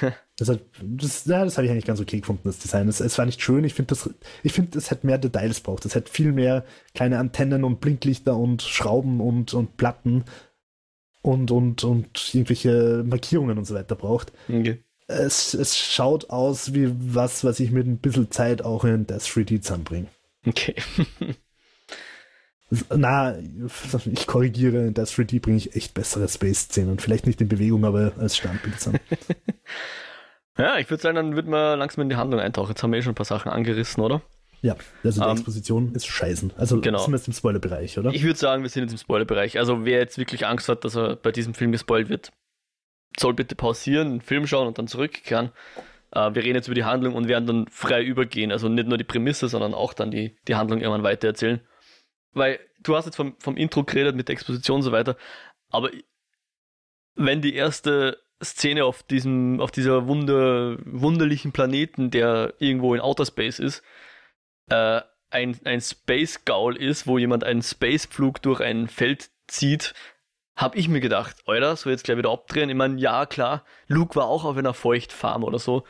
Das, 0.36 0.48
hat, 0.48 0.58
das, 0.82 1.26
ja, 1.26 1.44
das 1.44 1.56
habe 1.56 1.66
ich 1.66 1.70
eigentlich 1.70 1.84
ganz 1.84 2.00
okay 2.00 2.18
gefunden, 2.18 2.42
das 2.42 2.58
Design. 2.58 2.88
Es, 2.88 2.98
es 2.98 3.16
war 3.18 3.24
nicht 3.24 3.40
schön. 3.40 3.62
Ich 3.62 3.72
finde, 3.74 3.90
das, 3.90 4.10
ich 4.42 4.52
finde, 4.52 4.76
es 4.76 4.90
hätte 4.90 5.06
mehr 5.06 5.16
Details 5.16 5.60
braucht. 5.60 5.84
Es 5.84 5.94
hätte 5.94 6.10
viel 6.10 6.32
mehr 6.32 6.64
kleine 6.92 7.20
Antennen 7.20 7.62
und 7.62 7.80
Blinklichter 7.80 8.36
und 8.36 8.60
Schrauben 8.62 9.20
und, 9.20 9.54
und 9.54 9.76
Platten 9.76 10.24
und, 11.22 11.52
und, 11.52 11.84
und 11.84 12.34
irgendwelche 12.34 13.04
Markierungen 13.06 13.58
und 13.58 13.64
so 13.64 13.76
weiter 13.76 13.94
braucht. 13.94 14.32
Okay. 14.48 14.82
Es, 15.06 15.54
es 15.54 15.78
schaut 15.78 16.30
aus 16.30 16.74
wie 16.74 16.92
was, 16.98 17.44
was 17.44 17.60
ich 17.60 17.70
mit 17.70 17.86
ein 17.86 17.98
bisschen 17.98 18.32
Zeit 18.32 18.60
auch 18.60 18.84
in 18.84 19.06
Death 19.06 19.22
3D 19.22 19.60
zusammenbringe. 19.60 20.08
Okay. 20.46 20.74
Na, 22.90 23.36
ich 23.38 24.26
korrigiere, 24.26 24.86
in 24.86 24.94
Death 24.94 25.08
3D 25.08 25.40
bringe 25.40 25.58
ich 25.58 25.76
echt 25.76 25.94
bessere 25.94 26.28
Space-Szenen. 26.28 26.98
Vielleicht 26.98 27.26
nicht 27.26 27.40
in 27.40 27.48
Bewegung, 27.48 27.84
aber 27.84 28.12
als 28.18 28.36
Standbild. 28.36 28.76
ja, 30.58 30.78
ich 30.78 30.90
würde 30.90 31.02
sagen, 31.02 31.16
dann 31.16 31.36
wird 31.36 31.46
man 31.46 31.78
langsam 31.78 32.02
in 32.02 32.08
die 32.08 32.16
Handlung 32.16 32.40
eintauchen. 32.40 32.70
Jetzt 32.70 32.82
haben 32.82 32.92
wir 32.92 32.98
eh 32.98 33.02
schon 33.02 33.12
ein 33.12 33.16
paar 33.16 33.26
Sachen 33.26 33.50
angerissen, 33.50 34.02
oder? 34.02 34.22
Ja, 34.62 34.76
also 35.04 35.20
die 35.20 35.26
um, 35.26 35.30
ähm, 35.30 35.36
Exposition 35.36 35.94
ist 35.94 36.06
scheißen. 36.06 36.54
Also 36.56 36.80
genau. 36.80 36.98
sind 36.98 37.12
wir 37.12 37.18
jetzt 37.18 37.28
im 37.28 37.34
Spoilerbereich, 37.34 37.98
oder? 37.98 38.10
Ich 38.12 38.22
würde 38.24 38.38
sagen, 38.38 38.62
wir 38.62 38.70
sind 38.70 38.84
jetzt 38.84 38.92
im 38.92 38.98
Spoilerbereich. 38.98 39.58
Also 39.58 39.84
wer 39.84 39.98
jetzt 39.98 40.16
wirklich 40.16 40.46
Angst 40.46 40.68
hat, 40.68 40.84
dass 40.84 40.96
er 40.96 41.16
bei 41.16 41.32
diesem 41.32 41.52
Film 41.52 41.70
gespoilt 41.70 42.08
wird, 42.08 42.32
soll 43.18 43.34
bitte 43.34 43.56
pausieren, 43.56 44.08
einen 44.08 44.20
Film 44.22 44.46
schauen 44.46 44.66
und 44.66 44.78
dann 44.78 44.88
zurückkehren. 44.88 45.50
Uh, 46.16 46.32
wir 46.32 46.44
reden 46.44 46.54
jetzt 46.54 46.68
über 46.68 46.76
die 46.76 46.84
Handlung 46.84 47.14
und 47.14 47.26
werden 47.26 47.46
dann 47.46 47.66
frei 47.68 48.02
übergehen. 48.02 48.52
Also 48.52 48.68
nicht 48.68 48.86
nur 48.86 48.98
die 48.98 49.04
Prämisse, 49.04 49.48
sondern 49.48 49.74
auch 49.74 49.94
dann 49.94 50.12
die, 50.12 50.36
die 50.46 50.54
Handlung 50.54 50.80
irgendwann 50.80 51.02
weitererzählen. 51.02 51.60
Weil 52.32 52.60
du 52.80 52.94
hast 52.94 53.06
jetzt 53.06 53.16
vom, 53.16 53.34
vom 53.40 53.56
Intro 53.56 53.82
geredet 53.82 54.14
mit 54.14 54.28
der 54.28 54.34
Exposition 54.34 54.76
und 54.76 54.82
so 54.82 54.92
weiter, 54.92 55.16
aber 55.70 55.90
wenn 57.16 57.42
die 57.42 57.54
erste 57.54 58.22
Szene 58.42 58.84
auf 58.84 59.02
diesem, 59.02 59.60
auf 59.60 59.70
dieser 59.70 60.06
wunder, 60.06 60.76
wunderlichen 60.84 61.52
Planeten, 61.52 62.10
der 62.10 62.54
irgendwo 62.58 62.94
in 62.94 63.00
Outer 63.00 63.26
Space 63.26 63.58
ist, 63.58 63.82
äh, 64.70 65.00
ein, 65.30 65.58
ein 65.64 65.80
Space 65.80 66.44
Gaul 66.44 66.76
ist, 66.76 67.06
wo 67.06 67.18
jemand 67.18 67.44
einen 67.44 67.62
Spaceflug 67.62 68.40
durch 68.42 68.60
ein 68.60 68.88
Feld 68.88 69.30
zieht, 69.46 69.94
habe 70.56 70.78
ich 70.78 70.88
mir 70.88 71.00
gedacht, 71.00 71.36
Alter, 71.46 71.76
so 71.76 71.90
jetzt 71.90 72.04
gleich 72.04 72.18
wieder 72.18 72.30
abdrehen. 72.30 72.70
Ich 72.70 72.76
meine, 72.76 72.98
ja, 72.98 73.26
klar, 73.26 73.64
Luke 73.88 74.14
war 74.16 74.26
auch 74.26 74.44
auf 74.44 74.56
einer 74.56 74.74
Feuchtfarm 74.74 75.42
oder 75.44 75.58
so. 75.58 75.84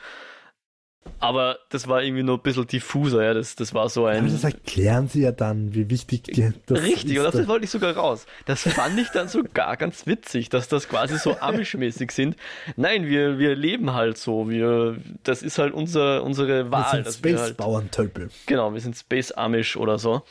Aber 1.20 1.58
das 1.70 1.88
war 1.88 2.02
irgendwie 2.02 2.22
nur 2.22 2.38
ein 2.38 2.42
bisschen 2.42 2.66
diffuser, 2.66 3.22
ja. 3.22 3.34
Das, 3.34 3.56
das 3.56 3.74
war 3.74 3.88
so 3.88 4.06
ein. 4.06 4.20
Aber 4.20 4.28
das 4.28 4.44
erklären 4.44 5.08
sie 5.08 5.22
ja 5.22 5.32
dann, 5.32 5.74
wie 5.74 5.90
wichtig 5.90 6.22
das 6.66 6.82
Richtig, 6.82 7.12
ist. 7.12 7.18
und 7.18 7.34
das 7.34 7.48
wollte 7.48 7.64
ich 7.64 7.70
sogar 7.70 7.94
raus. 7.94 8.26
Das 8.46 8.62
fand 8.62 8.98
ich 8.98 9.08
dann 9.08 9.28
sogar 9.28 9.76
ganz 9.76 10.06
witzig, 10.06 10.48
dass 10.48 10.68
das 10.68 10.88
quasi 10.88 11.18
so 11.18 11.38
amischmäßig 11.38 12.10
sind. 12.10 12.36
Nein, 12.76 13.06
wir, 13.06 13.38
wir 13.38 13.54
leben 13.54 13.92
halt 13.92 14.18
so. 14.18 14.48
Wir, 14.48 14.96
das 15.22 15.42
ist 15.42 15.58
halt 15.58 15.72
unser, 15.74 16.22
unsere 16.22 16.70
Wahl. 16.70 17.04
Wir 17.04 17.10
sind 17.10 17.36
Space-Bauerntölpel. 17.36 18.24
Halt, 18.24 18.32
genau, 18.46 18.72
wir 18.72 18.80
sind 18.80 18.96
Space-Amish 18.96 19.76
oder 19.76 19.98
so. 19.98 20.22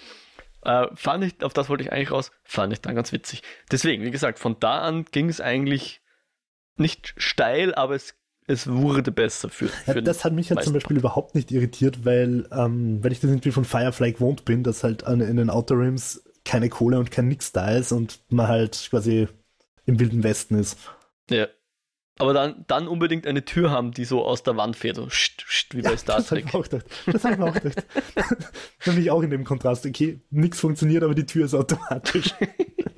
Äh, 0.66 0.88
fand 0.96 1.24
ich, 1.24 1.44
auf 1.44 1.54
das 1.54 1.70
wollte 1.70 1.84
ich 1.84 1.92
eigentlich 1.92 2.12
raus, 2.12 2.32
fand 2.44 2.74
ich 2.74 2.82
dann 2.82 2.96
ganz 2.96 3.12
witzig. 3.12 3.44
Deswegen, 3.72 4.04
wie 4.04 4.12
gesagt, 4.12 4.40
von 4.40 4.58
da 4.60 4.80
an 4.80 5.06
ging 5.12 5.30
es 5.30 5.42
eigentlich 5.42 6.02
nicht 6.78 7.14
steil, 7.18 7.74
aber 7.76 7.96
es 7.96 8.16
es 8.46 8.68
wurde 8.68 9.12
besser 9.12 9.50
für. 9.50 9.68
für 9.70 9.96
ja, 9.96 10.02
das 10.02 10.26
hat 10.26 10.34
mich 10.34 10.50
ja 10.50 10.58
zum 10.58 10.74
Beispiel 10.74 10.98
überhaupt 10.98 11.36
nicht 11.36 11.52
irritiert, 11.52 12.04
weil, 12.06 12.48
ähm, 12.52 13.04
weil 13.04 13.12
ich 13.12 13.22
das 13.22 13.30
irgendwie 13.30 13.52
von 13.52 13.64
Firefly 13.64 14.14
gewohnt 14.14 14.46
bin, 14.46 14.64
dass 14.64 14.84
halt 14.84 15.06
an, 15.06 15.22
in 15.22 15.38
den 15.38 15.50
Outer 15.50 15.78
Rims 15.78 16.24
keine 16.44 16.70
Kohle 16.70 17.00
und 17.00 17.10
kein 17.10 17.30
Nix 17.30 17.54
da 17.54 17.72
ist 17.72 17.92
und 17.92 18.20
man 18.30 18.48
halt 18.48 18.88
quasi 18.90 19.30
im 19.86 20.00
Wilden 20.00 20.24
Westen 20.24 20.56
ist. 20.56 20.78
Ja. 21.30 21.48
Aber 22.20 22.34
dann, 22.34 22.64
dann 22.68 22.88
unbedingt 22.88 23.26
eine 23.26 23.44
Tür 23.44 23.72
haben, 23.72 23.92
die 23.92 24.06
so 24.06 24.24
aus 24.24 24.44
der 24.44 24.56
Wand 24.56 24.76
fährt, 24.76 24.98
so 24.98 25.10
scht, 25.10 25.44
scht, 25.48 25.76
wie 25.76 25.82
bei 25.82 25.92
ja, 25.92 25.98
Star 25.98 26.24
Trek. 26.24 26.46
Das 26.46 26.52
habe 26.52 26.52
ich 26.52 26.54
auch 26.54 26.64
gedacht. 26.70 26.86
Das 27.08 27.24
habe 27.24 27.34
ich 27.34 27.40
mir 27.40 27.46
auch 27.46 27.54
gedacht. 27.54 27.86
Nämlich 28.86 29.12
auch 29.12 29.24
in 29.24 29.32
dem 29.32 29.44
Kontrast, 29.44 29.86
okay, 29.86 30.22
nichts 30.30 30.60
funktioniert, 30.60 31.04
aber 31.04 31.16
die 31.16 31.26
Tür 31.26 31.46
ist 31.46 31.56
automatisch. 31.56 32.36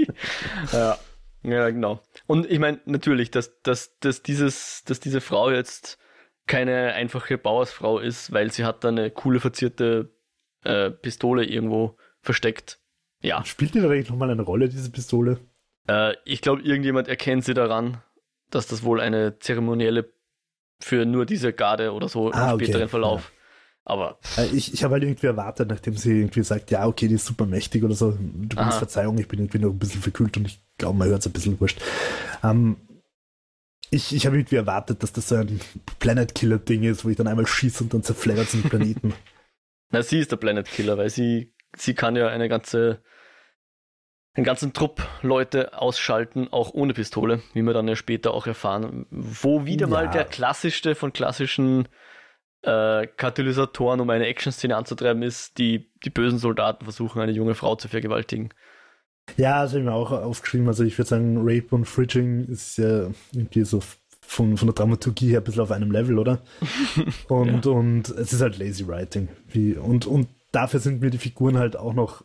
ja. 0.74 0.98
Ja, 1.44 1.70
genau. 1.70 2.02
Und 2.26 2.50
ich 2.50 2.58
meine, 2.60 2.80
natürlich, 2.86 3.30
dass, 3.30 3.62
dass, 3.62 4.00
dass, 4.00 4.24
dieses, 4.24 4.84
dass 4.86 5.00
diese 5.00 5.22
Frau 5.22 5.52
jetzt 5.52 6.00
keine 6.48 6.94
einfache 6.94 7.38
Bauersfrau 7.38 8.00
ist, 8.00 8.32
weil 8.32 8.52
sie 8.52 8.66
hat 8.66 8.84
da 8.84 8.90
eine 8.90 9.12
coole 9.12 9.40
verzierte 9.40 10.12
äh, 10.64 10.90
Pistole 10.90 11.46
irgendwo 11.46 11.98
versteckt. 12.22 12.80
Ja. 13.22 13.46
Spielt 13.46 13.76
die 13.76 13.80
da 13.80 13.90
eigentlich 13.90 14.10
nochmal 14.10 14.32
eine 14.32 14.42
Rolle, 14.42 14.70
diese 14.70 14.92
Pistole? 14.92 15.40
Äh, 15.88 16.16
ich 16.26 16.42
glaube, 16.42 16.64
irgendjemand 16.64 17.08
erkennt 17.08 17.46
sie 17.46 17.54
daran, 17.54 18.02
dass 18.50 18.68
das 18.68 18.84
wohl 18.84 19.02
eine 19.02 19.40
zeremonielle 19.40 20.14
für 20.80 21.06
nur 21.06 21.26
diese 21.26 21.54
Garde 21.54 21.94
oder 21.94 22.10
so 22.10 22.32
ah, 22.32 22.52
im 22.52 22.60
späteren 22.60 22.84
okay. 22.84 22.90
Verlauf 22.90 23.32
aber. 23.86 24.18
Äh, 24.38 24.48
ich, 24.48 24.74
ich 24.74 24.84
habe 24.84 24.96
halt 24.96 25.04
irgendwie 25.04 25.28
erwartet, 25.28 25.70
nachdem 25.70 25.96
sie 25.96 26.20
irgendwie 26.20 26.44
sagt, 26.44 26.72
ja, 26.72 26.86
okay, 26.88 27.08
die 27.08 27.16
ist 27.16 27.26
super 27.26 27.46
mächtig 27.46 27.84
oder 27.84 27.94
so. 27.94 28.18
Du 28.20 28.56
kannst 28.56 28.80
Verzeihung, 28.80 29.18
ich 29.20 29.28
bin 29.28 29.40
irgendwie 29.40 29.60
noch 29.60 29.70
ein 29.70 29.80
bisschen 29.80 30.02
verkühlt 30.02 30.36
und 30.38 30.48
ich 30.48 30.60
glaube, 30.78 30.98
man 30.98 31.08
hört 31.08 31.22
es 31.22 31.28
ein 31.28 31.34
bisschen 31.34 31.60
wurscht. 31.62 31.80
Ähm, 32.44 32.78
ich, 33.92 34.14
ich 34.14 34.26
habe 34.26 34.38
irgendwie 34.38 34.56
erwartet, 34.56 35.04
dass 35.04 35.14
das 35.14 35.30
so 35.30 35.36
ein 35.36 35.62
Planet 36.00 36.34
Killer-Ding 36.34 36.84
ist, 36.84 37.06
wo 37.06 37.10
ich 37.10 37.16
dann 37.16 37.28
einmal 37.28 37.46
schieße 37.46 37.84
und 37.84 37.94
dann 37.94 38.04
zerfleddert 38.04 38.52
den 38.52 38.64
Planeten. 38.64 39.14
Na, 39.92 40.02
sie 40.02 40.20
ist 40.20 40.32
der 40.32 40.38
Planet 40.38 40.68
Killer, 40.68 40.98
weil 40.98 41.12
sie, 41.12 41.54
sie 41.78 41.94
kann 41.94 42.16
ja 42.16 42.28
eine 42.28 42.50
ganze, 42.50 43.04
einen 44.36 44.44
ganzen 44.46 44.74
Trupp 44.74 45.08
Leute 45.22 45.80
ausschalten, 45.80 46.50
auch 46.52 46.74
ohne 46.74 46.94
Pistole, 46.94 47.42
wie 47.54 47.62
wir 47.62 47.74
dann 47.74 47.88
ja 47.88 47.96
später 47.96 48.34
auch 48.34 48.48
erfahren. 48.48 49.06
Wo 49.10 49.66
wieder 49.66 49.88
ja. 49.88 49.92
mal 49.92 50.10
der 50.10 50.26
klassischste 50.26 50.94
von 50.94 51.14
klassischen 51.14 51.88
äh, 52.62 53.08
Katalysatoren, 53.08 54.02
um 54.02 54.10
eine 54.10 54.28
Action-Szene 54.28 54.76
anzutreiben, 54.76 55.24
ist, 55.24 55.58
die, 55.58 55.90
die 56.04 56.10
bösen 56.10 56.40
Soldaten 56.40 56.84
versuchen, 56.84 57.22
eine 57.22 57.32
junge 57.32 57.56
Frau 57.56 57.76
zu 57.76 57.88
vergewaltigen. 57.88 58.50
Ja, 59.38 59.64
das 59.64 59.72
habe 59.72 59.80
ich 59.80 59.86
mir 59.86 59.94
auch 59.94 60.12
aufgeschrieben. 60.12 60.68
Also 60.68 60.84
ich 60.84 60.98
würde 60.98 61.10
sagen, 61.10 61.38
Rape 61.40 61.74
und 61.74 61.86
Fridging 61.86 62.46
ist 62.46 62.78
ja 62.78 63.10
irgendwie 63.34 63.64
so 63.64 63.82
von, 64.22 64.58
von 64.58 64.68
der 64.68 64.76
Dramaturgie 64.76 65.30
her 65.30 65.40
ein 65.40 65.44
bisschen 65.44 65.62
auf 65.62 65.72
einem 65.72 65.92
Level, 65.92 66.20
oder? 66.20 66.42
Und, 67.30 67.66
ja. 67.66 67.72
und 67.72 68.10
es 68.10 68.34
ist 68.34 68.42
halt 68.42 68.58
Lazy 68.58 68.88
Writing. 68.88 69.30
Wie, 69.48 69.74
und, 69.74 70.08
und 70.08 70.28
dafür 70.52 70.80
sind 70.80 71.02
mir 71.02 71.10
die 71.10 71.18
Figuren 71.18 71.58
halt 71.58 71.76
auch 71.78 71.94
noch 71.94 72.24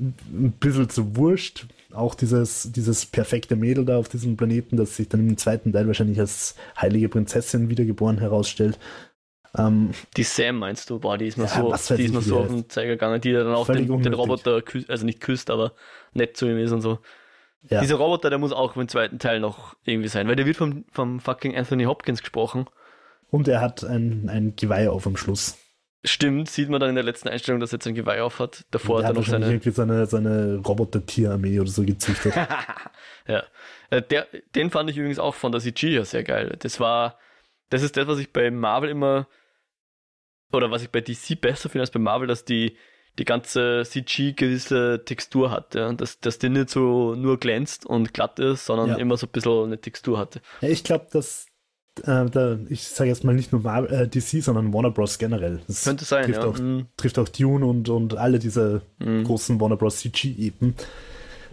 ein 0.00 0.52
bisschen 0.58 0.88
zu 0.88 1.16
wurscht. 1.16 1.66
Auch 1.92 2.14
dieses, 2.14 2.70
dieses 2.72 3.06
perfekte 3.06 3.56
Mädel 3.56 3.84
da 3.84 3.98
auf 3.98 4.08
diesem 4.08 4.36
Planeten, 4.36 4.76
das 4.76 4.96
sich 4.96 5.08
dann 5.08 5.28
im 5.28 5.36
zweiten 5.36 5.72
Teil 5.72 5.86
wahrscheinlich 5.86 6.20
als 6.20 6.54
heilige 6.80 7.08
Prinzessin 7.08 7.68
wiedergeboren 7.68 8.18
herausstellt. 8.18 8.78
Ähm, 9.56 9.90
die 10.16 10.22
Sam 10.22 10.58
meinst 10.58 10.88
du? 10.90 11.00
Boah, 11.00 11.18
die 11.18 11.26
ist 11.26 11.36
mir 11.36 11.44
ja, 11.44 11.76
so, 11.76 11.96
die 11.96 12.04
ist 12.04 12.14
mir 12.14 12.22
so 12.22 12.38
auf 12.38 12.48
den 12.48 12.68
Zeiger 12.68 12.92
gegangen, 12.92 13.20
die 13.20 13.32
dann 13.32 13.52
auch 13.54 13.66
den, 13.66 14.02
den, 14.02 14.14
Roboter 14.14 14.62
küsst, 14.62 14.88
also 14.88 15.04
nicht 15.04 15.20
küsst, 15.20 15.50
aber 15.50 15.72
nett 16.12 16.36
zu 16.36 16.46
ihm 16.46 16.58
ist 16.58 16.70
und 16.70 16.82
so. 16.82 17.00
Ja. 17.68 17.80
Dieser 17.80 17.96
Roboter, 17.96 18.30
der 18.30 18.38
muss 18.38 18.52
auch 18.52 18.76
im 18.76 18.88
zweiten 18.88 19.18
Teil 19.18 19.40
noch 19.40 19.74
irgendwie 19.84 20.08
sein, 20.08 20.28
weil 20.28 20.36
der 20.36 20.46
wird 20.46 20.56
vom, 20.56 20.84
vom 20.92 21.20
fucking 21.20 21.56
Anthony 21.56 21.84
Hopkins 21.84 22.20
gesprochen. 22.20 22.66
Und 23.30 23.48
er 23.48 23.60
hat 23.60 23.84
ein, 23.84 24.28
ein 24.28 24.54
Geweih 24.56 24.88
auf 24.88 25.06
am 25.06 25.16
Schluss. 25.16 25.58
Stimmt, 26.02 26.48
sieht 26.48 26.70
man 26.70 26.80
dann 26.80 26.88
in 26.90 26.94
der 26.94 27.04
letzten 27.04 27.28
Einstellung, 27.28 27.60
dass 27.60 27.72
er 27.72 27.76
jetzt 27.76 27.86
ein 27.86 27.94
Geweih 27.94 28.22
auf 28.22 28.38
hat. 28.38 28.64
Davor 28.70 29.02
hat 29.02 29.10
er 29.10 29.12
noch 29.12 29.26
seine... 29.26 29.46
irgendwie 29.46 29.70
seine, 29.70 30.06
seine 30.06 30.56
Roboter-Tierarmee 30.56 31.60
oder 31.60 31.70
so 31.70 31.84
gezüchtet. 31.84 32.34
ja. 33.28 33.42
Äh, 33.90 34.00
der, 34.02 34.26
den 34.54 34.70
fand 34.70 34.88
ich 34.88 34.96
übrigens 34.96 35.18
auch 35.18 35.34
von 35.34 35.52
der 35.52 35.60
CG 35.60 35.90
ja 35.90 36.04
sehr 36.06 36.24
geil. 36.24 36.56
Das 36.60 36.80
war, 36.80 37.18
das 37.68 37.82
ist 37.82 37.98
das, 37.98 38.06
was 38.06 38.18
ich 38.18 38.32
bei 38.32 38.50
Marvel 38.50 38.88
immer 38.88 39.28
oder 40.52 40.70
was 40.70 40.82
ich 40.82 40.90
bei 40.90 41.02
DC 41.02 41.38
besser 41.38 41.68
finde 41.68 41.82
als 41.82 41.90
bei 41.90 42.00
Marvel, 42.00 42.26
dass 42.26 42.46
die, 42.46 42.76
die 43.18 43.26
ganze 43.26 43.82
CG 43.84 44.32
gewisse 44.32 45.02
Textur 45.04 45.50
hat, 45.50 45.74
ja? 45.74 45.92
dass, 45.92 46.18
dass 46.20 46.38
die 46.38 46.48
nicht 46.48 46.70
so 46.70 47.14
nur 47.14 47.38
glänzt 47.38 47.84
und 47.84 48.14
glatt 48.14 48.38
ist, 48.38 48.64
sondern 48.64 48.88
ja. 48.88 48.96
immer 48.96 49.18
so 49.18 49.26
ein 49.26 49.32
bisschen 49.32 49.64
eine 49.64 49.80
Textur 49.80 50.18
hatte. 50.18 50.40
Ja, 50.62 50.68
ich 50.70 50.82
glaube, 50.82 51.08
dass 51.12 51.49
äh, 51.98 52.26
da, 52.30 52.58
ich 52.68 52.84
sage 52.88 53.10
jetzt 53.10 53.24
mal 53.24 53.34
nicht 53.34 53.52
nur 53.52 53.62
Marvel, 53.62 53.90
äh, 53.92 54.08
DC, 54.08 54.42
sondern 54.42 54.72
Warner 54.72 54.90
Bros. 54.90 55.18
generell. 55.18 55.60
Das 55.66 55.84
Könnte 55.84 56.04
sein, 56.04 56.24
trifft 56.24 56.42
ja. 56.42 56.48
Auch, 56.48 56.58
mhm. 56.58 56.86
Trifft 56.96 57.18
auch 57.18 57.28
Dune 57.28 57.66
und, 57.66 57.88
und 57.88 58.16
alle 58.16 58.38
diese 58.38 58.82
mhm. 58.98 59.24
großen 59.24 59.60
Warner 59.60 59.76
Bros. 59.76 59.98
CG-Epen. 59.98 60.74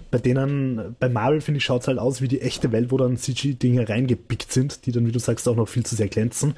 Bei 0.09 0.19
denen, 0.19 0.95
bei 0.99 1.09
Marvel 1.09 1.41
finde 1.41 1.57
ich, 1.57 1.65
schaut 1.65 1.81
es 1.81 1.87
halt 1.87 1.99
aus 1.99 2.21
wie 2.21 2.29
die 2.29 2.41
echte 2.41 2.71
Welt, 2.71 2.91
wo 2.91 2.97
dann 2.97 3.17
CG-Dinge 3.17 3.89
reingepickt 3.89 4.51
sind, 4.51 4.85
die 4.85 4.91
dann, 4.91 5.05
wie 5.05 5.11
du 5.11 5.19
sagst, 5.19 5.47
auch 5.49 5.55
noch 5.55 5.67
viel 5.67 5.85
zu 5.85 5.95
sehr 5.95 6.07
glänzen. 6.07 6.55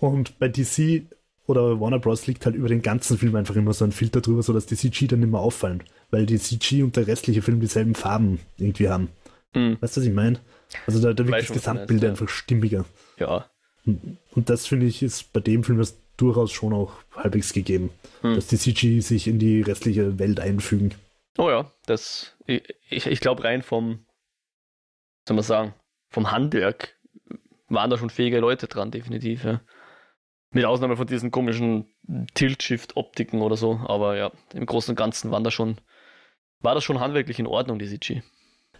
Und 0.00 0.38
bei 0.38 0.48
DC 0.48 1.02
oder 1.46 1.78
Warner 1.80 2.00
Bros. 2.00 2.26
liegt 2.26 2.46
halt 2.46 2.56
über 2.56 2.68
den 2.68 2.82
ganzen 2.82 3.18
Film 3.18 3.36
einfach 3.36 3.54
immer 3.54 3.72
so 3.74 3.84
ein 3.84 3.92
Filter 3.92 4.20
drüber, 4.20 4.42
sodass 4.42 4.66
die 4.66 4.76
CG 4.76 5.06
dann 5.06 5.20
nicht 5.20 5.30
mehr 5.30 5.40
auffallen, 5.40 5.82
weil 6.10 6.26
die 6.26 6.38
CG 6.38 6.82
und 6.82 6.96
der 6.96 7.06
restliche 7.06 7.42
Film 7.42 7.60
dieselben 7.60 7.94
Farben 7.94 8.40
irgendwie 8.56 8.88
haben. 8.88 9.08
Mhm. 9.54 9.76
Weißt 9.80 9.96
du, 9.96 10.00
was 10.00 10.08
ich 10.08 10.14
meine? 10.14 10.40
Also 10.86 11.00
da, 11.00 11.12
da 11.12 11.26
wirkt 11.26 11.48
das 11.48 11.52
Gesamtbild 11.52 12.02
ja. 12.02 12.10
einfach 12.10 12.28
stimmiger. 12.28 12.84
Ja. 13.18 13.48
Und 13.84 14.50
das 14.50 14.66
finde 14.66 14.86
ich 14.86 15.02
ist 15.02 15.32
bei 15.32 15.40
dem 15.40 15.64
Film 15.64 15.78
das 15.78 15.96
durchaus 16.16 16.52
schon 16.52 16.72
auch 16.72 16.94
halbwegs 17.14 17.52
gegeben, 17.52 17.90
mhm. 18.22 18.36
dass 18.36 18.46
die 18.46 18.58
CG 18.58 19.00
sich 19.00 19.26
in 19.26 19.38
die 19.38 19.62
restliche 19.62 20.18
Welt 20.18 20.40
einfügen. 20.40 20.94
Oh 21.36 21.50
ja, 21.50 21.70
das, 21.86 22.36
ich, 22.46 23.06
ich 23.06 23.20
glaube 23.20 23.44
rein 23.44 23.62
vom, 23.62 24.06
soll 25.26 25.34
man 25.34 25.44
sagen, 25.44 25.74
vom 26.08 26.30
Handwerk 26.30 26.96
waren 27.68 27.90
da 27.90 27.98
schon 27.98 28.10
fähige 28.10 28.38
Leute 28.38 28.68
dran, 28.68 28.90
definitiv, 28.90 29.44
ja. 29.44 29.60
Mit 30.50 30.64
Ausnahme 30.64 30.96
von 30.96 31.08
diesen 31.08 31.32
komischen 31.32 31.86
Tilt-Shift-Optiken 32.34 33.42
oder 33.42 33.56
so. 33.56 33.80
Aber 33.86 34.16
ja, 34.16 34.30
im 34.52 34.66
Großen 34.66 34.92
und 34.92 34.96
Ganzen 34.96 35.32
waren 35.32 35.42
das 35.42 35.52
schon, 35.52 35.78
war 36.60 36.76
das 36.76 36.84
schon 36.84 37.00
handwerklich 37.00 37.40
in 37.40 37.48
Ordnung, 37.48 37.80
die 37.80 37.88
CG. 37.88 38.22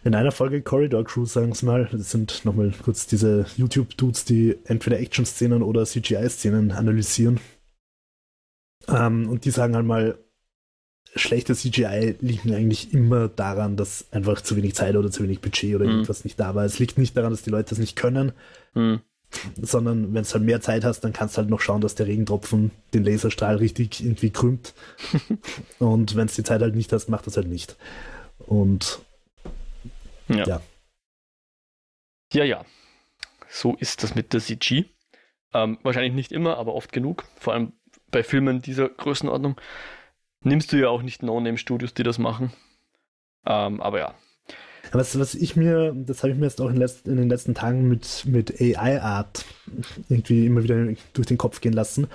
In 0.05 0.13
einer 0.13 0.31
Folge 0.31 0.61
Corridor 0.61 1.03
Crew, 1.03 1.25
sagen 1.25 1.55
sie 1.55 1.65
mal, 1.65 1.89
das 1.91 2.11
sind 2.11 2.45
nochmal 2.45 2.71
kurz 2.83 3.07
diese 3.07 3.47
YouTube-Dudes, 3.57 4.23
die 4.23 4.55
entweder 4.65 4.99
Action-Szenen 4.99 5.63
oder 5.63 5.83
CGI-Szenen 5.83 6.71
analysieren. 6.71 7.39
Ähm, 8.87 9.27
und 9.27 9.45
die 9.45 9.49
sagen 9.49 9.75
halt 9.75 9.87
mal, 9.87 10.19
schlechte 11.15 11.55
CGI 11.55 12.17
liegen 12.21 12.53
eigentlich 12.53 12.93
immer 12.93 13.29
daran, 13.29 13.77
dass 13.77 14.05
einfach 14.11 14.41
zu 14.41 14.55
wenig 14.55 14.75
Zeit 14.75 14.95
oder 14.95 15.09
zu 15.09 15.23
wenig 15.23 15.41
Budget 15.41 15.73
oder 15.73 15.85
mhm. 15.85 15.91
irgendwas 15.91 16.23
nicht 16.23 16.39
da 16.39 16.53
war. 16.53 16.65
Es 16.65 16.77
liegt 16.77 16.99
nicht 16.99 17.17
daran, 17.17 17.31
dass 17.31 17.41
die 17.41 17.49
Leute 17.49 17.69
das 17.69 17.79
nicht 17.79 17.95
können, 17.95 18.33
mhm. 18.75 18.99
sondern 19.59 20.13
wenn 20.13 20.23
du 20.23 20.29
halt 20.29 20.43
mehr 20.43 20.61
Zeit 20.61 20.85
hast, 20.85 20.99
dann 21.01 21.13
kannst 21.13 21.35
du 21.35 21.39
halt 21.39 21.49
noch 21.49 21.61
schauen, 21.61 21.81
dass 21.81 21.95
der 21.95 22.05
Regentropfen 22.05 22.69
den 22.93 23.05
Laserstrahl 23.05 23.55
richtig 23.55 24.05
irgendwie 24.05 24.29
krümmt. 24.29 24.75
Und 25.79 26.15
wenn 26.15 26.27
du 26.27 26.33
die 26.33 26.43
Zeit 26.43 26.61
halt 26.61 26.75
nicht 26.75 26.93
hast, 26.93 27.09
macht 27.09 27.25
das 27.25 27.37
halt 27.37 27.47
nicht. 27.47 27.75
Und 28.37 28.99
ja. 30.27 30.45
ja. 30.45 30.61
Ja, 32.33 32.43
ja. 32.43 32.65
So 33.49 33.75
ist 33.75 34.03
das 34.03 34.15
mit 34.15 34.33
der 34.33 34.41
CG. 34.41 34.85
Ähm, 35.53 35.77
wahrscheinlich 35.83 36.13
nicht 36.13 36.31
immer, 36.31 36.57
aber 36.57 36.73
oft 36.73 36.91
genug. 36.91 37.23
Vor 37.37 37.53
allem 37.53 37.73
bei 38.11 38.23
Filmen 38.23 38.61
dieser 38.61 38.89
Größenordnung 38.89 39.59
nimmst 40.41 40.71
du 40.71 40.77
ja 40.77 40.89
auch 40.89 41.01
nicht 41.01 41.23
No-Name-Studios, 41.23 41.93
die 41.93 42.03
das 42.03 42.19
machen. 42.19 42.51
Ähm, 43.45 43.79
aber 43.81 43.99
ja. 43.99 44.15
Was, 44.91 45.17
was 45.17 45.33
ich 45.33 45.55
mir, 45.55 45.93
das 45.95 46.21
habe 46.23 46.33
ich 46.33 46.37
mir 46.37 46.45
jetzt 46.45 46.61
auch 46.61 46.69
in, 46.69 46.77
letzt, 46.77 47.07
in 47.07 47.17
den 47.17 47.29
letzten 47.29 47.55
Tagen 47.55 47.87
mit, 47.87 48.25
mit 48.25 48.61
AI-Art 48.61 49.45
irgendwie 50.09 50.45
immer 50.45 50.63
wieder 50.63 50.93
durch 51.13 51.27
den 51.27 51.37
Kopf 51.37 51.61
gehen 51.61 51.73
lassen. 51.73 52.07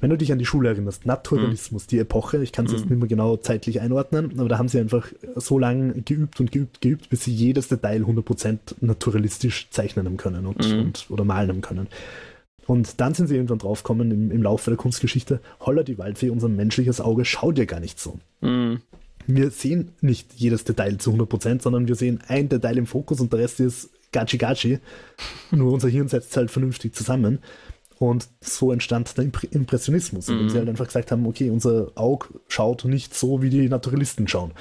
Wenn 0.00 0.10
du 0.10 0.18
dich 0.18 0.30
an 0.32 0.38
die 0.38 0.46
Schule 0.46 0.68
erinnerst, 0.68 1.06
Naturalismus, 1.06 1.84
mhm. 1.84 1.88
die 1.88 1.98
Epoche, 1.98 2.42
ich 2.42 2.52
kann 2.52 2.66
es 2.66 2.72
mhm. 2.72 2.78
jetzt 2.78 2.90
nicht 2.90 2.98
mehr 2.98 3.08
genau 3.08 3.36
zeitlich 3.36 3.80
einordnen, 3.80 4.38
aber 4.38 4.48
da 4.48 4.58
haben 4.58 4.68
sie 4.68 4.78
einfach 4.78 5.08
so 5.36 5.58
lange 5.58 5.94
geübt 6.02 6.38
und 6.40 6.52
geübt, 6.52 6.80
geübt, 6.80 7.08
bis 7.08 7.24
sie 7.24 7.32
jedes 7.32 7.68
Detail 7.68 8.02
100% 8.02 8.58
naturalistisch 8.80 9.68
zeichnen 9.70 10.06
haben 10.06 10.16
können 10.16 10.46
und, 10.46 10.68
mhm. 10.68 10.80
und, 10.80 11.06
oder 11.08 11.24
malen 11.24 11.48
haben 11.48 11.60
können. 11.62 11.88
Und 12.66 13.00
dann 13.00 13.14
sind 13.14 13.28
sie 13.28 13.36
irgendwann 13.36 13.58
draufgekommen 13.58 14.10
im, 14.10 14.30
im 14.30 14.42
Laufe 14.42 14.70
der 14.70 14.76
Kunstgeschichte, 14.76 15.40
holla 15.60 15.82
die 15.82 15.98
Waldfee, 15.98 16.30
unser 16.30 16.48
menschliches 16.48 17.00
Auge 17.00 17.24
schaut 17.24 17.58
ja 17.58 17.64
gar 17.64 17.80
nicht 17.80 18.00
so. 18.00 18.18
Mhm. 18.40 18.80
Wir 19.26 19.50
sehen 19.50 19.92
nicht 20.00 20.34
jedes 20.36 20.64
Detail 20.64 20.98
zu 20.98 21.12
100%, 21.12 21.62
sondern 21.62 21.88
wir 21.88 21.94
sehen 21.94 22.20
ein 22.28 22.48
Detail 22.48 22.78
im 22.78 22.86
Fokus 22.86 23.20
und 23.20 23.32
der 23.32 23.40
Rest 23.40 23.60
ist 23.60 23.90
gachi 24.12 24.38
gachi. 24.38 24.78
Nur 25.50 25.72
unser 25.72 25.88
Hirn 25.88 26.08
setzt 26.08 26.36
halt 26.36 26.50
vernünftig 26.50 26.94
zusammen. 26.94 27.40
Und 27.98 28.28
so 28.40 28.72
entstand 28.72 29.16
der 29.16 29.24
Impressionismus, 29.24 30.28
indem 30.28 30.44
mhm. 30.44 30.50
sie 30.50 30.58
halt 30.58 30.68
einfach 30.68 30.86
gesagt 30.86 31.10
haben, 31.12 31.26
okay, 31.26 31.48
unser 31.48 31.92
Auge 31.94 32.28
schaut 32.46 32.84
nicht 32.84 33.14
so, 33.14 33.40
wie 33.40 33.48
die 33.48 33.68
Naturalisten 33.68 34.28
schauen. 34.28 34.52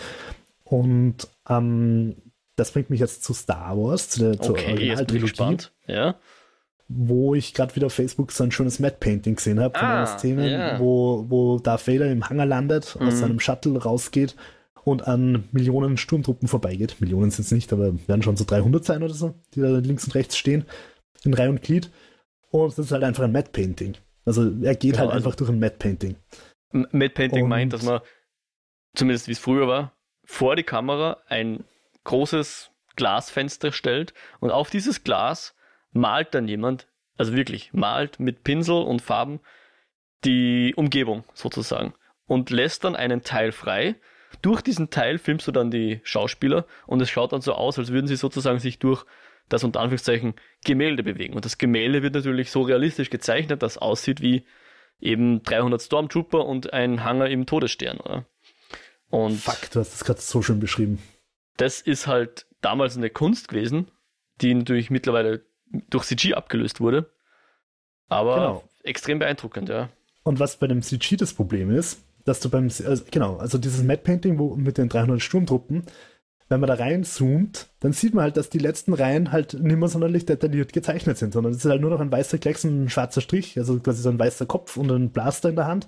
Und 0.63 1.27
ähm, 1.49 2.15
das 2.55 2.71
bringt 2.71 2.89
mich 2.89 3.01
jetzt 3.01 3.23
zu 3.23 3.33
Star 3.33 3.77
Wars, 3.77 4.09
zu 4.09 4.19
der 4.19 4.49
okay, 4.49 4.95
zur 4.95 5.19
gespannt. 5.19 5.73
Ja 5.85 6.15
wo 6.87 7.33
ich 7.33 7.53
gerade 7.53 7.75
wieder 7.75 7.87
auf 7.87 7.93
Facebook 7.93 8.31
so 8.31 8.43
ein 8.43 8.51
schönes 8.51 8.79
Matte 8.79 8.97
Painting 8.99 9.35
gesehen 9.35 9.59
habe 9.59 9.77
von 9.77 9.87
ah, 9.87 10.17
Themen, 10.17 10.45
yeah. 10.45 10.79
wo, 10.79 11.25
wo 11.29 11.59
Darth 11.59 11.87
Vader 11.87 12.11
im 12.11 12.29
Hangar 12.29 12.45
landet, 12.45 12.95
mhm. 12.99 13.07
aus 13.07 13.19
seinem 13.19 13.39
Shuttle 13.39 13.81
rausgeht 13.81 14.35
und 14.83 15.07
an 15.07 15.45
Millionen 15.51 15.97
Sturmtruppen 15.97 16.47
vorbeigeht. 16.47 16.97
Millionen 16.99 17.31
sind 17.31 17.45
es 17.45 17.51
nicht, 17.51 17.73
aber 17.73 17.93
werden 18.07 18.21
schon 18.21 18.37
so 18.37 18.45
300 18.45 18.85
sein 18.85 19.01
oder 19.01 19.13
so, 19.13 19.33
die 19.55 19.61
da 19.61 19.69
links 19.69 20.05
und 20.05 20.13
rechts 20.13 20.37
stehen, 20.37 20.65
in 21.23 21.33
Reihe 21.33 21.49
und 21.49 21.63
Glied. 21.63 21.89
Und 22.63 22.77
das 22.77 22.85
ist 22.85 22.91
halt 22.91 23.03
einfach 23.03 23.23
ein 23.23 23.31
Matte 23.31 23.51
Painting. 23.51 23.95
Also 24.25 24.43
er 24.63 24.75
geht 24.75 24.93
genau, 24.93 24.99
halt 24.99 25.11
also 25.11 25.27
einfach 25.27 25.35
durch 25.35 25.49
ein 25.49 25.59
Matte 25.59 25.77
Painting. 25.77 26.15
Matte 26.71 27.09
Painting 27.09 27.47
meint, 27.47 27.73
dass 27.73 27.83
man, 27.83 28.01
zumindest 28.95 29.27
wie 29.27 29.33
es 29.33 29.39
früher 29.39 29.67
war, 29.67 29.93
vor 30.23 30.55
die 30.55 30.63
Kamera 30.63 31.17
ein 31.27 31.63
großes 32.05 32.71
Glasfenster 32.95 33.71
stellt 33.71 34.13
und 34.39 34.51
auf 34.51 34.69
dieses 34.69 35.03
Glas 35.03 35.55
malt 35.91 36.33
dann 36.33 36.47
jemand, 36.47 36.87
also 37.17 37.33
wirklich, 37.33 37.73
malt 37.73 38.19
mit 38.19 38.43
Pinsel 38.43 38.83
und 38.83 39.01
Farben 39.01 39.39
die 40.23 40.73
Umgebung 40.75 41.23
sozusagen 41.33 41.93
und 42.25 42.49
lässt 42.49 42.83
dann 42.83 42.95
einen 42.95 43.21
Teil 43.21 43.51
frei. 43.51 43.95
Durch 44.41 44.61
diesen 44.61 44.89
Teil 44.89 45.17
filmst 45.17 45.47
du 45.47 45.51
dann 45.51 45.71
die 45.71 46.01
Schauspieler 46.03 46.65
und 46.87 47.01
es 47.01 47.09
schaut 47.09 47.33
dann 47.33 47.41
so 47.41 47.53
aus, 47.53 47.77
als 47.77 47.91
würden 47.91 48.07
sie 48.07 48.15
sozusagen 48.15 48.59
sich 48.59 48.79
durch 48.79 49.05
das 49.49 49.63
unter 49.63 49.79
Anführungszeichen 49.79 50.33
Gemälde 50.63 51.03
bewegen. 51.03 51.33
Und 51.33 51.45
das 51.45 51.57
Gemälde 51.57 52.01
wird 52.03 52.15
natürlich 52.15 52.51
so 52.51 52.61
realistisch 52.61 53.09
gezeichnet, 53.09 53.61
dass 53.61 53.73
es 53.73 53.77
aussieht 53.77 54.21
wie 54.21 54.45
eben 54.99 55.43
300 55.43 55.81
Stormtrooper 55.81 56.45
und 56.45 56.73
ein 56.73 57.03
Hangar 57.03 57.29
im 57.29 57.45
Todesstern, 57.45 57.99
oder? 57.99 58.25
Und 59.09 59.37
Fuck, 59.37 59.69
du 59.71 59.79
hast 59.79 59.93
das 59.93 60.03
gerade 60.03 60.21
so 60.21 60.41
schön 60.41 60.59
beschrieben. 60.59 61.01
Das 61.57 61.81
ist 61.81 62.07
halt 62.07 62.47
damals 62.61 62.97
eine 62.97 63.09
Kunst 63.09 63.47
gewesen, 63.47 63.91
die 64.41 64.53
natürlich 64.53 64.89
mittlerweile 64.89 65.45
durch 65.89 66.05
CG 66.05 66.33
abgelöst 66.33 66.81
wurde. 66.81 67.11
Aber 68.07 68.35
genau. 68.35 68.69
extrem 68.83 69.19
beeindruckend, 69.19 69.69
ja. 69.69 69.89
Und 70.23 70.39
was 70.39 70.57
bei 70.57 70.67
dem 70.67 70.81
CG 70.81 71.17
das 71.17 71.33
Problem 71.33 71.71
ist, 71.71 72.03
dass 72.25 72.39
du 72.39 72.49
beim, 72.49 72.65
also 72.65 73.03
genau, 73.11 73.37
also 73.37 73.57
dieses 73.57 73.83
Mad 73.83 74.01
Painting 74.03 74.39
wo, 74.39 74.55
mit 74.55 74.77
den 74.77 74.89
300 74.89 75.21
Sturmtruppen, 75.21 75.83
wenn 76.47 76.59
man 76.59 76.67
da 76.67 76.75
reinzoomt, 76.75 77.69
dann 77.79 77.93
sieht 77.93 78.13
man 78.13 78.23
halt, 78.23 78.37
dass 78.37 78.49
die 78.49 78.59
letzten 78.59 78.93
Reihen 78.93 79.31
halt 79.31 79.53
nicht 79.53 79.77
mehr 79.77 79.89
sonderlich 79.89 80.25
detailliert 80.25 80.73
gezeichnet 80.73 81.17
sind, 81.17 81.33
sondern 81.33 81.53
es 81.53 81.65
ist 81.65 81.69
halt 81.69 81.81
nur 81.81 81.89
noch 81.89 81.99
ein 81.99 82.11
weißer 82.11 82.37
Klecks 82.37 82.65
und 82.65 82.83
ein 82.83 82.89
schwarzer 82.89 83.21
Strich, 83.21 83.57
also 83.57 83.79
quasi 83.79 84.01
so 84.01 84.09
ein 84.09 84.19
weißer 84.19 84.45
Kopf 84.45 84.77
und 84.77 84.91
ein 84.91 85.09
Blaster 85.09 85.49
in 85.49 85.55
der 85.55 85.67
Hand. 85.67 85.87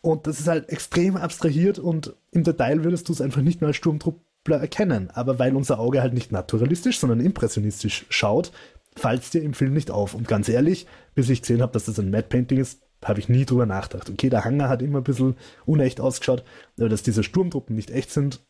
Und 0.00 0.26
das 0.26 0.40
ist 0.40 0.48
halt 0.48 0.68
extrem 0.70 1.16
abstrahiert 1.16 1.78
und 1.78 2.14
im 2.30 2.44
Detail 2.44 2.84
würdest 2.84 3.08
du 3.08 3.12
es 3.12 3.20
einfach 3.20 3.42
nicht 3.42 3.60
mehr 3.60 3.68
als 3.68 3.76
Sturmtrupp 3.76 4.20
erkennen. 4.46 5.10
Aber 5.10 5.38
weil 5.38 5.56
unser 5.56 5.78
Auge 5.78 6.02
halt 6.02 6.12
nicht 6.12 6.32
naturalistisch, 6.32 6.98
sondern 6.98 7.20
impressionistisch 7.20 8.04
schaut, 8.10 8.52
fällt 8.96 9.22
es 9.22 9.30
dir 9.30 9.42
im 9.42 9.54
Film 9.54 9.72
nicht 9.72 9.90
auf. 9.90 10.14
Und 10.14 10.28
ganz 10.28 10.48
ehrlich, 10.48 10.86
bis 11.14 11.30
ich 11.30 11.40
gesehen 11.42 11.62
habe, 11.62 11.72
dass 11.72 11.86
das 11.86 11.98
ein 11.98 12.10
Matte 12.10 12.28
Painting 12.28 12.58
ist, 12.58 12.82
habe 13.02 13.20
ich 13.20 13.28
nie 13.28 13.44
drüber 13.44 13.66
nachgedacht. 13.66 14.10
Okay, 14.10 14.30
der 14.30 14.44
Hangar 14.44 14.68
hat 14.68 14.82
immer 14.82 14.98
ein 14.98 15.04
bisschen 15.04 15.36
unecht 15.66 16.00
ausgeschaut, 16.00 16.44
aber 16.78 16.88
dass 16.88 17.02
diese 17.02 17.22
Sturmtruppen 17.22 17.76
nicht 17.76 17.90
echt 17.90 18.10
sind, 18.10 18.40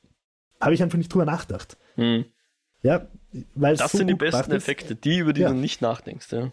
habe 0.64 0.74
ich 0.74 0.82
einfach 0.82 0.98
nicht 0.98 1.12
drüber 1.12 1.24
nachgedacht. 1.24 1.76
Hm. 1.96 2.24
Ja, 2.82 3.08
weil 3.54 3.76
das 3.76 3.92
so 3.92 3.98
sind 3.98 4.08
die 4.08 4.14
besten 4.14 4.52
Effekte, 4.52 4.94
die 4.94 5.18
über 5.18 5.32
die 5.32 5.42
ja. 5.42 5.48
du 5.48 5.54
nicht 5.54 5.80
nachdenkst, 5.80 6.32
ja. 6.32 6.52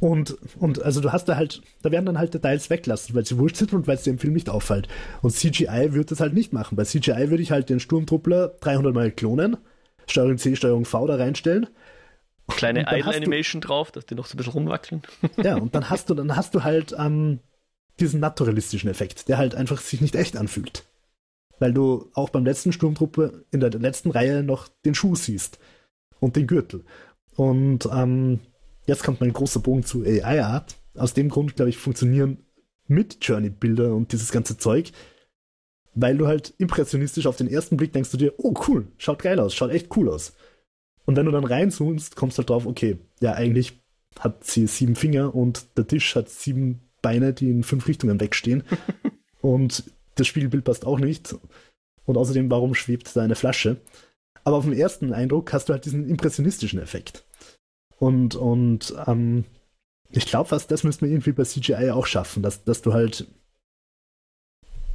Und, 0.00 0.36
und 0.58 0.82
also 0.82 1.00
du 1.00 1.12
hast 1.12 1.26
da 1.26 1.36
halt, 1.36 1.62
da 1.82 1.90
werden 1.90 2.06
dann 2.06 2.18
halt 2.18 2.34
Details 2.34 2.70
weglassen, 2.70 3.14
weil 3.14 3.24
sie 3.24 3.38
wurscht 3.38 3.56
sind 3.56 3.72
und 3.72 3.86
weil 3.86 3.96
es 3.96 4.02
dir 4.02 4.10
im 4.10 4.18
Film 4.18 4.32
nicht 4.32 4.48
auffällt. 4.48 4.88
Und 5.22 5.30
CGI 5.30 5.92
wird 5.92 6.10
das 6.10 6.20
halt 6.20 6.34
nicht 6.34 6.52
machen. 6.52 6.76
Bei 6.76 6.84
CGI 6.84 7.30
würde 7.30 7.42
ich 7.42 7.50
halt 7.50 7.68
den 7.68 7.80
Sturmtruppler 7.80 8.48
300 8.60 8.94
Mal 8.94 9.10
klonen, 9.10 9.56
Steuerung 10.06 10.38
C, 10.38 10.56
Steuerung 10.56 10.84
V 10.84 11.06
da 11.06 11.16
reinstellen. 11.16 11.68
Kleine 12.48 12.82
Idle 12.82 13.14
Animation 13.14 13.60
du, 13.60 13.68
drauf, 13.68 13.90
dass 13.90 14.06
die 14.06 14.14
noch 14.14 14.26
so 14.26 14.34
ein 14.34 14.36
bisschen 14.38 14.52
rumwackeln. 14.52 15.02
Ja, 15.42 15.56
und 15.56 15.74
dann 15.74 15.90
hast 15.90 16.10
du, 16.10 16.14
dann 16.14 16.36
hast 16.36 16.54
du 16.54 16.62
halt 16.62 16.94
ähm, 16.98 17.40
diesen 17.98 18.20
naturalistischen 18.20 18.90
Effekt, 18.90 19.28
der 19.28 19.38
halt 19.38 19.54
einfach 19.54 19.80
sich 19.80 20.00
nicht 20.00 20.14
echt 20.14 20.36
anfühlt. 20.36 20.84
Weil 21.58 21.72
du 21.72 22.10
auch 22.14 22.30
beim 22.30 22.44
letzten 22.44 22.72
Sturmtruppe 22.72 23.44
in 23.50 23.60
der 23.60 23.70
letzten 23.70 24.10
Reihe 24.10 24.42
noch 24.42 24.68
den 24.84 24.94
Schuh 24.94 25.14
siehst 25.14 25.58
und 26.20 26.36
den 26.36 26.46
Gürtel. 26.46 26.84
Und 27.34 27.88
ähm, 27.92 28.40
Jetzt 28.86 29.02
kommt 29.02 29.20
mein 29.20 29.32
großer 29.32 29.60
Bogen 29.60 29.84
zu 29.84 30.04
AI-Art. 30.04 30.76
Aus 30.94 31.12
dem 31.12 31.28
Grund, 31.28 31.56
glaube 31.56 31.68
ich, 31.68 31.76
funktionieren 31.76 32.38
mit 32.86 33.18
Journey-Bilder 33.20 33.94
und 33.94 34.12
dieses 34.12 34.30
ganze 34.30 34.56
Zeug, 34.56 34.92
weil 35.94 36.16
du 36.16 36.28
halt 36.28 36.54
impressionistisch 36.58 37.26
auf 37.26 37.36
den 37.36 37.48
ersten 37.48 37.76
Blick 37.76 37.92
denkst 37.92 38.12
du 38.12 38.16
dir, 38.16 38.34
oh 38.38 38.54
cool, 38.68 38.86
schaut 38.96 39.22
geil 39.22 39.40
aus, 39.40 39.54
schaut 39.54 39.72
echt 39.72 39.94
cool 39.96 40.08
aus. 40.08 40.34
Und 41.04 41.16
wenn 41.16 41.26
du 41.26 41.32
dann 41.32 41.44
reinzoomst, 41.44 42.16
kommst 42.16 42.38
du 42.38 42.40
halt 42.40 42.50
drauf, 42.50 42.66
okay, 42.66 42.98
ja, 43.20 43.32
eigentlich 43.32 43.80
hat 44.20 44.44
sie 44.44 44.66
sieben 44.66 44.94
Finger 44.94 45.34
und 45.34 45.66
der 45.76 45.86
Tisch 45.86 46.14
hat 46.14 46.28
sieben 46.28 46.80
Beine, 47.02 47.32
die 47.32 47.50
in 47.50 47.64
fünf 47.64 47.88
Richtungen 47.88 48.20
wegstehen. 48.20 48.62
und 49.40 49.84
das 50.16 50.26
Spiegelbild 50.26 50.64
passt 50.64 50.84
auch 50.84 50.98
nicht. 50.98 51.34
Und 52.04 52.16
außerdem, 52.16 52.50
warum 52.50 52.74
schwebt 52.74 53.14
da 53.14 53.22
eine 53.22 53.36
Flasche? 53.36 53.80
Aber 54.44 54.56
auf 54.56 54.64
den 54.64 54.74
ersten 54.74 55.12
Eindruck 55.12 55.52
hast 55.52 55.68
du 55.68 55.72
halt 55.72 55.84
diesen 55.84 56.08
impressionistischen 56.08 56.80
Effekt. 56.80 57.24
Und, 57.98 58.34
und 58.34 58.94
ähm, 59.06 59.44
ich 60.10 60.26
glaube 60.26 60.48
fast, 60.48 60.70
das 60.70 60.84
müssen 60.84 61.02
wir 61.02 61.10
irgendwie 61.10 61.32
bei 61.32 61.44
CGI 61.44 61.90
auch 61.90 62.06
schaffen, 62.06 62.42
dass, 62.42 62.62
dass 62.64 62.82
du 62.82 62.92
halt 62.92 63.26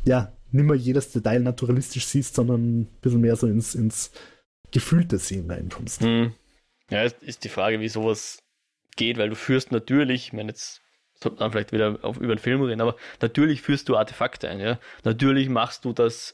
ja, 0.05 0.31
nicht 0.51 0.65
mehr 0.65 0.75
jedes 0.75 1.11
Detail 1.11 1.39
naturalistisch 1.39 2.05
siehst, 2.05 2.35
sondern 2.35 2.81
ein 2.81 2.85
bisschen 3.01 3.21
mehr 3.21 3.35
so 3.35 3.47
ins, 3.47 3.75
ins 3.75 4.11
gefühlte 4.71 5.17
Sehen 5.17 5.49
reinkommst. 5.49 6.01
Hm. 6.01 6.33
Ja, 6.89 7.03
ist 7.03 7.43
die 7.43 7.49
Frage, 7.49 7.79
wie 7.79 7.89
sowas 7.89 8.39
geht, 8.95 9.17
weil 9.17 9.29
du 9.29 9.35
führst 9.35 9.71
natürlich, 9.71 10.27
ich 10.27 10.33
meine, 10.33 10.49
jetzt 10.49 10.81
sollte 11.21 11.39
man 11.39 11.51
vielleicht 11.51 11.71
wieder 11.71 11.99
auf, 12.01 12.17
über 12.17 12.35
den 12.35 12.39
Film 12.39 12.61
reden, 12.61 12.81
aber 12.81 12.95
natürlich 13.21 13.61
führst 13.61 13.89
du 13.89 13.97
Artefakte 13.97 14.49
ein, 14.49 14.59
ja. 14.59 14.79
Natürlich 15.03 15.49
machst 15.49 15.85
du, 15.85 15.93
dass 15.93 16.33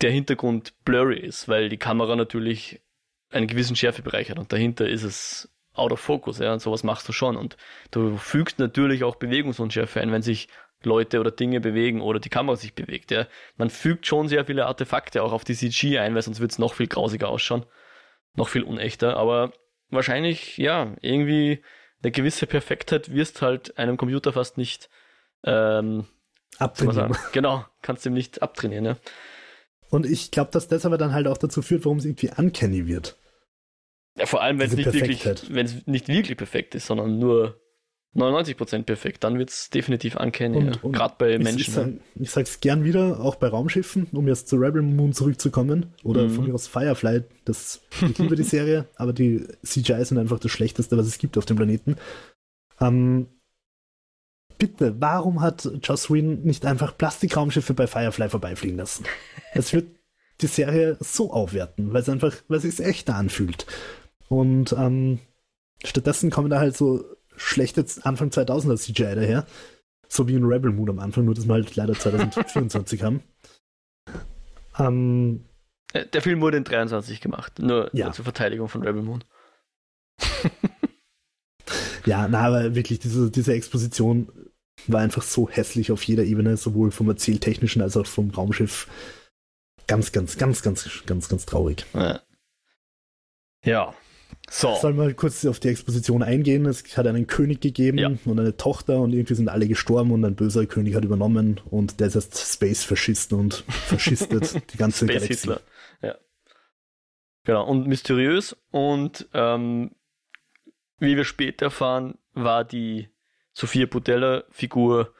der 0.00 0.10
Hintergrund 0.10 0.74
blurry 0.84 1.18
ist, 1.18 1.48
weil 1.48 1.68
die 1.68 1.76
Kamera 1.76 2.14
natürlich 2.14 2.80
einen 3.30 3.46
gewissen 3.46 3.76
Schärfebereich 3.76 4.30
hat 4.30 4.38
und 4.38 4.52
dahinter 4.52 4.88
ist 4.88 5.02
es 5.02 5.52
out 5.74 5.92
of 5.92 6.00
focus, 6.00 6.38
ja, 6.38 6.52
und 6.52 6.60
sowas 6.60 6.84
machst 6.84 7.08
du 7.08 7.12
schon 7.12 7.36
und 7.36 7.56
du 7.90 8.16
fügst 8.16 8.58
natürlich 8.58 9.04
auch 9.04 9.16
Bewegungsunschärfe 9.16 10.00
ein, 10.00 10.12
wenn 10.12 10.22
sich 10.22 10.48
Leute 10.84 11.18
oder 11.18 11.32
Dinge 11.32 11.60
bewegen 11.60 12.00
oder 12.00 12.20
die 12.20 12.28
Kamera 12.28 12.56
sich 12.56 12.74
bewegt, 12.74 13.10
ja. 13.10 13.26
Man 13.56 13.70
fügt 13.70 14.06
schon 14.06 14.28
sehr 14.28 14.44
viele 14.44 14.66
Artefakte 14.66 15.22
auch 15.22 15.32
auf 15.32 15.44
die 15.44 15.54
CG 15.54 15.98
ein, 15.98 16.14
weil 16.14 16.22
sonst 16.22 16.40
wird 16.40 16.52
es 16.52 16.58
noch 16.58 16.74
viel 16.74 16.86
grausiger 16.86 17.28
ausschauen, 17.28 17.66
noch 18.34 18.48
viel 18.48 18.62
unechter, 18.62 19.16
aber 19.16 19.52
wahrscheinlich, 19.90 20.56
ja, 20.58 20.94
irgendwie 21.00 21.62
eine 22.02 22.12
gewisse 22.12 22.46
Perfektheit 22.46 23.12
wirst 23.12 23.42
halt 23.42 23.78
einem 23.78 23.96
Computer 23.96 24.32
fast 24.32 24.56
nicht 24.56 24.88
ähm, 25.44 26.06
abtrainieren. 26.58 27.16
Genau, 27.32 27.64
kannst 27.82 28.04
du 28.04 28.10
ihm 28.10 28.14
nicht 28.14 28.42
abtrainieren, 28.42 28.84
ja. 28.84 28.96
Und 29.90 30.06
ich 30.06 30.30
glaube, 30.30 30.50
dass 30.50 30.68
das 30.68 30.84
aber 30.84 30.98
dann 30.98 31.12
halt 31.12 31.26
auch 31.26 31.38
dazu 31.38 31.62
führt, 31.62 31.84
warum 31.84 31.98
es 31.98 32.04
irgendwie 32.04 32.30
uncanny 32.36 32.86
wird. 32.86 33.16
Ja, 34.16 34.26
vor 34.26 34.42
allem, 34.42 34.58
wenn 34.58 34.68
es 34.68 34.76
nicht 34.76 34.92
wirklich, 34.92 35.24
wenn 35.48 35.66
es 35.66 35.86
nicht 35.86 36.08
wirklich 36.08 36.36
perfekt 36.36 36.74
ist, 36.74 36.86
sondern 36.86 37.18
nur 37.18 37.60
99% 38.16 38.82
perfekt, 38.84 39.22
dann 39.22 39.38
wird 39.38 39.50
es 39.50 39.70
definitiv 39.70 40.16
uncanny, 40.16 40.66
ja. 40.66 40.72
gerade 40.90 41.14
bei 41.18 41.38
Menschen. 41.38 41.58
Ich, 41.58 41.70
sag, 41.70 41.88
ich 42.14 42.30
sag's 42.30 42.60
gern 42.60 42.84
wieder, 42.84 43.20
auch 43.20 43.36
bei 43.36 43.48
Raumschiffen, 43.48 44.08
um 44.12 44.26
jetzt 44.26 44.48
zu 44.48 44.56
Rebel 44.56 44.82
Moon 44.82 45.12
zurückzukommen, 45.12 45.92
oder 46.02 46.24
mhm. 46.24 46.30
von 46.30 46.46
mir 46.46 46.54
aus 46.54 46.66
Firefly, 46.66 47.22
das, 47.44 47.82
ich 48.00 48.18
liebe 48.18 48.34
die 48.34 48.42
Serie, 48.44 48.86
aber 48.96 49.12
die 49.12 49.46
CGI 49.62 50.04
sind 50.04 50.18
einfach 50.18 50.38
das 50.38 50.50
Schlechteste, 50.50 50.96
was 50.96 51.06
es 51.06 51.18
gibt 51.18 51.36
auf 51.36 51.44
dem 51.44 51.56
Planeten. 51.56 51.96
Ähm, 52.80 53.28
bitte, 54.56 54.96
warum 55.00 55.40
hat 55.40 55.68
Joss 55.82 56.10
Whedon 56.10 56.42
nicht 56.42 56.66
einfach 56.66 56.96
Plastikraumschiffe 56.96 57.74
bei 57.74 57.86
Firefly 57.86 58.30
vorbeifliegen 58.30 58.78
lassen? 58.78 59.04
Es 59.52 59.72
wird 59.72 59.86
die 60.40 60.46
Serie 60.46 60.96
so 61.00 61.32
aufwerten, 61.32 61.92
weil 61.92 62.02
es 62.02 62.08
einfach, 62.08 62.34
weil 62.48 62.58
es 62.58 62.62
sich 62.62 62.80
echter 62.80 63.16
anfühlt. 63.16 63.66
Und 64.28 64.72
ähm, 64.72 65.20
stattdessen 65.84 66.30
kommen 66.30 66.50
da 66.50 66.58
halt 66.58 66.76
so 66.76 67.04
schlechte 67.38 67.84
Anfang 68.02 68.28
2000er 68.28 68.76
CGI 68.76 69.14
daher. 69.14 69.46
So 70.08 70.26
wie 70.28 70.34
in 70.34 70.44
Rebel 70.44 70.72
Moon 70.72 70.90
am 70.90 70.98
Anfang, 70.98 71.24
nur 71.24 71.34
dass 71.34 71.46
wir 71.46 71.54
halt 71.54 71.76
leider 71.76 71.94
2024 71.94 73.02
haben. 73.04 73.22
Ähm, 74.78 75.44
äh, 75.92 76.06
Der 76.06 76.22
Film 76.22 76.40
wurde 76.40 76.56
in 76.56 76.64
23 76.64 77.20
gemacht, 77.20 77.58
nur 77.58 77.90
ja. 77.92 78.10
zur 78.12 78.24
Verteidigung 78.24 78.68
von 78.68 78.82
Rebel 78.82 79.02
Moon. 79.02 79.24
ja, 82.06 82.26
na, 82.28 82.40
aber 82.40 82.74
wirklich, 82.74 83.00
diese, 83.00 83.30
diese 83.30 83.52
Exposition 83.52 84.32
war 84.86 85.00
einfach 85.00 85.22
so 85.22 85.48
hässlich 85.48 85.92
auf 85.92 86.02
jeder 86.04 86.24
Ebene, 86.24 86.56
sowohl 86.56 86.90
vom 86.90 87.08
Erzähltechnischen 87.08 87.82
als 87.82 87.96
auch 87.96 88.06
vom 88.06 88.30
Raumschiff. 88.30 88.88
Ganz, 89.86 90.12
ganz, 90.12 90.38
ganz, 90.38 90.62
ganz, 90.62 91.04
ganz, 91.06 91.28
ganz 91.28 91.46
traurig. 91.46 91.84
Ja. 91.94 92.20
ja. 93.64 93.94
So. 94.50 94.74
Soll 94.76 94.94
mal 94.94 95.12
kurz 95.14 95.44
auf 95.44 95.60
die 95.60 95.68
Exposition 95.68 96.22
eingehen. 96.22 96.64
Es 96.66 96.96
hat 96.96 97.06
einen 97.06 97.26
König 97.26 97.60
gegeben 97.60 97.98
ja. 97.98 98.08
und 98.24 98.40
eine 98.40 98.56
Tochter 98.56 99.00
und 99.00 99.12
irgendwie 99.12 99.34
sind 99.34 99.48
alle 99.48 99.68
gestorben 99.68 100.10
und 100.10 100.24
ein 100.24 100.36
böser 100.36 100.64
König 100.66 100.94
hat 100.94 101.04
übernommen 101.04 101.60
und 101.70 102.00
der 102.00 102.06
ist 102.06 102.14
jetzt 102.14 102.54
Space 102.54 102.82
Faschisten 102.82 103.38
und 103.38 103.64
faschistet 103.68 104.72
die 104.72 104.76
ganze 104.78 105.04
Space 105.04 105.22
Galaxie. 105.22 105.34
Hitler. 105.34 105.60
Ja. 106.02 106.14
Genau, 107.44 107.66
und 107.66 107.86
mysteriös 107.86 108.56
und 108.70 109.28
ähm, 109.34 109.90
wie 110.98 111.16
wir 111.16 111.24
später 111.24 111.66
erfahren, 111.66 112.18
war 112.32 112.64
die 112.64 113.08
Sophia 113.52 113.86
Butella 113.86 114.44
Figur 114.50 115.12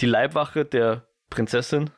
die 0.00 0.06
Leibwache 0.06 0.64
der 0.64 1.06
Prinzessin 1.30 1.90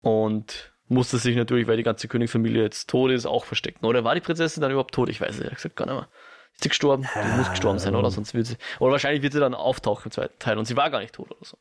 und 0.00 0.72
musste 0.90 1.18
sich 1.18 1.36
natürlich, 1.36 1.66
weil 1.66 1.76
die 1.76 1.82
ganze 1.82 2.08
Königsfamilie 2.08 2.62
jetzt 2.62 2.90
tot 2.90 3.10
ist, 3.10 3.26
auch 3.26 3.44
verstecken. 3.44 3.86
Oder 3.86 4.04
war 4.04 4.14
die 4.14 4.20
Prinzessin 4.20 4.60
dann 4.60 4.70
überhaupt 4.70 4.94
tot? 4.94 5.08
Ich 5.08 5.20
weiß 5.20 5.38
es 5.38 5.54
gesagt 5.54 5.76
gar 5.76 5.86
nicht 5.86 5.94
mehr. 5.94 6.08
Ist 6.52 6.62
sie 6.64 6.68
gestorben? 6.68 7.08
Die 7.14 7.38
muss 7.38 7.48
gestorben 7.50 7.78
sein, 7.78 7.94
oder? 7.94 8.10
Sonst 8.10 8.34
wird 8.34 8.46
sie. 8.46 8.56
Oder 8.80 8.92
wahrscheinlich 8.92 9.22
wird 9.22 9.32
sie 9.32 9.40
dann 9.40 9.54
auftauchen 9.54 10.06
im 10.06 10.10
zweiten 10.10 10.38
Teil 10.38 10.58
und 10.58 10.66
sie 10.66 10.76
war 10.76 10.90
gar 10.90 11.00
nicht 11.00 11.14
tot 11.14 11.30
oder 11.30 11.44
so. 11.44 11.56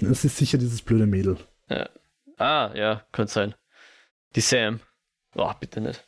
Das 0.00 0.24
ist 0.24 0.38
sicher 0.38 0.58
dieses 0.58 0.82
blöde 0.82 1.06
Mädel. 1.06 1.36
Ja. 1.68 1.88
Ah, 2.38 2.70
ja, 2.74 3.02
könnte 3.12 3.32
sein. 3.32 3.54
Die 4.34 4.40
Sam. 4.40 4.80
Oh, 5.34 5.52
bitte 5.60 5.80
nicht. 5.80 6.04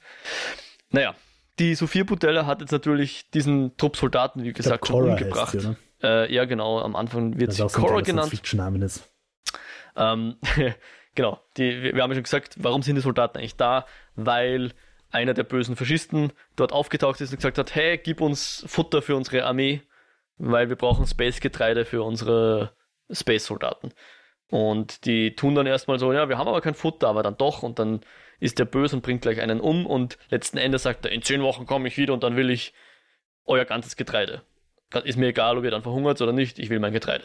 Naja, 0.91 1.15
die 1.59 1.75
Sophia 1.75 2.05
Butella 2.05 2.47
hat 2.47 2.61
jetzt 2.61 2.73
natürlich 2.73 3.31
diesen 3.31 3.77
Trupp 3.77 3.97
Soldaten, 3.97 4.43
wie 4.43 4.53
gesagt, 4.53 4.87
schon 4.87 5.11
umgebracht. 5.11 5.59
Sie, 5.61 5.77
äh, 6.03 6.33
ja, 6.33 6.45
genau, 6.45 6.81
am 6.81 6.97
Anfang 6.97 7.39
wird 7.39 7.51
das 7.51 7.57
sie 7.57 7.81
Cora 7.81 8.01
genannt. 8.01 8.33
Ist. 8.33 9.09
Ähm, 9.97 10.37
Genau, 11.19 11.41
die, 11.57 11.83
wir 11.83 12.01
haben 12.01 12.13
ja 12.13 12.15
schon 12.15 12.23
gesagt, 12.23 12.55
warum 12.59 12.83
sind 12.83 12.95
die 12.95 13.01
Soldaten 13.01 13.39
eigentlich 13.39 13.57
da? 13.57 13.87
Weil 14.15 14.71
einer 15.11 15.35
der 15.35 15.43
bösen 15.43 15.75
Faschisten 15.75 16.33
dort 16.55 16.73
aufgetaucht 16.73 17.21
ist 17.21 17.33
und 17.33 17.39
gesagt 17.39 17.59
hat, 17.59 17.75
hey, 17.75 17.99
gib 17.99 18.21
uns 18.21 18.65
Futter 18.69 19.03
für 19.03 19.17
unsere 19.17 19.45
Armee, 19.45 19.83
weil 20.37 20.69
wir 20.69 20.77
brauchen 20.77 21.09
Space-Getreide 21.09 21.85
für 21.85 22.05
unsere 22.05 22.71
Space-Soldaten. 23.11 23.93
Und 24.49 25.07
die 25.07 25.35
tun 25.35 25.57
dann 25.57 25.67
erstmal 25.67 25.99
so, 25.99 26.13
ja, 26.13 26.29
wir 26.29 26.39
haben 26.39 26.47
aber 26.47 26.61
kein 26.61 26.75
Futter, 26.75 27.09
aber 27.09 27.25
dann 27.25 27.37
doch. 27.37 27.65
Und 27.65 27.81
dann 27.81 28.03
ist 28.39 28.61
der 28.61 28.67
böse 28.67 28.95
und 28.95 29.03
bringt 29.03 29.23
gleich 29.23 29.41
einen 29.41 29.59
um. 29.59 29.87
Und 29.87 30.19
letzten 30.31 30.57
Endes 30.57 30.85
sagt 30.85 31.05
er, 31.05 31.11
in 31.11 31.23
zehn 31.23 31.43
Wochen 31.43 31.67
komme 31.67 31.89
ich 31.89 31.97
wieder 31.97 32.15
und 32.15 32.23
dann 32.23 32.37
will 32.37 32.49
ich 32.49 32.75
euer 33.45 33.65
ganzes 33.65 33.97
Getreide. 33.97 34.43
Ist 35.03 35.19
mir 35.19 35.27
egal, 35.27 35.59
ob 35.59 35.65
ihr 35.65 35.73
dann 35.73 35.83
verhungert 35.83 36.23
oder 36.23 36.31
nicht, 36.31 36.61
ich 36.61 36.71
will 36.71 36.79
mein 36.79 36.93
Getreide. 36.93 37.25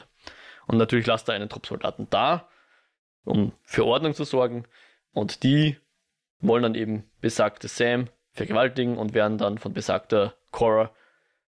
Und 0.66 0.80
natürlich 0.80 1.06
lasst 1.06 1.30
er 1.30 1.36
einen 1.36 1.48
Trupp 1.48 1.68
Soldaten 1.68 2.08
da 2.10 2.50
um 3.26 3.54
für 3.64 3.86
Ordnung 3.86 4.14
zu 4.14 4.24
sorgen. 4.24 4.66
Und 5.14 5.44
die 5.44 5.78
wollen 6.40 6.64
dann 6.64 6.76
eben 6.76 7.04
besagte 7.22 7.68
Sam 7.68 8.08
vergewaltigen 8.32 8.98
und 8.98 9.14
werden 9.14 9.38
dann 9.38 9.58
von 9.58 9.74
besagter 9.74 10.34
Cora 10.52 10.92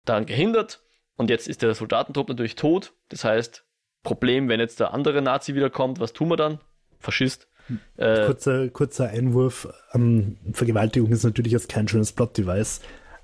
daran 0.04 0.26
gehindert. 0.26 0.82
Und 1.16 1.30
jetzt 1.30 1.48
ist 1.48 1.62
der 1.62 1.74
Soldatentrupp 1.74 2.28
natürlich 2.28 2.56
tot. 2.56 2.92
Das 3.08 3.24
heißt, 3.24 3.64
Problem, 4.02 4.48
wenn 4.48 4.60
jetzt 4.60 4.80
der 4.80 4.92
andere 4.92 5.22
Nazi 5.22 5.54
wiederkommt, 5.54 6.00
was 6.00 6.12
tun 6.12 6.28
wir 6.28 6.36
dann? 6.36 6.58
Faschist. 6.98 7.48
Äh, 7.96 8.26
kurzer, 8.26 8.68
kurzer 8.68 9.08
Einwurf. 9.08 9.68
Ähm, 9.94 10.36
Vergewaltigung 10.52 11.10
ist 11.12 11.22
natürlich 11.22 11.52
jetzt 11.52 11.68
kein 11.68 11.86
schönes 11.86 12.12
Plot-Device, 12.12 12.80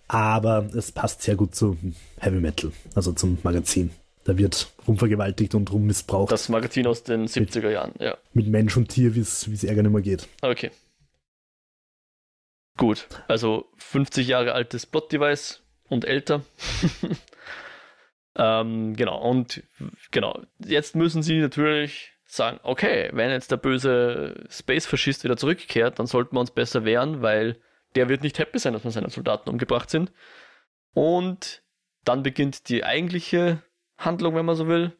aber 0.06 0.68
es 0.76 0.92
passt 0.92 1.22
sehr 1.22 1.34
gut 1.34 1.54
zu 1.54 1.76
Heavy 2.18 2.40
Metal, 2.40 2.70
also 2.94 3.12
zum 3.12 3.38
Magazin. 3.42 3.90
Da 4.28 4.36
wird 4.36 4.70
rumvergewaltigt 4.86 5.54
und 5.54 5.72
rummissbraucht. 5.72 6.30
Das 6.30 6.50
Magazin 6.50 6.86
aus 6.86 7.02
den 7.02 7.26
70er 7.28 7.62
mit, 7.62 7.72
Jahren, 7.72 7.94
ja. 7.98 8.18
Mit 8.34 8.46
Mensch 8.46 8.76
und 8.76 8.88
Tier, 8.88 9.14
wie 9.14 9.20
es 9.20 9.64
Ärger 9.64 9.82
nicht 9.82 9.90
mehr 9.90 10.02
geht. 10.02 10.28
Okay. 10.42 10.70
Gut, 12.76 13.08
also 13.26 13.70
50 13.78 14.28
Jahre 14.28 14.52
altes 14.52 14.84
Plot-Device 14.84 15.62
und 15.88 16.04
älter. 16.04 16.42
ähm, 18.36 18.96
genau, 18.96 19.18
und 19.18 19.62
genau, 20.10 20.42
jetzt 20.58 20.94
müssen 20.94 21.22
sie 21.22 21.40
natürlich 21.40 22.12
sagen, 22.26 22.60
okay, 22.64 23.08
wenn 23.14 23.30
jetzt 23.30 23.50
der 23.50 23.56
böse 23.56 24.44
Space-Faschist 24.50 25.24
wieder 25.24 25.38
zurückkehrt, 25.38 25.98
dann 25.98 26.06
sollten 26.06 26.36
wir 26.36 26.40
uns 26.40 26.50
besser 26.50 26.84
wehren, 26.84 27.22
weil 27.22 27.58
der 27.94 28.10
wird 28.10 28.22
nicht 28.22 28.38
happy 28.38 28.58
sein, 28.58 28.74
dass 28.74 28.84
man 28.84 28.92
seine 28.92 29.08
Soldaten 29.08 29.48
umgebracht 29.48 29.88
sind. 29.88 30.12
Und 30.92 31.62
dann 32.04 32.22
beginnt 32.22 32.68
die 32.68 32.84
eigentliche 32.84 33.62
Handlung, 33.98 34.34
wenn 34.34 34.46
man 34.46 34.56
so 34.56 34.68
will. 34.68 34.92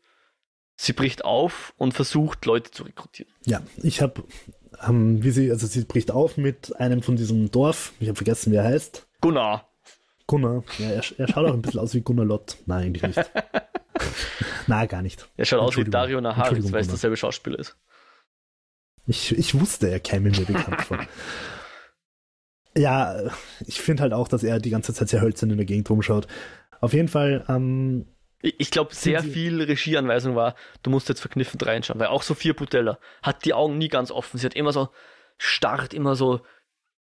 Sie 0.77 0.93
bricht 0.93 1.25
auf 1.25 1.75
und 1.77 1.93
versucht, 1.93 2.45
Leute 2.45 2.71
zu 2.71 2.85
rekrutieren. 2.85 3.33
Ja, 3.45 3.63
ich 3.83 4.01
habe, 4.01 4.23
ähm, 4.87 5.23
wie 5.25 5.31
sie, 5.31 5.51
also 5.51 5.67
sie 5.67 5.85
bricht 5.85 6.11
auf 6.11 6.37
mit 6.37 6.77
einem 6.77 7.03
von 7.03 7.17
diesem 7.17 7.51
Dorf. 7.51 7.93
Ich 7.99 8.09
habe 8.09 8.17
vergessen, 8.17 8.53
wie 8.53 8.57
er 8.57 8.65
heißt. 8.65 9.09
Gunnar. 9.21 9.69
Gunnar. 10.29 10.63
Ja, 10.79 10.91
er, 10.91 11.03
er 11.17 11.29
schaut 11.29 11.47
auch 11.47 11.55
ein 11.55 11.63
bisschen 11.63 11.81
aus 11.81 11.95
wie 11.95 12.03
Gunnar 12.03 12.27
Lott. 12.27 12.59
Nein, 12.67 12.85
eigentlich 12.85 13.03
nicht. 13.03 13.31
Nein, 14.69 14.89
gar 14.89 15.03
nicht. 15.03 15.29
Er 15.37 15.47
schaut 15.47 15.61
aus 15.61 15.77
wie 15.77 15.85
Dario 15.85 16.21
Naharis, 16.21 16.71
weil 16.71 16.83
es 16.83 16.89
derselbe 16.89 17.17
Schauspieler 17.17 17.59
ist. 17.59 17.77
Ich, 19.07 19.37
ich 19.37 19.59
wusste, 19.59 19.91
er 19.91 20.01
käme 20.01 20.31
mir 20.31 20.45
bekannt 20.45 20.83
vor. 20.83 20.99
Ja, 22.77 23.33
ich 23.67 23.81
finde 23.81 24.05
halt 24.05 24.13
auch, 24.13 24.29
dass 24.29 24.45
er 24.45 24.61
die 24.61 24.71
ganze 24.71 24.95
Zeit 24.95 25.09
sehr 25.09 25.21
hölzern 25.21 25.51
in 25.51 25.57
der 25.57 25.67
Gegend 25.67 25.91
rumschaut. 25.91 26.29
Auf 26.81 26.93
jeden 26.93 27.09
Fall, 27.09 27.45
ähm, 27.49 28.07
ich 28.41 28.71
glaube, 28.71 28.95
sehr 28.95 29.23
viel 29.23 29.61
Regieanweisung 29.63 30.37
war, 30.37 30.55
du 30.83 30.91
musst 30.91 31.09
jetzt 31.09 31.21
verkniffen 31.21 31.61
reinschauen, 31.61 31.99
weil 31.99 32.09
auch 32.09 32.23
Sophia 32.23 32.53
Butella 32.53 32.99
hat 33.23 33.45
die 33.45 33.55
Augen 33.55 33.79
nie 33.79 33.89
ganz 33.89 34.11
offen. 34.11 34.39
Sie 34.39 34.47
hat 34.47 34.55
immer 34.55 34.73
so, 34.73 34.91
starrt 35.39 35.93
immer 35.93 36.15
so 36.15 36.41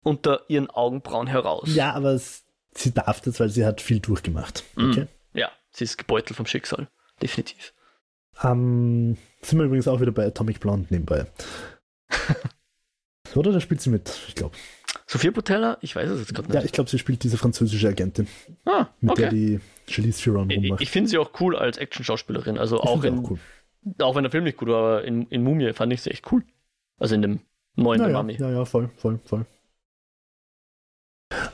unter 0.03 0.43
ihren 0.49 0.69
Augenbrauen 0.71 1.29
heraus. 1.29 1.73
Ja, 1.75 1.93
aber 1.93 2.19
sie 2.19 2.93
darf 2.93 3.21
das, 3.21 3.39
weil 3.39 3.49
sie 3.49 3.65
hat 3.65 3.81
viel 3.81 4.01
durchgemacht. 4.01 4.65
Mm. 4.75 4.91
Okay? 4.91 5.07
Mm, 5.33 5.39
ja, 5.39 5.51
sie 5.71 5.85
ist 5.85 5.99
gebeutelt 5.99 6.37
vom 6.37 6.47
Schicksal. 6.47 6.89
Definitiv. 7.23 7.75
Ähm, 8.43 9.17
sind 9.43 9.59
wir 9.59 9.67
übrigens 9.67 9.87
auch 9.87 10.01
wieder 10.01 10.13
bei 10.13 10.27
Atomic 10.27 10.61
Blonde 10.61 10.89
nebenbei. 10.91 11.27
Oder 13.35 13.53
da 13.53 13.61
spielt 13.61 13.81
sie 13.81 13.91
mit, 13.91 14.11
ich 14.27 14.35
glaube. 14.35 14.57
Sophia 15.07 15.31
Butella? 15.31 15.79
Ich 15.81 15.97
weiß 15.97 16.09
es 16.11 16.21
jetzt 16.21 16.35
gerade 16.35 16.49
nicht. 16.49 16.55
Ja, 16.55 16.65
ich 16.65 16.73
glaube, 16.73 16.89
sie 16.89 16.99
spielt 16.99 17.23
diese 17.25 17.37
französische 17.37 17.89
Agentin. 17.89 18.29
Ah, 18.65 18.87
mit 19.01 19.13
okay. 19.13 19.23
der 19.23 19.31
die 19.31 19.61
Charlize 19.89 20.23
Theron 20.23 20.51
rummacht. 20.51 20.81
Ich, 20.81 20.89
ich 20.89 20.91
finde 20.91 21.11
sie 21.11 21.19
auch 21.19 21.31
cool 21.41 21.57
als 21.57 21.79
Action-Schauspielerin. 21.79 22.59
Also 22.59 22.77
ich 22.77 22.83
auch, 22.83 23.03
in, 23.05 23.19
auch, 23.19 23.31
cool. 23.31 23.39
auch 23.99 24.15
wenn 24.15 24.23
der 24.23 24.31
Film 24.31 24.45
nicht 24.45 24.57
gut 24.57 24.69
war, 24.69 24.79
aber 24.79 25.05
in, 25.05 25.27
in 25.29 25.43
Mumie 25.43 25.73
fand 25.73 25.93
ich 25.93 26.03
sie 26.03 26.11
echt 26.11 26.31
cool. 26.33 26.45
Also 26.99 27.15
in 27.15 27.23
dem 27.23 27.41
neuen 27.77 28.01
naja, 28.01 28.13
Mami. 28.13 28.35
Ja, 28.35 28.51
ja, 28.51 28.65
voll, 28.65 28.91
voll, 28.97 29.21
voll. 29.25 29.47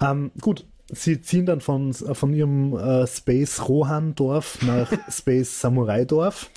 Ähm, 0.00 0.32
gut, 0.40 0.66
sie 0.88 1.20
ziehen 1.20 1.46
dann 1.46 1.60
von, 1.60 1.92
von 1.92 2.34
ihrem 2.34 2.76
äh, 2.76 3.06
Space 3.06 3.68
Rohan-Dorf 3.68 4.62
nach 4.62 4.92
Space 5.10 5.60
Samurai-Dorf. 5.60 6.50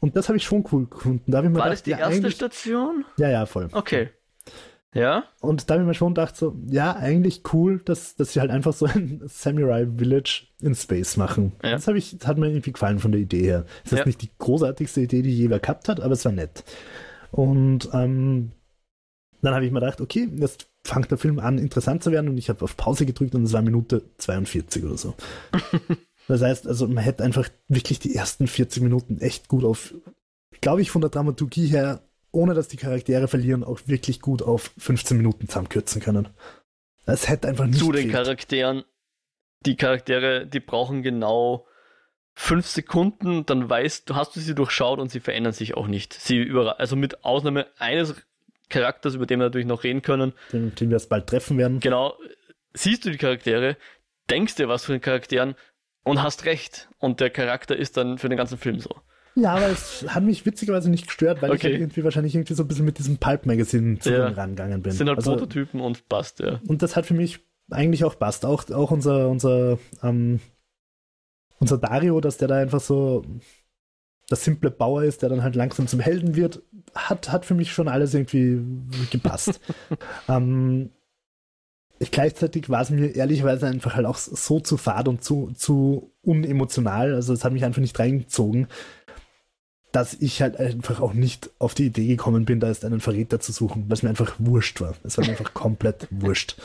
Und 0.00 0.16
das 0.16 0.28
habe 0.28 0.36
ich 0.36 0.44
schon 0.44 0.64
cool 0.72 0.86
gefunden. 0.86 1.30
Da 1.30 1.42
ich 1.42 1.48
mir 1.48 1.54
war 1.54 1.64
gedacht, 1.64 1.72
das 1.72 1.82
die 1.82 1.90
ja, 1.90 1.98
erste 1.98 2.30
Station? 2.30 3.04
Ja, 3.18 3.30
ja, 3.30 3.46
voll. 3.46 3.68
Okay. 3.72 4.10
Ja? 4.96 5.24
Und 5.40 5.68
da 5.68 5.74
habe 5.74 5.82
ich 5.84 5.86
mir 5.88 5.94
schon 5.94 6.14
gedacht, 6.14 6.36
so, 6.36 6.56
ja, 6.68 6.96
eigentlich 6.96 7.42
cool, 7.52 7.80
dass, 7.84 8.16
dass 8.16 8.32
sie 8.32 8.40
halt 8.40 8.50
einfach 8.50 8.72
so 8.72 8.86
ein 8.86 9.22
Samurai 9.26 9.86
Village 9.96 10.44
in 10.60 10.74
Space 10.74 11.16
machen. 11.16 11.52
Ja. 11.62 11.72
Das, 11.72 11.86
ich, 11.88 12.18
das 12.18 12.26
hat 12.26 12.38
mir 12.38 12.48
irgendwie 12.48 12.72
gefallen 12.72 12.98
von 12.98 13.12
der 13.12 13.20
Idee 13.20 13.42
her. 13.42 13.64
Es 13.84 13.92
ist 13.92 13.98
Ja. 14.00 14.04
nicht 14.06 14.22
die 14.22 14.30
großartigste 14.38 15.00
Idee, 15.02 15.22
die 15.22 15.36
je 15.36 15.50
wer 15.50 15.60
gehabt 15.60 15.88
hat, 15.88 16.00
aber 16.00 16.12
es 16.14 16.24
war 16.24 16.32
nett. 16.32 16.64
Und 17.30 17.88
ähm, 17.92 18.52
dann 19.42 19.54
habe 19.54 19.64
ich 19.66 19.72
mir 19.72 19.80
gedacht, 19.80 20.00
okay, 20.00 20.28
jetzt 20.36 20.68
fängt 20.84 21.10
der 21.10 21.18
Film 21.18 21.38
an, 21.38 21.58
interessant 21.58 22.02
zu 22.02 22.10
werden 22.12 22.28
und 22.30 22.38
ich 22.38 22.48
habe 22.48 22.62
auf 22.64 22.76
Pause 22.76 23.06
gedrückt 23.06 23.34
und 23.34 23.42
es 23.44 23.52
war 23.52 23.62
Minute 23.62 24.02
42 24.18 24.84
oder 24.84 24.96
so. 24.96 25.14
das 26.28 26.42
heißt, 26.42 26.66
also 26.66 26.88
man 26.88 27.04
hätte 27.04 27.24
einfach 27.24 27.48
wirklich 27.68 27.98
die 27.98 28.14
ersten 28.14 28.46
40 28.46 28.82
Minuten 28.82 29.18
echt 29.18 29.48
gut 29.48 29.64
auf, 29.64 29.94
glaube 30.60 30.80
ich, 30.80 30.90
von 30.90 31.00
der 31.02 31.10
Dramaturgie 31.10 31.66
her, 31.66 32.00
ohne 32.32 32.54
dass 32.54 32.68
die 32.68 32.76
Charaktere 32.76 33.28
verlieren, 33.28 33.64
auch 33.64 33.80
wirklich 33.86 34.20
gut 34.20 34.42
auf 34.42 34.72
15 34.78 35.16
Minuten 35.16 35.48
zusammenkürzen 35.48 36.02
können. 36.02 36.28
Es 37.06 37.28
hätte 37.28 37.48
einfach 37.48 37.66
nicht 37.66 37.78
Zu 37.78 37.92
den 37.92 38.08
gefehlt. 38.08 38.24
Charakteren. 38.24 38.84
Die 39.64 39.76
Charaktere, 39.76 40.46
die 40.46 40.60
brauchen 40.60 41.02
genau 41.02 41.66
fünf 42.34 42.66
Sekunden, 42.66 43.46
dann 43.46 43.68
weißt 43.68 44.10
du, 44.10 44.14
hast 44.14 44.36
du 44.36 44.40
sie 44.40 44.54
durchschaut 44.54 44.98
und 44.98 45.10
sie 45.10 45.20
verändern 45.20 45.52
sich 45.52 45.74
auch 45.74 45.86
nicht. 45.86 46.12
Sie 46.12 46.36
überra 46.36 46.72
also 46.72 46.94
mit 46.94 47.24
Ausnahme 47.24 47.66
eines 47.78 48.14
Charakters, 48.68 49.14
über 49.14 49.26
den 49.26 49.38
wir 49.38 49.46
natürlich 49.46 49.66
noch 49.66 49.84
reden 49.84 50.02
können, 50.02 50.34
den, 50.52 50.74
den 50.74 50.90
wir 50.90 50.96
jetzt 50.96 51.08
bald 51.08 51.26
treffen 51.28 51.56
werden. 51.56 51.80
genau, 51.80 52.14
siehst 52.74 53.04
du 53.06 53.10
die 53.10 53.16
Charaktere, 53.16 53.76
denkst 54.28 54.56
dir 54.56 54.68
was 54.68 54.84
von 54.84 54.94
den 54.94 55.00
Charakteren 55.00 55.54
und 56.02 56.22
hast 56.22 56.44
recht. 56.44 56.88
Und 56.98 57.20
der 57.20 57.30
Charakter 57.30 57.74
ist 57.76 57.96
dann 57.96 58.18
für 58.18 58.28
den 58.28 58.36
ganzen 58.36 58.58
Film 58.58 58.80
so. 58.80 58.94
Ja, 59.38 59.54
aber 59.54 59.66
es 59.68 60.04
hat 60.08 60.22
mich 60.24 60.46
witzigerweise 60.46 60.88
nicht 60.90 61.06
gestört, 61.06 61.42
weil 61.42 61.50
ich 61.50 61.56
Okay. 61.60 61.72
halt 61.72 61.80
irgendwie 61.82 62.04
wahrscheinlich 62.04 62.34
irgendwie 62.34 62.54
so 62.54 62.62
ein 62.62 62.68
bisschen 62.68 62.86
mit 62.86 62.98
diesem 62.98 63.18
Pulp-Magazin 63.18 64.00
zu 64.00 64.10
Ja. 64.10 64.28
rangegangen 64.28 64.82
bin. 64.82 64.90
Das 64.90 64.98
sind 64.98 65.08
halt 65.08 65.18
Also- 65.18 65.32
Prototypen 65.32 65.80
und 65.80 66.08
passt, 66.08 66.40
ja. 66.40 66.60
Und 66.66 66.80
das 66.82 66.96
hat 66.96 67.04
für 67.06 67.14
mich 67.14 67.40
eigentlich 67.70 68.04
auch 68.04 68.18
passt. 68.18 68.46
Auch, 68.46 68.70
auch 68.70 68.90
unser, 68.90 69.28
unser, 69.28 69.78
ähm, 70.02 70.40
unser 71.58 71.76
Dario, 71.78 72.20
dass 72.20 72.38
der 72.38 72.48
da 72.48 72.56
einfach 72.56 72.80
so 72.80 73.24
der 74.30 74.36
simple 74.38 74.70
Bauer 74.70 75.04
ist, 75.04 75.22
der 75.22 75.28
dann 75.28 75.42
halt 75.42 75.54
langsam 75.54 75.86
zum 75.86 76.00
Helden 76.00 76.34
wird, 76.34 76.62
hat, 76.94 77.30
hat 77.30 77.44
für 77.44 77.54
mich 77.54 77.72
schon 77.72 77.88
alles 77.88 78.14
irgendwie 78.14 78.60
gepasst. 79.10 79.60
ähm, 80.28 80.90
ich, 81.98 82.10
gleichzeitig 82.10 82.68
war 82.68 82.82
es 82.82 82.90
mir 82.90 83.14
ehrlicherweise 83.14 83.66
einfach 83.66 83.94
halt 83.94 84.06
auch 84.06 84.16
so 84.16 84.60
zu 84.60 84.76
fad 84.76 85.08
und 85.08 85.22
zu, 85.24 85.50
zu 85.54 86.12
unemotional, 86.22 87.14
also 87.14 87.32
es 87.32 87.44
hat 87.44 87.52
mich 87.52 87.64
einfach 87.64 87.80
nicht 87.80 87.98
reingezogen, 87.98 88.66
dass 89.92 90.14
ich 90.14 90.42
halt 90.42 90.58
einfach 90.58 91.00
auch 91.00 91.14
nicht 91.14 91.50
auf 91.58 91.74
die 91.74 91.86
Idee 91.86 92.06
gekommen 92.06 92.44
bin, 92.44 92.60
da 92.60 92.68
jetzt 92.68 92.84
einen 92.84 93.00
Verräter 93.00 93.40
zu 93.40 93.52
suchen, 93.52 93.84
weil 93.86 93.94
es 93.94 94.02
mir 94.02 94.10
einfach 94.10 94.34
wurscht 94.38 94.80
war. 94.80 94.94
Es 95.04 95.16
war 95.16 95.24
mir 95.24 95.30
einfach 95.32 95.54
komplett 95.54 96.08
wurscht. 96.10 96.56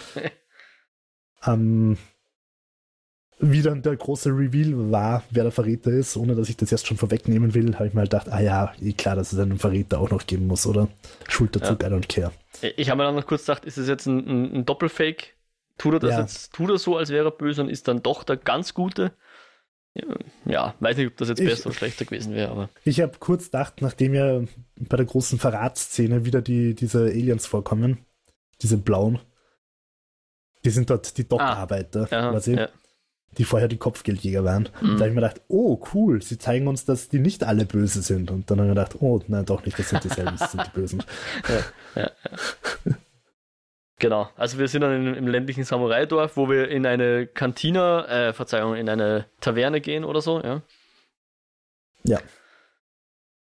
Ähm, 1.45 1.97
wie 3.39 3.63
dann 3.63 3.81
der 3.81 3.95
große 3.95 4.29
Reveal 4.29 4.91
war, 4.91 5.23
wer 5.31 5.43
der 5.43 5.51
Verräter 5.51 5.89
ist, 5.91 6.15
ohne 6.15 6.35
dass 6.35 6.49
ich 6.49 6.57
das 6.57 6.69
jetzt 6.69 6.85
schon 6.85 6.97
vorwegnehmen 6.97 7.55
will, 7.55 7.73
habe 7.75 7.87
ich 7.87 7.93
mir 7.93 8.01
halt 8.01 8.11
gedacht, 8.11 8.29
ah 8.29 8.39
ja, 8.39 8.73
eh 8.79 8.93
klar, 8.93 9.15
dass 9.15 9.33
es 9.33 9.39
einen 9.39 9.57
Verräter 9.57 9.99
auch 9.99 10.11
noch 10.11 10.27
geben 10.27 10.45
muss, 10.45 10.67
oder? 10.67 10.89
Schulterzug, 11.27 11.81
I 11.81 11.87
don't 11.87 12.07
care. 12.07 12.31
Ich 12.77 12.89
habe 12.89 12.97
mir 12.97 13.05
dann 13.05 13.15
noch 13.15 13.25
kurz 13.25 13.45
gedacht, 13.45 13.65
ist 13.65 13.77
es 13.77 13.87
jetzt 13.87 14.05
ein, 14.05 14.19
ein, 14.27 14.55
ein 14.57 14.65
Doppelfake? 14.65 15.35
Tut 15.79 15.93
er 15.93 15.99
das 15.99 16.11
Ja. 16.11 16.19
jetzt, 16.21 16.53
tut 16.53 16.69
er 16.69 16.77
so, 16.77 16.97
als 16.97 17.09
wäre 17.09 17.29
er 17.29 17.31
böse 17.31 17.61
und 17.61 17.69
ist 17.69 17.87
dann 17.87 18.03
doch 18.03 18.23
der 18.23 18.37
ganz 18.37 18.75
Gute? 18.75 19.13
Ja, 19.93 20.05
Ja, 20.45 20.75
weiß 20.79 20.97
nicht, 20.97 21.07
ob 21.07 21.17
das 21.17 21.29
jetzt 21.29 21.39
Ich- 21.41 21.47
besser 21.49 21.67
oder 21.67 21.75
schlechter 21.75 22.05
gewesen 22.05 22.33
wäre, 22.33 22.49
aber. 22.51 22.69
Ich 22.85 23.01
habe 23.01 23.17
kurz 23.19 23.45
gedacht, 23.45 23.81
nachdem 23.81 24.13
ja 24.13 24.41
bei 24.77 24.97
der 24.97 25.05
großen 25.05 25.37
Verratsszene 25.39 26.23
wieder 26.25 26.41
die, 26.41 26.73
diese 26.75 27.03
Aliens 27.05 27.45
vorkommen, 27.45 27.97
diese 28.61 28.77
blauen, 28.77 29.19
die 30.63 30.69
sind 30.69 30.89
dort 30.89 31.17
die 31.17 31.27
Dockarbeiter, 31.27 32.07
Ja, 32.11 32.29
quasi, 32.31 32.55
ja. 32.55 32.69
die 33.37 33.43
vorher 33.43 33.67
die 33.67 33.77
Kopfgeldjäger 33.77 34.43
waren. 34.45 34.69
Mhm. 34.81 34.87
Da 34.87 34.93
habe 34.93 35.07
ich 35.09 35.15
mir 35.15 35.21
gedacht, 35.21 35.41
oh 35.47 35.81
cool, 35.93 36.21
sie 36.21 36.37
zeigen 36.37 36.67
uns, 36.67 36.85
dass 36.85 37.09
die 37.09 37.19
nicht 37.19 37.43
alle 37.43 37.65
böse 37.65 38.01
sind. 38.01 38.31
Und 38.31 38.49
dann 38.49 38.59
habe 38.59 38.69
ich 38.69 38.75
mir 38.75 38.81
gedacht, 38.81 39.01
oh 39.01 39.21
nein, 39.27 39.45
doch 39.45 39.65
nicht, 39.65 39.77
das 39.77 39.89
sind 39.89 40.03
dieselben, 40.03 40.37
das 40.37 40.51
sind 40.51 40.65
die 40.65 40.69
Bösen. 40.71 41.03
Genau. 44.01 44.27
Also 44.35 44.57
wir 44.57 44.67
sind 44.67 44.81
dann 44.81 45.13
im 45.13 45.27
ländlichen 45.27 45.63
Samurai-Dorf, 45.63 46.35
wo 46.35 46.49
wir 46.49 46.69
in 46.69 46.87
eine 46.87 47.27
Kantine, 47.27 48.07
äh, 48.07 48.33
Verzeihung, 48.33 48.75
in 48.75 48.89
eine 48.89 49.27
Taverne 49.41 49.79
gehen 49.79 50.03
oder 50.03 50.21
so, 50.21 50.41
ja. 50.41 50.63
Ja. 52.03 52.19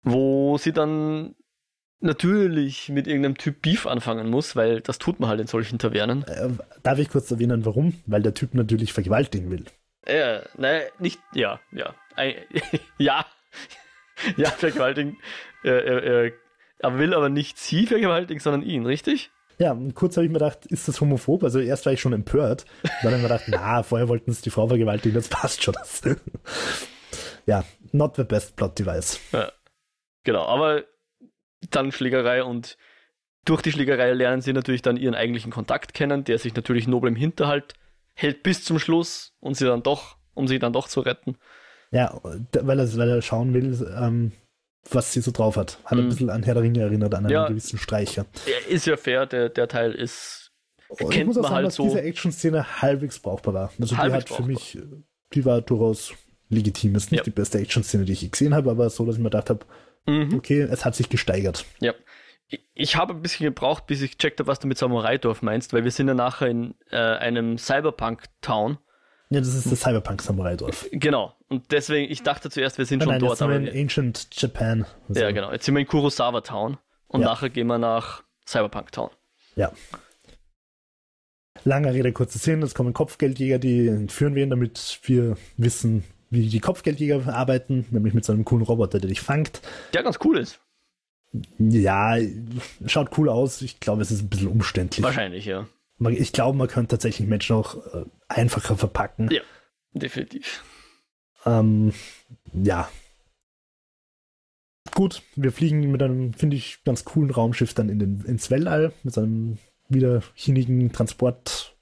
Wo 0.01 0.57
sie 0.57 0.73
dann 0.73 1.35
natürlich 1.99 2.89
mit 2.89 3.05
irgendeinem 3.05 3.37
Typ 3.37 3.61
Beef 3.61 3.85
anfangen 3.85 4.31
muss, 4.31 4.55
weil 4.55 4.81
das 4.81 4.97
tut 4.97 5.19
man 5.19 5.29
halt 5.29 5.39
in 5.39 5.45
solchen 5.45 5.77
Tavernen. 5.77 6.23
Äh, 6.23 6.49
darf 6.81 6.97
ich 6.97 7.09
kurz 7.09 7.29
erwähnen, 7.29 7.63
warum? 7.63 8.01
Weil 8.07 8.23
der 8.23 8.33
Typ 8.33 8.55
natürlich 8.55 8.93
vergewaltigen 8.93 9.51
will. 9.51 9.65
Äh, 10.07 10.39
nein, 10.57 10.81
nicht, 10.97 11.19
ja, 11.35 11.59
ja. 11.71 11.93
Ein, 12.15 12.33
ja. 12.97 13.27
ja, 14.37 14.49
vergewaltigen. 14.49 15.19
Äh, 15.63 15.69
äh, 15.69 16.25
äh, 16.25 16.33
er 16.79 16.97
will 16.97 17.13
aber 17.13 17.29
nicht 17.29 17.59
sie 17.59 17.85
vergewaltigen, 17.85 18.39
sondern 18.39 18.63
ihn, 18.63 18.87
richtig? 18.87 19.29
Ja, 19.62 19.74
und 19.74 19.93
kurz 19.93 20.18
habe 20.18 20.26
ich 20.26 20.32
mir 20.32 20.39
gedacht, 20.39 20.66
ist 20.66 20.88
das 20.88 20.99
homophob? 21.01 21.43
Also 21.43 21.59
erst 21.59 21.86
war 21.86 21.93
ich 21.93 22.01
schon 22.01 22.14
empört. 22.14 22.66
Dann 22.82 23.12
habe 23.12 23.18
ich 23.18 23.22
mir 23.22 23.28
gedacht, 23.28 23.43
na, 23.45 23.84
vorher 23.84 24.07
wollten 24.07 24.32
sie 24.32 24.41
die 24.41 24.49
Frau 24.49 24.68
vergewaltigen, 24.68 25.14
das 25.14 25.28
passt 25.28 25.62
schon. 25.62 25.76
ja, 27.45 27.64
not 27.91 28.16
the 28.16 28.24
best 28.24 28.55
plot 28.55 28.80
device. 28.80 29.20
Genau, 30.24 30.45
aber 30.45 30.86
dann 31.70 31.91
Schlägerei 31.91 32.43
und 32.43 32.76
durch 33.45 33.62
die 33.62 33.72
Schlägerei 33.72 34.14
lernen 34.14 34.41
sie 34.41 34.51
natürlich 34.51 34.82
dann 34.82 34.97
ihren 34.97 35.14
eigentlichen 35.14 35.51
Kontakt 35.51 35.93
kennen, 35.93 36.24
der 36.24 36.39
sich 36.39 36.55
natürlich 36.55 36.88
nobel 36.88 37.09
im 37.09 37.16
Hinterhalt 37.16 37.76
hält 38.16 38.41
bis 38.41 38.64
zum 38.64 38.80
Schluss 38.80 39.36
und 39.41 39.57
sie 39.57 39.66
dann 39.66 39.84
doch, 39.84 40.18
um 40.34 40.47
sie 40.47 40.57
dann 40.57 40.74
doch 40.74 40.88
zu 40.88 41.01
retten. 41.01 41.38
Ja, 41.91 42.20
weil 42.24 42.80
er, 42.80 42.97
weil 42.97 43.09
er 43.09 43.22
schauen 43.22 43.53
will, 43.53 43.95
ähm, 43.95 44.32
was 44.89 45.13
sie 45.13 45.21
so 45.21 45.32
drauf 45.32 45.55
hat. 45.57 45.77
Hat 45.86 45.93
ein 45.97 46.05
Mhm. 46.05 46.09
bisschen 46.09 46.29
an 46.29 46.43
Herr 46.43 46.55
der 46.55 46.63
Ringe 46.63 46.82
erinnert, 46.82 47.13
an 47.13 47.25
einen 47.25 47.34
Ja. 47.34 47.47
gewissen 47.47 47.77
Streicher. 47.77 48.25
Er 48.45 48.67
ist 48.71 48.86
ja 48.88 48.97
fair, 48.97 49.25
der, 49.25 49.49
der 49.49 49.67
Teil 49.67 49.91
ist. 49.93 50.51
Ich 50.99 51.09
Kennt 51.09 51.27
muss 51.27 51.38
auch 51.38 51.43
sagen, 51.43 51.55
halt 51.55 51.65
dass 51.67 51.75
so. 51.75 51.84
diese 51.84 52.01
Action-Szene 52.01 52.82
halbwegs 52.82 53.19
brauchbar 53.19 53.53
war. 53.53 53.71
Also 53.79 53.95
die 53.95 54.01
hat 54.01 54.27
für 54.29 54.43
mich, 54.43 54.75
äh, 54.77 54.82
die 55.34 55.45
war 55.45 55.61
durchaus 55.61 56.13
legitim. 56.49 56.95
Ist 56.95 57.11
nicht 57.11 57.19
Ja. 57.19 57.23
die 57.23 57.29
beste 57.29 57.59
Action-Szene, 57.59 58.03
die 58.05 58.11
ich 58.13 58.29
gesehen 58.29 58.53
habe, 58.53 58.69
aber 58.71 58.89
so, 58.89 59.05
dass 59.05 59.15
ich 59.15 59.19
mir 59.21 59.29
gedacht 59.29 59.49
habe, 59.49 59.65
Mhm. 60.07 60.34
okay, 60.36 60.61
es 60.61 60.84
hat 60.84 60.95
sich 60.95 61.07
gesteigert. 61.09 61.65
Ja. 61.79 61.93
Ich- 62.47 62.65
Ich 62.73 62.95
habe 62.97 63.13
ein 63.13 63.21
bisschen 63.21 63.45
gebraucht, 63.45 63.86
bis 63.88 64.01
ich 64.01 64.17
gecheckt 64.17 64.39
habe, 64.39 64.47
was 64.47 64.59
du 64.59 64.67
mit 64.67 64.77
Samurai-Dorf 64.77 65.41
meinst, 65.41 65.71
weil 65.71 65.86
wir 65.86 65.91
sind 65.91 66.09
ja 66.09 66.13
nachher 66.13 66.47
in 66.47 66.75
äh, 66.89 66.97
einem 66.97 67.57
Cyberpunk-Town. 67.57 68.77
Ja, 69.32 69.39
das 69.39 69.55
ist 69.55 69.71
das 69.71 69.79
Cyberpunk-Samurai-Dorf. 69.79 70.88
Genau. 70.91 71.34
Und 71.47 71.71
deswegen, 71.71 72.11
ich 72.11 72.21
dachte 72.21 72.49
zuerst, 72.49 72.77
wir 72.77 72.86
sind 72.86 72.99
Nein, 72.99 73.05
schon 73.05 73.11
nein, 73.13 73.19
dort, 73.21 73.32
jetzt 73.32 73.39
sind 73.39 73.47
aber 73.49 73.61
wir 73.61 73.71
in 73.71 73.82
Ancient 73.82 74.27
Japan. 74.41 74.86
Also, 75.07 75.21
ja, 75.21 75.32
genau. 75.32 75.51
Jetzt 75.53 75.65
sind 75.65 75.73
wir 75.73 75.79
in 75.79 75.88
Kurosawa 75.88 76.41
Town 76.41 76.77
und 77.07 77.21
Ja. 77.21 77.27
nachher 77.27 77.49
gehen 77.49 77.67
wir 77.67 77.77
nach 77.77 78.23
Cyberpunk 78.45 78.91
Town. 78.91 79.09
Ja. 79.55 79.71
Langer 81.63 81.93
Rede, 81.93 82.11
kurzer 82.11 82.39
Sinn. 82.39 82.61
Es 82.61 82.75
kommen 82.75 82.93
Kopfgeldjäger, 82.93 83.57
die 83.59 83.88
entführen 83.88 84.36
wir, 84.36 84.47
damit 84.47 84.99
wir 85.03 85.38
wissen, 85.57 86.03
wie 86.29 86.47
die 86.49 86.59
Kopfgeldjäger 86.59 87.34
arbeiten, 87.34 87.86
nämlich 87.91 88.13
mit 88.13 88.25
so 88.25 88.34
einem 88.34 88.43
coolen 88.45 88.63
Roboter, 88.63 88.99
der 88.99 89.09
dich 89.09 89.21
fangt. 89.21 89.61
Der 89.93 90.03
ganz 90.03 90.19
cool 90.25 90.39
ist. 90.39 90.59
Ja, 91.57 92.17
schaut 92.86 93.17
cool 93.17 93.29
aus. 93.29 93.61
Ich 93.61 93.79
glaube, 93.79 94.01
es 94.01 94.11
ist 94.11 94.23
ein 94.23 94.29
bisschen 94.29 94.47
umständlich. 94.49 95.03
Wahrscheinlich, 95.03 95.45
ja. 95.45 95.67
Ich 96.09 96.33
glaube, 96.33 96.57
man 96.57 96.67
könnte 96.67 96.89
tatsächlich 96.89 97.27
Menschen 97.27 97.55
auch 97.55 97.85
äh, 97.93 98.05
einfacher 98.27 98.75
verpacken. 98.77 99.29
Ja. 99.31 99.41
Definitiv. 99.93 100.63
Ähm, 101.45 101.93
ja. 102.53 102.89
Gut, 104.93 105.21
wir 105.35 105.51
fliegen 105.51 105.91
mit 105.91 106.01
einem, 106.01 106.33
finde 106.33 106.57
ich, 106.57 106.83
ganz 106.83 107.05
coolen 107.05 107.31
Raumschiff 107.31 107.73
dann 107.73 107.89
in 107.89 107.99
den, 107.99 108.21
ins 108.25 108.49
Weltall 108.49 108.93
mit 109.03 109.13
so 109.13 109.21
einem 109.21 109.57
widerchinigen 109.89 110.91
Transport 110.91 111.75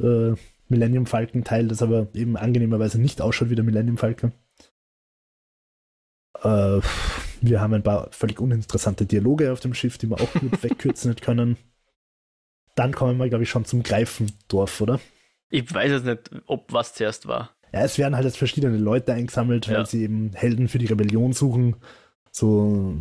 äh, 0.00 0.32
Millennium 0.68 1.06
Falcon 1.06 1.44
Teil, 1.44 1.68
das 1.68 1.82
aber 1.82 2.08
eben 2.14 2.36
angenehmerweise 2.36 3.00
nicht 3.00 3.20
ausschaut 3.20 3.50
wie 3.50 3.54
der 3.54 3.64
Millennium 3.64 3.98
Falcon. 3.98 4.32
Äh, 6.42 6.80
wir 7.40 7.60
haben 7.60 7.74
ein 7.74 7.82
paar 7.82 8.10
völlig 8.10 8.40
uninteressante 8.40 9.06
Dialoge 9.06 9.52
auf 9.52 9.60
dem 9.60 9.74
Schiff, 9.74 9.98
die 9.98 10.08
wir 10.08 10.20
auch 10.20 10.32
gut 10.32 10.62
wegkürzen 10.62 11.14
können. 11.16 11.56
Dann 12.74 12.92
kommen 12.92 13.18
wir, 13.18 13.28
glaube 13.28 13.44
ich, 13.44 13.50
schon 13.50 13.64
zum 13.64 13.82
Greifendorf, 13.82 14.80
oder? 14.80 15.00
Ich 15.50 15.72
weiß 15.72 15.90
jetzt 15.90 16.06
nicht, 16.06 16.30
ob 16.46 16.72
was 16.72 16.94
zuerst 16.94 17.26
war. 17.28 17.50
Ja, 17.72 17.82
es 17.84 17.98
werden 17.98 18.14
halt 18.16 18.24
jetzt 18.24 18.38
verschiedene 18.38 18.76
Leute 18.78 19.12
eingesammelt, 19.12 19.68
weil 19.68 19.74
Ja. 19.76 19.84
sie 19.86 20.02
eben 20.04 20.32
Helden 20.34 20.68
für 20.68 20.78
die 20.78 20.86
Rebellion 20.86 21.32
suchen. 21.32 21.76
So, 22.30 22.96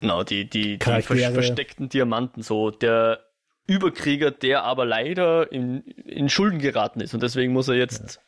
Genau, 0.00 0.24
die, 0.24 0.48
die, 0.48 0.78
die 0.78 1.02
versteckten 1.02 1.88
Diamanten, 1.88 2.42
so 2.42 2.70
der 2.70 3.20
Überkrieger, 3.66 4.30
der 4.30 4.62
aber 4.62 4.84
leider 4.84 5.50
in, 5.50 5.80
in 5.82 6.28
Schulden 6.28 6.58
geraten 6.58 7.00
ist 7.00 7.14
und 7.14 7.22
deswegen 7.22 7.52
muss 7.52 7.68
er 7.68 7.74
jetzt 7.76 8.20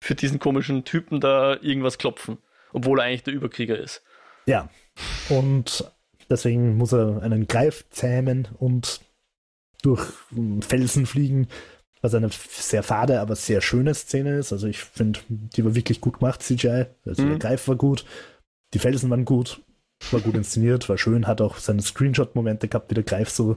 für 0.00 0.14
diesen 0.14 0.38
komischen 0.38 0.84
Typen 0.84 1.20
da 1.20 1.56
irgendwas 1.60 1.98
klopfen, 1.98 2.38
obwohl 2.72 2.98
er 3.00 3.04
eigentlich 3.06 3.22
der 3.24 3.34
Überkrieger 3.34 3.78
ist. 3.78 4.02
ja. 4.46 4.68
Und 5.28 5.84
Deswegen 6.28 6.76
muss 6.76 6.92
er 6.92 7.22
einen 7.22 7.48
Greif 7.48 7.84
zähmen 7.90 8.46
und 8.58 9.00
durch 9.82 10.02
Felsen 10.60 11.06
fliegen, 11.06 11.48
was 12.02 12.14
eine 12.14 12.30
sehr 12.30 12.82
fade, 12.82 13.20
aber 13.20 13.36
sehr 13.36 13.60
schöne 13.60 13.94
Szene 13.94 14.38
ist. 14.38 14.52
Also 14.52 14.66
ich 14.66 14.78
finde, 14.78 15.20
die 15.28 15.64
war 15.64 15.74
wirklich 15.74 16.00
gut 16.00 16.18
gemacht, 16.18 16.42
CGI. 16.42 16.86
Also 17.04 17.22
mhm. 17.22 17.28
der 17.30 17.38
Greif 17.38 17.68
war 17.68 17.76
gut, 17.76 18.04
die 18.74 18.78
Felsen 18.78 19.10
waren 19.10 19.24
gut, 19.24 19.62
war 20.10 20.20
gut 20.20 20.34
inszeniert, 20.36 20.88
war 20.88 20.98
schön, 20.98 21.26
hat 21.26 21.40
auch 21.40 21.58
seine 21.58 21.82
Screenshot-Momente 21.82 22.68
gehabt, 22.68 22.90
wie 22.90 22.94
der 22.94 23.04
Greif 23.04 23.30
so 23.30 23.56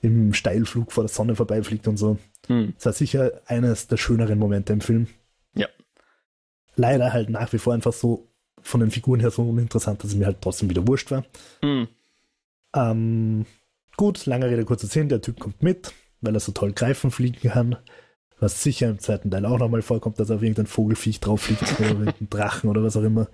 im 0.00 0.34
Steilflug 0.34 0.92
vor 0.92 1.04
der 1.04 1.08
Sonne 1.08 1.36
vorbeifliegt 1.36 1.86
und 1.88 1.96
so. 1.96 2.18
Mhm. 2.48 2.74
Das 2.76 2.86
war 2.86 2.92
sicher 2.92 3.40
eines 3.46 3.86
der 3.86 3.96
schöneren 3.96 4.38
Momente 4.38 4.72
im 4.72 4.80
Film. 4.80 5.06
Ja. 5.54 5.68
Leider 6.74 7.12
halt 7.12 7.30
nach 7.30 7.52
wie 7.52 7.58
vor 7.58 7.72
einfach 7.72 7.92
so 7.92 8.28
von 8.60 8.80
den 8.80 8.90
Figuren 8.90 9.20
her 9.20 9.30
so 9.30 9.42
uninteressant, 9.42 10.02
dass 10.02 10.10
es 10.10 10.16
mir 10.16 10.26
halt 10.26 10.40
trotzdem 10.40 10.70
wieder 10.70 10.86
wurscht 10.86 11.10
war. 11.10 11.24
Mhm. 11.62 11.88
Ähm, 12.74 13.46
gut, 13.96 14.26
lange 14.26 14.46
Rede, 14.48 14.64
kurzer 14.64 14.86
Sinn, 14.86 15.08
der 15.08 15.20
Typ 15.20 15.40
kommt 15.40 15.62
mit, 15.62 15.92
weil 16.20 16.34
er 16.34 16.40
so 16.40 16.52
toll 16.52 16.72
greifen 16.72 17.10
fliegen 17.10 17.50
kann. 17.50 17.76
Was 18.38 18.62
sicher 18.62 18.88
im 18.88 18.98
zweiten 18.98 19.30
Teil 19.30 19.46
auch 19.46 19.58
nochmal 19.58 19.82
vorkommt, 19.82 20.18
dass 20.18 20.30
er 20.30 20.36
auf 20.36 20.42
irgendein 20.42 20.66
Vogelfiech 20.66 21.20
drauf 21.20 21.42
fliegt 21.42 21.78
oder 21.78 21.90
irgendein 21.90 22.28
Drachen 22.28 22.68
oder 22.68 22.82
was 22.82 22.96
auch 22.96 23.02
immer. 23.02 23.28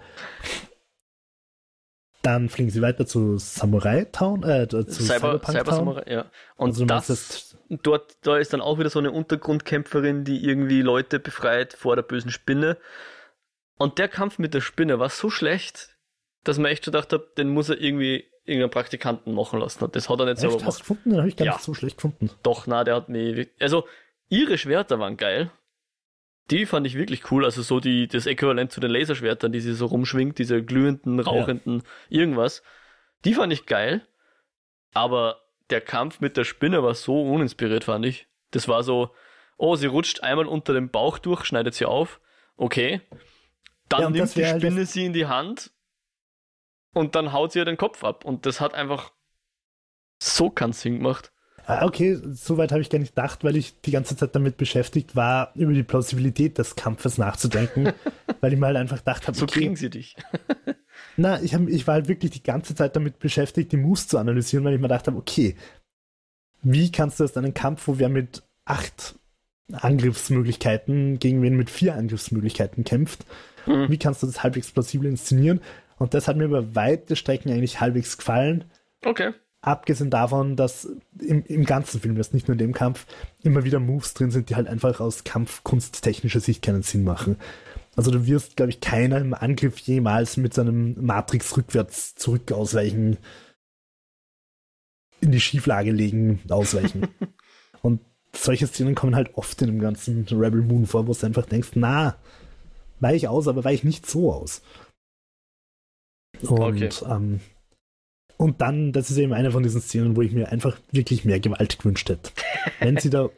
Dann 2.21 2.51
fliegen 2.51 2.71
sie 2.71 2.83
weiter 2.83 3.07
zu 3.07 3.39
Samurai 3.39 4.05
Town, 4.05 4.43
äh, 4.43 4.69
zu 4.69 4.83
Cyber, 4.85 5.39
Cyberpunk 5.39 5.45
Cyber 5.47 5.65
Town. 5.65 5.75
Samurai, 5.77 6.13
ja. 6.13 6.31
Und 6.57 6.71
also 6.71 6.85
das, 6.85 7.07
das, 7.07 7.57
dort, 7.71 8.19
da 8.23 8.37
ist 8.37 8.53
dann 8.53 8.61
auch 8.61 8.79
wieder 8.79 8.91
so 8.91 8.99
eine 8.99 9.13
Untergrundkämpferin, 9.13 10.25
die 10.25 10.45
irgendwie 10.45 10.83
Leute 10.83 11.21
befreit 11.21 11.73
vor 11.73 11.97
der 11.97 12.03
bösen 12.03 12.31
Spinne. 12.31 12.77
Und 13.79 13.99
der 13.99 14.09
Kampf 14.09 14.39
mit 14.39 14.53
der 14.53 14.61
Spinne 14.61 14.99
war 14.99 15.09
so 15.09 15.31
schlecht, 15.31 15.97
dass 16.45 16.59
man 16.59 16.71
echt 16.71 16.85
schon 16.85 16.93
gedacht 16.93 17.13
hat, 17.13 17.39
den 17.39 17.49
muss 17.49 17.71
er 17.71 17.81
irgendwie 17.81 18.29
irgendeinen 18.49 18.71
Praktikanten 18.71 19.35
machen 19.35 19.61
lassen. 19.61 19.85
Und 19.85 19.95
das 19.95 20.09
hat 20.09 20.19
er 20.19 20.27
nicht 20.27 20.39
selber 20.39 20.57
gemacht. 20.57 20.69
Hast 20.69 20.81
gefunden? 20.81 21.11
Den 21.11 21.19
habe 21.19 21.29
ich 21.29 21.37
gar 21.37 21.47
ja. 21.47 21.53
nicht 21.53 21.63
so 21.63 21.75
schlecht 21.75 21.97
gefunden. 21.97 22.31
Doch, 22.43 22.67
na, 22.67 22.85
der 22.85 22.97
hat 22.97 23.09
mich. 23.09 23.49
Also, 23.61 23.87
ihre 24.29 24.59
Schwerter 24.59 24.99
waren 24.99 25.17
geil. 25.17 25.51
Die 26.51 26.65
fand 26.65 26.87
ich 26.87 26.95
wirklich 26.97 27.31
cool. 27.31 27.45
Also 27.45 27.61
so 27.61 27.79
die, 27.79 28.09
das 28.09 28.25
Äquivalent 28.25 28.73
zu 28.73 28.81
den 28.81 28.91
Laserschwertern, 28.91 29.53
die 29.53 29.61
sie 29.61 29.75
so 29.75 29.85
rumschwingt, 29.87 30.39
diese 30.39 30.63
glühenden, 30.65 31.21
rauchenden 31.21 31.83
ja. 32.09 32.21
irgendwas. 32.21 32.63
Die 33.27 33.35
fand 33.35 33.53
ich 33.53 33.67
geil. 33.67 34.07
Aber 34.95 35.43
der 35.69 35.83
Kampf 35.83 36.21
mit 36.21 36.39
der 36.39 36.45
Spinne 36.45 36.83
war 36.83 36.95
so 36.95 37.23
uninspiriert, 37.23 37.85
fand 37.85 38.07
ich. 38.07 38.29
Das 38.51 38.67
war 38.67 38.83
so, 38.83 39.11
oh, 39.59 39.77
sie 39.77 39.87
rutscht 39.87 40.23
einmal 40.23 40.47
unter 40.47 40.73
dem 40.73 40.89
Bauch 40.89 41.19
durch, 41.19 41.45
schneidet 41.45 41.75
sie 41.75 41.85
auf. 41.85 42.19
Okay. 42.57 43.03
Dann 43.91 44.01
ja, 44.01 44.11
nimmt 44.11 44.35
die 44.35 44.47
halt 44.47 44.63
Spinne 44.63 44.77
halt 44.77 44.89
sie 44.89 45.05
in 45.05 45.13
die 45.13 45.27
Hand 45.27 45.71
und 46.99 47.15
dann 47.15 47.33
haut 47.33 47.53
sie 47.53 47.61
ihr 47.61 47.65
den 47.65 47.77
Kopf 47.77 48.03
ab. 48.03 48.25
Und 48.25 48.45
das 48.45 48.61
hat 48.61 48.75
einfach 48.75 49.13
so 50.21 50.51
keinen 50.51 50.73
Sinn 50.73 50.97
gemacht. 50.97 51.33
Ah, 51.65 51.85
okay, 51.85 52.19
soweit 52.33 52.73
habe 52.73 52.81
ich 52.81 52.91
gar 52.91 52.99
nicht 52.99 53.15
gedacht, 53.15 53.45
weil 53.45 53.57
ich 53.57 53.81
die 53.83 53.91
ganze 53.91 54.17
Zeit 54.17 54.35
damit 54.35 54.57
beschäftigt 54.57 55.15
war, 55.15 55.53
über 55.55 55.73
die 55.73 55.83
Plausibilität 55.83 56.59
des 56.59 56.77
Kampfes 56.77 57.19
nachzudenken, 57.19 57.93
weil 58.41 58.55
ich 58.55 58.59
mal 58.59 58.69
halt 58.69 58.79
einfach 58.79 58.99
gedacht 58.99 59.29
habe, 59.29 59.37
so 59.37 59.45
okay, 59.45 59.61
kriegen 59.61 59.77
sie 59.77 59.91
dich. 59.91 60.17
na, 61.17 61.41
ich, 61.43 61.55
hab, 61.55 61.69
ich 61.69 61.87
war 61.87 61.95
halt 61.95 62.09
wirklich 62.09 62.33
die 62.33 62.43
ganze 62.43 62.75
Zeit 62.75 62.97
damit 62.97 63.19
beschäftigt, 63.19 63.71
die 63.71 63.77
Moves 63.77 64.09
zu 64.09 64.19
analysieren, 64.19 64.65
weil 64.65 64.75
ich 64.75 64.81
mir 64.81 64.89
gedacht 64.89 65.07
habe, 65.07 65.19
okay, 65.19 65.57
wie 66.63 66.91
kannst 66.91 67.21
du 67.21 67.25
jetzt 67.25 67.37
einen 67.37 67.55
Kampf, 67.55 67.87
wo 67.87 67.99
wer 67.99 68.09
mit 68.09 68.43
acht 68.65 69.15
Angriffsmöglichkeiten 69.71 71.19
gegen 71.19 71.43
wen 71.43 71.57
mit 71.57 71.71
vier 71.71 71.95
Angriffsmöglichkeiten 71.95 72.83
kämpft, 72.83 73.27
mhm. 73.67 73.91
wie 73.91 73.99
kannst 73.99 74.23
du 74.23 74.27
das 74.27 74.43
halbwegs 74.43 74.73
plausibel 74.73 75.09
inszenieren? 75.09 75.61
Und 75.99 76.15
das 76.15 76.29
hat 76.29 76.37
mir 76.37 76.45
über 76.45 76.75
weite 76.75 77.17
Strecken 77.17 77.51
eigentlich 77.51 77.81
halbwegs 77.81 78.17
gefallen. 78.17 78.65
Okay. 79.05 79.33
Abgesehen 79.61 80.11
davon, 80.11 80.55
dass 80.55 80.89
im, 81.21 81.45
im 81.45 81.65
ganzen 81.65 82.01
Film, 82.01 82.15
das 82.15 82.33
nicht 82.33 82.47
nur 82.47 82.55
in 82.55 82.59
dem 82.59 82.73
Kampf, 82.73 83.07
immer 83.43 83.65
wieder 83.65 83.81
Moves 83.81 84.15
drin 84.15 84.31
sind, 84.31 84.51
die 84.51 84.57
halt 84.57 84.69
einfach 84.69 85.01
aus 85.01 85.25
kampfkunsttechnischer 85.25 86.41
Sicht 86.41 86.63
keinen 86.63 86.83
Sinn 86.83 87.03
machen. 87.03 87.37
Also 87.97 88.13
du 88.13 88.27
wirst, 88.27 88.57
glaube 88.57 88.71
ich, 88.71 88.81
keiner 88.81 89.19
im 89.19 89.35
Angriff 89.35 89.79
jemals 89.81 90.37
mit 90.37 90.55
seinem 90.55 90.95
Matrix 91.05 91.57
rückwärts 91.57 92.15
zurück 92.15 92.53
ausweichen, 92.53 93.19
in 95.21 95.33
die 95.33 95.41
Schieflage 95.41 95.91
legen, 95.91 96.39
ausweichen. 96.49 97.09
Und 97.83 98.01
solche 98.33 98.69
Szenen 98.69 98.95
kommen 98.95 99.17
halt 99.17 99.35
oft 99.35 99.61
in 99.63 99.67
dem 99.67 99.81
ganzen 99.81 100.25
Rebel 100.31 100.63
Moon 100.63 100.87
vor, 100.87 101.09
wo 101.09 101.13
du 101.13 101.27
einfach 101.27 101.47
denkst, 101.47 101.71
na, 101.75 102.17
weich 103.01 103.27
aus, 103.27 103.49
aber 103.49 103.65
weich 103.65 103.83
nicht 103.83 104.07
so 104.07 104.33
aus. 104.33 104.63
Und, 106.43 106.61
okay. 106.61 106.91
ähm, 107.09 107.41
und 108.37 108.61
dann, 108.61 108.93
das 108.93 109.11
ist 109.11 109.19
eben 109.19 109.33
eine 109.33 109.51
von 109.51 109.63
diesen 109.63 109.81
Szenen, 109.81 110.17
wo 110.17 110.23
ich 110.23 110.33
mir 110.33 110.51
einfach 110.51 110.79
wirklich 110.93 111.25
mehr 111.25 111.41
Gewalt 111.41 111.79
gewünscht 111.79 112.09
hätte. 112.09 112.31
wenn 112.81 112.97
sie 112.97 113.11
da, 113.11 113.29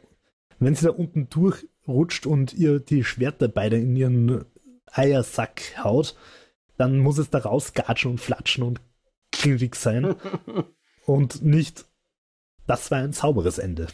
wenn 0.59 0.75
sie 0.75 0.85
da 0.85 0.91
unten 0.91 1.29
durchrutscht 1.29 2.25
und 2.25 2.53
ihr 2.53 2.79
die 2.79 3.03
Schwerter 3.03 3.47
beide 3.47 3.77
in 3.77 3.95
ihren 3.95 4.45
Eiersack 4.91 5.83
haut, 5.83 6.15
dann 6.77 6.99
muss 6.99 7.17
es 7.17 7.29
da 7.29 7.39
rausgatschen 7.39 8.11
und 8.11 8.19
flatschen 8.19 8.63
und 8.63 8.81
klingrig 9.31 9.75
sein. 9.75 10.15
und 11.05 11.43
nicht, 11.43 11.85
das 12.67 12.91
war 12.91 12.99
ein 12.99 13.13
sauberes 13.13 13.57
Ende. 13.57 13.87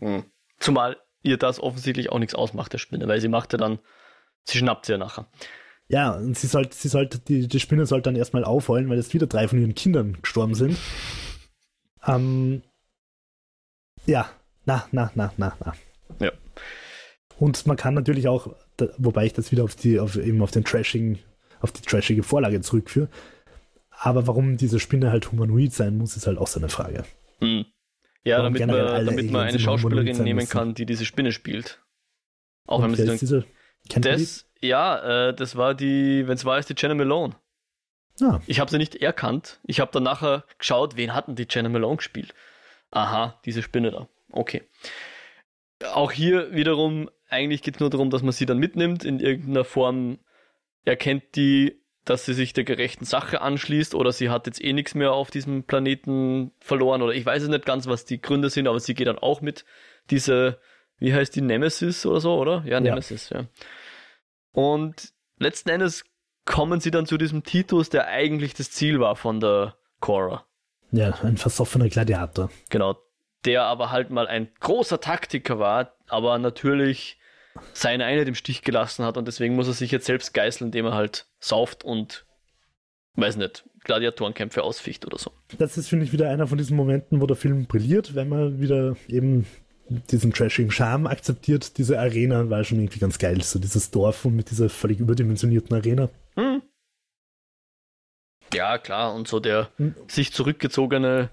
Hm. 0.00 0.24
Zumal 0.58 0.96
ihr 1.22 1.36
das 1.36 1.60
offensichtlich 1.60 2.10
auch 2.12 2.18
nichts 2.18 2.34
ausmacht, 2.34 2.72
der 2.72 2.78
Spinne, 2.78 3.08
weil 3.08 3.20
sie 3.20 3.28
macht 3.28 3.52
ja 3.52 3.58
dann, 3.58 3.78
sie 4.44 4.58
schnappt 4.58 4.86
sie 4.86 4.92
ja 4.92 4.98
nachher. 4.98 5.26
Ja, 5.88 6.12
und 6.12 6.38
sie 6.38 6.46
sollte, 6.46 6.74
sie 6.76 6.88
sollte, 6.88 7.18
die, 7.18 7.46
die 7.46 7.60
Spinne 7.60 7.86
sollte 7.86 8.04
dann 8.04 8.16
erstmal 8.16 8.44
aufheulen, 8.44 8.88
weil 8.88 8.96
jetzt 8.96 9.12
wieder 9.12 9.26
drei 9.26 9.48
von 9.48 9.58
ihren 9.60 9.74
Kindern 9.74 10.16
gestorben 10.22 10.54
sind. 10.54 10.78
Ähm, 12.06 12.62
ja, 14.06 14.30
na, 14.64 14.86
na, 14.92 15.10
na, 15.14 15.32
na, 15.36 15.56
na. 15.60 15.74
Ja. 16.20 16.32
Und 17.38 17.66
man 17.66 17.76
kann 17.76 17.94
natürlich 17.94 18.28
auch, 18.28 18.54
wobei 18.98 19.26
ich 19.26 19.32
das 19.32 19.52
wieder 19.52 19.64
auf 19.64 19.74
die, 19.74 20.00
auf, 20.00 20.16
eben 20.16 20.40
auf 20.42 20.50
den 20.50 20.64
Trashing, 20.64 21.18
auf 21.60 21.72
die 21.72 21.82
trashige 21.82 22.22
Vorlage 22.22 22.60
zurückführe. 22.60 23.08
Aber 23.90 24.26
warum 24.26 24.56
diese 24.56 24.80
Spinne 24.80 25.10
halt 25.10 25.30
humanoid 25.32 25.72
sein 25.72 25.96
muss, 25.96 26.16
ist 26.16 26.26
halt 26.26 26.38
auch 26.38 26.46
so 26.46 26.60
eine 26.60 26.68
Frage. 26.68 27.04
Hm. 27.40 27.64
Ja, 28.24 28.38
warum 28.38 28.54
damit 28.54 28.66
man, 28.68 29.06
damit 29.06 29.30
man 29.30 29.46
eine 29.46 29.58
Schauspielerin 29.58 30.22
nehmen 30.22 30.48
kann, 30.48 30.74
die 30.74 30.86
diese 30.86 31.04
Spinne 31.04 31.32
spielt. 31.32 31.82
Auch 32.66 32.78
Und 32.78 32.84
wenn 32.84 32.90
man 32.90 32.96
sie 32.96 33.06
dann. 33.06 33.18
Diese, 33.18 33.44
das, 34.00 34.46
ja, 34.66 35.28
äh, 35.28 35.34
das 35.34 35.56
war 35.56 35.74
die, 35.74 36.26
wenn 36.26 36.34
es 36.34 36.44
war, 36.44 36.58
ist 36.58 36.68
die 36.68 36.74
Jenna 36.76 36.94
Malone. 36.94 37.34
Ah. 38.20 38.40
Ich 38.46 38.60
habe 38.60 38.70
sie 38.70 38.78
nicht 38.78 38.96
erkannt. 38.96 39.60
Ich 39.64 39.80
habe 39.80 39.90
dann 39.92 40.04
nachher 40.04 40.44
geschaut, 40.58 40.96
wen 40.96 41.14
hatten 41.14 41.34
die 41.34 41.46
Jenna 41.48 41.68
Malone 41.68 41.96
gespielt. 41.96 42.34
Aha, 42.90 43.40
diese 43.44 43.62
Spinne 43.62 43.90
da. 43.90 44.08
Okay. 44.30 44.62
Auch 45.92 46.12
hier 46.12 46.52
wiederum, 46.54 47.10
eigentlich 47.28 47.62
geht 47.62 47.74
es 47.74 47.80
nur 47.80 47.90
darum, 47.90 48.10
dass 48.10 48.22
man 48.22 48.32
sie 48.32 48.46
dann 48.46 48.58
mitnimmt, 48.58 49.04
in 49.04 49.18
irgendeiner 49.18 49.64
Form 49.64 50.18
erkennt 50.84 51.34
die, 51.34 51.80
dass 52.04 52.24
sie 52.24 52.34
sich 52.34 52.52
der 52.52 52.64
gerechten 52.64 53.04
Sache 53.04 53.40
anschließt 53.40 53.94
oder 53.94 54.12
sie 54.12 54.30
hat 54.30 54.46
jetzt 54.46 54.62
eh 54.62 54.72
nichts 54.72 54.94
mehr 54.94 55.12
auf 55.12 55.30
diesem 55.30 55.64
Planeten 55.64 56.52
verloren 56.60 57.02
oder 57.02 57.14
ich 57.14 57.24
weiß 57.24 57.42
es 57.42 57.48
nicht 57.48 57.64
ganz, 57.64 57.86
was 57.86 58.04
die 58.04 58.20
Gründe 58.20 58.50
sind, 58.50 58.68
aber 58.68 58.78
sie 58.78 58.94
geht 58.94 59.08
dann 59.08 59.18
auch 59.18 59.40
mit. 59.40 59.64
Diese, 60.10 60.60
wie 60.98 61.14
heißt 61.14 61.34
die, 61.34 61.40
Nemesis 61.40 62.04
oder 62.04 62.20
so, 62.20 62.38
oder? 62.38 62.62
Ja, 62.66 62.78
Nemesis, 62.78 63.30
ja. 63.30 63.40
ja. 63.40 63.46
Und 64.54 65.12
letzten 65.38 65.68
Endes 65.68 66.04
kommen 66.46 66.80
sie 66.80 66.90
dann 66.90 67.06
zu 67.06 67.18
diesem 67.18 67.42
Titus, 67.42 67.90
der 67.90 68.06
eigentlich 68.06 68.54
das 68.54 68.70
Ziel 68.70 69.00
war 69.00 69.16
von 69.16 69.40
der 69.40 69.76
Cora. 70.00 70.46
Ja, 70.92 71.10
ein 71.22 71.36
versoffener 71.36 71.88
Gladiator. 71.88 72.50
Genau. 72.70 72.96
Der 73.44 73.64
aber 73.64 73.90
halt 73.90 74.10
mal 74.10 74.26
ein 74.28 74.48
großer 74.60 75.00
Taktiker 75.00 75.58
war, 75.58 75.96
aber 76.06 76.38
natürlich 76.38 77.18
seine 77.72 78.04
Einheit 78.04 78.28
im 78.28 78.34
Stich 78.34 78.62
gelassen 78.62 79.04
hat 79.04 79.16
und 79.16 79.26
deswegen 79.26 79.56
muss 79.56 79.66
er 79.66 79.74
sich 79.74 79.90
jetzt 79.90 80.06
selbst 80.06 80.34
geißeln, 80.34 80.68
indem 80.68 80.86
er 80.86 80.94
halt 80.94 81.26
sauft 81.40 81.84
und, 81.84 82.24
weiß 83.14 83.36
nicht, 83.36 83.68
Gladiatorenkämpfe 83.84 84.62
ausficht 84.62 85.04
oder 85.06 85.18
so. 85.18 85.32
Das 85.58 85.76
ist, 85.76 85.88
finde 85.88 86.04
ich, 86.04 86.12
wieder 86.12 86.30
einer 86.30 86.46
von 86.46 86.58
diesen 86.58 86.76
Momenten, 86.76 87.20
wo 87.20 87.26
der 87.26 87.36
Film 87.36 87.66
brilliert, 87.66 88.14
wenn 88.14 88.28
man 88.28 88.60
wieder 88.60 88.96
eben 89.08 89.46
diesen 89.88 90.32
trashigen 90.32 90.70
Charme 90.70 91.06
akzeptiert. 91.06 91.78
Diese 91.78 91.98
Arena 91.98 92.50
war 92.50 92.64
schon 92.64 92.78
irgendwie 92.78 93.00
ganz 93.00 93.18
geil. 93.18 93.42
So 93.42 93.58
dieses 93.58 93.90
Dorf 93.90 94.24
und 94.24 94.36
mit 94.36 94.50
dieser 94.50 94.68
völlig 94.68 95.00
überdimensionierten 95.00 95.76
Arena. 95.76 96.08
Hm. 96.36 96.62
Ja, 98.52 98.78
klar. 98.78 99.14
Und 99.14 99.28
so 99.28 99.40
der 99.40 99.70
hm. 99.76 99.94
sich 100.08 100.32
zurückgezogene 100.32 101.30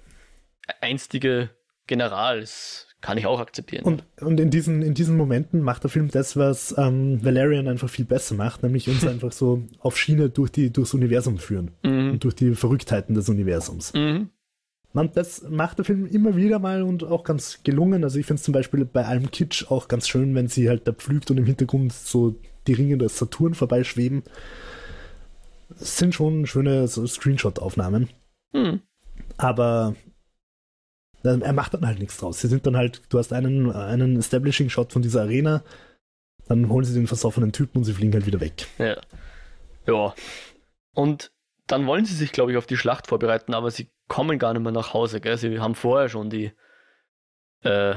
einstige 0.81 1.49
General, 1.87 2.41
das 2.41 2.87
kann 3.01 3.17
ich 3.17 3.25
auch 3.25 3.39
akzeptieren. 3.39 3.83
Und, 3.83 4.03
und 4.21 4.39
in, 4.39 4.51
diesen, 4.51 4.81
in 4.83 4.93
diesen 4.93 5.17
Momenten 5.17 5.61
macht 5.61 5.83
der 5.83 5.89
Film 5.89 6.09
das, 6.09 6.37
was 6.37 6.75
ähm, 6.77 7.23
Valerian 7.23 7.67
einfach 7.67 7.89
viel 7.89 8.05
besser 8.05 8.35
macht, 8.35 8.63
nämlich 8.63 8.87
uns 8.87 9.05
einfach 9.07 9.31
so 9.31 9.63
auf 9.79 9.97
Schiene 9.97 10.29
durch 10.29 10.51
die, 10.51 10.71
durchs 10.71 10.93
Universum 10.93 11.37
führen. 11.37 11.71
Mhm. 11.83 12.11
Und 12.11 12.23
durch 12.23 12.35
die 12.35 12.55
Verrücktheiten 12.55 13.15
des 13.15 13.27
Universums. 13.27 13.93
Mhm. 13.93 14.29
Man, 14.93 15.11
das 15.13 15.43
macht 15.49 15.77
der 15.77 15.85
Film 15.85 16.05
immer 16.05 16.35
wieder 16.35 16.59
mal 16.59 16.83
und 16.83 17.03
auch 17.03 17.23
ganz 17.23 17.63
gelungen. 17.63 18.03
Also 18.03 18.19
ich 18.19 18.25
finde 18.25 18.39
es 18.39 18.43
zum 18.43 18.53
Beispiel 18.53 18.83
bei 18.85 19.05
allem 19.05 19.31
Kitsch 19.31 19.71
auch 19.71 19.87
ganz 19.87 20.07
schön, 20.07 20.35
wenn 20.35 20.47
sie 20.47 20.67
halt 20.67 20.87
da 20.87 20.91
pflügt 20.91 21.31
und 21.31 21.37
im 21.37 21.45
Hintergrund 21.45 21.93
so 21.93 22.35
die 22.67 22.73
Ringe 22.73 22.97
des 22.97 23.17
Saturn 23.17 23.53
vorbeischweben. 23.53 24.23
Das 25.69 25.97
sind 25.97 26.13
schon 26.13 26.45
schöne 26.45 26.87
so 26.87 27.07
Screenshot-Aufnahmen. 27.07 28.09
Hm. 28.53 28.81
Aber 29.37 29.95
er 31.23 31.53
macht 31.53 31.73
dann 31.73 31.85
halt 31.85 31.99
nichts 31.99 32.17
draus. 32.17 32.41
Sie 32.41 32.47
sind 32.47 32.65
dann 32.65 32.75
halt, 32.75 33.01
du 33.09 33.17
hast 33.17 33.31
einen, 33.31 33.71
einen 33.71 34.17
Establishing-Shot 34.17 34.91
von 34.91 35.01
dieser 35.01 35.21
Arena, 35.21 35.63
dann 36.47 36.67
holen 36.69 36.83
sie 36.83 36.93
den 36.93 37.07
versoffenen 37.07 37.53
Typen 37.53 37.79
und 37.79 37.83
sie 37.85 37.93
fliegen 37.93 38.13
halt 38.13 38.25
wieder 38.25 38.41
weg. 38.41 38.67
Ja. 38.77 38.97
Ja. 39.87 40.13
Und 40.93 41.31
dann 41.67 41.85
wollen 41.87 42.05
sie 42.05 42.15
sich, 42.15 42.31
glaube 42.31 42.51
ich, 42.51 42.57
auf 42.57 42.65
die 42.65 42.77
Schlacht 42.77 43.07
vorbereiten, 43.07 43.53
aber 43.53 43.71
sie 43.71 43.89
kommen 44.11 44.39
gar 44.39 44.51
nicht 44.53 44.61
mehr 44.61 44.73
nach 44.73 44.93
Hause, 44.93 45.21
gell? 45.21 45.37
Sie 45.37 45.57
haben 45.59 45.73
vorher 45.73 46.09
schon 46.09 46.29
die. 46.29 46.51
Äh, 47.61 47.95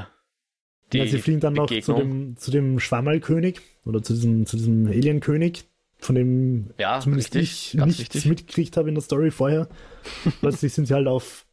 die 0.93 0.99
ja, 0.99 1.07
sie 1.07 1.17
fliegen 1.17 1.41
dann 1.41 1.55
noch 1.55 1.69
zu 1.69 1.93
dem, 1.93 2.37
zu 2.37 2.51
dem 2.51 2.79
Schwammerlkönig 2.79 3.59
oder 3.83 4.01
zu 4.01 4.13
diesem, 4.13 4.45
zu 4.45 4.55
diesem 4.55 4.87
Alien-König, 4.87 5.65
von 5.97 6.15
dem 6.15 6.73
ja, 6.77 7.01
zumindest 7.01 7.35
richtig, 7.35 7.73
ich 7.73 7.85
nichts 7.85 7.99
richtig. 7.99 8.25
mitgekriegt 8.27 8.77
habe 8.77 8.87
in 8.87 8.95
der 8.95 9.01
Story 9.01 9.29
vorher. 9.29 9.67
Plötzlich 10.39 10.71
sind 10.71 10.85
sie 10.85 10.93
halt 10.93 11.07
auf 11.07 11.45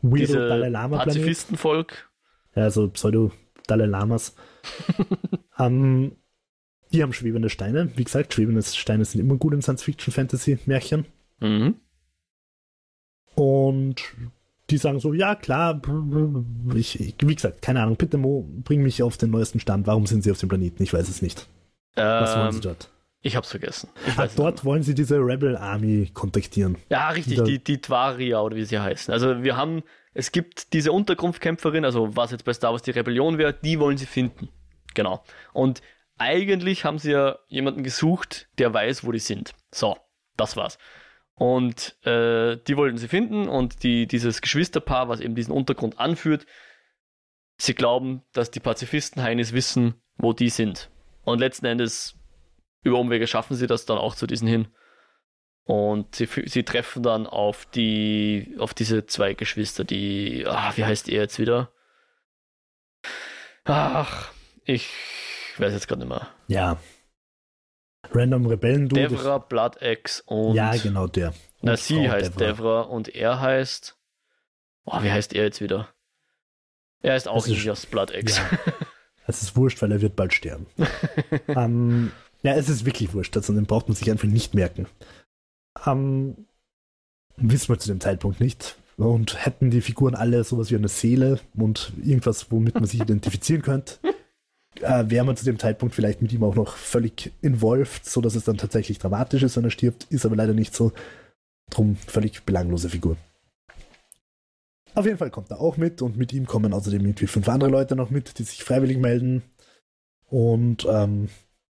Weirdo 0.00 0.32
Dalai 0.32 0.70
Lama 0.70 1.04
Pazifistenvolk. 1.04 2.10
Ja, 2.54 2.62
also 2.62 2.88
Pseudo-Dalai 2.88 3.84
Lamas. 3.84 4.34
um, 5.58 6.12
die 6.92 7.02
haben 7.02 7.12
schwebende 7.12 7.50
Steine. 7.50 7.90
Wie 7.96 8.04
gesagt, 8.04 8.32
schwebende 8.32 8.62
Steine 8.62 9.04
sind 9.04 9.20
immer 9.20 9.36
gut 9.36 9.52
in 9.52 9.60
Science-Fiction-Fantasy-Märchen. 9.60 11.04
Mhm. 11.40 11.74
Und 13.40 14.02
die 14.68 14.76
sagen 14.76 15.00
so, 15.00 15.14
ja 15.14 15.34
klar, 15.34 15.80
ich, 16.74 17.00
ich, 17.00 17.14
wie 17.22 17.34
gesagt, 17.34 17.62
keine 17.62 17.80
Ahnung, 17.80 17.96
bitte 17.96 18.18
Mo, 18.18 18.46
bring 18.46 18.82
mich 18.82 19.02
auf 19.02 19.16
den 19.16 19.30
neuesten 19.30 19.60
Stand. 19.60 19.86
Warum 19.86 20.04
sind 20.04 20.24
sie 20.24 20.30
auf 20.30 20.38
dem 20.38 20.50
Planeten? 20.50 20.82
Ich 20.82 20.92
weiß 20.92 21.08
es 21.08 21.22
nicht. 21.22 21.48
Ähm, 21.96 22.04
Was 22.04 22.36
wollen 22.36 22.52
sie 22.52 22.60
dort? 22.60 22.90
Ich 23.22 23.36
hab's 23.36 23.48
vergessen. 23.48 23.88
Ich 24.06 24.18
ah, 24.18 24.28
dort 24.36 24.66
wollen 24.66 24.82
sie 24.82 24.94
diese 24.94 25.16
Rebel 25.16 25.56
Army 25.56 26.10
kontaktieren. 26.12 26.76
Ja, 26.90 27.08
richtig, 27.08 27.42
die, 27.44 27.64
die 27.64 27.80
Twaria 27.80 28.42
oder 28.42 28.56
wie 28.56 28.64
sie 28.66 28.78
heißen. 28.78 29.10
Also 29.10 29.42
wir 29.42 29.56
haben, 29.56 29.84
es 30.12 30.32
gibt 30.32 30.74
diese 30.74 30.92
Untergrundkämpferin, 30.92 31.86
also 31.86 32.14
was 32.14 32.32
jetzt 32.32 32.44
bei 32.44 32.52
Star 32.52 32.72
Wars 32.72 32.82
die 32.82 32.90
Rebellion 32.90 33.38
wäre, 33.38 33.54
die 33.54 33.80
wollen 33.80 33.96
sie 33.96 34.04
finden. 34.04 34.50
Genau. 34.92 35.24
Und 35.54 35.80
eigentlich 36.18 36.84
haben 36.84 36.98
sie 36.98 37.12
ja 37.12 37.38
jemanden 37.48 37.84
gesucht, 37.84 38.50
der 38.58 38.74
weiß, 38.74 39.06
wo 39.06 39.12
die 39.12 39.18
sind. 39.18 39.54
So, 39.72 39.96
das 40.36 40.58
war's. 40.58 40.76
Und 41.40 41.96
äh, 42.04 42.58
die 42.68 42.76
wollten 42.76 42.98
sie 42.98 43.08
finden 43.08 43.48
und 43.48 43.82
die, 43.82 44.06
dieses 44.06 44.42
Geschwisterpaar, 44.42 45.08
was 45.08 45.20
eben 45.20 45.34
diesen 45.34 45.54
Untergrund 45.54 45.98
anführt, 45.98 46.44
sie 47.56 47.72
glauben, 47.74 48.20
dass 48.34 48.50
die 48.50 48.60
Pazifisten 48.60 49.22
Heinis 49.22 49.54
wissen, 49.54 49.94
wo 50.18 50.34
die 50.34 50.50
sind. 50.50 50.90
Und 51.24 51.38
letzten 51.38 51.64
Endes, 51.64 52.14
über 52.82 52.98
Umwege 52.98 53.26
schaffen 53.26 53.56
sie 53.56 53.66
das 53.66 53.86
dann 53.86 53.96
auch 53.96 54.16
zu 54.16 54.26
diesen 54.26 54.46
hin. 54.46 54.68
Und 55.64 56.14
sie, 56.14 56.28
sie 56.44 56.62
treffen 56.62 57.02
dann 57.02 57.26
auf 57.26 57.64
die, 57.64 58.54
auf 58.58 58.74
diese 58.74 59.06
zwei 59.06 59.32
Geschwister, 59.32 59.82
die, 59.82 60.44
ach, 60.46 60.76
wie 60.76 60.84
heißt 60.84 61.08
ihr 61.08 61.22
jetzt 61.22 61.38
wieder? 61.38 61.72
Ach, 63.64 64.30
ich 64.66 64.90
weiß 65.56 65.72
jetzt 65.72 65.88
gerade 65.88 66.00
nicht 66.00 66.10
mehr. 66.10 66.28
Ja, 66.48 66.76
Random 68.12 68.46
Rebellen 68.46 68.88
Dude. 68.88 69.08
Devra, 69.08 69.38
Blood 69.38 69.80
X 69.80 70.20
und. 70.26 70.54
Ja, 70.54 70.74
genau 70.76 71.06
der. 71.06 71.34
Na, 71.62 71.76
sie 71.76 72.06
Frau 72.06 72.12
heißt 72.12 72.40
Devra. 72.40 72.46
Devra. 72.46 72.80
und 72.82 73.14
er 73.14 73.40
heißt. 73.40 73.96
Oh, 74.84 75.02
wie 75.02 75.10
heißt 75.10 75.34
er 75.34 75.44
jetzt 75.44 75.60
wieder? 75.60 75.88
Er 77.02 77.14
heißt 77.14 77.28
auch 77.28 77.46
aus 77.46 77.86
Blood 77.86 78.10
X. 78.12 78.38
Ja. 78.38 78.50
Es 79.26 79.42
ist 79.42 79.56
wurscht, 79.56 79.80
weil 79.80 79.92
er 79.92 80.00
wird 80.00 80.16
bald 80.16 80.34
sterben. 80.34 80.66
ähm, 81.48 82.10
ja, 82.42 82.54
es 82.54 82.68
ist 82.68 82.84
wirklich 82.84 83.14
wurscht, 83.14 83.36
also 83.36 83.52
den 83.52 83.66
braucht 83.66 83.86
man 83.86 83.94
sich 83.94 84.10
einfach 84.10 84.26
nicht 84.26 84.54
merken. 84.54 84.86
Ähm, 85.86 86.46
wissen 87.36 87.68
wir 87.68 87.78
zu 87.78 87.88
dem 87.88 88.00
Zeitpunkt 88.00 88.40
nicht. 88.40 88.76
Und 88.96 89.44
hätten 89.46 89.70
die 89.70 89.80
Figuren 89.80 90.14
alle 90.14 90.42
sowas 90.44 90.70
wie 90.70 90.76
eine 90.76 90.88
Seele 90.88 91.38
und 91.54 91.92
irgendwas, 92.02 92.50
womit 92.50 92.74
man 92.74 92.86
sich 92.86 93.00
identifizieren 93.00 93.62
könnte, 93.62 93.98
äh, 94.80 95.04
wäre 95.08 95.24
man 95.24 95.36
zu 95.36 95.44
dem 95.44 95.58
Zeitpunkt 95.58 95.94
vielleicht 95.94 96.22
mit 96.22 96.32
ihm 96.32 96.44
auch 96.44 96.54
noch 96.54 96.76
völlig 96.76 97.32
involved, 97.42 98.04
so 98.04 98.20
dass 98.20 98.34
es 98.34 98.44
dann 98.44 98.56
tatsächlich 98.56 98.98
dramatisch 98.98 99.42
ist, 99.42 99.56
wenn 99.56 99.64
er 99.64 99.70
stirbt, 99.70 100.04
ist 100.10 100.24
aber 100.24 100.36
leider 100.36 100.54
nicht 100.54 100.74
so. 100.74 100.92
Drum 101.70 101.96
völlig 101.96 102.42
belanglose 102.42 102.88
Figur. 102.88 103.16
Auf 104.94 105.06
jeden 105.06 105.18
Fall 105.18 105.30
kommt 105.30 105.50
er 105.50 105.60
auch 105.60 105.76
mit 105.76 106.02
und 106.02 106.16
mit 106.16 106.32
ihm 106.32 106.46
kommen 106.46 106.72
außerdem 106.72 107.00
irgendwie 107.00 107.28
fünf 107.28 107.48
andere 107.48 107.70
Leute 107.70 107.94
noch 107.94 108.10
mit, 108.10 108.38
die 108.38 108.42
sich 108.42 108.64
freiwillig 108.64 108.98
melden. 108.98 109.42
Und 110.26 110.86
ähm, 110.90 111.28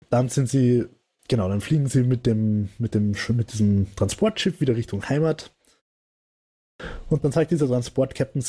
dann 0.09 0.29
sind 0.29 0.49
sie, 0.49 0.87
genau, 1.27 1.49
dann 1.49 1.61
fliegen 1.61 1.89
sie 1.89 2.05
mit 2.05 2.27
dem, 2.27 2.69
mit 2.79 2.95
dem, 2.95 3.15
mit 3.31 3.53
diesem 3.53 3.95
Transportschiff 3.97 4.61
wieder 4.61 4.77
Richtung 4.77 5.09
Heimat. 5.09 5.53
Und 7.09 7.25
dann 7.25 7.33
sagt 7.33 7.51
dieser 7.51 7.67
Transport-Captain, 7.67 8.43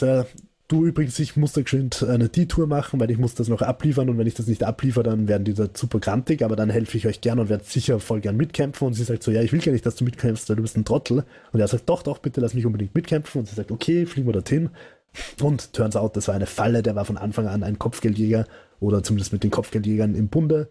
Du 0.70 0.86
übrigens, 0.86 1.18
ich 1.18 1.36
muss 1.36 1.54
da 1.54 1.64
geschwind 1.64 2.04
eine 2.04 2.30
Detour 2.30 2.68
machen, 2.68 3.00
weil 3.00 3.10
ich 3.10 3.18
muss 3.18 3.34
das 3.34 3.48
noch 3.48 3.64
abliefern 3.64 4.08
und 4.08 4.20
wenn 4.20 4.28
ich 4.28 4.36
das 4.36 4.46
nicht 4.46 4.64
abliefere, 4.64 5.04
dann 5.04 5.28
werden 5.28 5.44
die 5.44 5.56
da 5.56 5.68
super 5.74 6.00
grantig, 6.00 6.44
aber 6.44 6.56
dann 6.56 6.70
helfe 6.70 6.96
ich 6.96 7.08
euch 7.08 7.22
gern 7.22 7.40
und 7.40 7.50
werde 7.50 7.64
sicher 7.64 8.00
voll 8.00 8.22
gern 8.22 8.38
mitkämpfen 8.38 8.86
und 8.86 8.94
sie 8.94 9.04
sagt 9.04 9.24
so, 9.24 9.32
ja, 9.32 9.42
ich 9.42 9.52
will 9.52 9.62
gar 9.62 9.72
nicht, 9.72 9.84
dass 9.88 9.96
du 9.96 10.04
mitkämpfst, 10.04 10.48
weil 10.48 10.58
du 10.58 10.62
bist 10.62 10.78
ein 10.78 10.86
Trottel. 10.86 11.26
Und 11.52 11.60
er 11.60 11.68
sagt, 11.68 11.90
doch, 11.90 12.04
doch, 12.04 12.20
bitte 12.20 12.40
lass 12.40 12.54
mich 12.54 12.68
unbedingt 12.68 12.94
mitkämpfen 12.94 13.40
und 13.40 13.48
sie 13.48 13.56
sagt, 13.56 13.72
okay, 13.72 14.06
fliegen 14.06 14.28
wir 14.28 14.34
dorthin. 14.34 14.70
Und 15.42 15.74
turns 15.74 15.96
out, 15.96 16.16
das 16.16 16.28
war 16.28 16.36
eine 16.36 16.46
Falle, 16.46 16.84
der 16.84 16.94
war 16.94 17.04
von 17.04 17.18
Anfang 17.18 17.48
an 17.48 17.64
ein 17.64 17.80
Kopfgeldjäger 17.80 18.46
oder 18.80 19.02
zumindest 19.02 19.34
mit 19.34 19.44
den 19.44 19.50
Kopfgeldjägern 19.50 20.14
im 20.14 20.28
Bunde 20.28 20.70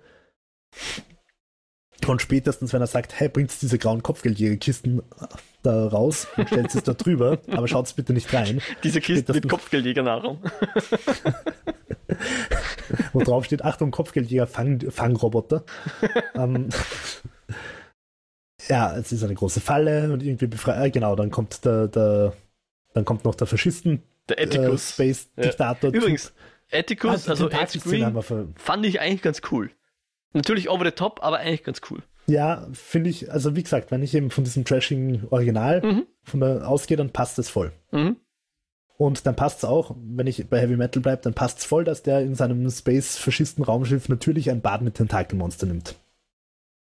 und 2.07 2.23
spätestens, 2.23 2.73
wenn 2.73 2.81
er 2.81 2.87
sagt, 2.87 3.19
hey, 3.19 3.29
bringt 3.29 3.51
diese 3.61 3.79
grauen 3.79 4.03
Kopfgeldjägerkisten 4.03 5.03
da 5.63 5.89
raus 5.89 6.29
und 6.37 6.49
stellt 6.49 6.75
es 6.75 6.83
da 6.83 6.95
drüber, 6.95 7.39
aber 7.51 7.69
schaut 7.69 7.95
bitte 7.97 8.13
nicht 8.13 8.33
rein. 8.33 8.61
Diese 8.85 9.01
Kisten 9.01 9.33
mit 9.33 9.49
Kopfgeldjägernahrung. 9.49 10.39
Wo 13.13 13.21
drauf 13.21 13.45
steht, 13.45 13.65
Achtung, 13.65 13.91
Kopfgeldjäger, 13.91 14.47
Fang, 14.47 14.81
Fangroboter. 14.91 15.65
ähm, 16.35 16.69
ja, 18.69 18.97
es 18.97 19.13
ist 19.13 19.23
eine 19.25 19.35
große 19.35 19.61
Falle 19.61 20.13
und 20.13 20.23
irgendwie 20.23 20.47
befreit, 20.47 20.87
äh, 20.87 20.91
genau, 20.91 21.17
dann 21.17 21.31
kommt 21.31 21.65
der, 21.65 21.89
der, 21.89 22.33
dann 22.95 23.05
kommt 23.05 23.25
noch 23.25 23.35
der 23.35 23.47
Faschisten, 23.47 24.03
der 24.29 24.41
Atticus. 24.41 24.91
Äh, 24.91 24.93
Space 24.93 25.29
Diktator. 25.35 25.91
Ja. 25.91 25.97
Übrigens, 25.97 26.33
Atticus, 26.73 27.29
also, 27.29 27.49
also 27.49 27.51
Ed 27.51 28.53
fand 28.57 28.87
ich 28.87 29.01
eigentlich 29.01 29.23
ganz 29.23 29.41
cool. 29.51 29.71
Natürlich 30.33 30.69
over 30.69 30.85
the 30.85 30.91
top, 30.91 31.21
aber 31.23 31.39
eigentlich 31.39 31.65
ganz 31.65 31.81
cool. 31.91 32.03
Ja, 32.27 32.69
finde 32.73 33.09
ich, 33.09 33.33
also 33.33 33.57
wie 33.57 33.63
gesagt, 33.63 33.91
wenn 33.91 34.03
ich 34.03 34.15
eben 34.15 34.31
von 34.31 34.45
diesem 34.45 34.65
trashing 34.65 35.27
Original 35.31 35.81
mhm. 35.83 36.07
von 36.23 36.41
der 36.41 36.69
ausgehe, 36.69 36.97
dann 36.97 37.11
passt 37.11 37.39
es 37.39 37.49
voll. 37.49 37.73
Mhm. 37.91 38.17
Und 38.99 39.27
dann 39.27 39.37
passt 39.37 39.59
es 39.59 39.65
auch, 39.65 39.97
wenn 39.97 40.27
ich 40.27 40.49
bei 40.49 40.61
Heavy 40.61 40.77
Metal 40.77 41.01
bleibe, 41.01 41.23
dann 41.23 41.33
passt 41.33 41.61
es 41.61 41.65
voll, 41.65 41.85
dass 41.85 42.03
der 42.03 42.21
in 42.21 42.35
seinem 42.35 42.69
Space-faschisten 42.69 43.65
Raumschiff 43.65 44.09
natürlich 44.09 44.51
ein 44.51 44.61
Bad 44.61 44.83
mit 44.83 44.95
Tentakelmonster 44.95 45.67
nimmt. 45.67 45.95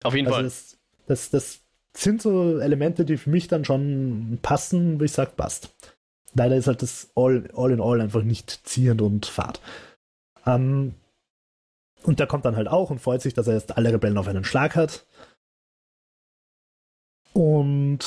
Auf 0.04 0.14
jeden 0.14 0.28
also 0.28 0.36
Fall. 0.36 0.44
Das, 0.44 0.78
das, 1.08 1.30
das 1.32 1.60
sind 1.98 2.22
so 2.22 2.60
Elemente, 2.60 3.06
die 3.06 3.18
für 3.18 3.32
mich 3.32 3.48
dann 3.48 3.66
schon 3.66 4.38
passen, 4.42 5.00
wie 5.00 5.06
ich 5.06 5.12
sage, 5.12 5.32
passt. 5.36 5.76
Leider 6.36 6.56
ist 6.56 6.68
halt 6.68 6.82
das 6.82 7.10
All, 7.16 7.50
all 7.56 7.72
in 7.72 7.82
All 7.82 8.00
einfach 8.00 8.22
nicht 8.22 8.68
ziehend 8.68 9.02
und 9.02 9.26
fad. 9.26 9.60
Ähm, 10.46 10.94
und 12.06 12.20
der 12.20 12.28
kommt 12.28 12.46
dann 12.46 12.56
halt 12.56 12.68
auch 12.68 12.90
und 12.90 13.00
freut 13.00 13.22
sich, 13.22 13.34
dass 13.34 13.48
er 13.48 13.56
jetzt 13.56 13.76
alle 13.78 13.92
Rebellen 13.92 14.18
auf 14.18 14.28
einen 14.28 14.44
Schlag 14.44 14.76
hat. 14.76 15.06
Und 17.34 18.00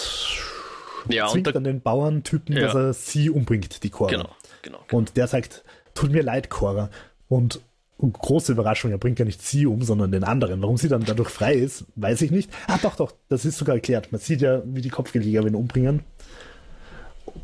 ja, 1.08 1.28
zwingt 1.28 1.46
und 1.48 1.56
dann 1.56 1.64
den 1.64 1.80
Bauerntypen, 1.80 2.56
ja. 2.56 2.62
dass 2.62 2.74
er 2.74 2.92
sie 2.92 3.30
umbringt, 3.30 3.82
die 3.82 3.90
Cora. 3.90 4.10
Genau, 4.10 4.30
genau, 4.62 4.78
genau. 4.86 4.98
Und 4.98 5.16
der 5.16 5.26
sagt, 5.26 5.64
tut 5.94 6.12
mir 6.12 6.22
leid, 6.22 6.48
Cora. 6.48 6.90
Und, 7.28 7.60
und 7.98 8.14
große 8.18 8.52
Überraschung, 8.52 8.90
er 8.90 8.98
bringt 8.98 9.18
ja 9.18 9.24
nicht 9.24 9.42
sie 9.42 9.66
um, 9.66 9.82
sondern 9.82 10.12
den 10.12 10.24
anderen. 10.24 10.62
Warum 10.62 10.76
sie 10.76 10.88
dann 10.88 11.04
dadurch 11.04 11.28
frei 11.28 11.54
ist, 11.54 11.84
weiß 11.96 12.22
ich 12.22 12.30
nicht. 12.30 12.50
Ah, 12.68 12.78
doch, 12.80 12.96
doch, 12.96 13.12
das 13.28 13.44
ist 13.44 13.58
sogar 13.58 13.74
erklärt. 13.74 14.12
Man 14.12 14.20
sieht 14.20 14.40
ja, 14.40 14.62
wie 14.64 14.80
die 14.80 14.90
Kopfgeleger 14.90 15.46
ihn 15.46 15.54
umbringen. 15.54 16.04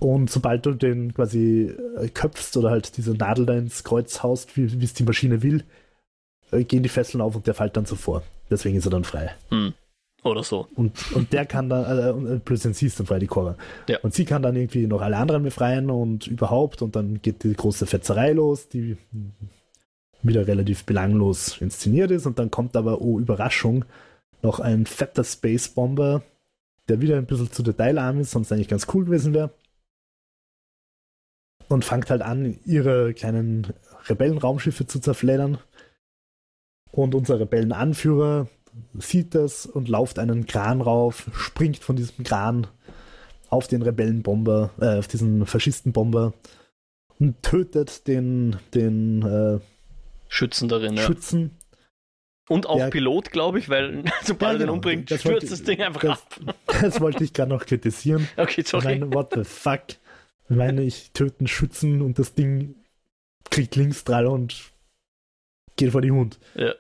Und 0.01 0.31
sobald 0.31 0.65
du 0.65 0.73
den 0.73 1.13
quasi 1.13 1.75
äh, 1.99 2.09
köpfst 2.09 2.57
oder 2.57 2.71
halt 2.71 2.97
diese 2.97 3.13
Nadel 3.13 3.45
da 3.45 3.55
ins 3.55 3.85
Kreuz 3.85 4.23
haust, 4.23 4.57
wie 4.57 4.83
es 4.83 4.95
die 4.95 5.05
Maschine 5.05 5.43
will, 5.43 5.65
gehen 6.51 6.83
die 6.83 6.89
Fesseln 6.89 7.21
auf 7.21 7.35
und 7.37 7.47
der 7.47 7.55
fällt 7.55 7.77
dann 7.77 7.87
zuvor. 7.87 8.23
Deswegen 8.51 8.77
ist 8.77 8.87
er 8.87 8.91
dann 8.91 9.05
frei. 9.05 9.31
Hm. 9.51 9.75
Oder 10.25 10.43
so. 10.43 10.67
Und, 10.75 11.13
und 11.13 11.33
der 11.35 11.45
kann 11.45 11.69
dann, 11.69 12.35
äh, 12.35 12.41
plötzlich 12.41 12.77
siehst 12.79 12.99
du 12.99 13.05
frei 13.05 13.19
die 13.19 13.27
Cora. 13.27 13.57
Ja. 13.89 13.99
Und 14.01 14.15
sie 14.15 14.25
kann 14.25 14.43
dann 14.43 14.57
irgendwie 14.57 14.87
noch 14.87 15.03
alle 15.03 15.19
anderen 15.19 15.43
befreien 15.43 15.91
und 15.91 16.27
überhaupt 16.27 16.81
und 16.81 16.97
dann 16.97 17.21
geht 17.21 17.45
die 17.45 17.53
große 17.53 17.87
Fetzerei 17.87 18.33
los, 18.33 18.69
die 18.69 18.97
wieder 20.23 20.47
relativ 20.47 20.85
belanglos 20.85 21.61
inszeniert 21.61 22.11
ist 22.11 22.25
und 22.25 22.39
dann 22.39 22.51
kommt 22.51 22.75
aber, 22.75 23.03
oh 23.03 23.21
Überraschung, 23.21 23.85
noch 24.41 24.61
ein 24.61 24.87
fetter 24.87 25.25
Space 25.25 25.69
Bomber, 25.69 26.23
der 26.89 27.03
wieder 27.03 27.19
ein 27.19 27.27
bisschen 27.27 27.53
zu 27.53 27.63
detailarm 27.63 28.21
ist, 28.21 28.31
sonst 28.31 28.51
eigentlich 28.51 28.69
ganz 28.69 28.87
cool 28.95 29.05
gewesen 29.05 29.35
wäre. 29.35 29.51
Und 31.69 31.85
fängt 31.85 32.09
halt 32.09 32.23
an, 32.23 32.59
ihre 32.65 33.13
kleinen 33.13 33.75
Rebellenraumschiffe 34.09 34.87
zu 34.87 35.01
zerfleddern 35.01 35.59
und 36.95 37.15
unser 37.15 37.41
Rebellenanführer 37.41 38.47
sieht 38.99 39.35
das 39.35 39.67
und 39.67 39.89
lauft 39.89 40.19
einen 40.19 40.47
Kran 40.47 40.81
rauf, 40.81 41.27
springt 41.35 41.79
von 41.79 41.97
diesem 41.97 42.25
Kran 42.25 42.67
auf 43.49 43.69
den 43.69 43.83
Rebellenbomber, 43.83 44.71
äh, 44.81 44.99
auf 44.99 45.07
diesen 45.09 45.47
Faschistenbomber 45.47 46.33
und 47.21 47.41
tötet 47.43 48.07
den, 48.09 48.57
den 48.75 49.23
äh, 49.23 49.61
Schützen 50.29 50.69
darin, 50.69 50.95
ja. 50.97 51.03
Schützen. 51.03 51.53
Und 52.49 52.67
auch 52.67 52.79
Ja. 52.79 52.91
Pilot, 52.91 53.31
glaube 53.31 53.59
ich, 53.59 53.69
weil 53.69 54.05
sobald 54.25 54.55
er 54.55 54.59
den 54.59 54.61
genau. 54.63 54.73
umbringt, 54.75 55.11
Das 55.11 55.21
stürzt 55.21 55.35
wollte- 55.43 55.47
das 55.49 55.63
Ding 55.63 55.81
einfach 55.83 56.01
das- 56.01 56.23
ab. 56.47 56.55
Das 56.83 57.01
wollte 57.01 57.23
ich 57.25 57.33
gerade 57.33 57.51
noch 57.51 57.65
kritisieren. 57.65 58.29
Okay, 58.37 58.63
Ich 58.63 58.69
sorry. 58.69 58.85
meine, 59.01 59.13
what 59.15 59.33
the 59.35 59.45
fuck? 59.45 59.83
Ich 60.49 60.57
meine, 60.57 60.83
ich 60.83 61.13
töte 61.13 61.41
einen 61.41 61.47
Schützen 61.47 62.03
und 62.03 62.19
das 62.19 62.35
Ding 62.35 62.75
kriegt 63.51 63.77
Linksstrahl 63.77 64.27
und 64.27 64.73
geht 65.77 65.93
vor 65.93 66.03
die 66.03 66.11
Hund. 66.11 66.39
Ja. 66.55 66.75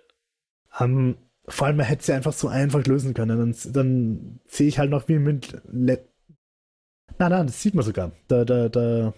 Ähm, 0.80 1.16
vor 1.46 1.66
allem, 1.66 1.76
man 1.76 1.86
hätte 1.86 2.04
sie 2.04 2.12
einfach 2.12 2.32
so 2.32 2.48
einfach 2.48 2.84
lösen 2.86 3.14
können. 3.14 3.38
Dann, 3.38 3.72
dann 3.72 4.40
sehe 4.46 4.68
ich 4.68 4.78
halt 4.78 4.90
noch 4.90 5.08
wie 5.08 5.18
mit. 5.18 5.60
Le 5.70 6.04
nein, 7.18 7.30
nein, 7.30 7.46
das 7.46 7.60
sieht 7.60 7.74
man 7.74 7.84
sogar. 7.84 8.12
Der, 8.30 8.44
der, 8.44 8.68
der, 8.68 9.14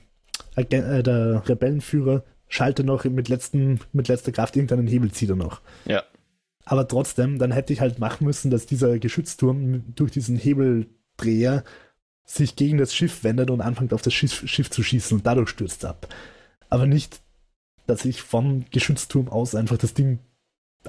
äh, 0.56 1.02
der 1.02 1.48
Rebellenführer 1.48 2.24
schaltet 2.48 2.86
noch 2.86 3.04
mit, 3.04 3.28
letzten, 3.28 3.80
mit 3.92 4.08
letzter 4.08 4.32
Kraft 4.32 4.56
irgendeinen 4.56 4.86
Hebel, 4.86 5.10
zieht 5.12 5.30
er 5.30 5.36
noch. 5.36 5.60
Ja. 5.84 6.02
Aber 6.64 6.88
trotzdem, 6.88 7.38
dann 7.38 7.52
hätte 7.52 7.72
ich 7.72 7.80
halt 7.80 7.98
machen 7.98 8.26
müssen, 8.26 8.50
dass 8.50 8.66
dieser 8.66 8.98
Geschützturm 8.98 9.94
durch 9.94 10.10
diesen 10.10 10.36
Hebeldreher 10.36 11.64
sich 12.24 12.56
gegen 12.56 12.78
das 12.78 12.92
Schiff 12.92 13.22
wendet 13.22 13.50
und 13.50 13.60
anfängt 13.60 13.94
auf 13.94 14.02
das 14.02 14.12
Schiff, 14.12 14.48
Schiff 14.48 14.68
zu 14.68 14.82
schießen 14.82 15.16
und 15.16 15.26
dadurch 15.26 15.48
stürzt 15.48 15.84
ab. 15.84 16.08
Aber 16.68 16.86
nicht, 16.86 17.20
dass 17.86 18.04
ich 18.04 18.22
vom 18.22 18.64
Geschützturm 18.70 19.28
aus 19.28 19.54
einfach 19.54 19.78
das 19.78 19.94
Ding 19.94 20.18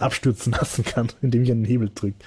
abstürzen 0.01 0.51
lassen 0.59 0.83
kann, 0.83 1.07
indem 1.21 1.43
ich 1.43 1.51
einen 1.51 1.65
Hebel 1.65 1.91
drücke. 1.93 2.17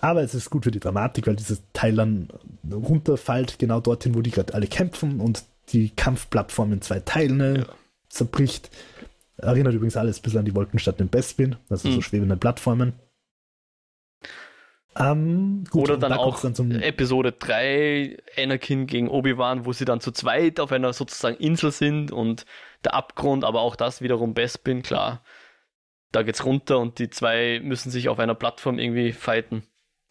Aber 0.00 0.22
es 0.22 0.34
ist 0.34 0.50
gut 0.50 0.64
für 0.64 0.70
die 0.70 0.80
Dramatik, 0.80 1.26
weil 1.26 1.36
dieses 1.36 1.62
Teil 1.72 1.94
dann 1.96 2.28
runterfällt, 2.70 3.58
genau 3.58 3.80
dorthin, 3.80 4.14
wo 4.14 4.20
die 4.20 4.30
gerade 4.30 4.54
alle 4.54 4.66
kämpfen 4.66 5.20
und 5.20 5.44
die 5.70 5.90
Kampfplattform 5.90 6.72
in 6.74 6.82
zwei 6.82 7.00
Teile 7.00 7.58
Ja. 7.60 7.66
zerbricht. 8.08 8.70
Erinnert 9.38 9.74
übrigens 9.74 9.96
alles 9.96 10.18
ein 10.18 10.22
bisschen 10.22 10.38
an 10.40 10.44
die 10.44 10.54
Wolkenstadt 10.54 11.00
in 11.00 11.08
Bespin, 11.08 11.56
also 11.68 11.90
so 11.90 11.96
Mhm. 11.96 12.02
schwebende 12.02 12.36
Plattformen. 12.36 12.92
Ähm, 14.98 15.64
gut, 15.70 15.82
Oder 15.84 15.98
dann 15.98 16.12
da 16.12 16.16
auch 16.16 16.40
dann 16.40 16.80
Episode 16.80 17.32
3, 17.32 18.16
Anakin 18.38 18.86
gegen 18.86 19.08
Obi-Wan, 19.08 19.66
wo 19.66 19.72
sie 19.74 19.84
dann 19.84 20.00
zu 20.00 20.10
zweit 20.10 20.58
auf 20.58 20.72
einer 20.72 20.92
sozusagen 20.94 21.36
Insel 21.36 21.70
sind 21.70 22.12
und 22.12 22.46
der 22.82 22.94
Abgrund, 22.94 23.44
aber 23.44 23.60
auch 23.60 23.76
das 23.76 24.00
wiederum 24.00 24.32
Bespin, 24.32 24.82
klar. 24.82 25.22
Da 26.12 26.22
geht's 26.22 26.44
runter 26.44 26.78
und 26.78 26.98
die 26.98 27.10
zwei 27.10 27.60
müssen 27.62 27.90
sich 27.90 28.08
auf 28.08 28.18
einer 28.18 28.34
Plattform 28.34 28.78
irgendwie 28.78 29.12
fighten. 29.12 29.64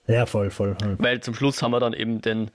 Ja, 0.08 0.26
voll, 0.26 0.50
voll. 0.52 0.76
voll. 0.80 0.96
Weil 1.00 1.22
zum 1.22 1.34
Schluss 1.34 1.62
haben 1.64 1.72
wir 1.72 1.80
dann 1.80 1.94
eben 1.94 2.22
den 2.22 2.52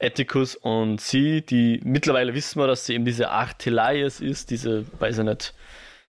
Atticus 0.00 0.54
und 0.56 1.00
sie, 1.00 1.42
die 1.42 1.80
mittlerweile 1.84 2.34
wissen 2.34 2.60
wir, 2.60 2.66
dass 2.66 2.86
sie 2.86 2.94
eben 2.94 3.04
diese 3.04 3.30
Artelias 3.30 4.20
ist, 4.20 4.50
diese, 4.50 4.84
weiß 5.00 5.18
ich 5.18 5.24
nicht, 5.24 5.54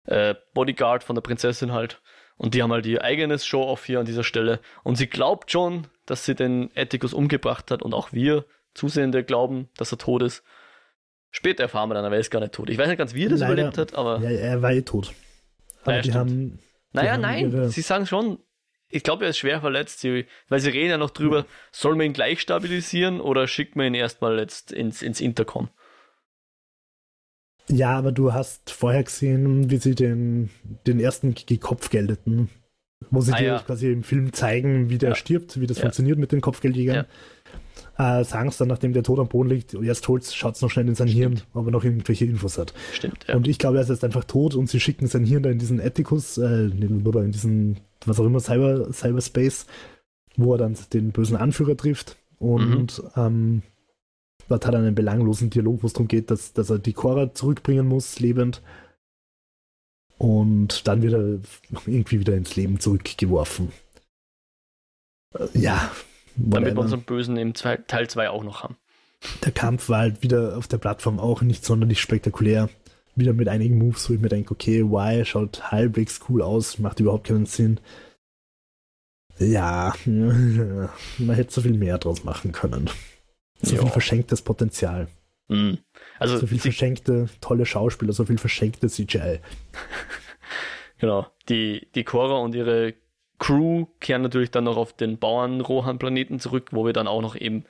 äh, 0.06 0.36
Bodyguard 0.54 1.04
von 1.04 1.16
der 1.16 1.22
Prinzessin 1.22 1.72
halt. 1.72 2.02
Und 2.36 2.54
die 2.56 2.62
haben 2.64 2.72
halt 2.72 2.86
ihr 2.86 3.04
eigenes 3.04 3.46
Show-Off 3.46 3.86
hier 3.86 4.00
an 4.00 4.06
dieser 4.06 4.24
Stelle. 4.24 4.60
Und 4.84 4.96
sie 4.98 5.08
glaubt 5.08 5.52
schon, 5.52 5.88
dass 6.06 6.26
sie 6.26 6.36
den 6.36 6.72
Atticus 6.76 7.14
umgebracht 7.14 7.72
hat 7.72 7.82
und 7.84 7.94
auch 7.94 8.12
wir 8.12 8.46
Zusehende 8.74 9.24
glauben, 9.24 9.70
dass 9.78 9.92
er 9.94 10.00
tot 10.00 10.24
ist. 10.24 10.44
Später 11.30 11.64
erfahren 11.64 11.90
wir 11.90 11.94
dann, 11.96 12.06
aber 12.06 12.16
er 12.16 12.22
ist 12.22 12.32
gar 12.32 12.40
nicht 12.40 12.54
tot. 12.54 12.70
Ich 12.70 12.78
weiß 12.78 12.88
nicht 12.88 12.98
ganz, 12.98 13.14
wie 13.14 13.26
er 13.26 13.30
das 13.30 13.40
Leider- 13.40 13.54
überlebt 13.54 13.78
hat, 13.78 13.96
aber 13.96 14.20
Ja, 14.20 14.30
er 14.30 14.62
war 14.62 14.72
eh 14.72 14.82
tot. 14.82 15.14
Aber 15.84 15.92
Naja, 15.92 16.02
die 16.02 16.10
stimmt. 16.10 16.20
haben. 16.20 16.60
Naja, 16.94 17.18
nein, 17.18 17.52
ihre- 17.52 17.70
sie 17.70 17.82
sagen 17.82 18.06
schon, 18.06 18.40
ich 18.90 19.04
glaube, 19.04 19.26
er 19.26 19.32
ist 19.32 19.40
schwer 19.40 19.60
verletzt, 19.62 20.00
sie, 20.02 20.26
weil 20.50 20.60
sie 20.60 20.70
reden 20.70 20.90
ja 20.92 20.98
noch 20.98 21.10
drüber, 21.10 21.46
soll 21.72 21.96
man 21.96 22.06
ihn 22.08 22.14
gleich 22.14 22.40
stabilisieren 22.42 23.20
oder 23.22 23.48
schickt 23.48 23.76
man 23.76 23.88
ihn 23.88 23.96
erstmal 23.96 24.38
jetzt 24.40 24.72
ins, 24.72 25.02
ins 25.02 25.20
Intercom? 25.20 25.70
Ja, 27.70 27.98
aber 27.98 28.12
du 28.12 28.34
hast 28.34 28.72
vorher 28.72 29.04
gesehen, 29.04 29.70
wie 29.72 29.78
sie 29.78 29.96
den, 29.96 30.50
den 30.86 31.00
ersten 31.00 31.34
gekopfgeldeten, 31.34 32.50
wo 33.10 33.22
sie 33.22 33.32
Ah, 33.34 33.38
dir 33.38 33.46
ja. 33.48 33.60
quasi 33.60 33.92
im 33.92 34.04
Film 34.04 34.34
zeigen, 34.34 34.90
wie 34.90 34.98
der 34.98 35.10
Ja. 35.10 35.16
stirbt, 35.16 35.60
wie 35.60 35.68
das 35.68 35.78
Ja. 35.78 35.84
funktioniert 35.84 36.20
mit 36.20 36.32
den 36.34 36.42
Kopfgeldjägern. 36.42 37.06
Äh, 37.98 38.24
sagen 38.24 38.50
es 38.50 38.58
dann, 38.58 38.70
nachdem 38.70 38.94
der 38.94 39.04
tot 39.04 39.20
am 39.20 39.28
Boden 39.28 39.50
liegt, 39.50 39.76
erst 39.76 40.08
holt's, 40.08 40.34
schaut 40.34 40.60
noch 40.62 40.72
schnell 40.72 40.88
in 40.88 40.96
sein 40.96 41.08
Hirn, 41.08 41.42
ob 41.54 41.68
er 41.68 41.72
noch 41.72 41.84
irgendwelche 41.84 42.26
Infos 42.26 42.58
hat. 42.58 42.74
Stimmt, 42.92 43.26
ja. 43.28 43.36
Und 43.36 43.48
ich 43.48 43.60
glaube, 43.60 43.78
er 43.78 43.84
ist 43.84 43.90
jetzt 43.90 44.04
einfach 44.04 44.24
tot 44.24 44.56
und 44.56 44.68
sie 44.68 44.80
schicken 44.80 45.06
sein 45.08 45.26
Hirn 45.26 45.44
da 45.44 45.52
in 45.52 45.60
diesen 45.60 45.80
Atticus, 45.80 46.40
äh, 46.40 46.72
oder 47.06 47.22
in 47.24 47.32
diesen, 47.32 47.82
was 48.06 48.20
auch 48.20 48.26
immer, 48.26 48.40
Cyber, 48.40 48.92
Cyberspace, 48.92 49.68
wo 50.38 50.56
er 50.56 50.58
dann 50.58 50.76
den 50.92 51.12
bösen 51.12 51.38
Anführer 51.38 51.78
trifft. 51.78 52.18
Und 52.40 52.98
Mhm. 52.98 53.10
ähm, 53.16 53.62
dort 54.50 54.66
hat 54.66 54.74
er 54.74 54.80
einen 54.80 54.96
belanglosen 54.96 55.52
Dialog, 55.52 55.84
wo 55.84 55.88
es 55.88 55.94
darum 55.94 56.08
geht, 56.08 56.32
dass, 56.32 56.52
dass 56.54 56.72
er 56.72 56.80
die 56.80 56.94
Cora 56.94 57.34
zurückbringen 57.36 57.88
muss, 57.88 58.20
lebend. 58.20 58.64
Und 60.18 60.88
dann 60.88 61.02
wird 61.04 61.14
er 61.14 61.40
irgendwie 61.86 62.20
wieder 62.20 62.36
ins 62.36 62.56
Leben 62.56 62.80
zurückgeworfen. 62.80 63.72
Äh, 65.38 65.46
Ja. 66.36 66.44
Damit 66.44 66.54
wir 66.54 66.62
whatever. 66.72 66.82
unseren 66.82 67.02
Bösen 67.04 67.38
im 67.38 67.54
Teil 67.54 67.84
2 68.08 68.30
auch 68.30 68.44
noch 68.44 68.64
haben. 68.64 68.78
Der 69.46 69.52
Kampf 69.52 69.88
war 69.90 70.00
halt 70.00 70.22
wieder 70.24 70.58
auf 70.58 70.68
der 70.68 70.78
Plattform 70.80 71.20
auch 71.20 71.42
nicht 71.42 71.64
sonderlich 71.66 72.02
spektakulär. 72.02 72.70
Wieder 73.16 73.34
mit 73.34 73.48
einigen 73.48 73.78
Moves, 73.78 74.10
wo 74.10 74.14
ich 74.14 74.20
mir 74.20 74.30
denke, 74.30 74.52
okay, 74.52 74.82
Y 74.82 75.24
schaut 75.26 75.72
halbwegs 75.72 76.20
cool 76.28 76.42
aus, 76.42 76.80
macht 76.80 77.00
überhaupt 77.00 77.28
keinen 77.28 77.46
Sinn. 77.46 77.80
Ja, 79.40 79.94
man 80.06 80.90
hätte 81.36 81.54
so 81.54 81.62
viel 81.62 81.74
mehr 81.78 81.98
draus 81.98 82.24
machen 82.24 82.52
können. 82.52 82.90
So 83.62 83.76
Ja. 83.76 83.82
viel 83.82 83.92
verschenktes 83.92 84.42
Potenzial. 84.42 85.08
Mhm. 85.48 85.78
Also, 86.20 86.38
So 86.38 86.48
viel 86.48 86.60
verschenkte 86.60 87.30
tolle 87.42 87.66
Schauspieler, 87.66 88.14
so 88.14 88.26
viel 88.26 88.38
verschenkte 88.38 88.88
CGI. 88.90 89.40
genau, 90.98 91.28
die, 91.50 91.88
die 91.96 92.04
Cora 92.04 92.38
und 92.40 92.56
ihre 92.56 92.94
Crew 93.44 93.88
kehren 94.00 94.22
natürlich 94.22 94.52
dann 94.52 94.64
noch 94.64 94.78
auf 94.78 94.94
den 94.94 95.18
Bauern-Rohan-Planeten 95.18 96.40
zurück, 96.40 96.70
wo 96.72 96.86
wir 96.86 96.94
dann 96.94 97.08
auch 97.08 97.22
noch 97.22 97.36
eben 97.36 97.66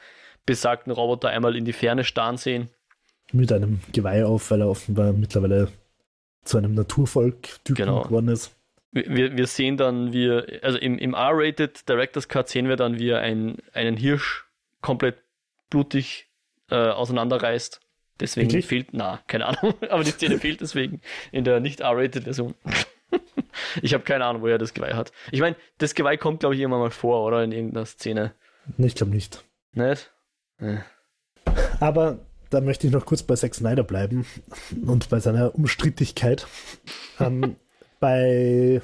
besagten 0.45 0.91
Roboter 0.93 1.29
einmal 1.29 1.55
in 1.55 1.65
die 1.65 1.73
Ferne 1.73 2.03
starren 2.03 2.37
sehen. 2.37 2.69
Mit 3.31 3.51
einem 3.51 3.79
Geweih 3.91 4.23
auf, 4.25 4.51
weil 4.51 4.61
er 4.61 4.69
offenbar 4.69 5.13
mittlerweile 5.13 5.69
zu 6.43 6.57
einem 6.59 6.75
Naturvolk-Typen 6.75 7.75
Genau. 7.85 8.03
geworden 8.03 8.27
ist. 8.27 8.55
Wir- 8.91 9.09
Wir, 9.09 9.37
wir 9.37 9.47
sehen 9.47 9.77
dann, 9.77 10.13
wie, 10.13 10.29
also 10.61 10.77
im, 10.77 10.99
im 10.99 11.15
R-Rated 11.15 11.89
Director's 11.89 12.27
Cut 12.27 12.49
sehen 12.49 12.67
wir 12.69 12.75
dann, 12.75 12.99
wie 12.99 13.09
er 13.09 13.21
ein, 13.21 13.57
einen 13.73 13.97
Hirsch 13.97 14.45
komplett 14.81 15.15
blutig 15.71 16.27
äh, 16.69 16.75
auseinanderreißt. 16.75 17.79
Deswegen 18.19 18.49
Wirklich? 18.51 18.67
fehlt, 18.67 18.87
na, 18.91 19.21
keine 19.25 19.47
Ahnung, 19.47 19.73
aber 19.89 20.03
die 20.03 20.11
Szene 20.11 20.37
fehlt 20.37 20.61
deswegen 20.61 21.01
in 21.31 21.43
der 21.45 21.59
nicht 21.59 21.79
R-Rated 21.79 22.25
Version. 22.25 22.53
ich 23.81 23.93
habe 23.93 24.03
keine 24.03 24.25
Ahnung, 24.25 24.41
woher 24.41 24.57
das 24.57 24.73
Geweih 24.73 24.93
hat. 24.93 25.11
Ich 25.31 25.39
meine, 25.41 25.55
das 25.77 25.95
Geweih 25.95 26.17
kommt, 26.17 26.39
glaube 26.41 26.55
ich, 26.55 26.61
irgendwann 26.61 26.81
mal 26.81 26.91
vor, 26.91 27.25
oder? 27.25 27.43
In 27.43 27.51
irgendeiner 27.51 27.85
Szene. 27.85 28.33
Nee, 28.77 28.87
Ich 28.87 28.95
glaube 28.95 29.11
nicht. 29.13 29.43
Nicht? 29.73 30.11
Äh. 30.59 30.77
Aber 31.79 32.19
da 32.49 32.61
möchte 32.61 32.87
ich 32.87 32.93
noch 32.93 33.05
kurz 33.05 33.23
bei 33.23 33.35
Zack 33.35 33.55
Snyder 33.55 33.83
bleiben 33.83 34.25
und 34.85 35.09
bei 35.09 35.19
seiner 35.19 35.55
Umstrittigkeit. 35.55 36.47
ähm, 37.19 37.55
bei 37.99 38.81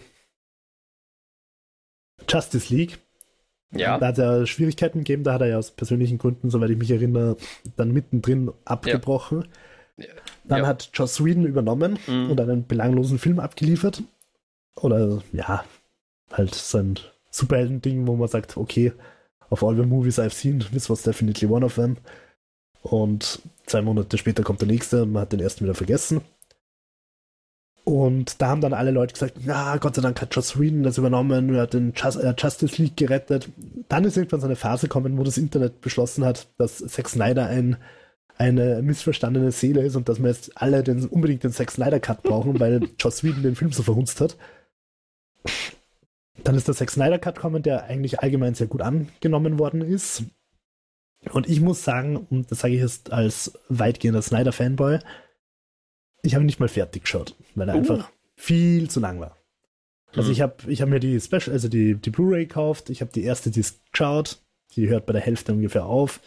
Justice 2.27 2.73
League, 2.73 2.99
Ja, 3.71 3.97
da 3.97 4.07
hat 4.07 4.17
er 4.17 4.45
Schwierigkeiten 4.47 4.99
gegeben, 4.99 5.23
da 5.23 5.33
hat 5.33 5.41
er 5.41 5.47
ja 5.47 5.57
aus 5.57 5.71
persönlichen 5.71 6.17
Gründen, 6.17 6.49
soweit 6.49 6.69
ich 6.71 6.77
mich 6.77 6.91
erinnere, 6.91 7.37
dann 7.75 7.91
mittendrin 7.91 8.51
abgebrochen. 8.65 9.47
Dann 10.45 10.61
Ja. 10.61 10.67
hat 10.67 10.89
Joss 10.93 11.23
Whedon 11.23 11.45
übernommen 11.45 11.99
Mhm. 12.07 12.31
und 12.31 12.41
einen 12.41 12.65
belanglosen 12.65 13.19
Film 13.19 13.39
abgeliefert. 13.39 14.01
Oder 14.81 15.21
ja, 15.33 15.63
halt 16.31 16.55
sein 16.55 16.99
Superhelden-Ding, 17.31 18.07
wo 18.07 18.15
man 18.15 18.27
sagt, 18.27 18.57
okay, 18.57 18.93
of 19.49 19.63
all 19.63 19.75
the 19.75 19.83
movies 19.83 20.19
I've 20.19 20.33
seen, 20.33 20.59
this 20.71 20.89
was 20.89 21.03
definitely 21.03 21.47
one 21.47 21.65
of 21.65 21.75
them. 21.75 21.97
Und 22.81 23.41
zwei 23.65 23.81
Monate 23.81 24.17
später 24.17 24.43
kommt 24.43 24.61
der 24.61 24.67
nächste 24.67 25.05
man 25.05 25.23
hat 25.23 25.33
den 25.33 25.41
ersten 25.41 25.65
wieder 25.65 25.75
vergessen. 25.75 26.21
Und 27.83 28.39
da 28.41 28.49
haben 28.49 28.61
dann 28.61 28.73
alle 28.73 28.91
Leute 28.91 29.13
gesagt, 29.13 29.37
na, 29.45 29.77
Gott 29.77 29.95
sei 29.95 30.01
Dank 30.01 30.21
hat 30.21 30.35
Joss 30.35 30.59
Whedon 30.59 30.83
das 30.83 30.99
übernommen, 30.99 31.55
er 31.55 31.63
hat 31.63 31.73
den 31.73 31.93
Just, 31.95 32.19
äh, 32.19 32.35
Justice 32.37 32.79
League 32.79 32.97
gerettet. 32.97 33.49
Dann 33.87 34.03
ist 34.03 34.15
irgendwann 34.15 34.41
so 34.41 34.45
eine 34.45 34.55
Phase 34.55 34.87
gekommen, 34.87 35.17
wo 35.17 35.23
das 35.23 35.39
Internet 35.39 35.81
beschlossen 35.81 36.23
hat, 36.23 36.47
dass 36.57 36.77
Zack 36.77 37.09
Snyder 37.09 37.47
ein, 37.47 37.77
eine 38.37 38.83
missverstandene 38.83 39.51
Seele 39.51 39.81
ist 39.81 39.95
und 39.95 40.07
dass 40.07 40.21
wir 40.21 40.29
jetzt 40.29 40.51
alle 40.55 40.83
den, 40.83 41.03
unbedingt 41.07 41.43
den 41.43 41.51
Zack 41.51 41.71
Snyder 41.71 41.99
Cut 41.99 42.21
brauchen, 42.21 42.59
weil 42.59 42.87
Joss 42.99 43.23
Whedon 43.23 43.41
den 43.41 43.55
Film 43.55 43.71
so 43.71 43.81
verhunzt 43.81 44.21
hat. 44.21 44.37
Dann 46.43 46.55
ist 46.55 46.67
der 46.67 46.75
Zack 46.75 46.89
Snyder 46.91 47.19
Cut 47.19 47.35
gekommen, 47.35 47.63
der 47.63 47.85
eigentlich 47.85 48.19
allgemein 48.21 48.55
sehr 48.55 48.67
gut 48.67 48.81
angenommen 48.81 49.59
worden 49.59 49.81
ist. 49.81 50.23
Und 51.31 51.49
ich 51.49 51.59
muss 51.59 51.83
sagen, 51.83 52.15
und 52.15 52.49
das 52.49 52.59
sage 52.59 52.75
ich 52.75 52.81
jetzt 52.81 53.11
als 53.11 53.59
weitgehender 53.67 54.21
Snyder-Fanboy, 54.21 54.99
ich 56.21 56.33
habe 56.33 56.43
ihn 56.43 56.47
nicht 56.47 56.59
mal 56.61 56.69
fertig 56.69 57.03
geschaut, 57.03 57.35
weil 57.55 57.67
er 57.67 57.75
Uh. 57.75 57.79
einfach 57.79 58.09
viel 58.35 58.89
zu 58.89 58.99
lang 59.01 59.19
war. 59.19 59.35
Also 60.15 60.29
Mhm. 60.29 60.31
ich 60.31 60.41
habe 60.41 60.55
ich 60.71 60.81
hab 60.81 60.89
mir 60.89 60.99
die 60.99 61.19
Special, 61.19 61.51
also 61.51 61.67
die, 61.67 61.95
die 61.95 62.09
Blu-ray 62.09 62.45
gekauft, 62.45 62.89
ich 62.89 63.01
habe 63.01 63.11
die 63.11 63.23
erste 63.23 63.51
Disc 63.51 63.75
geschaut, 63.91 64.41
die 64.75 64.87
hört 64.89 65.05
bei 65.05 65.13
der 65.13 65.21
Hälfte 65.21 65.51
ungefähr 65.53 65.85
auf. 65.85 66.21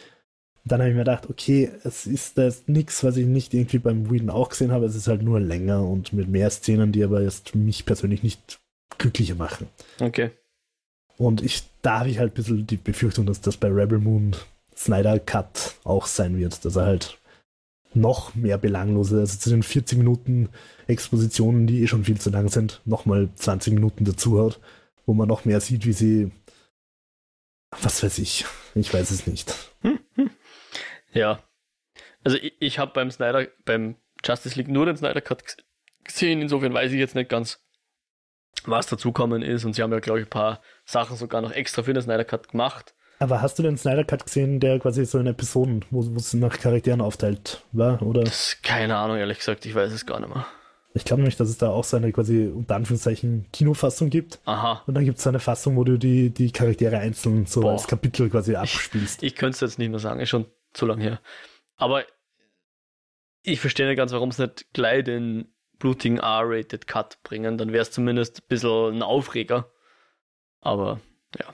dann 0.64 0.78
habe 0.80 0.90
ich 0.90 0.94
mir 0.94 1.00
gedacht, 1.00 1.28
okay, 1.28 1.72
es 1.82 2.06
ist 2.06 2.38
das 2.38 2.68
nichts, 2.68 3.02
was 3.02 3.16
ich 3.16 3.26
nicht 3.26 3.52
irgendwie 3.52 3.78
beim 3.80 4.08
Whedon 4.12 4.30
auch 4.30 4.48
gesehen 4.50 4.70
habe. 4.70 4.86
Es 4.86 4.94
ist 4.94 5.08
halt 5.08 5.22
nur 5.22 5.40
länger 5.40 5.82
und 5.84 6.12
mit 6.12 6.28
mehr 6.28 6.50
Szenen, 6.50 6.92
die 6.92 7.02
aber 7.02 7.20
jetzt 7.22 7.56
mich 7.56 7.84
persönlich 7.84 8.22
nicht 8.22 8.60
glücklicher 8.98 9.34
machen. 9.34 9.68
Okay. 10.00 10.30
Und 11.16 11.42
ich, 11.42 11.64
da 11.82 12.00
habe 12.00 12.08
ich 12.08 12.18
halt 12.18 12.32
ein 12.32 12.34
bisschen 12.34 12.66
die 12.66 12.76
Befürchtung, 12.76 13.26
dass 13.26 13.40
das 13.40 13.56
bei 13.56 13.68
Rebel 13.68 13.98
Moon 13.98 14.34
Snyder 14.76 15.18
Cut 15.18 15.74
auch 15.84 16.06
sein 16.06 16.38
wird, 16.38 16.64
dass 16.64 16.76
er 16.76 16.86
halt 16.86 17.18
noch 17.94 18.34
mehr 18.34 18.58
belanglose, 18.58 19.20
also 19.20 19.38
zu 19.38 19.50
den 19.50 19.62
40 19.62 19.98
Minuten 19.98 20.48
Expositionen, 20.86 21.66
die 21.66 21.82
eh 21.82 21.86
schon 21.86 22.04
viel 22.04 22.18
zu 22.18 22.30
lang 22.30 22.48
sind, 22.48 22.80
nochmal 22.84 23.28
20 23.34 23.74
Minuten 23.74 24.04
dazu 24.04 24.42
hat, 24.42 24.60
wo 25.04 25.12
man 25.12 25.28
noch 25.28 25.44
mehr 25.44 25.60
sieht, 25.60 25.84
wie 25.84 25.92
sie, 25.92 26.30
was 27.70 28.02
weiß 28.02 28.18
ich, 28.18 28.46
ich 28.74 28.92
weiß 28.92 29.10
es 29.10 29.26
nicht. 29.26 29.54
Ja. 31.14 31.42
Also 32.24 32.38
ich, 32.38 32.54
ich 32.58 32.78
habe 32.78 32.92
beim 32.94 33.10
Snyder, 33.10 33.46
beim 33.66 33.96
Justice 34.24 34.56
League 34.56 34.68
nur 34.68 34.86
den 34.86 34.96
Snyder 34.96 35.20
Cut 35.20 35.58
gesehen, 36.04 36.40
insofern 36.40 36.72
weiß 36.72 36.92
ich 36.92 36.98
jetzt 36.98 37.14
nicht 37.14 37.28
ganz, 37.28 37.60
was 38.64 38.86
dazukommen 38.86 39.42
ist 39.42 39.64
und 39.64 39.74
sie 39.74 39.82
haben 39.82 39.92
ja, 39.92 40.00
glaube 40.00 40.20
ich, 40.20 40.26
ein 40.26 40.30
paar 40.30 40.60
Sachen 40.84 41.16
sogar 41.16 41.42
noch 41.42 41.52
extra 41.52 41.82
für 41.82 41.92
den 41.92 42.02
Snyder 42.02 42.24
Cut 42.24 42.48
gemacht. 42.48 42.94
Aber 43.18 43.40
hast 43.40 43.58
du 43.58 43.62
den 43.62 43.76
Snyder 43.76 44.04
Cut 44.04 44.26
gesehen, 44.26 44.58
der 44.58 44.80
quasi 44.80 45.04
so 45.04 45.18
in 45.18 45.26
Episoden, 45.26 45.84
wo 45.90 46.00
es 46.00 46.34
nach 46.34 46.58
Charakteren 46.58 47.00
aufteilt 47.00 47.62
war, 47.70 48.02
oder? 48.02 48.24
Das, 48.24 48.58
keine 48.62 48.96
Ahnung, 48.96 49.16
ehrlich 49.16 49.38
gesagt, 49.38 49.64
ich 49.64 49.74
weiß 49.74 49.92
es 49.92 50.06
gar 50.06 50.18
nicht 50.20 50.34
mehr. 50.34 50.46
Ich 50.94 51.04
glaube 51.04 51.22
nämlich, 51.22 51.36
dass 51.36 51.48
es 51.48 51.56
da 51.56 51.70
auch 51.70 51.84
so 51.84 51.96
eine 51.96 52.12
quasi 52.12 52.48
unter 52.48 52.74
Anführungszeichen 52.74 53.46
Kinofassung 53.52 54.10
gibt. 54.10 54.40
Aha. 54.44 54.82
Und 54.86 54.94
dann 54.94 55.04
gibt 55.04 55.18
es 55.18 55.26
eine 55.26 55.38
Fassung, 55.38 55.76
wo 55.76 55.84
du 55.84 55.98
die, 55.98 56.30
die 56.30 56.50
Charaktere 56.50 56.98
einzeln 56.98 57.46
so 57.46 57.62
Boah. 57.62 57.72
als 57.72 57.86
Kapitel 57.86 58.28
quasi 58.28 58.56
abspielst. 58.56 59.22
Ich, 59.22 59.32
ich 59.32 59.36
könnte 59.36 59.54
es 59.54 59.60
jetzt 59.60 59.78
nicht 59.78 59.88
mehr 59.88 60.00
sagen, 60.00 60.20
ist 60.20 60.28
schon 60.28 60.46
zu 60.74 60.84
lang 60.84 61.00
her. 61.00 61.20
Aber 61.76 62.04
ich 63.42 63.60
verstehe 63.60 63.86
nicht 63.86 63.96
ganz, 63.96 64.12
warum 64.12 64.28
es 64.28 64.38
nicht 64.38 64.66
gleich 64.72 65.04
den 65.04 65.51
blutigen 65.82 66.18
R-Rated 66.18 66.86
Cut 66.86 67.18
bringen. 67.24 67.58
Dann 67.58 67.72
wäre 67.72 67.82
es 67.82 67.90
zumindest 67.90 68.38
ein 68.38 68.48
bisschen 68.48 68.94
ein 68.94 69.02
Aufreger. 69.02 69.68
Aber 70.60 71.00
ja. 71.36 71.46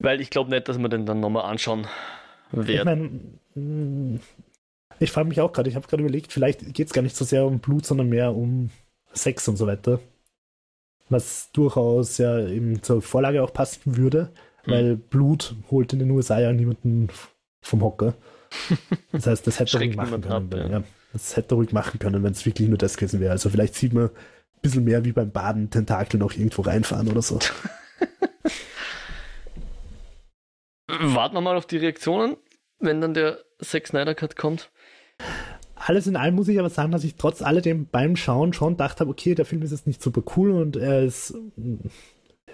Weil 0.00 0.20
ich 0.20 0.30
glaube 0.30 0.50
nicht, 0.50 0.68
dass 0.68 0.78
wir 0.78 0.88
den 0.88 1.06
dann 1.06 1.20
nochmal 1.20 1.44
anschauen 1.44 1.86
werden. 2.50 3.38
Ich 3.54 3.62
meine, 3.64 4.20
ich 4.98 5.12
frage 5.12 5.28
mich 5.28 5.40
auch 5.40 5.52
gerade, 5.52 5.70
ich 5.70 5.76
habe 5.76 5.86
gerade 5.86 6.02
überlegt, 6.02 6.32
vielleicht 6.32 6.74
geht 6.74 6.88
es 6.88 6.92
gar 6.92 7.02
nicht 7.02 7.14
so 7.14 7.24
sehr 7.24 7.46
um 7.46 7.60
Blut, 7.60 7.86
sondern 7.86 8.08
mehr 8.08 8.34
um 8.34 8.70
Sex 9.12 9.46
und 9.46 9.56
so 9.56 9.68
weiter. 9.68 10.00
Was 11.08 11.52
durchaus 11.52 12.18
ja 12.18 12.48
eben 12.48 12.82
zur 12.82 13.00
Vorlage 13.00 13.44
auch 13.44 13.52
passen 13.52 13.96
würde, 13.96 14.32
hm. 14.64 14.72
weil 14.72 14.96
Blut 14.96 15.54
holt 15.70 15.92
in 15.92 16.00
den 16.00 16.10
USA 16.10 16.40
ja 16.40 16.52
niemanden 16.52 17.08
vom 17.62 17.82
Hocker. 17.82 18.14
Das 19.12 19.26
heißt, 19.26 19.46
das 19.46 19.60
hätte 19.60 19.78
ruhig 19.78 19.94
machen 19.94 20.20
können. 20.22 20.32
Ab, 20.32 20.54
ja. 20.54 20.66
ja. 20.66 20.82
Das 21.12 21.36
hätte 21.36 21.54
er 21.54 21.56
ruhig 21.56 21.72
machen 21.72 21.98
können, 21.98 22.22
wenn 22.22 22.32
es 22.32 22.46
wirklich 22.46 22.68
nur 22.68 22.78
das 22.78 22.96
gewesen 22.96 23.20
wäre. 23.20 23.32
Also 23.32 23.50
vielleicht 23.50 23.74
sieht 23.74 23.92
man 23.92 24.04
ein 24.04 24.10
bisschen 24.62 24.84
mehr 24.84 25.04
wie 25.04 25.12
beim 25.12 25.30
Baden 25.30 25.70
Tentakel 25.70 26.18
noch 26.18 26.32
irgendwo 26.32 26.62
reinfahren 26.62 27.08
oder 27.08 27.22
so. 27.22 27.38
Warten 30.88 31.34
wir 31.34 31.40
mal 31.40 31.56
auf 31.56 31.66
die 31.66 31.76
Reaktionen, 31.76 32.36
wenn 32.78 33.00
dann 33.00 33.14
der 33.14 33.38
Zack 33.60 33.86
Snyder 33.86 34.14
Cut 34.14 34.36
kommt. 34.36 34.70
Alles 35.74 36.06
in 36.06 36.16
allem 36.16 36.34
muss 36.34 36.48
ich 36.48 36.58
aber 36.58 36.70
sagen, 36.70 36.92
dass 36.92 37.04
ich 37.04 37.14
trotz 37.16 37.40
alledem 37.40 37.86
beim 37.88 38.16
Schauen 38.16 38.52
schon 38.52 38.76
dachte, 38.76 39.06
okay, 39.06 39.34
der 39.34 39.44
Film 39.44 39.62
ist 39.62 39.70
jetzt 39.70 39.86
nicht 39.86 40.02
super 40.02 40.22
cool 40.36 40.50
und 40.50 40.76
er 40.76 41.02
ist, 41.02 41.34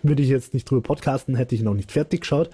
würde 0.03 0.23
ich 0.23 0.29
jetzt 0.29 0.53
nicht 0.53 0.69
drüber 0.69 0.83
podcasten, 0.83 1.35
hätte 1.35 1.55
ich 1.55 1.63
noch 1.63 1.75
nicht 1.75 1.93
fertig 1.93 2.21
geschaut. 2.21 2.51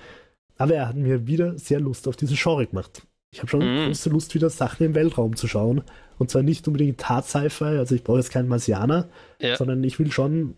Aber 0.56 0.74
er 0.74 0.89
hat 0.89 0.97
mir 0.97 1.27
wieder 1.27 1.59
sehr 1.59 1.81
Lust 1.81 2.06
auf 2.06 2.16
diese 2.16 2.35
Genre 2.36 2.66
gemacht. 2.66 3.02
Ich 3.32 3.39
habe 3.39 3.48
schon 3.48 3.61
mhm. 3.61 3.86
große 3.86 4.11
Lust, 4.11 4.35
wieder 4.35 4.51
Sachen 4.51 4.86
im 4.86 4.94
Weltraum 4.94 5.36
zu 5.36 5.47
schauen. 5.47 5.82
Und 6.19 6.31
zwar 6.31 6.43
nicht 6.43 6.66
unbedingt 6.66 7.09
Hard 7.09 7.27
Sci-Fi, 7.27 7.78
also 7.78 7.94
ich 7.94 8.05
brauche 8.05 8.19
jetzt 8.19 8.32
keinen 8.32 8.48
Marsianer, 8.48 9.09
ja. 9.39 9.57
sondern 9.57 9.82
ich 9.85 9.98
will 9.98 10.12
schon, 10.12 10.57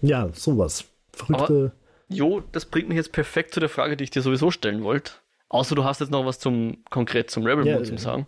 ja, 0.00 0.28
sowas. 0.34 0.84
Verrückte. 1.12 1.72
Aber, 1.72 2.14
jo, 2.14 2.42
das 2.52 2.66
bringt 2.66 2.88
mich 2.88 2.96
jetzt 2.96 3.12
perfekt 3.12 3.54
zu 3.54 3.60
der 3.60 3.68
Frage, 3.68 3.96
die 3.96 4.04
ich 4.04 4.10
dir 4.10 4.22
sowieso 4.22 4.50
stellen 4.50 4.82
wollte. 4.82 5.12
Außer 5.48 5.74
du 5.74 5.84
hast 5.84 6.00
jetzt 6.00 6.10
noch 6.10 6.26
was 6.26 6.38
zum 6.38 6.84
konkret 6.90 7.30
zum 7.30 7.46
Rebel 7.46 7.66
ja, 7.66 7.74
Moon 7.74 7.84
zum 7.84 7.98
sagen. 7.98 8.26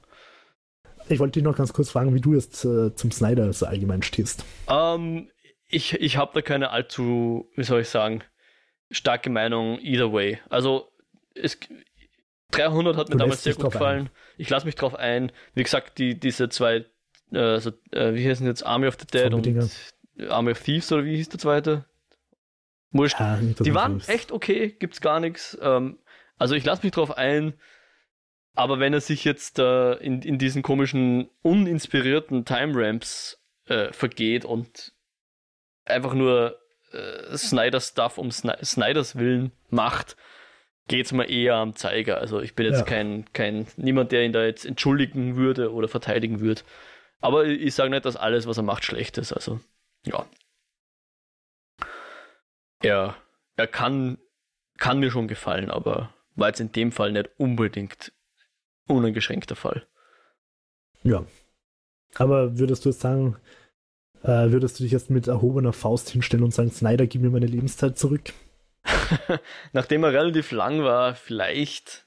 Ich 1.09 1.19
wollte 1.19 1.33
dich 1.33 1.43
noch 1.43 1.57
ganz 1.57 1.73
kurz 1.73 1.91
fragen, 1.91 2.15
wie 2.15 2.21
du 2.21 2.35
jetzt 2.35 2.65
äh, 2.65 2.95
zum 2.95 3.11
Snyder 3.11 3.53
so 3.53 3.67
allgemein 3.67 4.03
stehst. 4.03 4.45
Um, 4.67 4.75
ähm, 4.75 5.31
ich 5.69 5.95
ich 5.95 6.17
habe 6.17 6.33
da 6.35 6.43
keine 6.43 6.71
allzu, 6.71 7.51
wie 7.57 7.65
soll 7.65 7.81
ich 7.81 7.89
sagen, 7.89 8.23
starke 8.91 9.29
Meinung 9.31 9.79
either 9.81 10.13
way. 10.13 10.39
Also 10.49 10.89
es, 11.35 11.59
300 12.51 12.97
hat 12.97 13.09
mir 13.09 13.17
damals 13.17 13.43
sehr 13.43 13.55
gut 13.55 13.73
gefallen. 13.73 14.07
Ein. 14.07 14.11
Ich 14.37 14.51
lasse 14.51 14.67
mich 14.67 14.75
drauf 14.75 14.95
ein. 14.95 15.33
Wie 15.55 15.63
gesagt, 15.63 15.99
die, 15.99 16.19
diese 16.19 16.49
zwei, 16.49 16.85
äh, 17.33 17.59
so, 17.59 17.71
äh, 17.91 18.15
wie 18.15 18.29
heißen 18.29 18.47
jetzt 18.47 18.65
Army 18.65 18.87
of 18.87 18.97
the 19.01 19.07
Dead 19.07 19.33
und 19.35 19.49
Army 20.29 20.53
of 20.53 20.63
Thieves 20.63 20.91
oder 20.93 21.05
wie 21.05 21.17
hieß 21.17 21.31
der 21.31 21.41
zweite? 21.41 21.85
Wurscht. 22.93 23.19
Ja, 23.19 23.39
die 23.41 23.75
waren 23.75 23.99
Thieves. 23.99 24.09
echt 24.09 24.33
okay, 24.33 24.71
gibt's 24.79 25.01
gar 25.01 25.21
nichts. 25.21 25.59
Ähm, 25.61 25.99
also 26.39 26.55
ich 26.55 26.65
lasse 26.65 26.85
mich 26.85 26.93
drauf 26.93 27.17
ein. 27.17 27.55
Aber 28.55 28.79
wenn 28.79 28.93
er 28.93 29.01
sich 29.01 29.25
jetzt 29.25 29.59
äh, 29.59 29.95
in, 29.95 30.23
in 30.23 30.39
diesen 30.39 30.63
komischen, 30.63 31.29
uninspirierten 31.43 32.45
Time 32.45 32.73
Ramps 32.77 33.43
äh, 33.67 33.93
vergeht 33.93 34.45
und 34.45 34.93
einfach 35.85 36.15
nur 36.15 36.61
äh, 36.93 37.37
Snyder-Stuff 37.37 38.17
um 38.17 38.31
Sny 38.31 38.55
Snyders 38.63 39.17
Willen 39.17 39.51
macht, 39.71 40.17
geht 40.89 41.07
es 41.07 41.13
mir 41.13 41.29
eher 41.29 41.57
am 41.57 41.77
Zeiger. 41.77 42.19
Also 42.19 42.41
ich 42.41 42.55
bin 42.55 42.67
jetzt 42.67 42.81
ja. 42.81 42.85
kein, 42.85 43.25
kein, 43.33 43.67
niemand, 43.77 44.13
der 44.13 44.25
ihn 44.25 44.33
da 44.33 44.45
jetzt 44.45 44.67
entschuldigen 44.67 45.37
würde 45.37 45.73
oder 45.73 45.89
verteidigen 45.89 46.41
würde. 46.41 46.63
Aber 47.21 47.47
ich, 47.47 47.61
ich 47.61 47.75
sage 47.75 47.91
nicht, 47.91 48.05
dass 48.05 48.17
alles, 48.17 48.47
was 48.47 48.59
er 48.59 48.65
macht, 48.65 48.85
schlecht 48.85 49.19
ist. 49.19 49.33
Also, 49.33 49.61
ja. 50.05 50.27
Er, 52.83 53.17
er 53.57 53.67
kann, 53.67 54.19
kann 54.79 54.99
mir 54.99 55.11
schon 55.11 55.29
gefallen, 55.29 55.71
aber 55.71 56.13
war 56.35 56.49
jetzt 56.49 56.61
in 56.61 56.73
dem 56.73 56.93
Fall 56.93 57.13
nicht 57.13 57.31
unbedingt 57.39 58.13
uneingeschränkter 58.87 59.57
Fall. 59.57 59.87
Ja. 61.03 61.25
Aber 62.17 62.59
würdest 62.59 62.85
du 62.85 62.91
jetzt 62.91 63.01
sagen, 63.01 63.37
äh, 64.23 64.51
würdest 64.51 64.79
du 64.79 64.85
dich 64.85 64.93
jetzt 64.93 65.11
mit 65.11 65.29
erhobener 65.29 65.73
Faust 65.73 66.11
hinstellen 66.11 66.45
und 66.45 66.53
sagen, 66.53 66.71
Snyder, 66.71 67.07
gib 67.07 67.23
mir 67.23 67.31
meine 67.31 67.47
Lebenszeit 67.47 67.99
zurück? 67.99 68.33
Nachdem 69.73 70.05
er 70.05 70.13
relativ 70.13 70.51
lang 70.51 70.83
war, 70.83 71.15
vielleicht. 71.15 72.07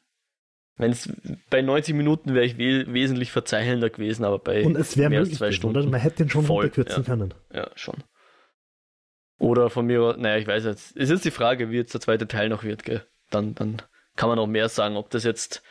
Wenn 0.79 0.91
es 0.91 1.11
bei 1.49 1.63
90 1.63 1.95
Minuten 1.95 2.35
wäre 2.35 2.45
ich 2.45 2.59
we 2.59 2.85
wesentlich 2.93 3.31
verzeihender 3.31 3.89
gewesen, 3.89 4.23
aber 4.23 4.37
bei 4.37 4.63
und 4.63 4.75
es 4.75 4.95
mehr 4.95 5.09
als 5.09 5.33
zwei 5.33 5.51
Stunden. 5.51 5.77
Oder? 5.77 5.87
Man 5.87 5.99
hätte 5.99 6.17
den 6.17 6.29
schon 6.29 6.45
voll, 6.45 6.65
runterkürzen 6.65 7.03
ja. 7.03 7.09
können. 7.09 7.33
Ja, 7.51 7.71
schon. 7.75 8.03
Oder 9.39 9.71
von 9.71 9.87
mir, 9.87 10.15
naja, 10.17 10.37
ich 10.37 10.47
weiß 10.47 10.65
jetzt. 10.65 10.95
Es 10.95 11.09
ist 11.09 11.25
die 11.25 11.31
Frage, 11.31 11.71
wie 11.71 11.77
jetzt 11.77 11.93
der 11.93 12.01
zweite 12.01 12.27
Teil 12.27 12.49
noch 12.49 12.63
wird, 12.63 12.83
gell? 12.83 13.03
Dann, 13.31 13.55
dann 13.55 13.81
kann 14.15 14.29
man 14.29 14.37
auch 14.37 14.47
mehr 14.47 14.69
sagen, 14.69 14.97
ob 14.97 15.09
das 15.09 15.23
jetzt 15.23 15.63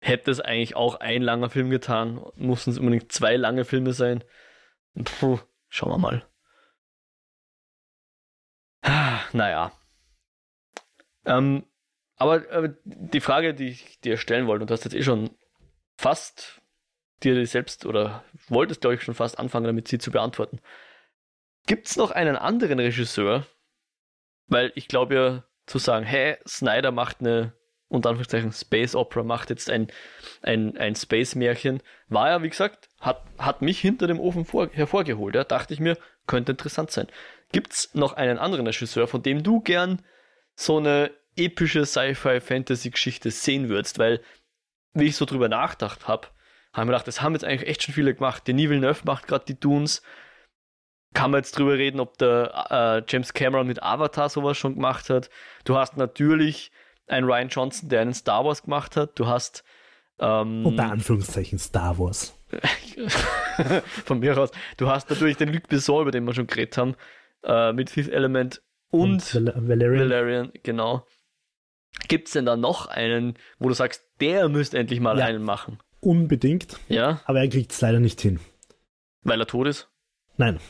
hätte 0.00 0.30
es 0.30 0.40
eigentlich 0.40 0.74
auch 0.74 1.00
ein 1.00 1.22
langer 1.22 1.50
Film 1.50 1.68
getan, 1.68 2.20
mussten 2.36 2.70
es 2.70 2.78
unbedingt 2.78 3.12
zwei 3.12 3.36
lange 3.36 3.64
Filme 3.64 3.92
sein. 3.92 4.24
Puh, 5.18 5.38
Schauen 5.68 5.90
wir 5.90 5.98
mal. 5.98 6.26
Ah, 8.82 9.20
naja. 9.32 9.72
Ähm, 11.26 11.64
aber, 12.16 12.44
aber 12.50 12.68
die 12.84 13.20
Frage, 13.20 13.54
die 13.54 13.68
ich 13.68 14.00
dir 14.00 14.16
stellen 14.16 14.46
wollte, 14.46 14.62
und 14.62 14.70
du 14.70 14.74
hast 14.74 14.84
jetzt 14.84 14.94
eh 14.94 15.02
schon 15.02 15.30
fast 15.96 16.62
dir 17.22 17.46
selbst 17.46 17.86
oder 17.86 18.24
wolltest, 18.48 18.80
glaube 18.80 18.94
ich, 18.94 19.02
schon 19.02 19.14
fast 19.14 19.38
anfangen, 19.38 19.66
damit 19.66 19.88
sie 19.88 19.98
zu 19.98 20.10
beantworten. 20.10 20.60
Gibt 21.66 21.88
es 21.88 21.96
noch 21.96 22.10
einen 22.10 22.36
anderen 22.36 22.78
Regisseur? 22.78 23.46
Weil 24.48 24.72
ich 24.76 24.88
glaube 24.88 25.14
ja, 25.14 25.44
zu 25.66 25.78
sagen, 25.78 26.06
hey, 26.06 26.36
Snyder 26.46 26.92
macht 26.92 27.20
eine 27.20 27.52
unter 27.88 28.08
Anführungszeichen 28.08 28.52
Space 28.52 28.94
Opera 28.94 29.22
macht 29.22 29.50
jetzt 29.50 29.70
ein, 29.70 29.88
ein, 30.42 30.76
ein 30.76 30.96
Space-Märchen, 30.96 31.82
war 32.08 32.30
ja, 32.30 32.42
wie 32.42 32.50
gesagt, 32.50 32.88
hat, 33.00 33.22
hat 33.38 33.62
mich 33.62 33.80
hinter 33.80 34.06
dem 34.06 34.18
Ofen 34.18 34.44
vor, 34.44 34.68
hervorgeholt. 34.72 35.34
Ja. 35.34 35.44
Dachte 35.44 35.74
ich 35.74 35.80
mir, 35.80 35.96
könnte 36.26 36.52
interessant 36.52 36.90
sein. 36.90 37.06
Gibt's 37.52 37.94
noch 37.94 38.14
einen 38.14 38.38
anderen 38.38 38.66
Regisseur, 38.66 39.06
von 39.06 39.22
dem 39.22 39.42
du 39.42 39.60
gern 39.60 40.02
so 40.56 40.78
eine 40.78 41.12
epische 41.36 41.86
Sci-Fi-Fantasy-Geschichte 41.86 43.30
sehen 43.30 43.68
würdest? 43.68 43.98
Weil, 43.98 44.20
wie 44.94 45.04
ich 45.04 45.16
so 45.16 45.24
drüber 45.24 45.48
nachgedacht 45.48 46.08
habe, 46.08 46.28
habe 46.72 46.84
ich 46.84 46.86
mir 46.86 46.92
gedacht, 46.92 47.06
das 47.06 47.22
haben 47.22 47.34
jetzt 47.34 47.44
eigentlich 47.44 47.68
echt 47.68 47.82
schon 47.84 47.94
viele 47.94 48.14
gemacht. 48.14 48.46
Denis 48.48 48.68
Villeneuve 48.68 49.02
macht 49.04 49.26
gerade 49.28 49.44
die 49.46 49.58
Dunes. 49.58 50.02
Kann 51.14 51.30
man 51.30 51.38
jetzt 51.38 51.56
drüber 51.56 51.74
reden, 51.74 52.00
ob 52.00 52.18
der 52.18 52.66
äh, 52.70 53.10
James 53.10 53.32
Cameron 53.32 53.66
mit 53.66 53.82
Avatar 53.82 54.28
sowas 54.28 54.58
schon 54.58 54.74
gemacht 54.74 55.08
hat. 55.08 55.30
Du 55.64 55.76
hast 55.76 55.96
natürlich 55.96 56.70
ein 57.06 57.24
Ryan 57.24 57.48
Johnson, 57.48 57.88
der 57.88 58.02
einen 58.02 58.14
Star 58.14 58.44
Wars 58.44 58.62
gemacht 58.62 58.96
hat. 58.96 59.18
Du 59.18 59.26
hast. 59.26 59.64
Ähm, 60.18 60.66
Unter 60.66 60.90
Anführungszeichen 60.90 61.58
Star 61.58 61.98
Wars. 61.98 62.34
von 64.04 64.18
mir 64.18 64.36
aus. 64.36 64.50
Du 64.76 64.88
hast 64.88 65.08
natürlich 65.10 65.36
den 65.36 65.52
Luc 65.52 65.68
Besson, 65.68 66.02
über 66.02 66.10
den 66.10 66.24
wir 66.24 66.34
schon 66.34 66.46
geredet 66.46 66.76
haben, 66.76 66.94
äh, 67.42 67.72
mit 67.72 67.90
Fifth 67.90 68.10
Element 68.10 68.62
und, 68.90 69.34
und 69.34 69.34
Val 69.34 69.68
Valerian. 69.68 70.08
Valerian, 70.10 70.52
genau. 70.62 71.06
Gibt 72.08 72.28
es 72.28 72.34
denn 72.34 72.44
da 72.46 72.56
noch 72.56 72.86
einen, 72.86 73.34
wo 73.58 73.68
du 73.68 73.74
sagst, 73.74 74.02
der 74.20 74.48
müsste 74.48 74.78
endlich 74.78 75.00
mal 75.00 75.18
Ja. 75.18 75.24
einen 75.26 75.42
machen. 75.42 75.78
Unbedingt, 76.00 76.78
Ja, 76.88 77.20
aber 77.24 77.40
er 77.40 77.48
kriegt 77.48 77.72
es 77.72 77.80
leider 77.80 78.00
nicht 78.00 78.20
hin. 78.20 78.38
weil 79.22 79.40
er 79.40 79.46
tot 79.46 79.66
ist. 79.66 79.88
Nein, 80.36 80.60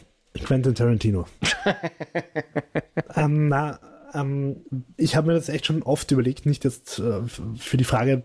Quentin 0.44 0.74
Tarantino. 0.74 1.26
ähm, 3.14 3.48
na, 3.48 3.78
ähm, 4.14 4.64
ich 4.96 5.16
habe 5.16 5.26
mir 5.28 5.34
das 5.34 5.48
echt 5.48 5.66
schon 5.66 5.82
oft 5.82 6.10
überlegt, 6.10 6.46
nicht 6.46 6.64
jetzt 6.64 6.98
äh, 7.00 7.22
für 7.56 7.76
die 7.76 7.84
Frage 7.84 8.22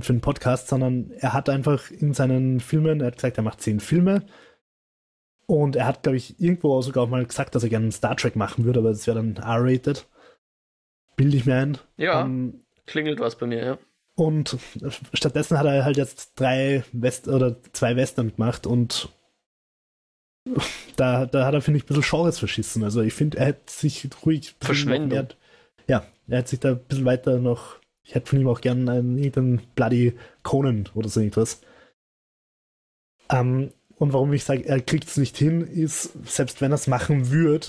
für 0.00 0.12
den 0.12 0.20
Podcast, 0.20 0.68
sondern 0.68 1.10
er 1.12 1.32
hat 1.34 1.48
einfach 1.48 1.90
in 1.90 2.14
seinen 2.14 2.60
Filmen, 2.60 3.00
er 3.00 3.08
hat 3.08 3.16
gesagt, 3.16 3.36
er 3.36 3.44
macht 3.44 3.60
zehn 3.60 3.80
Filme 3.80 4.24
und 5.48 5.76
er 5.76 5.86
hat, 5.86 6.02
glaube 6.02 6.16
ich, 6.16 6.38
irgendwo 6.40 6.80
sogar 6.82 7.04
auch 7.04 7.08
mal 7.08 7.24
gesagt, 7.24 7.54
dass 7.54 7.62
er 7.62 7.68
gerne 7.70 7.84
einen 7.84 7.92
Star 7.92 8.16
Trek 8.16 8.36
machen 8.36 8.64
würde, 8.64 8.80
aber 8.80 8.90
das 8.90 9.06
wäre 9.06 9.16
dann 9.16 9.36
R-rated. 9.36 10.06
Bilde 11.16 11.36
ich 11.36 11.46
mir 11.46 11.56
ein. 11.56 11.78
Ja, 11.96 12.22
Ähm, 12.24 12.64
klingelt 12.86 13.18
was 13.18 13.36
bei 13.36 13.46
mir, 13.46 13.64
ja. 13.64 13.78
und 14.14 14.56
stattdessen 15.14 15.58
hat 15.58 15.66
er 15.66 15.84
halt 15.84 15.96
jetzt 15.96 16.32
drei 16.38 16.84
West 16.92 17.28
oder 17.28 17.56
zwei 17.72 17.96
Western 17.96 18.34
gemacht 18.34 18.66
und 18.66 19.08
da, 20.96 21.26
da 21.26 21.44
hat 21.46 21.54
er, 21.54 21.60
finde 21.60 21.78
ich, 21.78 21.84
ein 21.84 21.88
bisschen 21.88 22.02
Genres 22.18 22.38
verschissen. 22.38 22.82
Also 22.84 23.02
ich 23.02 23.12
finde, 23.14 23.38
er 23.38 23.46
hätte 23.46 23.70
sich 23.72 24.08
ruhig 24.24 24.54
Verschwendung. 24.60 25.08
mehr- 25.10 25.28
ja, 25.88 26.06
er 26.28 26.38
hätte 26.38 26.50
sich 26.50 26.60
da 26.60 26.70
ein 26.70 26.84
bisschen 26.84 27.04
weiter 27.04 27.38
noch. 27.38 27.76
Ich 28.02 28.14
hätte 28.14 28.28
von 28.30 28.40
ihm 28.40 28.48
auch 28.48 28.60
gern 28.62 28.88
einen 28.88 29.18
irgendeinen 29.18 29.60
Bloody 29.74 30.14
Conan 30.42 30.88
oder 30.94 31.08
so 31.10 31.20
irgendwas. 31.20 31.60
Ähm, 33.30 33.72
und 33.98 34.12
warum 34.12 34.32
ich 34.32 34.44
sage, 34.44 34.64
er 34.66 34.80
kriegt 34.80 35.08
es 35.08 35.16
nicht 35.16 35.36
hin, 35.36 35.60
ist, 35.62 36.12
selbst 36.26 36.60
wenn 36.60 36.72
er 36.72 36.76
es 36.76 36.86
machen 36.86 37.30
würde, 37.30 37.66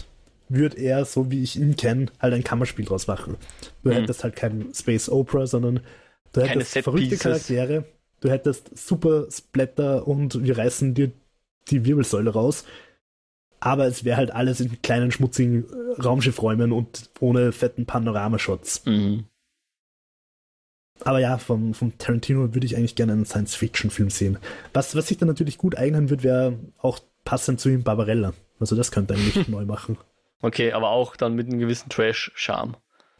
würde 0.47 0.77
er, 0.77 1.05
so 1.05 1.29
wie 1.31 1.43
ich 1.43 1.55
ihn 1.57 1.75
kenne, 1.75 2.07
halt 2.19 2.33
ein 2.33 2.43
Kammerspiel 2.43 2.85
draus 2.85 3.07
machen. 3.07 3.37
Du 3.83 3.89
Mhm. 3.89 3.93
hättest 3.93 4.23
halt 4.23 4.35
kein 4.35 4.73
Space 4.73 5.09
Opera, 5.09 5.45
sondern 5.47 5.81
du 6.33 6.41
hättest 6.41 6.77
verrückte. 6.79 7.17
Charaktere, 7.17 7.85
du 8.21 8.29
hättest 8.29 8.75
super 8.77 9.27
Splatter 9.31 10.07
und 10.07 10.43
wir 10.43 10.57
reißen 10.57 10.93
dir 10.93 11.11
die 11.69 11.85
Wirbelsäule 11.85 12.31
raus. 12.31 12.65
Aber 13.59 13.85
es 13.87 14.05
wäre 14.05 14.17
halt 14.17 14.31
alles 14.31 14.61
in 14.61 14.81
kleinen, 14.81 15.11
schmutzigen 15.11 15.65
äh, 15.65 16.01
Raumschiffräumen 16.01 16.71
und 16.71 17.09
ohne 17.19 17.51
fetten 17.51 17.85
Panoramashots. 17.85 18.85
Mhm. 18.85 19.25
Aber 21.05 21.19
ja, 21.19 21.37
vom, 21.37 21.73
vom 21.73 21.97
Tarantino 21.97 22.53
würde 22.53 22.65
ich 22.65 22.75
eigentlich 22.75 22.95
gerne 22.95 23.13
einen 23.13 23.25
Science-Fiction-Film 23.25 24.09
sehen. 24.09 24.37
Was, 24.73 24.95
was 24.95 25.07
sich 25.07 25.17
dann 25.17 25.27
natürlich 25.29 25.57
gut 25.57 25.77
eignen 25.77 26.09
wird, 26.09 26.23
wäre 26.23 26.57
auch 26.77 26.99
passend 27.23 27.59
zu 27.61 27.69
ihm 27.69 27.83
Barbarella. 27.83 28.33
Also 28.59 28.75
das 28.75 28.91
könnte 28.91 29.13
er 29.13 29.19
eigentlich 29.19 29.47
neu 29.47 29.65
machen. 29.65 29.97
Okay, 30.41 30.73
aber 30.73 30.89
auch 30.89 31.15
dann 31.15 31.35
mit 31.35 31.47
einem 31.47 31.59
gewissen 31.59 31.89
Trash-Charme. 31.89 32.75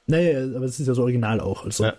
Naja, 0.07 0.43
aber 0.56 0.65
es 0.65 0.80
ist 0.80 0.88
ja 0.88 0.93
so 0.93 1.03
original 1.03 1.39
auch. 1.39 1.65
Also, 1.65 1.85
Ja. 1.85 1.93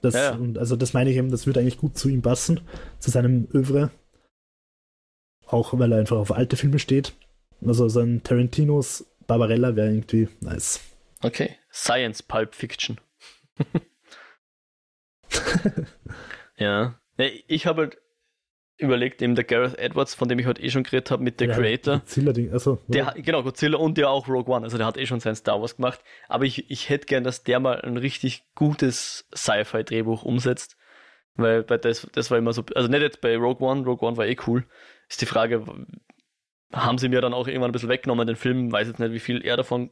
das, 0.00 0.14
Ja. 0.14 0.34
Und 0.34 0.58
also 0.58 0.76
das 0.76 0.92
meine 0.94 1.10
ich 1.10 1.16
eben, 1.16 1.30
das 1.30 1.46
würde 1.46 1.60
eigentlich 1.60 1.78
gut 1.78 1.98
zu 1.98 2.08
ihm 2.08 2.22
passen, 2.22 2.60
zu 2.98 3.10
seinem 3.10 3.48
Övre. 3.52 3.90
Auch 5.46 5.78
weil 5.78 5.92
er 5.92 5.98
einfach 5.98 6.16
auf 6.16 6.32
alte 6.32 6.56
Filme 6.56 6.78
steht. 6.78 7.12
Also 7.64 7.88
sein 7.88 8.22
Tarantinos 8.24 9.04
Barbarella 9.26 9.76
wäre 9.76 9.90
irgendwie 9.90 10.28
nice. 10.40 10.80
Okay, 11.22 11.56
Science 11.70 12.22
Pulp 12.22 12.54
Fiction. 12.54 12.98
ja. 16.56 16.94
Ich 17.46 17.66
habe 17.66 17.82
halt 17.82 17.98
überlegt, 18.78 19.22
eben 19.22 19.34
der 19.34 19.44
Gareth 19.44 19.78
Edwards, 19.78 20.14
von 20.14 20.28
dem 20.28 20.38
ich 20.38 20.46
heute 20.46 20.62
eh 20.62 20.70
schon 20.70 20.82
geredet 20.82 21.10
habe, 21.10 21.22
mit 21.22 21.40
der 21.40 21.48
Ja, 21.48 21.54
Creator. 21.54 21.98
Godzilla-Ding, 21.98 22.52
also, 22.52 22.80
Der, 22.88 23.04
ja. 23.04 23.14
genau, 23.16 23.42
Godzilla 23.42 23.78
und 23.78 23.96
der 23.96 24.10
auch 24.10 24.26
Rogue 24.28 24.52
One, 24.52 24.64
also 24.64 24.76
der 24.76 24.86
hat 24.86 24.96
eh 24.96 25.06
schon 25.06 25.20
sein 25.20 25.36
Star 25.36 25.60
Wars 25.60 25.76
gemacht. 25.76 26.00
Aber 26.28 26.44
ich, 26.44 26.70
ich 26.70 26.88
hätte 26.88 27.06
gern, 27.06 27.22
dass 27.22 27.44
der 27.44 27.60
mal 27.60 27.80
ein 27.82 27.96
richtig 27.96 28.44
gutes 28.54 29.28
Sci-Fi-Drehbuch 29.34 30.24
umsetzt. 30.24 30.76
Weil 31.34 31.62
bei 31.62 31.78
das, 31.78 32.06
das 32.12 32.30
war 32.30 32.38
immer 32.38 32.52
so, 32.52 32.64
also 32.74 32.88
nicht 32.88 33.00
jetzt 33.02 33.20
bei 33.20 33.36
Rogue 33.36 33.66
One, 33.66 33.84
Rogue 33.84 34.06
One 34.06 34.16
war 34.16 34.26
eh 34.26 34.36
cool. 34.46 34.64
Ist 35.08 35.20
die 35.20 35.26
Frage, 35.26 35.64
haben 36.72 36.98
sie 36.98 37.08
mir 37.08 37.20
dann 37.20 37.34
auch 37.34 37.46
irgendwann 37.46 37.70
ein 37.70 37.72
bisschen 37.72 37.88
weggenommen, 37.88 38.26
den 38.26 38.36
Film, 38.36 38.72
weiß 38.72 38.88
jetzt 38.88 38.98
nicht, 38.98 39.12
wie 39.12 39.20
viel 39.20 39.44
er 39.44 39.56
davon, 39.56 39.90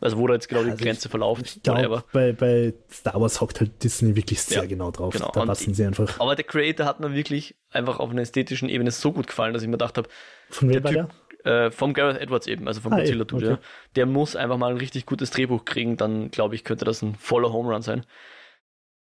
also 0.00 0.16
wo 0.18 0.26
da 0.26 0.34
jetzt 0.34 0.48
genau 0.48 0.62
die 0.64 0.70
Also 0.70 0.82
Grenze 0.84 1.08
verlauft, 1.08 1.42
Ich 1.56 1.62
glaube, 1.62 2.04
bei, 2.12 2.32
bei 2.32 2.74
Star 2.90 3.20
Wars 3.20 3.40
hockt 3.40 3.60
halt 3.60 3.82
Disney 3.82 4.16
wirklich 4.16 4.40
sehr 4.42 4.62
Ja, 4.62 4.68
genau 4.68 4.90
drauf. 4.90 5.12
genau. 5.12 5.30
Da 5.32 5.44
passen 5.44 5.74
sie 5.74 5.84
einfach. 5.84 6.18
Aber 6.20 6.34
der 6.36 6.44
Creator 6.44 6.86
hat 6.86 7.00
mir 7.00 7.12
wirklich 7.14 7.54
einfach 7.70 7.98
auf 8.00 8.10
einer 8.10 8.22
ästhetischen 8.22 8.68
Ebene 8.68 8.90
so 8.90 9.12
gut 9.12 9.26
gefallen, 9.26 9.52
dass 9.52 9.62
ich 9.62 9.68
mir 9.68 9.72
gedacht 9.78 9.98
habe, 9.98 10.08
Von 10.50 10.68
wem 10.68 10.82
der 10.82 10.84
war 10.84 11.08
der? 11.44 11.66
äh, 11.66 11.70
vom 11.70 11.94
Gareth 11.94 12.20
Edwards 12.20 12.46
eben, 12.46 12.66
also 12.68 12.80
vom 12.80 12.92
Ah, 12.92 12.96
Godzilla 12.98 13.24
Dude, 13.24 13.46
okay. 13.52 13.54
ja. 13.62 13.68
Der 13.96 14.06
muss 14.06 14.36
einfach 14.36 14.56
mal 14.58 14.70
ein 14.72 14.76
richtig 14.78 15.06
gutes 15.06 15.30
Drehbuch 15.30 15.64
kriegen, 15.64 15.96
dann 15.96 16.30
glaube 16.30 16.54
ich, 16.54 16.64
könnte 16.64 16.84
das 16.84 17.02
ein 17.02 17.14
voller 17.14 17.52
Home 17.52 17.72
Run 17.72 17.82
sein. 17.82 18.04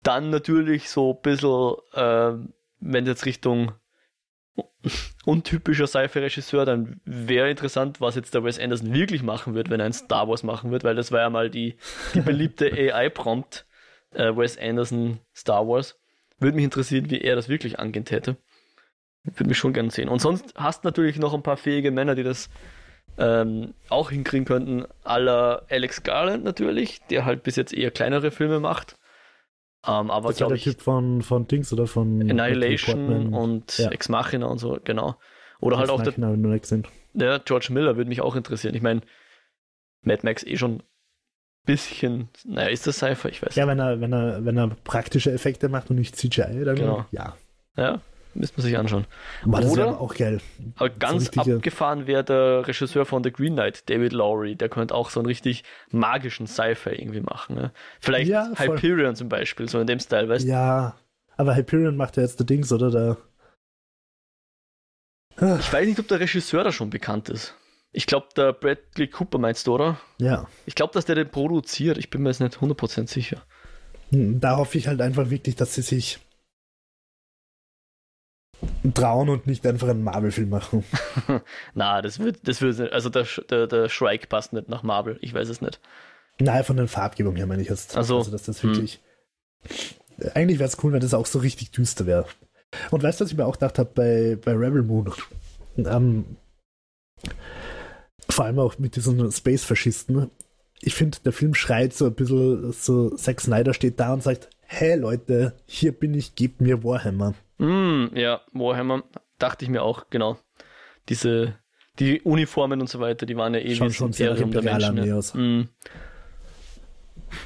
Dann 0.04 0.30
natürlich 0.32 0.90
so 0.90 1.14
ein 1.16 1.22
bisschen, 1.22 1.76
äh, 1.94 2.48
wenn 2.80 3.06
jetzt 3.06 3.26
Richtung 3.26 3.74
untypischer 5.26 5.88
Sci-Fi-Regisseur, 5.88 6.66
dann 6.66 7.00
wäre 7.06 7.50
interessant, 7.50 8.02
was 8.02 8.16
jetzt 8.16 8.34
der 8.34 8.44
Wes 8.44 8.60
Anderson 8.60 8.94
wirklich 8.94 9.24
machen 9.24 9.54
wird, 9.54 9.70
wenn 9.70 9.80
er 9.80 9.86
ein 9.86 9.94
Star 9.94 10.28
Wars 10.28 10.44
machen 10.44 10.72
wird, 10.72 10.84
weil 10.84 10.96
das 10.96 11.12
war 11.12 11.22
ja 11.22 11.30
mal 11.30 11.50
die, 11.50 11.76
die 12.14 12.22
beliebte 12.22 12.72
AI-Prompt, 12.72 13.66
äh, 14.14 14.36
Wes 14.36 14.58
Anderson 14.58 15.20
Star 15.36 15.68
Wars. 15.68 16.00
Würde 16.40 16.56
mich 16.56 16.66
interessieren, 16.66 17.10
wie 17.12 17.22
er 17.22 17.36
das 17.36 17.50
wirklich 17.50 17.80
angehen 17.80 18.06
täte. 18.06 18.38
Würde 19.24 19.50
mich 19.50 19.58
schon 19.58 19.74
gerne 19.74 19.92
sehen. 19.92 20.10
Und 20.10 20.20
sonst 20.20 20.56
hast 20.56 20.84
du 20.84 20.88
natürlich 20.88 21.20
noch 21.20 21.36
ein 21.36 21.44
paar 21.44 21.58
fähige 21.58 21.92
Männer, 21.92 22.16
die 22.16 22.24
das 22.24 22.50
ähm, 23.20 23.76
auch 23.90 24.10
hinkriegen 24.10 24.46
könnten. 24.46 24.86
Aller 25.04 25.66
Alex 25.70 26.02
Garland 26.02 26.44
natürlich, 26.44 27.02
der 27.12 27.26
halt 27.26 27.44
bis 27.44 27.56
jetzt 27.56 27.74
eher 27.74 27.92
kleinere 27.92 28.32
Filme 28.32 28.60
macht. 28.60 28.98
Ähm, 29.88 30.12
aber 30.12 30.30
Das 30.30 30.42
war 30.42 30.50
der 30.50 30.58
ich, 30.58 30.64
Typ 30.64 30.82
von, 30.82 31.22
von 31.22 31.48
Dings 31.48 31.74
oder 31.74 31.88
von 31.88 32.22
Annihilation 32.22 33.34
und 33.34 33.78
Ja. 33.80 33.90
Ex 33.90 34.10
Machina 34.10 34.46
und 34.46 34.60
so, 34.60 34.80
genau. 34.84 35.16
Oder 35.60 35.78
halt 35.78 35.90
auch 35.90 35.98
der, 36.02 36.12
Machina, 36.12 36.32
wenn 36.32 36.44
du 36.44 36.50
nicht 36.50 36.62
gesehen. 36.64 36.86
der 37.14 37.40
George 37.40 37.68
Miller 37.72 37.98
würde 37.98 38.10
mich 38.10 38.22
auch 38.22 38.36
interessieren. 38.36 38.76
Ich 38.76 38.82
meine, 38.82 39.02
Mad 40.04 40.22
Max 40.24 40.44
eh 40.44 40.58
schon 40.58 40.76
ein 40.76 40.84
bisschen, 41.66 42.30
naja, 42.46 42.70
ist 42.70 42.86
das 42.88 42.98
Sci-Fi? 42.98 43.30
Ich 43.30 43.42
weiß 43.42 43.56
Ja, 43.56 43.68
wenn 43.68 43.80
er, 43.80 44.02
wenn 44.02 44.14
er, 44.14 44.44
wenn 44.46 44.58
er 44.58 44.68
praktische 44.84 45.32
Effekte 45.32 45.70
macht 45.70 45.90
und 45.90 45.96
nicht 45.98 46.16
CGI, 46.16 46.64
dann 46.64 46.76
Genau. 46.76 47.06
ja. 47.12 47.36
Ja, 47.78 48.02
müsste 48.34 48.58
man 48.58 48.66
sich 48.66 48.78
anschauen. 48.78 49.06
Das 49.46 49.66
Oder- 49.66 50.00
auch 50.00 50.14
geil. 50.16 50.40
Aber 50.76 50.90
ganz 50.90 51.24
richtige- 51.24 51.56
abgefahren 51.58 52.08
wäre 52.08 52.24
der 52.24 52.68
Regisseur 52.68 53.06
von 53.06 53.24
The 53.24 53.32
Green 53.32 53.54
Knight, 53.54 53.90
David 53.90 54.14
Lowry. 54.14 54.56
Der 54.56 54.70
könnte 54.70 54.96
auch 54.96 55.10
so 55.10 55.20
einen 55.20 55.28
richtig 55.28 55.64
magischen 55.92 56.48
Sci-Fi 56.48 56.92
irgendwie 56.92 57.22
machen. 57.22 57.56
Ne? 57.56 57.72
Vielleicht 58.00 58.30
Ja. 58.30 58.52
Hyperion 58.56 59.16
zum 59.16 59.30
Beispiel, 59.30 59.68
so 59.70 59.80
in 59.80 59.88
dem 59.88 60.00
Style, 60.00 60.30
weißt 60.30 60.46
du? 60.46 60.50
Ja, 60.50 60.96
aber 61.38 61.56
Hyperion 61.56 61.96
macht 61.98 62.18
ja 62.18 62.24
jetzt 62.24 62.40
der 62.40 62.46
Dings, 62.46 62.72
oder? 62.72 62.90
Der, 62.92 63.18
Ich 65.60 65.72
weiß 65.74 65.88
nicht, 65.88 66.00
ob 66.00 66.08
der 66.08 66.20
Regisseur 66.20 66.64
da 66.64 66.72
schon 66.72 66.90
bekannt 66.90 67.30
ist. 67.30 67.56
Ich 67.94 68.06
glaube, 68.06 68.28
der 68.38 68.54
Bradley 68.54 69.08
Cooper 69.08 69.38
meinst 69.38 69.68
du, 69.68 69.74
oder? 69.74 69.98
ja, 70.18 70.48
Ich 70.66 70.76
glaube, 70.76 70.94
dass 70.94 71.06
der 71.06 71.16
den 71.16 71.30
produziert. 71.30 71.98
Ich 71.98 72.10
bin 72.10 72.22
mir 72.22 72.30
jetzt 72.30 72.40
nicht 72.40 72.58
100% 72.62 73.10
sicher. 73.10 73.42
Hm, 74.12 74.40
da 74.40 74.58
hoffe 74.58 74.78
ich 74.78 74.88
halt 74.88 75.02
einfach 75.02 75.30
wirklich, 75.30 75.56
dass 75.56 75.76
sie 75.76 75.82
sich 75.82 76.20
trauen 78.94 79.30
und 79.30 79.48
nicht 79.48 79.66
einfach 79.66 79.88
einen 79.90 80.04
Marvel-Film 80.04 80.50
machen. 80.50 80.84
Na, 81.74 82.02
das 82.02 82.20
wird, 82.20 82.48
das 82.48 82.62
wird, 82.62 82.78
nicht- 82.80 82.94
also 82.94 83.10
der, 83.10 83.26
der, 83.50 83.68
der 83.68 83.90
Shrike 83.90 84.28
passt 84.28 84.54
nicht 84.54 84.70
nach 84.70 84.84
Marvel. 84.84 85.18
Ich 85.22 85.34
weiß 85.34 85.50
es 85.50 85.62
nicht. 85.62 85.80
Nein, 86.40 86.64
von 86.64 86.78
den 86.78 86.88
Farbgebungen 86.88 87.38
her 87.38 87.46
meine 87.48 87.62
ich 87.62 87.70
jetzt. 87.70 87.96
Ach 87.98 88.04
so. 88.04 88.18
Also, 88.18 88.32
dass 88.32 88.44
das 88.44 88.62
Hm. 88.64 88.70
wirklich. 88.72 89.02
Eigentlich 90.34 90.60
wäre 90.60 90.68
es 90.70 90.78
cool, 90.84 90.92
wenn 90.94 91.00
das 91.02 91.14
auch 91.14 91.26
so 91.26 91.40
richtig 91.40 91.72
düster 91.72 92.06
wäre. 92.06 92.26
Und 92.92 93.04
weißt 93.04 93.20
du, 93.20 93.26
was 93.26 93.32
ich 93.32 93.38
mir 93.38 93.46
auch 93.46 93.54
gedacht 93.54 93.78
habe 93.80 93.90
bei, 93.94 94.38
bei 94.44 94.54
Rebel 94.54 94.82
Moon? 94.84 95.12
Ähm, 95.78 96.26
vor 98.30 98.46
allem 98.46 98.60
auch 98.60 98.78
mit 98.80 98.96
diesen 98.96 99.32
Space-Faschisten. 99.32 100.30
Ich 100.82 100.96
finde, 100.96 101.20
der 101.24 101.34
Film 101.34 101.54
schreit 101.54 101.94
so 101.94 102.06
ein 102.06 102.14
bisschen, 102.16 102.72
so 102.72 103.10
Zack 103.16 103.42
Snyder 103.42 103.74
steht 103.74 104.00
da 104.00 104.14
und 104.14 104.24
sagt, 104.24 104.50
hey 104.66 104.96
Leute, 104.96 105.54
hier 105.66 105.92
bin 105.92 106.14
ich, 106.14 106.36
gebt 106.36 106.62
mir 106.62 106.84
Warhammer. 106.84 107.34
Mm, 107.62 108.16
ja, 108.16 108.42
Warhammer, 108.54 109.04
dachte 109.38 109.66
ich 109.66 109.70
mir 109.72 109.84
auch, 109.84 110.10
genau. 110.10 110.38
Diese, 111.10 111.56
die 112.00 112.22
Uniformen 112.22 112.82
und 112.82 112.90
so 112.90 113.00
weiter, 113.00 113.26
die 113.26 113.38
waren 113.38 113.54
ja 113.54 113.60
eh 113.60 113.76
Schauen 113.76 113.90
wie 113.90 113.94
schon 113.94 114.14
sehr 114.14 114.34
der 114.34 114.62
Menschen. 114.64 115.04
Ja. 115.04 115.16
aus. 115.16 115.34
Mm. 115.36 115.62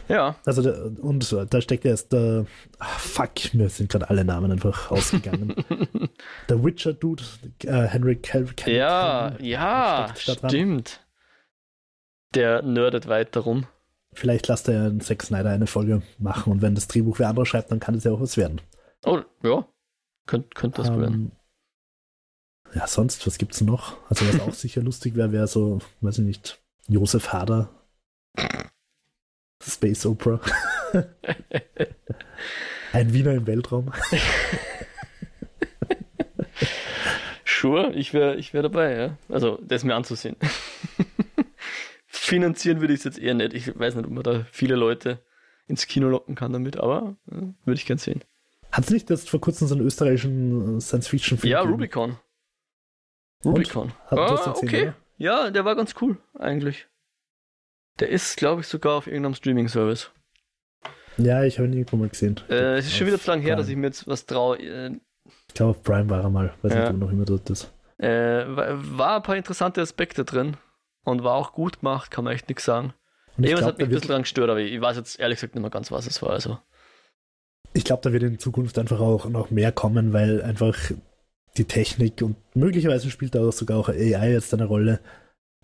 ja, 0.07 0.35
Also, 0.45 0.61
und 1.01 1.35
da 1.49 1.61
steckt 1.61 1.85
erst 1.85 2.13
der, 2.13 2.45
ah, 2.79 2.85
fuck, 2.97 3.53
mir 3.53 3.69
sind 3.69 3.89
gerade 3.91 4.09
alle 4.09 4.23
Namen 4.23 4.51
einfach 4.51 4.89
ausgegangen. 4.91 5.53
der 6.49 6.63
Witcher-Dude, 6.63 7.23
äh, 7.63 7.83
Henry 7.87 8.15
Cavill. 8.15 8.53
Cavill- 8.55 8.75
ja, 8.77 9.31
Cavill, 9.31 9.47
ja, 9.47 10.07
dran. 10.25 10.49
stimmt. 10.49 11.01
Der 12.35 12.61
nerdet 12.61 13.07
weiter 13.07 13.41
rum. 13.41 13.65
Vielleicht 14.13 14.47
lasst 14.47 14.69
er 14.69 14.91
ja 14.91 14.99
Zack 14.99 15.23
Snyder 15.23 15.49
eine 15.49 15.67
Folge 15.67 16.01
machen 16.19 16.51
und 16.53 16.61
wenn 16.61 16.73
das 16.75 16.87
Drehbuch 16.87 17.19
wer 17.19 17.27
anderer 17.29 17.45
schreibt, 17.45 17.71
dann 17.71 17.79
kann 17.81 17.95
es 17.95 18.05
ja 18.05 18.11
auch 18.11 18.21
was 18.21 18.37
werden. 18.37 18.61
Oh, 19.05 19.19
ja, 19.43 19.65
könnte 20.25 20.49
könnt 20.53 20.77
das 20.77 20.89
werden. 20.89 21.13
Ähm, 21.13 21.31
ja, 22.73 22.87
sonst, 22.87 23.25
was 23.25 23.37
gibt's 23.37 23.61
noch? 23.61 23.97
Also, 24.09 24.27
was 24.27 24.39
auch 24.41 24.53
sicher 24.53 24.81
lustig 24.81 25.15
wäre, 25.15 25.31
wäre 25.31 25.47
so, 25.47 25.79
weiß 26.01 26.19
ich 26.19 26.25
nicht, 26.25 26.61
Josef 26.87 27.31
Hader. 27.31 27.69
Space 29.61 30.05
Opera. 30.05 30.41
Ein 32.93 33.13
Wiener 33.13 33.33
im 33.33 33.47
Weltraum. 33.47 33.91
sure, 37.45 37.93
ich 37.93 38.13
wäre 38.13 38.35
ich 38.35 38.53
wär 38.53 38.61
dabei, 38.61 38.95
ja. 38.95 39.17
Also, 39.29 39.59
das 39.61 39.83
mir 39.83 39.95
anzusehen. 39.95 40.35
Finanzieren 42.07 42.81
würde 42.81 42.93
ich 42.93 42.99
es 42.99 43.05
jetzt 43.05 43.19
eher 43.19 43.33
nicht. 43.33 43.53
Ich 43.53 43.77
weiß 43.77 43.95
nicht, 43.95 44.05
ob 44.05 44.11
man 44.11 44.23
da 44.23 44.45
viele 44.51 44.75
Leute 44.75 45.23
ins 45.67 45.87
Kino 45.87 46.09
locken 46.09 46.35
kann 46.35 46.53
damit, 46.53 46.77
aber 46.77 47.15
ja, 47.31 47.41
würde 47.65 47.79
ich 47.79 47.85
gern 47.85 47.97
sehen. 47.97 48.21
Hat 48.75 48.83
es 48.83 48.89
nicht 48.89 49.09
erst 49.09 49.29
vor 49.29 49.39
kurzem 49.39 49.67
so 49.67 49.75
einen 49.75 49.85
österreichischen 49.85 50.81
Science-Fiction-Film 50.81 51.49
Ja, 51.51 51.61
Rubicon. 51.61 52.17
Rubicon. 53.45 53.93
Hat 54.07 54.19
ah, 54.19 54.27
das 54.27 54.47
okay. 54.47 54.81
oder? 54.83 54.95
Ja, 55.17 55.49
der 55.49 55.63
war 55.63 55.75
ganz 55.75 55.93
cool, 56.01 56.17
eigentlich. 56.37 56.87
Der 57.99 58.09
ist, 58.09 58.35
glaube 58.35 58.61
ich, 58.61 58.67
sogar 58.67 58.95
auf 58.97 59.07
irgendeinem 59.07 59.35
Streaming-Service. 59.35 60.11
Ja, 61.17 61.43
ich 61.43 61.57
habe 61.57 61.67
ihn 61.69 61.73
irgendwo 61.73 61.95
mal 61.95 62.09
gesehen. 62.09 62.37
Äh, 62.49 62.77
es 62.79 62.87
ist 62.87 62.97
schon 62.97 63.07
wieder 63.07 63.17
zu 63.19 63.31
lange 63.31 63.43
her, 63.43 63.55
dass 63.55 63.69
ich 63.69 63.77
mir 63.77 63.87
jetzt 63.87 64.07
was 64.07 64.25
traue. 64.25 64.57
Äh, 64.57 64.99
Ich 65.47 65.53
glaube, 65.53 65.71
auf 65.71 65.81
Prime 65.83 66.09
war 66.09 66.21
er 66.23 66.29
mal. 66.29 66.53
Weiß 66.61 66.73
Ja. 66.73 66.79
nicht, 66.81 66.89
ob 66.89 66.97
noch 66.97 67.11
immer 67.11 67.23
dort 67.25 67.49
ist. 67.49 67.71
äh, 67.97 68.43
war, 68.45 69.15
ein 69.15 69.23
paar 69.23 69.37
interessante 69.37 69.79
Aspekte 69.81 70.25
drin 70.25 70.57
und 71.05 71.23
war 71.23 71.35
auch 71.35 71.53
gut 71.53 71.79
gemacht, 71.79 72.11
kann 72.11 72.25
man 72.25 72.33
echt 72.33 72.49
nichts 72.49 72.65
sagen. 72.65 72.93
Irgendwas 73.37 73.65
hat 73.65 73.77
mich 73.77 73.87
ein 73.87 73.91
bisschen 73.91 74.09
dran 74.09 74.21
gestört, 74.23 74.49
aber 74.49 74.59
ich 74.59 74.81
weiß 74.81 74.97
jetzt 74.97 75.17
ehrlich 75.17 75.37
gesagt 75.37 75.55
nicht 75.55 75.61
mehr 75.61 75.71
ganz, 75.71 75.91
was 75.91 76.05
es 76.07 76.21
war. 76.21 76.31
Also. 76.31 76.57
Ich 77.75 77.83
glaub, 77.83 78.01
da 78.01 78.13
wird 78.13 78.23
in 78.23 78.39
Zukunft 78.39 78.79
einfach 78.79 78.99
auch 78.99 79.27
noch 79.29 79.51
mehr 79.51 79.71
kommen, 79.71 80.13
weil 80.13 80.41
einfach 80.41 80.77
die 81.57 81.65
Technik 81.65 82.21
und 82.21 82.35
möglicherweise 82.55 83.11
spielt 83.11 83.35
da 83.35 83.47
auch 83.47 83.51
sogar 83.53 83.77
auch 83.77 83.89
AI 83.89 84.31
jetzt 84.31 84.53
eine 84.53 84.65
Rolle, 84.65 84.99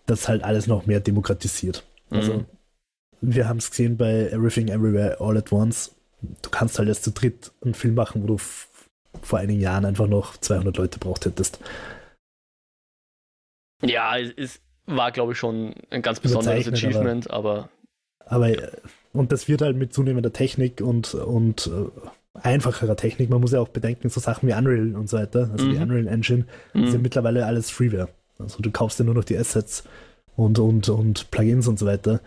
das 0.06 0.28
halt 0.28 0.44
alles 0.44 0.68
noch 0.68 0.86
mehr 0.86 1.00
demokratisiert. 1.00 1.84
Also, 2.10 2.34
Mhm. 2.34 2.46
wir 3.22 3.48
haben 3.48 3.58
es 3.58 3.70
gesehen 3.72 3.98
bei 3.98 4.28
Everything 4.30 4.68
Everywhere 4.68 5.22
All 5.22 5.38
at 5.38 5.52
Once. 5.52 5.96
Du 6.42 6.50
kannst 6.50 6.78
halt 6.78 6.90
erst 6.90 7.04
zu 7.06 7.12
dritt 7.12 7.52
einen 7.64 7.74
Film 7.74 7.96
machen, 7.96 8.24
wo 8.24 8.28
du 8.28 8.38
vor 8.38 9.40
einigen 9.40 9.62
Jahren 9.62 9.86
einfach 9.86 10.08
noch 10.08 10.38
200 10.38 10.78
Leute 10.78 11.00
braucht 11.00 11.26
hättest. 11.26 11.60
Ja, 13.82 14.18
es, 14.18 14.32
es 14.38 14.62
war, 14.86 15.12
glaube 15.12 15.32
ich, 15.34 15.38
schon 15.40 15.74
ein 15.90 16.02
ganz 16.02 16.20
besonderes 16.20 16.68
Achievement, 16.68 17.30
aber, 17.32 17.70
Aber, 18.26 18.50
äh, 18.50 18.72
und 19.14 19.32
das 19.32 19.48
wird 19.48 19.62
halt 19.62 19.78
mit 19.78 19.94
zunehmender 19.94 20.34
Technik 20.34 20.82
und, 20.82 21.14
und 21.14 21.68
äh, 21.68 22.40
einfacherer 22.40 22.96
Technik. 22.96 23.30
Man 23.30 23.42
muss 23.42 23.52
ja 23.52 23.60
auch 23.60 23.68
bedenken, 23.70 24.10
so 24.10 24.20
Sachen 24.20 24.48
wie 24.48 24.54
Unreal 24.54 24.96
und 24.96 25.10
so 25.10 25.18
weiter, 25.18 25.50
also 25.52 25.70
die 25.70 25.76
Mhm. 25.78 25.84
Unreal 25.84 26.08
Engine, 26.08 26.46
ist 26.74 26.94
ja 26.94 26.94
mh, 26.94 26.98
mittlerweile 27.00 27.46
alles 27.46 27.70
Freeware. 27.70 28.10
Also 28.40 28.62
du 28.62 28.72
kaufst 28.72 29.00
ja 29.00 29.06
nur 29.06 29.16
noch 29.16 29.26
die 29.26 29.38
Assets 29.38 29.84
und, 30.36 30.58
und, 30.60 30.88
und 30.90 31.30
Plugins 31.32 31.68
und 31.68 31.78
so 31.78 31.86
weiter. 31.86 32.22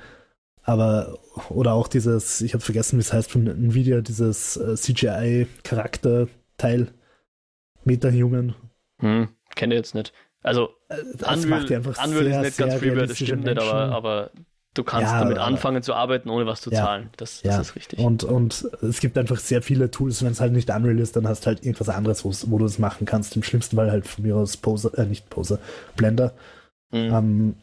Aber, 0.63 1.19
oder 1.51 1.73
auch 1.75 1.89
dieses, 1.89 2.41
ich 2.41 2.55
habe 2.55 2.65
vergessen, 2.65 2.97
wie 2.97 3.01
es 3.03 3.13
heißt 3.13 3.31
von 3.31 3.47
Nvidia, 3.47 4.01
dieses 4.01 4.57
äh, 4.57 4.77
CGI-Charakterteil, 4.77 6.89
Meta-Human. 7.85 8.55
hm, 9.01 9.29
kenne 9.57 9.75
jetzt 9.75 9.95
nicht. 9.95 10.13
Also, 10.43 10.71
Äh, 10.89 10.97
Das 11.19 11.45
Unreal, 11.45 11.61
macht 11.61 11.71
ja 11.71 11.77
einfach 11.79 12.05
Unreal 12.05 12.25
sehr, 12.25 12.41
ist 12.41 12.45
nicht 12.45 12.55
sehr 12.57 12.67
ganz 12.69 12.81
Freeware, 12.81 13.07
das 13.07 13.17
stimmt 13.19 13.45
nicht, 13.45 13.59
aber, 13.59 13.75
Menschen. 13.79 13.93
aber 13.95 14.31
du 14.75 14.85
kannst 14.85 15.11
Ja, 15.13 15.21
damit 15.21 15.39
aber- 15.39 15.47
anfangen 15.47 15.83
zu 15.83 15.95
arbeiten, 15.95 16.29
ohne 16.29 16.47
was 16.47 16.61
zu 16.61 16.71
Ja. 16.71 16.85
zahlen. 16.85 17.11
Das, 17.17 17.43
Ja. 17.43 17.57
das 17.59 17.69
ist 17.71 17.77
richtig. 17.77 17.99
Und, 18.01 18.25
und 18.25 18.69
es 18.83 19.01
gibt 19.01 19.17
einfach 19.17 19.39
sehr 19.39 19.63
viele 19.63 19.91
Tools, 19.91 20.23
wenn 20.23 20.33
es 20.33 20.41
halt 20.41 20.53
nicht 20.53 20.69
Unreal 20.71 20.99
ist, 20.99 21.17
dann 21.17 21.27
hast 21.29 21.43
du 21.43 21.47
halt 21.47 21.65
irgendwas 21.65 21.89
anderes, 21.89 22.25
wo 22.25 22.59
du 22.59 22.65
es 22.65 22.79
machen 22.79 23.07
kannst. 23.07 23.37
Im 23.37 23.43
schlimmsten 23.43 23.77
Fall 23.77 23.91
halt 23.91 24.07
von 24.07 24.25
mir 24.25 24.37
aus 24.37 24.57
Poser, 24.57 24.97
äh, 24.99 25.07
nicht 25.07 25.31
Poser, 25.31 25.59
Blender. 25.97 26.33
Mhm. 26.91 26.99
Ähm, 27.15 27.55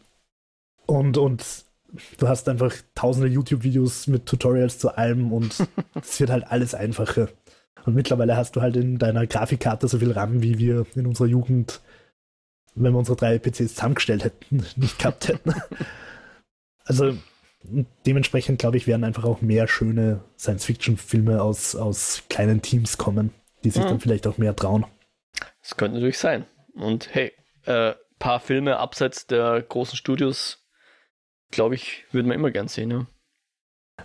und, 0.87 1.17
und 1.17 1.45
du 2.17 2.27
hast 2.27 2.47
einfach 2.49 2.73
tausende 2.95 3.27
YouTube-Videos 3.27 4.07
mit 4.07 4.25
Tutorials 4.25 4.79
zu 4.79 4.95
allem 4.97 5.31
und 5.33 5.55
es 6.01 6.19
wird 6.19 6.29
halt 6.29 6.45
alles 6.49 6.73
einfacher. 6.73 7.27
Und 7.85 7.95
mittlerweile 7.95 8.37
hast 8.37 8.55
du 8.55 8.61
halt 8.61 8.75
in 8.77 8.97
deiner 8.99 9.25
Grafikkarte 9.27 9.87
so 9.87 9.99
viel 9.99 10.11
RAM, 10.11 10.41
wie 10.41 10.57
wir 10.59 10.85
in 10.95 11.07
unserer 11.07 11.27
Jugend, 11.27 11.81
wenn 12.75 12.93
wir 12.93 12.99
unsere 12.99 13.17
drei 13.17 13.37
PCs 13.39 13.75
zusammengestellt 13.75 14.23
hätten, 14.23 14.63
nicht 14.77 14.99
gehabt 14.99 15.27
hätten. 15.27 15.53
Also 16.91 17.17
dementsprechend, 18.05 18.59
glaube 18.59 18.77
ich, 18.77 18.87
werden 18.87 19.03
einfach 19.03 19.23
auch 19.23 19.41
mehr 19.41 19.67
schöne 19.67 20.23
Science-Fiction-Filme 20.37 21.41
aus, 21.41 21.75
aus 21.75 22.23
kleinen 22.29 22.61
Teams 22.61 22.97
kommen, 22.97 23.31
die 23.63 23.69
sich 23.69 23.83
Mhm. 23.83 23.87
dann 23.87 23.99
vielleicht 23.99 24.27
auch 24.27 24.37
mehr 24.37 24.55
trauen. 24.55 24.85
Das 25.61 25.77
könnte 25.77 25.95
natürlich 25.95 26.17
sein. 26.17 26.45
Und 26.73 27.13
hey, 27.13 27.31
äh, 27.65 27.93
paar 28.19 28.39
Filme 28.39 28.77
abseits 28.77 29.27
der 29.27 29.61
großen 29.61 29.95
Studios, 29.97 30.65
glaube 31.51 31.75
ich, 31.75 32.03
würden 32.11 32.27
wir 32.27 32.35
immer 32.35 32.51
gern 32.51 32.67
sehen. 32.67 32.91
Ja. 32.91 33.05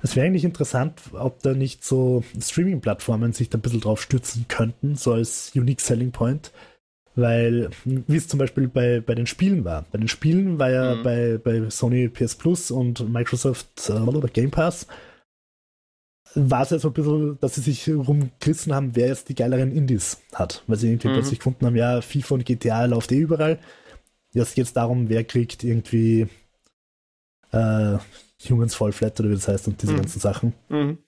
Es 0.03 0.15
wäre 0.15 0.27
eigentlich 0.27 0.45
interessant, 0.45 1.01
ob 1.13 1.43
da 1.43 1.55
nicht 1.55 1.83
so 1.85 2.23
Streaming-Plattformen 2.39 3.33
sich 3.33 3.49
da 3.49 3.57
ein 3.59 3.63
bisschen 3.63 3.81
drauf 3.81 4.03
stürzen 4.03 4.47
könnten, 4.49 4.97
so 4.97 5.13
als 5.13 5.53
Unique 5.55 5.81
Selling 5.81 6.13
Point. 6.13 6.53
Weil, 7.17 7.71
wie 7.85 8.17
es 8.17 8.29
zum 8.29 8.39
Beispiel 8.39 8.69
bei, 8.69 9.01
bei 9.01 9.15
den 9.15 9.27
Spielen 9.27 9.65
war. 9.65 9.87
Bei 9.91 9.99
den 9.99 10.09
Spielen 10.09 10.59
war 10.59 10.71
ja 10.71 10.95
Mhm. 10.95 11.03
bei, 11.03 11.39
bei 11.43 11.71
Sony 11.71 12.09
PS 12.09 12.35
Plus 12.37 12.71
und 12.71 13.09
Microsoft 13.11 13.89
äh, 13.91 14.29
Game 14.33 14.51
Pass, 14.51 14.87
war 16.35 16.63
es 16.63 16.71
ja 16.71 16.79
so 16.79 16.89
ein 16.89 16.93
bisschen, 16.93 17.39
dass 17.41 17.55
sie 17.55 17.63
sich 17.63 17.89
rumgerissen 17.89 18.75
haben, 18.75 18.95
wer 18.95 19.07
jetzt 19.09 19.31
die 19.31 19.35
geileren 19.35 19.73
Indies 19.73 20.19
hat. 20.35 20.63
Weil 20.67 20.77
sie 20.77 20.89
irgendwie 20.89 21.09
Mhm. 21.09 21.13
plötzlich 21.15 21.39
gefunden 21.39 21.65
haben, 21.65 21.77
ja, 21.77 22.03
FIFA 22.03 22.35
und 22.35 22.45
GTA 22.45 22.85
läuft 22.85 23.11
eh 23.13 23.19
überall. 23.19 23.59
Jetzt 24.33 24.55
geht 24.55 24.67
es 24.67 24.75
darum, 24.75 25.09
wer 25.09 25.25
kriegt 25.25 25.65
irgendwie 25.65 26.29
äh, 27.53 27.97
Humans 28.51 28.75
Fall 28.75 28.93
Flat 28.93 29.19
oder 29.21 29.31
wie 29.31 29.35
das 29.35 29.49
heißt 29.49 29.69
und 29.69 29.81
diese 29.81 29.93
Mhm. 29.93 29.97
ganzen 29.97 30.21
Sachen. 30.21 30.53
Mhm. 30.69 30.99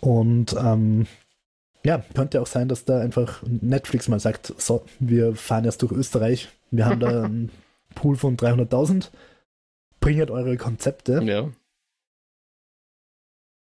Und 0.00 0.56
ähm, 0.58 1.06
ja, 1.84 2.04
könnte 2.14 2.40
auch 2.40 2.46
sein, 2.46 2.68
dass 2.68 2.84
da 2.84 3.00
einfach 3.00 3.42
Netflix 3.46 4.08
mal 4.08 4.20
sagt, 4.20 4.54
so, 4.58 4.84
wir 5.00 5.34
fahren 5.34 5.64
erst 5.64 5.82
durch 5.82 5.92
Österreich, 5.92 6.48
wir 6.70 6.86
haben 6.86 7.00
da 7.00 7.08
einen 7.24 7.50
Pool 7.94 8.16
von 8.16 8.36
300.000, 8.36 9.10
bringt 10.00 10.30
eure 10.30 10.56
Konzepte. 10.56 11.20
Ja. 11.24 11.48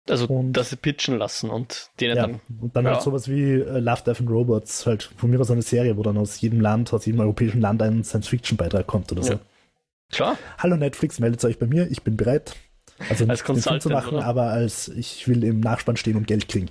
Also, 0.07 0.27
Und- 0.27 0.53
dass 0.53 0.69
sie 0.69 0.75
pitchen 0.75 1.17
lassen 1.17 1.49
und 1.49 1.89
denen 1.99 2.15
Ja, 2.15 2.27
dann. 2.27 2.41
und 2.61 2.75
dann 2.75 2.85
Ja. 2.85 2.91
halt 2.93 3.01
sowas 3.01 3.27
wie 3.27 3.53
äh, 3.53 3.79
Love, 3.79 4.03
Death 4.05 4.19
and 4.19 4.29
Robots, 4.29 4.85
halt 4.85 5.03
von 5.17 5.31
mir 5.31 5.39
aus 5.39 5.49
eine 5.49 5.63
Serie, 5.63 5.97
wo 5.97 6.03
dann 6.03 6.17
aus 6.17 6.39
jedem 6.41 6.61
Land, 6.61 6.93
aus 6.93 7.05
jedem 7.07 7.21
europäischen 7.21 7.59
Land 7.59 7.81
ein 7.81 8.03
Science-Fiction-Beitrag 8.03 8.85
kommt 8.85 9.11
oder 9.11 9.23
so. 9.23 9.33
Ja. 9.33 9.39
Klar. 10.11 10.37
Hallo 10.59 10.75
Netflix, 10.77 11.19
meldet 11.19 11.43
euch 11.43 11.57
bei 11.57 11.65
mir, 11.65 11.89
ich 11.89 12.03
bin 12.03 12.17
bereit. 12.17 12.55
Also 13.09 13.25
Als 13.27 13.39
nicht 13.39 13.47
den 13.47 13.55
Film 13.55 13.59
zu 13.61 13.69
Consultant, 13.89 13.93
machen, 13.93 14.17
oder? 14.17 14.25
aber 14.25 14.43
als 14.51 14.89
ich 14.89 15.27
will 15.27 15.43
im 15.43 15.59
Nachspann 15.59 15.97
stehen 15.97 16.15
und 16.17 16.27
Geld 16.27 16.47
kriegen. 16.47 16.69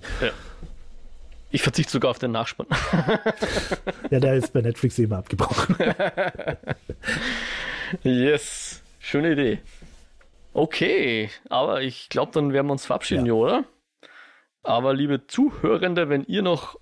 Ich 1.54 1.62
verzichte 1.62 1.92
sogar 1.92 2.10
auf 2.10 2.18
den 2.18 2.32
Nachspann. 2.32 2.66
Ja, 4.10 4.20
der 4.20 4.34
ist 4.34 4.52
bei 4.52 4.60
Netflix 4.60 4.98
immer 4.98 5.18
abgebrochen. 5.18 5.76
yes. 8.02 8.82
Schöne 8.98 9.32
Idee. 9.32 9.60
Okay, 10.52 11.30
aber 11.48 11.82
ich 11.82 12.08
glaube, 12.08 12.32
dann 12.32 12.52
werden 12.52 12.66
wir 12.66 12.72
uns 12.72 12.86
verabschieden, 12.86 13.26
Ja. 13.26 13.34
Oder? 13.34 13.64
Aber 14.64 14.94
liebe 14.94 15.28
Zuhörende, 15.28 16.08
wenn 16.08 16.24
ihr 16.24 16.42
noch 16.42 16.76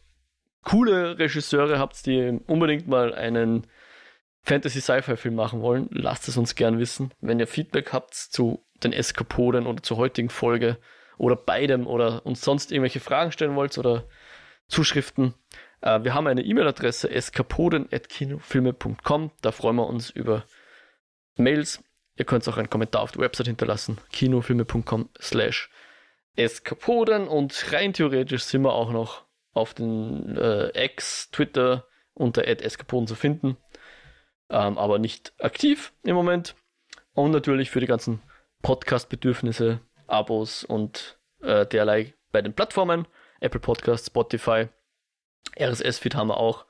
coole 0.65 1.19
Regisseure 1.19 1.79
habt, 1.79 2.07
die 2.07 2.41
unbedingt 2.47 2.89
mal 2.89 3.15
einen 3.15 3.67
Fantasy-Sci-Fi-Film 4.45 5.35
machen 5.35 5.61
wollen, 5.61 5.89
lasst 5.91 6.29
es 6.29 6.39
uns 6.39 6.55
gern 6.55 6.79
wissen. 6.79 7.13
Wenn 7.21 7.41
ihr 7.41 7.47
Feedback 7.47 7.93
habt 7.93 8.15
zu 8.15 8.65
den 8.83 8.95
Eskapoden 8.95 9.67
oder 9.67 9.83
zur 9.83 9.99
heutigen 9.99 10.31
Folge 10.31 10.79
oder 11.19 11.37
beidem 11.37 11.87
oder 11.87 12.25
uns 12.25 12.41
sonst 12.41 12.73
irgendwelche 12.73 13.01
Fragen 13.01 13.33
stellen 13.33 13.55
wollt 13.55 13.77
oder 13.77 14.05
Zuschriften, 14.73 15.35
äh, 15.83 16.03
wir 16.03 16.15
haben 16.15 16.27
eine 16.27 16.43
E-Mail-Adresse 16.43 17.11
eskapoden.kinofilme.com. 17.11 19.31
Da 19.43 19.53
freuen 19.53 19.77
wir 19.77 19.87
uns 19.87 20.09
über 20.09 20.47
Mails. 21.37 21.85
Ihr 22.17 22.25
könnt 22.25 22.49
auch 22.49 22.57
einen 22.57 22.71
Kommentar 22.71 23.03
auf 23.03 23.13
der 23.13 23.21
Website 23.21 23.49
hinterlassen, 23.49 23.99
kinofilme.com 24.13 25.11
slash 25.21 25.69
eskapoden 26.37 27.29
und 27.29 27.71
rein 27.73 27.93
theoretisch 27.93 28.45
sind 28.45 28.63
wir 28.63 28.73
auch 28.73 28.93
noch 28.93 29.27
auf 29.53 29.75
den 29.75 30.39
äh, 30.39 30.87
X, 30.87 31.31
Twitter 31.31 31.87
unter 32.15 32.49
eskapoden 32.49 33.07
zu 33.07 33.15
finden, 33.15 33.59
ähm, 34.49 34.79
aber 34.79 34.99
nicht 34.99 35.35
aktiv 35.39 35.93
im 36.03 36.15
Moment. 36.15 36.55
Und 37.13 37.33
natürlich 37.33 37.71
für 37.71 37.81
die 37.81 37.87
ganzen 37.87 38.23
Podcast-Bedürfnisse, 38.63 39.81
Abos 40.07 40.65
und 40.65 41.19
äh, 41.43 41.67
derlei 41.67 42.15
bei 42.31 42.41
den 42.41 42.55
Plattformen, 42.55 43.07
Apple 43.43 43.61
Podcasts, 43.61 44.07
Spotify, 44.07 44.69
RSS-Feed 45.59 46.15
haben 46.15 46.29
wir 46.29 46.39
auch. 46.39 46.67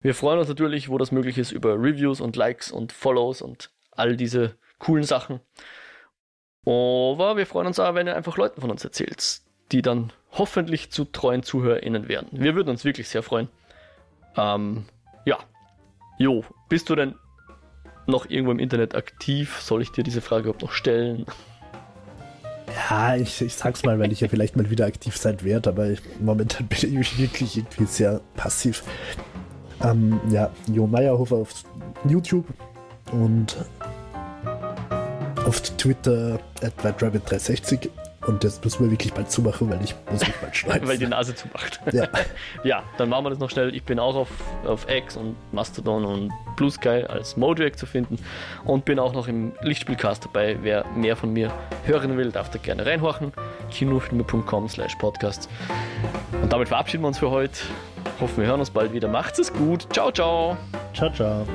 Wir 0.00 0.14
freuen 0.14 0.38
uns 0.38 0.48
natürlich, 0.48 0.88
wo 0.88 0.98
das 0.98 1.12
möglich 1.12 1.38
ist, 1.38 1.52
über 1.52 1.74
Reviews 1.74 2.20
und 2.20 2.36
Likes 2.36 2.70
und 2.72 2.92
Follows 2.92 3.42
und 3.42 3.70
all 3.92 4.16
diese 4.16 4.56
coolen 4.78 5.04
Sachen. 5.04 5.40
Aber 6.64 7.36
wir 7.36 7.46
freuen 7.46 7.66
uns 7.66 7.78
auch, 7.78 7.94
wenn 7.94 8.06
ihr 8.06 8.16
einfach 8.16 8.36
Leuten 8.36 8.60
von 8.60 8.70
uns 8.70 8.84
erzählt, 8.84 9.40
die 9.72 9.82
dann 9.82 10.12
hoffentlich 10.32 10.90
zu 10.90 11.04
treuen 11.04 11.42
ZuhörerInnen 11.42 12.08
werden. 12.08 12.40
Wir 12.40 12.54
würden 12.54 12.70
uns 12.70 12.84
wirklich 12.84 13.08
sehr 13.08 13.22
freuen. 13.22 13.48
Ähm, 14.36 14.86
ja. 15.24 15.38
Jo, 16.18 16.44
bist 16.68 16.88
du 16.90 16.96
denn 16.96 17.14
noch 18.06 18.28
irgendwo 18.28 18.52
im 18.52 18.58
Internet 18.58 18.94
aktiv? 18.94 19.60
Soll 19.60 19.82
ich 19.82 19.92
dir 19.92 20.04
diese 20.04 20.20
Frage 20.20 20.44
überhaupt 20.44 20.62
noch 20.62 20.72
stellen? 20.72 21.26
Ja, 22.88 23.14
ich, 23.16 23.42
ich 23.42 23.54
sag's 23.54 23.84
mal, 23.84 23.98
weil 23.98 24.10
ich 24.12 24.20
ja 24.20 24.28
vielleicht 24.28 24.56
mal 24.56 24.70
wieder 24.70 24.86
aktiv 24.86 25.16
sein 25.16 25.42
werde, 25.42 25.70
aber 25.70 25.90
ich, 25.90 26.00
momentan 26.20 26.66
bin 26.66 27.00
ich 27.00 27.18
wirklich 27.18 27.58
irgendwie 27.58 27.84
sehr 27.84 28.20
passiv. 28.36 28.82
Ähm, 29.82 30.20
ja, 30.30 30.50
Jo 30.72 30.86
Meyerhofer 30.86 31.36
auf 31.36 31.52
YouTube 32.08 32.46
und 33.12 33.56
auf 35.44 35.60
Twitter 35.60 36.38
at 36.62 36.72
whiterabbit360 36.82 37.88
und 38.26 38.44
das 38.44 38.62
müssen 38.62 38.84
wir 38.84 38.90
wirklich 38.90 39.14
bald 39.14 39.30
zumachen, 39.30 39.70
weil 39.70 39.82
ich 39.82 39.94
muss 40.10 40.20
mich 40.20 40.36
bald 40.36 40.54
schneiden. 40.54 40.88
weil 40.88 40.98
die 40.98 41.06
Nase 41.06 41.34
zumacht. 41.34 41.80
Ja. 41.92 42.08
ja, 42.64 42.82
dann 42.98 43.08
machen 43.08 43.24
wir 43.24 43.30
das 43.30 43.38
noch 43.38 43.50
schnell. 43.50 43.74
Ich 43.74 43.82
bin 43.84 43.98
auch 43.98 44.14
auf, 44.14 44.28
auf 44.66 44.86
X 44.90 45.16
und 45.16 45.36
Mastodon 45.52 46.04
und 46.04 46.32
Blue 46.56 46.70
Sky 46.70 47.04
als 47.08 47.36
Mojack 47.38 47.78
zu 47.78 47.86
finden 47.86 48.18
und 48.64 48.84
bin 48.84 48.98
auch 48.98 49.14
noch 49.14 49.26
im 49.26 49.52
Lichtspielcast 49.62 50.26
dabei. 50.26 50.58
Wer 50.60 50.84
mehr 50.94 51.16
von 51.16 51.32
mir 51.32 51.50
hören 51.84 52.16
will, 52.18 52.30
darf 52.30 52.50
da 52.50 52.58
gerne 52.58 52.84
reinhorchen. 52.84 53.32
kinofilme.com 53.70 54.68
slash 54.68 54.94
podcast. 54.96 55.48
Und 56.42 56.52
damit 56.52 56.68
verabschieden 56.68 57.02
wir 57.02 57.08
uns 57.08 57.18
für 57.18 57.30
heute. 57.30 57.58
Hoffen, 58.20 58.38
wir 58.42 58.46
hören 58.46 58.60
uns 58.60 58.70
bald 58.70 58.92
wieder. 58.92 59.08
Macht's 59.08 59.38
es 59.38 59.52
gut. 59.52 59.86
Ciao, 59.92 60.12
ciao. 60.12 60.58
Ciao, 60.92 61.10
ciao. 61.10 61.46